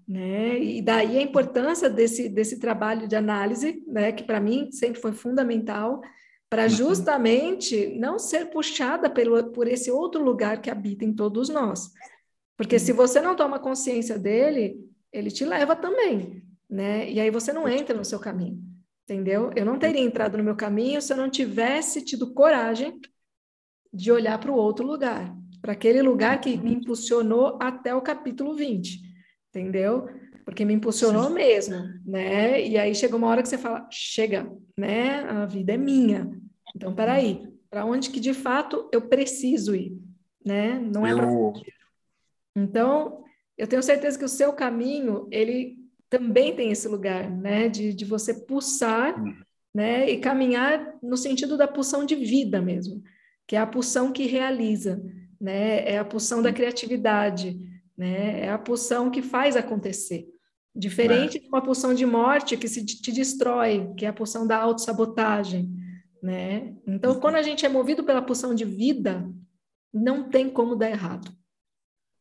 né? 0.07 0.59
E 0.59 0.83
daí 0.83 1.17
a 1.17 1.21
importância 1.23 1.89
desse, 1.89 2.29
desse 2.29 2.59
trabalho 2.59 3.07
de 3.07 3.15
análise, 3.15 3.83
né? 3.87 4.11
Que 4.11 4.23
para 4.23 4.39
mim 4.39 4.71
sempre 4.71 5.01
foi 5.01 5.13
fundamental 5.13 5.99
para 6.47 6.63
uhum. 6.63 6.69
justamente 6.69 7.97
não 7.97 8.19
ser 8.19 8.51
puxada 8.51 9.09
pelo, 9.09 9.45
por 9.45 9.67
esse 9.67 9.89
outro 9.89 10.23
lugar 10.23 10.61
que 10.61 10.69
habita 10.69 11.03
em 11.03 11.11
todos 11.11 11.49
nós. 11.49 11.89
Porque 12.55 12.77
se 12.77 12.93
você 12.93 13.19
não 13.19 13.35
toma 13.35 13.57
consciência 13.57 14.19
dele, 14.19 14.77
ele 15.11 15.31
te 15.31 15.43
leva 15.43 15.75
também, 15.75 16.43
né? 16.69 17.09
E 17.09 17.19
aí 17.19 17.31
você 17.31 17.51
não 17.51 17.67
entra 17.67 17.97
no 17.97 18.05
seu 18.05 18.19
caminho 18.19 18.70
entendeu? 19.11 19.51
Eu 19.55 19.65
não 19.65 19.77
teria 19.77 20.01
entrado 20.01 20.37
no 20.37 20.43
meu 20.43 20.55
caminho 20.55 21.01
se 21.01 21.11
eu 21.11 21.17
não 21.17 21.29
tivesse 21.29 22.01
tido 22.01 22.33
coragem 22.33 22.97
de 23.93 24.09
olhar 24.09 24.39
para 24.39 24.51
o 24.51 24.55
outro 24.55 24.85
lugar, 24.85 25.35
para 25.61 25.73
aquele 25.73 26.01
lugar 26.01 26.39
que 26.39 26.55
me 26.57 26.73
impulsionou 26.73 27.59
até 27.61 27.93
o 27.93 28.01
capítulo 28.01 28.55
20, 28.55 29.01
entendeu? 29.49 30.07
Porque 30.45 30.63
me 30.63 30.73
impulsionou 30.73 31.27
Sim. 31.27 31.33
mesmo, 31.33 31.77
né? 32.05 32.65
E 32.65 32.77
aí 32.77 32.95
chega 32.95 33.17
uma 33.17 33.27
hora 33.27 33.41
que 33.41 33.49
você 33.49 33.57
fala, 33.57 33.85
chega, 33.91 34.49
né? 34.77 35.19
A 35.23 35.45
vida 35.45 35.73
é 35.73 35.77
minha. 35.77 36.31
Então, 36.73 36.95
peraí, 36.95 37.45
para 37.69 37.85
onde 37.85 38.09
que 38.09 38.19
de 38.19 38.33
fato 38.33 38.89
eu 38.93 39.01
preciso 39.01 39.75
ir, 39.75 39.93
né? 40.43 40.79
Não 40.79 41.05
é 41.05 41.11
eu... 41.11 41.53
Então, 42.55 43.23
eu 43.57 43.67
tenho 43.67 43.83
certeza 43.83 44.17
que 44.17 44.25
o 44.25 44.29
seu 44.29 44.53
caminho, 44.53 45.27
ele 45.31 45.80
também 46.11 46.53
tem 46.53 46.69
esse 46.71 46.89
lugar, 46.89 47.31
né, 47.31 47.69
de, 47.69 47.93
de 47.93 48.03
você 48.03 48.33
pulsar, 48.33 49.17
uhum. 49.17 49.33
né, 49.73 50.11
e 50.11 50.19
caminhar 50.19 50.95
no 51.01 51.15
sentido 51.15 51.57
da 51.57 51.69
pulsão 51.69 52.05
de 52.05 52.15
vida 52.15 52.61
mesmo, 52.61 53.01
que 53.47 53.55
é 53.55 53.59
a 53.59 53.65
pulsão 53.65 54.11
que 54.11 54.27
realiza, 54.27 55.01
né, 55.39 55.89
é 55.89 55.97
a 55.97 56.03
pulsão 56.03 56.41
da 56.41 56.51
criatividade, 56.51 57.57
né, 57.97 58.41
é 58.41 58.49
a 58.49 58.57
pulsão 58.57 59.09
que 59.09 59.21
faz 59.21 59.55
acontecer. 59.55 60.27
Diferente 60.75 61.37
é. 61.37 61.39
de 61.39 61.47
uma 61.47 61.63
pulsão 61.63 61.93
de 61.93 62.05
morte 62.05 62.57
que 62.57 62.67
se 62.67 62.85
te 62.85 63.11
destrói, 63.11 63.93
que 63.97 64.05
é 64.05 64.09
a 64.09 64.13
pulsão 64.13 64.45
da 64.45 64.57
autossabotagem, 64.57 65.69
né? 66.21 66.73
Então, 66.87 67.19
quando 67.19 67.35
a 67.35 67.41
gente 67.41 67.65
é 67.65 67.69
movido 67.69 68.05
pela 68.05 68.21
pulsão 68.21 68.55
de 68.55 68.63
vida, 68.63 69.29
não 69.93 70.29
tem 70.29 70.49
como 70.49 70.75
dar 70.75 70.89
errado. 70.89 71.29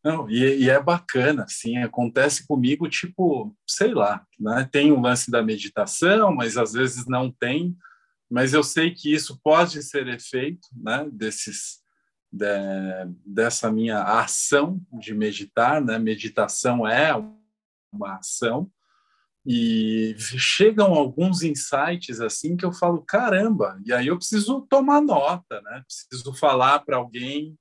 Não, 0.03 0.31
e, 0.31 0.65
e, 0.65 0.71
é 0.71 0.81
bacana, 0.83 1.45
assim, 1.45 1.77
acontece 1.79 2.47
comigo, 2.47 2.89
tipo, 2.89 3.55
sei 3.69 3.93
lá, 3.93 4.27
né? 4.39 4.67
Tem 4.73 4.91
o 4.93 5.01
lance 5.01 5.31
da 5.31 5.43
meditação, 5.43 6.35
mas 6.35 6.57
às 6.57 6.73
vezes 6.73 7.07
não 7.07 7.31
tem, 7.31 7.77
mas 8.31 8.55
eu 8.55 8.63
sei 8.63 8.93
que 8.93 9.13
isso 9.13 9.39
pode 9.43 9.83
ser 9.83 10.09
efeito, 10.09 10.67
né? 10.75 11.07
Desses, 11.13 11.81
de, 12.33 12.47
dessa 13.27 13.71
minha 13.71 14.03
ação 14.03 14.81
de 14.99 15.15
meditar, 15.15 15.85
né? 15.85 15.99
Meditação 15.99 16.89
é 16.89 17.13
uma 17.93 18.17
ação, 18.17 18.71
e 19.47 20.15
chegam 20.19 20.95
alguns 20.95 21.43
insights 21.43 22.21
assim 22.21 22.57
que 22.57 22.65
eu 22.65 22.73
falo 22.73 23.03
caramba 23.03 23.81
e 23.87 23.93
aí 23.93 24.09
eu 24.09 24.19
preciso 24.19 24.67
tomar 24.69 25.01
nota 25.01 25.63
né 25.63 25.83
preciso 25.87 26.35
falar 26.35 26.81
para 26.81 26.99
alguém 26.99 27.59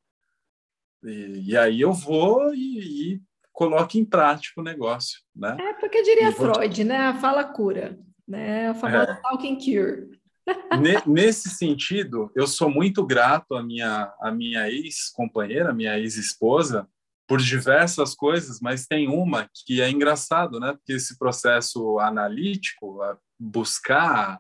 e, 1.03 1.51
e, 1.51 1.57
aí 1.57 1.81
eu 1.81 1.93
vou 1.93 2.53
e, 2.53 3.13
e 3.13 3.21
coloco 3.51 3.97
em 3.97 4.05
prática 4.05 4.59
o 4.61 4.63
negócio 4.63 5.19
né 5.35 5.57
é 5.59 5.73
porque 5.73 6.01
diria 6.01 6.31
Freud 6.31 6.83
né 6.83 7.07
a 7.07 7.15
fala 7.15 7.43
cura 7.43 7.99
né 8.27 8.69
a 8.69 8.73
famosa 8.73 9.11
é. 9.11 9.21
talking 9.21 9.57
cure 9.57 10.19
Nesse 11.05 11.49
sentido, 11.49 12.31
eu 12.35 12.47
sou 12.47 12.69
muito 12.69 13.05
grato 13.05 13.55
à 13.55 13.63
minha, 13.63 14.11
à 14.19 14.31
minha 14.31 14.69
ex-companheira, 14.69 15.73
minha 15.73 15.97
ex-esposa, 15.99 16.87
por 17.27 17.39
diversas 17.39 18.15
coisas, 18.15 18.59
mas 18.59 18.87
tem 18.87 19.07
uma 19.07 19.47
que 19.65 19.81
é 19.81 19.89
engraçado, 19.89 20.59
né? 20.59 20.73
Porque 20.73 20.93
esse 20.93 21.17
processo 21.17 21.99
analítico, 21.99 22.99
buscar 23.39 24.39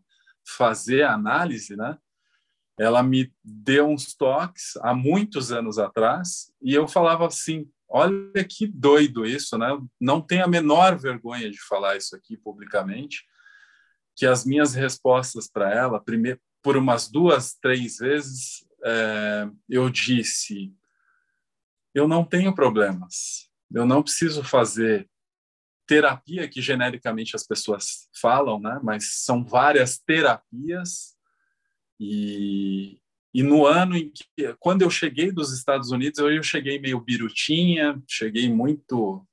fazer 0.57 1.03
análise, 1.03 1.75
né? 1.75 1.95
Ela 2.79 3.03
me 3.03 3.31
deu 3.43 3.87
uns 3.89 4.15
toques 4.15 4.77
há 4.77 4.93
muitos 4.93 5.51
anos 5.51 5.77
atrás 5.77 6.51
e 6.61 6.73
eu 6.73 6.87
falava 6.87 7.27
assim: 7.27 7.69
olha 7.87 8.43
que 8.43 8.65
doido 8.65 9.25
isso, 9.25 9.57
né? 9.57 9.67
Não 9.99 10.21
tenho 10.21 10.45
a 10.45 10.47
menor 10.47 10.97
vergonha 10.97 11.51
de 11.51 11.59
falar 11.61 11.97
isso 11.97 12.15
aqui 12.15 12.37
publicamente, 12.37 13.25
que 14.15 14.25
as 14.25 14.45
minhas 14.45 14.73
respostas 14.73 15.49
para 15.49 15.73
ela, 15.73 15.99
primeiro, 15.99 16.39
por 16.61 16.77
umas 16.77 17.09
duas, 17.09 17.53
três 17.53 17.97
vezes, 17.97 18.65
é, 18.83 19.49
eu 19.67 19.89
disse 19.89 20.73
eu 21.93 22.07
não 22.07 22.23
tenho 22.23 22.53
problemas. 22.53 23.49
Eu 23.73 23.85
não 23.85 24.01
preciso 24.01 24.43
fazer 24.43 25.09
terapia 25.85 26.47
que 26.47 26.61
genericamente 26.61 27.35
as 27.35 27.45
pessoas 27.45 28.07
falam, 28.19 28.59
né? 28.59 28.79
Mas 28.83 29.23
são 29.23 29.43
várias 29.43 29.97
terapias 29.97 31.17
e 31.99 32.99
e 33.31 33.43
no 33.43 33.67
ano 33.67 33.95
em 33.95 34.11
que 34.11 34.55
quando 34.59 34.81
eu 34.81 34.89
cheguei 34.89 35.31
dos 35.31 35.53
Estados 35.53 35.91
Unidos 35.91 36.17
eu 36.19 36.41
cheguei 36.41 36.79
meio 36.79 36.99
birutinha, 36.99 38.01
cheguei 38.07 38.51
muito 38.51 39.23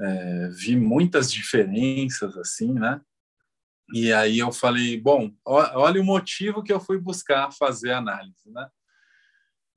é, 0.00 0.48
vi 0.50 0.76
muitas 0.76 1.32
diferenças 1.32 2.36
assim, 2.36 2.72
né? 2.72 3.00
E 3.92 4.12
aí 4.12 4.38
eu 4.38 4.52
falei, 4.52 5.00
bom, 5.00 5.32
olha 5.44 6.00
o 6.00 6.04
motivo 6.04 6.62
que 6.62 6.72
eu 6.72 6.78
fui 6.78 6.98
buscar 6.98 7.50
fazer 7.50 7.92
análise, 7.92 8.50
né? 8.50 8.68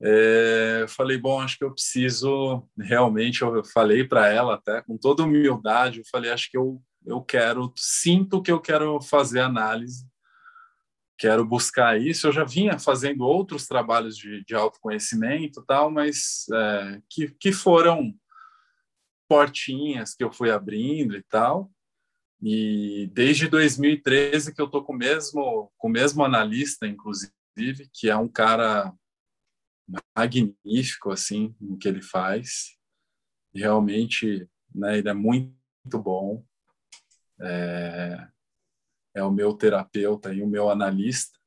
É, 0.04 0.84
falei, 0.88 1.16
bom, 1.16 1.40
acho 1.40 1.56
que 1.56 1.64
eu 1.64 1.72
preciso 1.72 2.68
realmente. 2.78 3.42
Eu 3.42 3.64
falei 3.64 4.04
para 4.04 4.28
ela 4.28 4.54
até 4.54 4.82
com 4.82 4.98
toda 4.98 5.22
humildade. 5.22 6.00
Eu 6.00 6.04
falei, 6.10 6.30
acho 6.30 6.50
que 6.50 6.56
eu 6.56 6.82
eu 7.04 7.20
quero, 7.20 7.72
sinto 7.76 8.40
que 8.40 8.52
eu 8.52 8.60
quero 8.60 9.00
fazer 9.00 9.40
análise, 9.40 10.06
quero 11.22 11.44
buscar 11.44 12.00
isso. 12.00 12.26
Eu 12.26 12.32
já 12.32 12.42
vinha 12.42 12.80
fazendo 12.80 13.22
outros 13.22 13.68
trabalhos 13.68 14.16
de, 14.16 14.44
de 14.44 14.56
autoconhecimento, 14.56 15.64
tal, 15.64 15.88
mas 15.88 16.46
é, 16.52 17.00
que 17.08 17.28
que 17.38 17.52
foram 17.52 18.12
portinhas 19.28 20.14
que 20.14 20.24
eu 20.24 20.32
fui 20.32 20.50
abrindo 20.50 21.16
e 21.16 21.22
tal. 21.22 21.70
E 22.42 23.08
desde 23.12 23.46
2013 23.46 24.52
que 24.52 24.60
eu 24.60 24.68
tô 24.68 24.82
com 24.82 24.92
o 24.92 24.96
mesmo 24.96 25.72
com 25.78 25.86
o 25.86 25.92
mesmo 25.92 26.24
analista, 26.24 26.88
inclusive, 26.88 27.32
que 27.92 28.10
é 28.10 28.16
um 28.16 28.28
cara 28.28 28.92
magnífico 30.18 31.12
assim 31.12 31.54
no 31.60 31.78
que 31.78 31.86
ele 31.86 32.02
faz. 32.02 32.76
Realmente, 33.54 34.48
né, 34.74 34.98
ele 34.98 35.08
é 35.08 35.14
muito, 35.14 35.54
bom. 35.94 36.44
É, 37.40 38.28
é 39.14 39.22
o 39.22 39.30
meu 39.30 39.54
terapeuta 39.54 40.32
e 40.32 40.42
o 40.42 40.46
meu 40.46 40.70
analista 40.70 41.38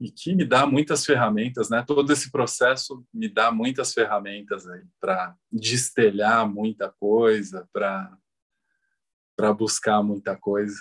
e 0.00 0.10
que 0.10 0.34
me 0.34 0.46
dá 0.46 0.66
muitas 0.66 1.04
ferramentas, 1.04 1.68
né? 1.68 1.84
Todo 1.86 2.10
esse 2.10 2.32
processo 2.32 3.04
me 3.12 3.28
dá 3.28 3.52
muitas 3.52 3.92
ferramentas 3.92 4.66
aí 4.66 4.82
para 4.98 5.36
destelhar 5.52 6.48
muita 6.48 6.90
coisa, 6.98 7.68
para 7.72 8.16
para 9.36 9.54
buscar 9.54 10.02
muita 10.02 10.36
coisa, 10.36 10.76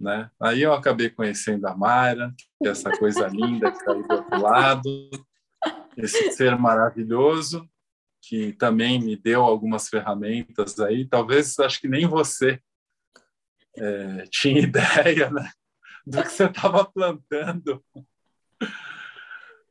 né? 0.00 0.30
Aí 0.40 0.62
eu 0.62 0.72
acabei 0.72 1.10
conhecendo 1.10 1.66
a 1.66 1.76
Mayra, 1.76 2.34
que 2.58 2.66
é 2.66 2.70
essa 2.70 2.90
coisa 2.90 3.26
linda 3.26 3.70
que 3.70 3.78
está 3.78 3.92
aí 3.92 4.02
do 4.02 4.14
outro 4.14 4.40
lado, 4.40 5.10
esse 5.94 6.32
ser 6.32 6.56
maravilhoso 6.56 7.68
que 8.22 8.52
também 8.54 8.98
me 8.98 9.14
deu 9.14 9.42
algumas 9.42 9.88
ferramentas 9.88 10.78
aí. 10.80 11.06
Talvez 11.06 11.58
acho 11.58 11.80
que 11.80 11.88
nem 11.88 12.06
você 12.06 12.60
é, 13.80 14.24
tinha 14.30 14.60
ideia 14.62 15.30
né, 15.30 15.50
do 16.06 16.22
que 16.22 16.28
você 16.28 16.46
estava 16.46 16.84
plantando. 16.84 17.84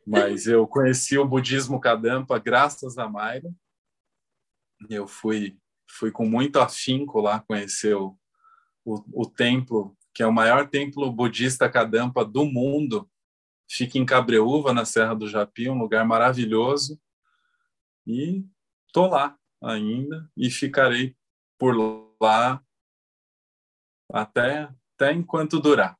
Mas 0.05 0.47
eu 0.47 0.65
conheci 0.67 1.17
o 1.17 1.27
budismo 1.27 1.79
Kadampa 1.79 2.39
graças 2.39 2.97
a 2.97 3.09
Mayra. 3.09 3.51
Eu 4.89 5.07
fui 5.07 5.57
fui 5.89 6.11
com 6.11 6.25
muito 6.25 6.59
afinco 6.59 7.21
lá 7.21 7.39
conhecer 7.39 7.95
o, 7.95 8.17
o, 8.85 9.23
o 9.23 9.25
templo, 9.25 9.97
que 10.13 10.21
é 10.21 10.27
o 10.27 10.33
maior 10.33 10.67
templo 10.69 11.11
budista 11.11 11.69
Kadampa 11.69 12.25
do 12.25 12.45
mundo, 12.45 13.09
Fica 13.69 13.97
em 13.97 14.05
Cabreúva, 14.05 14.73
na 14.73 14.85
Serra 14.85 15.13
do 15.13 15.27
Japi, 15.27 15.69
um 15.69 15.77
lugar 15.77 16.05
maravilhoso. 16.05 16.99
E 18.05 18.45
tô 18.93 19.07
lá 19.07 19.37
ainda 19.61 20.29
e 20.37 20.49
ficarei 20.49 21.15
por 21.57 21.75
lá 22.21 22.63
até, 24.11 24.69
até 24.95 25.13
enquanto 25.13 25.59
durar. 25.59 25.97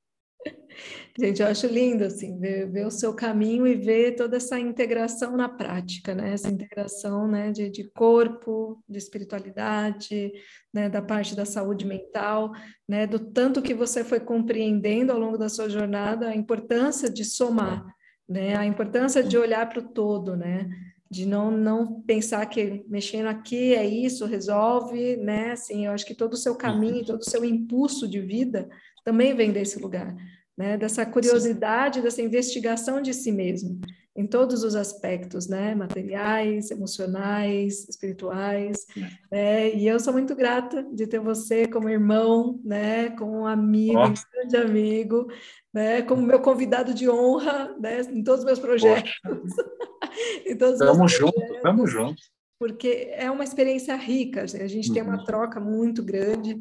Gente, 1.19 1.41
eu 1.41 1.47
acho 1.47 1.65
lindo 1.65 2.03
assim 2.03 2.39
ver, 2.39 2.69
ver, 2.69 2.85
o 2.85 2.91
seu 2.91 3.11
caminho 3.11 3.65
e 3.65 3.73
ver 3.73 4.15
toda 4.15 4.38
essa 4.38 4.59
integração 4.59 5.35
na 5.35 5.49
prática, 5.49 6.13
né? 6.13 6.34
Essa 6.34 6.49
integração, 6.49 7.27
né, 7.27 7.51
de, 7.51 7.71
de 7.71 7.89
corpo, 7.89 8.84
de 8.88 8.99
espiritualidade, 8.99 10.31
né, 10.71 10.88
da 10.88 11.01
parte 11.01 11.35
da 11.35 11.43
saúde 11.43 11.85
mental, 11.85 12.51
né, 12.88 13.07
do 13.07 13.17
tanto 13.17 13.63
que 13.63 13.73
você 13.73 14.03
foi 14.03 14.19
compreendendo 14.19 15.11
ao 15.11 15.17
longo 15.17 15.39
da 15.39 15.49
sua 15.49 15.67
jornada 15.67 16.29
a 16.29 16.35
importância 16.35 17.09
de 17.09 17.25
somar, 17.25 17.84
né? 18.29 18.55
A 18.55 18.65
importância 18.65 19.23
de 19.23 19.38
olhar 19.38 19.67
para 19.67 19.79
o 19.79 19.89
todo, 19.89 20.35
né? 20.38 20.69
De 21.09 21.25
não 21.25 21.49
não 21.49 22.01
pensar 22.01 22.45
que 22.47 22.84
mexendo 22.88 23.27
aqui 23.27 23.73
é 23.73 23.85
isso, 23.85 24.25
resolve, 24.25 25.17
né? 25.17 25.51
Assim, 25.51 25.85
eu 25.85 25.91
acho 25.91 26.05
que 26.05 26.15
todo 26.15 26.34
o 26.34 26.38
seu 26.38 26.55
caminho, 26.55 27.05
todo 27.05 27.21
o 27.21 27.29
seu 27.29 27.45
impulso 27.45 28.07
de 28.07 28.19
vida 28.19 28.69
também 29.03 29.34
vem 29.34 29.51
desse 29.51 29.79
lugar 29.79 30.15
né? 30.57 30.75
Dessa 30.75 31.05
curiosidade, 31.05 31.97
Sim. 31.97 32.01
dessa 32.01 32.21
investigação 32.21 33.01
de 33.01 33.13
si 33.13 33.31
mesmo, 33.31 33.79
em 34.18 34.26
todos 34.26 34.64
os 34.64 34.76
aspectos, 34.76 35.48
né? 35.48 35.76
Materiais, 35.76 36.72
emocionais, 36.72 37.88
espirituais. 37.88 38.88
Né? 39.31 39.76
E 39.76 39.88
eu 39.88 39.99
sou 39.99 40.11
muito 40.11 40.35
grata 40.35 40.84
de 40.91 41.06
ter 41.06 41.19
você 41.19 41.68
como 41.68 41.88
irmão, 41.88 42.60
né? 42.65 43.11
Como 43.11 43.41
um 43.41 43.45
amigo, 43.45 43.99
oh. 43.99 44.07
um 44.07 44.14
grande 44.34 44.57
amigo, 44.57 45.27
né? 45.72 46.02
Como 46.02 46.23
meu 46.23 46.41
convidado 46.41 46.95
de 46.95 47.07
honra, 47.07 47.76
né? 47.80 48.02
Em 48.02 48.23
todos 48.23 48.39
os 48.39 48.45
meus 48.45 48.60
projetos. 48.60 49.11
em 50.48 50.57
todos 50.57 50.80
tamo 50.80 51.07
junto, 51.07 51.34
projetos, 51.34 51.61
tamo 51.61 51.85
junto. 51.85 52.22
Porque 52.60 53.10
é 53.14 53.30
uma 53.30 53.44
experiência 53.44 53.95
rica, 53.95 54.41
a 54.41 54.68
gente 54.68 54.88
uhum. 54.88 54.94
tem 54.95 55.03
uma 55.03 55.19
uhum. 55.19 55.26
troca 55.26 55.60
muito 55.60 56.03
grande 56.03 56.60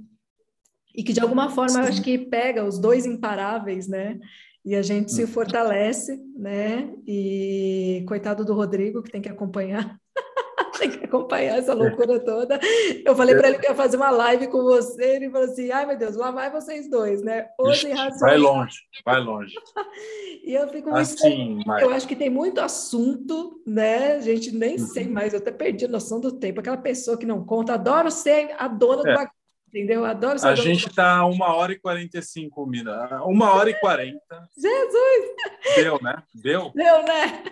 e 0.97 1.03
que 1.03 1.13
de 1.13 1.21
alguma 1.21 1.51
forma 1.51 1.79
eu 1.79 1.85
acho 1.85 2.03
que 2.03 2.17
pega 2.19 2.65
os 2.65 2.79
dois 2.79 3.05
imparáveis, 3.05 3.87
né? 3.87 4.19
E 4.67 4.75
a 4.75 4.83
gente 4.83 5.13
se 5.13 5.23
hum. 5.23 5.29
fortalece, 5.29 6.21
né? 6.37 6.93
E 7.07 8.05
coitado 8.09 8.45
do 8.45 8.53
Rodrigo, 8.53 9.01
que 9.01 9.13
tem 9.13 9.23
que 9.23 9.29
acompanhar. 9.29 9.97
tem 10.77 10.91
que 10.91 11.05
acompanhar 11.05 11.59
essa 11.59 11.73
loucura 11.73 12.19
toda. 12.19 12.59
Eu 13.05 13.15
falei 13.15 13.37
para 13.37 13.49
ele 13.49 13.59
que 13.61 13.69
ia 13.69 13.77
fazer 13.77 13.97
uma 13.97 14.11
live 14.11 14.49
com 14.49 14.65
você, 14.65 15.05
ele 15.05 15.31
falou 15.31 15.47
assim: 15.47 15.71
ai 15.71 15.87
meu 15.87 15.97
Deus, 15.97 16.17
lá 16.17 16.33
vai 16.33 16.51
vocês 16.51 16.91
dois, 16.91 17.23
né? 17.23 17.47
Hoje 17.57 17.89
Vai 18.19 18.37
longe, 18.37 18.77
vai 19.05 19.21
longe. 19.21 19.55
e 20.45 20.53
eu 20.53 20.69
fico 20.69 20.91
muito. 20.91 21.01
Assim, 21.01 21.63
mas... 21.65 21.83
Eu 21.85 21.91
acho 21.91 22.09
que 22.09 22.17
tem 22.17 22.29
muito 22.29 22.61
assunto, 22.61 23.63
né? 23.65 24.15
A 24.15 24.21
gente 24.21 24.51
nem 24.51 24.81
uhum. 24.81 24.87
sei 24.87 25.07
mais, 25.07 25.33
eu 25.33 25.39
até 25.39 25.53
perdi 25.53 25.85
a 25.85 25.89
noção 25.89 26.19
do 26.19 26.33
tempo. 26.33 26.59
Aquela 26.59 26.77
pessoa 26.77 27.17
que 27.17 27.25
não 27.25 27.45
conta, 27.45 27.75
adoro 27.75 28.11
ser 28.11 28.53
a 28.59 28.67
dona 28.67 29.03
é. 29.03 29.13
do 29.13 29.15
bagulho 29.15 29.36
entendeu? 29.77 30.05
Adoro 30.05 30.39
A 30.43 30.55
gente 30.55 30.89
está 30.89 31.25
uma 31.27 31.55
hora 31.55 31.73
e 31.73 31.79
45 31.79 32.67
minutos. 32.67 33.21
Uma 33.27 33.53
hora 33.53 33.69
e 33.69 33.75
quarenta. 33.75 34.49
Jesus! 34.57 35.77
Deu, 35.77 36.01
né? 36.03 36.23
Deu? 36.35 36.73
Deu, 36.75 37.03
né? 37.03 37.45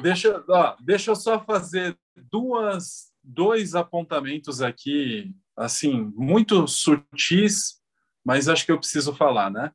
Deixa, 0.00 0.42
ó, 0.48 0.76
deixa 0.80 1.10
eu 1.10 1.16
só 1.16 1.38
fazer 1.44 1.96
duas, 2.16 3.12
dois 3.22 3.74
apontamentos 3.74 4.62
aqui, 4.62 5.34
assim, 5.56 6.12
muito 6.16 6.66
sutis, 6.66 7.80
mas 8.24 8.48
acho 8.48 8.64
que 8.64 8.72
eu 8.72 8.78
preciso 8.78 9.14
falar, 9.14 9.50
né? 9.50 9.70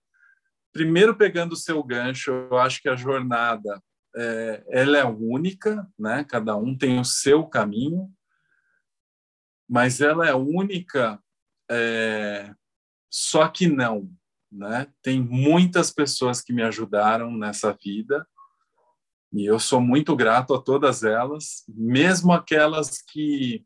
Primeiro, 0.73 1.15
pegando 1.15 1.53
o 1.53 1.57
seu 1.57 1.83
gancho, 1.83 2.31
eu 2.31 2.57
acho 2.57 2.81
que 2.81 2.89
a 2.89 2.95
jornada 2.95 3.81
é, 4.15 4.63
ela 4.69 4.97
é 4.97 5.05
única, 5.05 5.87
né? 5.97 6.23
Cada 6.23 6.55
um 6.55 6.75
tem 6.75 6.99
o 6.99 7.05
seu 7.05 7.45
caminho, 7.45 8.09
mas 9.69 10.01
ela 10.01 10.27
é 10.27 10.33
única 10.33 11.19
é, 11.71 12.53
Só 13.09 13.47
que 13.47 13.67
não, 13.67 14.11
né? 14.51 14.91
Tem 15.01 15.21
muitas 15.21 15.91
pessoas 15.91 16.41
que 16.41 16.53
me 16.53 16.61
ajudaram 16.61 17.31
nessa 17.31 17.71
vida 17.73 18.27
e 19.33 19.45
eu 19.45 19.57
sou 19.59 19.79
muito 19.79 20.13
grato 20.15 20.53
a 20.53 20.61
todas 20.61 21.03
elas, 21.03 21.63
mesmo 21.69 22.33
aquelas 22.33 23.01
que 23.01 23.65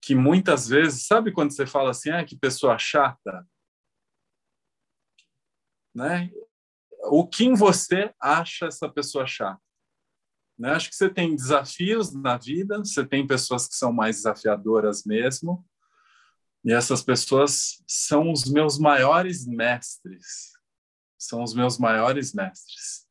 que 0.00 0.14
muitas 0.14 0.68
vezes, 0.68 1.04
sabe 1.04 1.32
quando 1.32 1.50
você 1.50 1.66
fala 1.66 1.90
assim, 1.90 2.10
ah, 2.10 2.24
que 2.24 2.36
pessoa 2.36 2.78
chata, 2.78 3.44
né? 5.92 6.30
O 7.10 7.26
que 7.26 7.44
em 7.44 7.54
você 7.54 8.14
acha 8.20 8.66
essa 8.66 8.88
pessoa 8.88 9.26
chata? 9.26 9.60
Né? 10.56 10.70
Acho 10.70 10.90
que 10.90 10.94
você 10.94 11.10
tem 11.10 11.34
desafios 11.34 12.14
na 12.14 12.38
vida, 12.38 12.78
você 12.78 13.04
tem 13.04 13.26
pessoas 13.26 13.66
que 13.66 13.74
são 13.74 13.92
mais 13.92 14.16
desafiadoras 14.16 15.04
mesmo, 15.04 15.66
e 16.66 16.72
essas 16.72 17.00
pessoas 17.00 17.80
são 17.86 18.32
os 18.32 18.44
meus 18.44 18.76
maiores 18.76 19.46
mestres. 19.46 20.52
São 21.16 21.44
os 21.44 21.54
meus 21.54 21.78
maiores 21.78 22.34
mestres. 22.34 23.06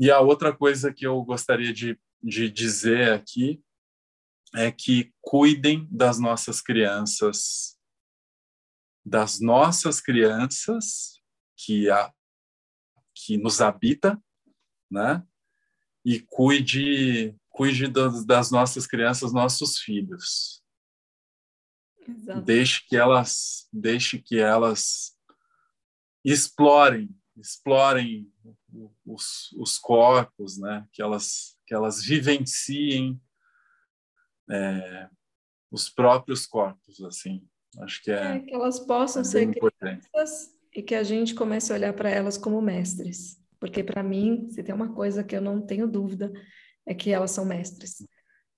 E 0.00 0.10
a 0.10 0.18
outra 0.18 0.56
coisa 0.56 0.90
que 0.94 1.06
eu 1.06 1.22
gostaria 1.24 1.74
de, 1.74 2.00
de 2.22 2.50
dizer 2.50 3.12
aqui 3.12 3.62
é 4.54 4.72
que 4.72 5.12
cuidem 5.20 5.86
das 5.90 6.18
nossas 6.18 6.62
crianças, 6.62 7.78
das 9.04 9.38
nossas 9.38 10.00
crianças 10.00 11.20
que, 11.54 11.90
a, 11.90 12.10
que 13.14 13.36
nos 13.36 13.60
habita, 13.60 14.18
né? 14.90 15.22
E 16.02 16.20
cuide, 16.20 17.36
cuide 17.50 17.88
das, 17.88 18.24
das 18.24 18.50
nossas 18.50 18.86
crianças, 18.86 19.34
nossos 19.34 19.78
filhos 19.78 20.61
Exato. 22.08 22.42
Deixe 22.42 22.82
que 22.88 22.96
elas, 22.96 23.68
deixe 23.72 24.18
que 24.18 24.38
elas 24.38 25.16
explorem, 26.24 27.10
explorem 27.36 28.30
os, 29.04 29.52
os 29.52 29.78
corpos, 29.78 30.58
né? 30.58 30.86
Que 30.92 31.02
elas, 31.02 31.56
que 31.66 31.74
elas 31.74 32.02
vivenciem 32.02 33.20
é, 34.50 35.08
os 35.70 35.88
próprios 35.88 36.46
corpos, 36.46 37.00
assim. 37.02 37.46
Acho 37.80 38.02
que 38.02 38.10
é, 38.10 38.36
é 38.36 38.40
que 38.40 38.54
elas 38.54 38.80
possam 38.80 39.22
é 39.22 39.24
ser 39.24 39.50
crianças 39.50 40.54
e 40.74 40.82
que 40.82 40.94
a 40.94 41.02
gente 41.02 41.34
comece 41.34 41.72
a 41.72 41.76
olhar 41.76 41.92
para 41.94 42.10
elas 42.10 42.36
como 42.36 42.60
mestres, 42.60 43.40
porque 43.58 43.82
para 43.82 44.02
mim, 44.02 44.48
se 44.50 44.62
tem 44.62 44.74
uma 44.74 44.92
coisa 44.92 45.24
que 45.24 45.34
eu 45.34 45.40
não 45.40 45.60
tenho 45.60 45.86
dúvida 45.86 46.32
é 46.84 46.94
que 46.94 47.10
elas 47.10 47.30
são 47.30 47.44
mestres, 47.44 48.06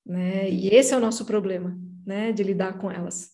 né? 0.04 0.50
E 0.50 0.68
esse 0.68 0.94
é 0.94 0.96
o 0.96 1.00
nosso 1.00 1.24
problema, 1.24 1.78
né? 2.04 2.32
De 2.32 2.42
lidar 2.42 2.78
com 2.78 2.90
elas 2.90 3.33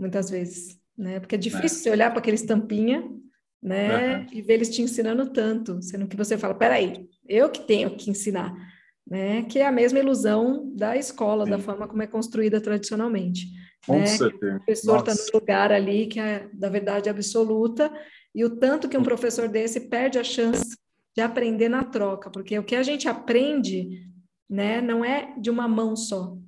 muitas 0.00 0.30
vezes, 0.30 0.80
né? 0.96 1.20
Porque 1.20 1.34
é 1.34 1.38
difícil 1.38 1.78
é. 1.78 1.82
você 1.82 1.90
olhar 1.90 2.10
para 2.10 2.20
aquele 2.20 2.36
estampinha, 2.36 3.06
né? 3.62 4.26
E 4.32 4.40
ver 4.40 4.54
eles 4.54 4.70
te 4.70 4.80
ensinando 4.80 5.30
tanto, 5.30 5.82
sendo 5.82 6.08
que 6.08 6.16
você 6.16 6.38
fala, 6.38 6.54
peraí, 6.54 7.06
eu 7.28 7.50
que 7.50 7.60
tenho 7.60 7.94
que 7.94 8.10
ensinar, 8.10 8.56
né? 9.06 9.42
Que 9.42 9.58
é 9.58 9.66
a 9.66 9.72
mesma 9.72 9.98
ilusão 9.98 10.72
da 10.74 10.96
escola, 10.96 11.44
Sim. 11.44 11.50
da 11.50 11.58
forma 11.58 11.86
como 11.86 12.02
é 12.02 12.06
construída 12.06 12.60
tradicionalmente. 12.60 13.46
Com 13.86 13.98
né? 13.98 14.06
certeza. 14.06 14.56
O 14.56 14.64
professor 14.64 14.98
está 15.00 15.14
no 15.14 15.40
lugar 15.40 15.72
ali 15.72 16.06
que 16.06 16.18
é 16.18 16.48
da 16.52 16.70
verdade 16.70 17.10
absoluta, 17.10 17.92
e 18.34 18.42
o 18.44 18.56
tanto 18.56 18.88
que 18.88 18.96
um 18.96 19.02
professor 19.02 19.48
desse 19.48 19.80
perde 19.88 20.18
a 20.18 20.24
chance 20.24 20.76
de 21.14 21.20
aprender 21.20 21.68
na 21.68 21.84
troca, 21.84 22.30
porque 22.30 22.58
o 22.58 22.64
que 22.64 22.76
a 22.76 22.82
gente 22.82 23.08
aprende, 23.08 24.08
né, 24.48 24.80
não 24.80 25.04
é 25.04 25.34
de 25.38 25.50
uma 25.50 25.66
mão 25.66 25.96
só. 25.96 26.38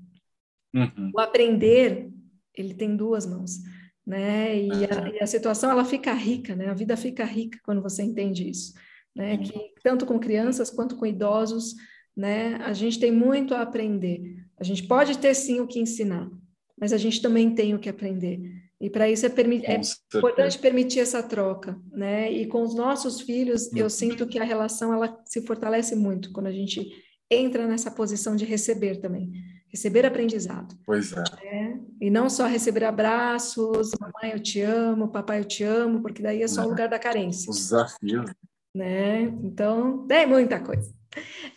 Uhum. 0.74 1.10
O 1.14 1.20
aprender 1.20 2.11
ele 2.56 2.74
tem 2.74 2.96
duas 2.96 3.26
mãos, 3.26 3.58
né? 4.06 4.56
E 4.58 4.70
a, 4.70 5.08
e 5.14 5.22
a, 5.22 5.26
situação 5.26 5.70
ela 5.70 5.84
fica 5.84 6.12
rica, 6.12 6.54
né? 6.54 6.68
A 6.68 6.74
vida 6.74 6.96
fica 6.96 7.24
rica 7.24 7.58
quando 7.64 7.82
você 7.82 8.02
entende 8.02 8.48
isso, 8.48 8.74
né? 9.14 9.38
Que 9.38 9.72
tanto 9.82 10.04
com 10.06 10.18
crianças 10.18 10.70
quanto 10.70 10.96
com 10.96 11.06
idosos, 11.06 11.74
né? 12.16 12.56
A 12.56 12.72
gente 12.72 12.98
tem 12.98 13.12
muito 13.12 13.54
a 13.54 13.62
aprender. 13.62 14.36
A 14.58 14.64
gente 14.64 14.84
pode 14.84 15.18
ter 15.18 15.34
sim 15.34 15.60
o 15.60 15.66
que 15.66 15.80
ensinar, 15.80 16.30
mas 16.78 16.92
a 16.92 16.98
gente 16.98 17.22
também 17.22 17.54
tem 17.54 17.74
o 17.74 17.78
que 17.78 17.88
aprender. 17.88 18.40
E 18.80 18.90
para 18.90 19.08
isso 19.08 19.24
é, 19.24 19.28
é 19.28 19.80
importante 20.18 20.58
permitir 20.58 20.98
essa 20.98 21.22
troca, 21.22 21.80
né? 21.92 22.30
E 22.32 22.46
com 22.46 22.62
os 22.62 22.74
nossos 22.74 23.20
filhos, 23.20 23.72
eu 23.74 23.84
uhum. 23.84 23.90
sinto 23.90 24.26
que 24.26 24.40
a 24.40 24.44
relação 24.44 24.92
ela 24.92 25.20
se 25.24 25.40
fortalece 25.46 25.94
muito 25.94 26.32
quando 26.32 26.48
a 26.48 26.52
gente 26.52 26.90
entra 27.30 27.66
nessa 27.66 27.90
posição 27.90 28.34
de 28.34 28.44
receber 28.44 29.00
também 29.00 29.30
receber 29.72 30.04
aprendizado. 30.04 30.76
Pois 30.84 31.12
é. 31.12 31.24
é. 31.46 31.76
E 32.00 32.10
não 32.10 32.28
só 32.28 32.46
receber 32.46 32.84
abraços, 32.84 33.92
mamãe 33.98 34.32
eu 34.32 34.40
te 34.40 34.60
amo, 34.60 35.08
papai 35.08 35.40
eu 35.40 35.44
te 35.44 35.64
amo, 35.64 36.02
porque 36.02 36.22
daí 36.22 36.42
é 36.42 36.48
só 36.48 36.62
o 36.64 36.68
lugar 36.68 36.88
da 36.88 36.98
carência. 36.98 37.50
Os 37.50 37.56
desafios. 37.56 38.30
Né? 38.74 39.22
Então, 39.22 40.06
tem 40.06 40.26
muita 40.26 40.60
coisa. 40.60 40.92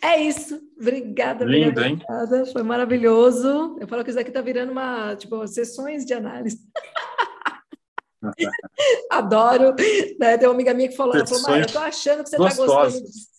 É 0.02 0.20
isso. 0.20 0.60
Obrigada, 0.78 1.44
Lindo, 1.44 1.80
obrigada. 1.80 2.38
Hein? 2.38 2.52
Foi 2.52 2.62
maravilhoso. 2.62 3.76
Eu 3.80 3.86
falo 3.86 4.02
que 4.02 4.10
isso 4.10 4.18
aqui 4.18 4.30
está 4.30 4.40
virando 4.40 4.72
uma, 4.72 5.14
tipo, 5.16 5.46
sessões 5.46 6.04
de 6.04 6.14
análise. 6.14 6.58
Adoro. 9.10 9.74
Né? 10.18 10.38
Tem 10.38 10.48
uma 10.48 10.54
amiga 10.54 10.74
minha 10.74 10.88
que 10.88 10.96
falou, 10.96 11.14
ela 11.14 11.26
falou, 11.26 11.58
eu 11.58 11.66
tô 11.66 11.78
achando 11.78 12.22
que 12.22 12.30
você 12.30 12.36
está 12.36 12.64
gostando 12.64 13.02
disso. 13.02 13.35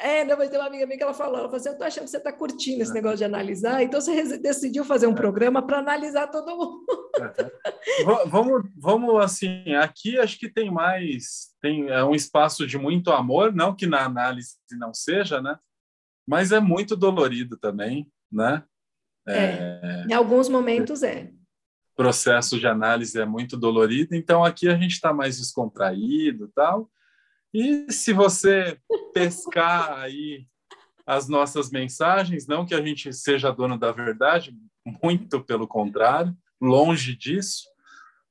É, 0.00 0.24
não, 0.24 0.38
mas 0.38 0.48
tem 0.48 0.58
uma 0.58 0.68
amiga 0.68 0.86
minha 0.86 0.96
que 0.96 1.02
ela 1.02 1.12
falou, 1.12 1.38
ela 1.38 1.48
falou 1.48 1.56
assim, 1.56 1.68
eu 1.68 1.76
tô 1.76 1.84
achando 1.84 2.04
que 2.04 2.10
você 2.10 2.16
está 2.16 2.32
curtindo 2.32 2.82
esse 2.82 2.94
negócio 2.94 3.18
de 3.18 3.24
analisar, 3.24 3.82
então 3.82 4.00
você 4.00 4.38
decidiu 4.38 4.84
fazer 4.84 5.06
um 5.06 5.14
programa 5.14 5.64
para 5.66 5.78
analisar 5.78 6.28
todo 6.28 6.56
mundo. 6.56 6.86
vamos, 8.26 8.62
vamos 8.76 9.22
assim, 9.22 9.74
aqui 9.74 10.18
acho 10.18 10.38
que 10.38 10.48
tem 10.48 10.70
mais, 10.70 11.54
tem 11.60 11.88
é 11.88 12.02
um 12.02 12.14
espaço 12.14 12.66
de 12.66 12.78
muito 12.78 13.10
amor, 13.10 13.54
não 13.54 13.76
que 13.76 13.86
na 13.86 14.04
análise 14.04 14.56
não 14.72 14.94
seja, 14.94 15.42
né? 15.42 15.58
Mas 16.26 16.52
é 16.52 16.60
muito 16.60 16.96
dolorido 16.96 17.58
também, 17.58 18.10
né? 18.30 18.64
É, 19.28 19.34
é 19.82 20.04
em 20.08 20.14
alguns 20.14 20.48
momentos 20.48 21.02
é. 21.02 21.30
Processo 21.94 22.58
de 22.58 22.66
análise 22.66 23.20
é 23.20 23.26
muito 23.26 23.58
dolorido, 23.58 24.14
então 24.14 24.42
aqui 24.42 24.68
a 24.68 24.76
gente 24.76 24.92
está 24.92 25.12
mais 25.12 25.38
descontraído, 25.38 26.50
tal. 26.54 26.90
E 27.52 27.92
se 27.92 28.12
você 28.12 28.78
pescar 29.12 29.98
aí 29.98 30.46
as 31.06 31.28
nossas 31.28 31.70
mensagens, 31.70 32.46
não 32.46 32.64
que 32.64 32.74
a 32.74 32.80
gente 32.80 33.12
seja 33.12 33.50
dono 33.50 33.78
da 33.78 33.92
verdade, 33.92 34.56
muito 35.02 35.42
pelo 35.42 35.66
contrário, 35.66 36.34
longe 36.60 37.16
disso. 37.16 37.64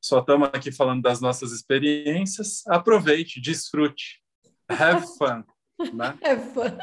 Só 0.02 0.20
estamos 0.20 0.50
aqui 0.52 0.72
falando 0.72 1.02
das 1.02 1.22
nossas 1.22 1.52
experiências. 1.52 2.66
Aproveite, 2.68 3.40
desfrute. 3.40 4.20
Have 4.68 5.06
fun. 5.18 5.44
Né? 5.94 6.18
Have 6.24 6.54
fun. 6.54 6.78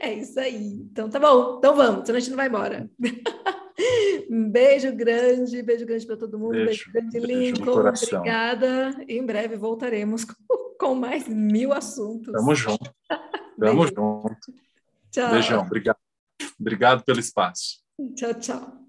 É 0.00 0.12
isso 0.12 0.38
aí. 0.40 0.88
Então 0.90 1.08
tá 1.08 1.20
bom. 1.20 1.58
Então 1.58 1.76
vamos, 1.76 2.06
senão 2.06 2.16
a 2.16 2.20
gente 2.20 2.30
não 2.30 2.36
vai 2.36 2.48
embora. 2.48 2.90
Um 4.30 4.50
beijo 4.50 4.92
grande, 4.94 5.60
beijo 5.62 5.84
grande 5.84 6.06
para 6.06 6.16
todo 6.16 6.38
mundo, 6.38 6.52
beijo, 6.52 6.90
beijo 6.92 7.10
grande, 7.10 7.20
beijo 7.20 7.54
Lincoln. 7.56 7.88
Obrigada. 7.88 9.04
Em 9.08 9.24
breve 9.24 9.56
voltaremos 9.56 10.24
com, 10.24 10.34
com 10.78 10.94
mais 10.94 11.28
mil 11.28 11.72
assuntos. 11.72 12.32
Tamo 12.32 12.54
junto. 12.54 12.94
Tamo 13.58 13.86
junto. 13.86 14.52
Tchau. 15.10 15.30
Beijão, 15.30 15.62
obrigado. 15.62 15.98
Obrigado 16.58 17.04
pelo 17.04 17.20
espaço. 17.20 17.82
Tchau, 18.16 18.34
tchau. 18.34 18.83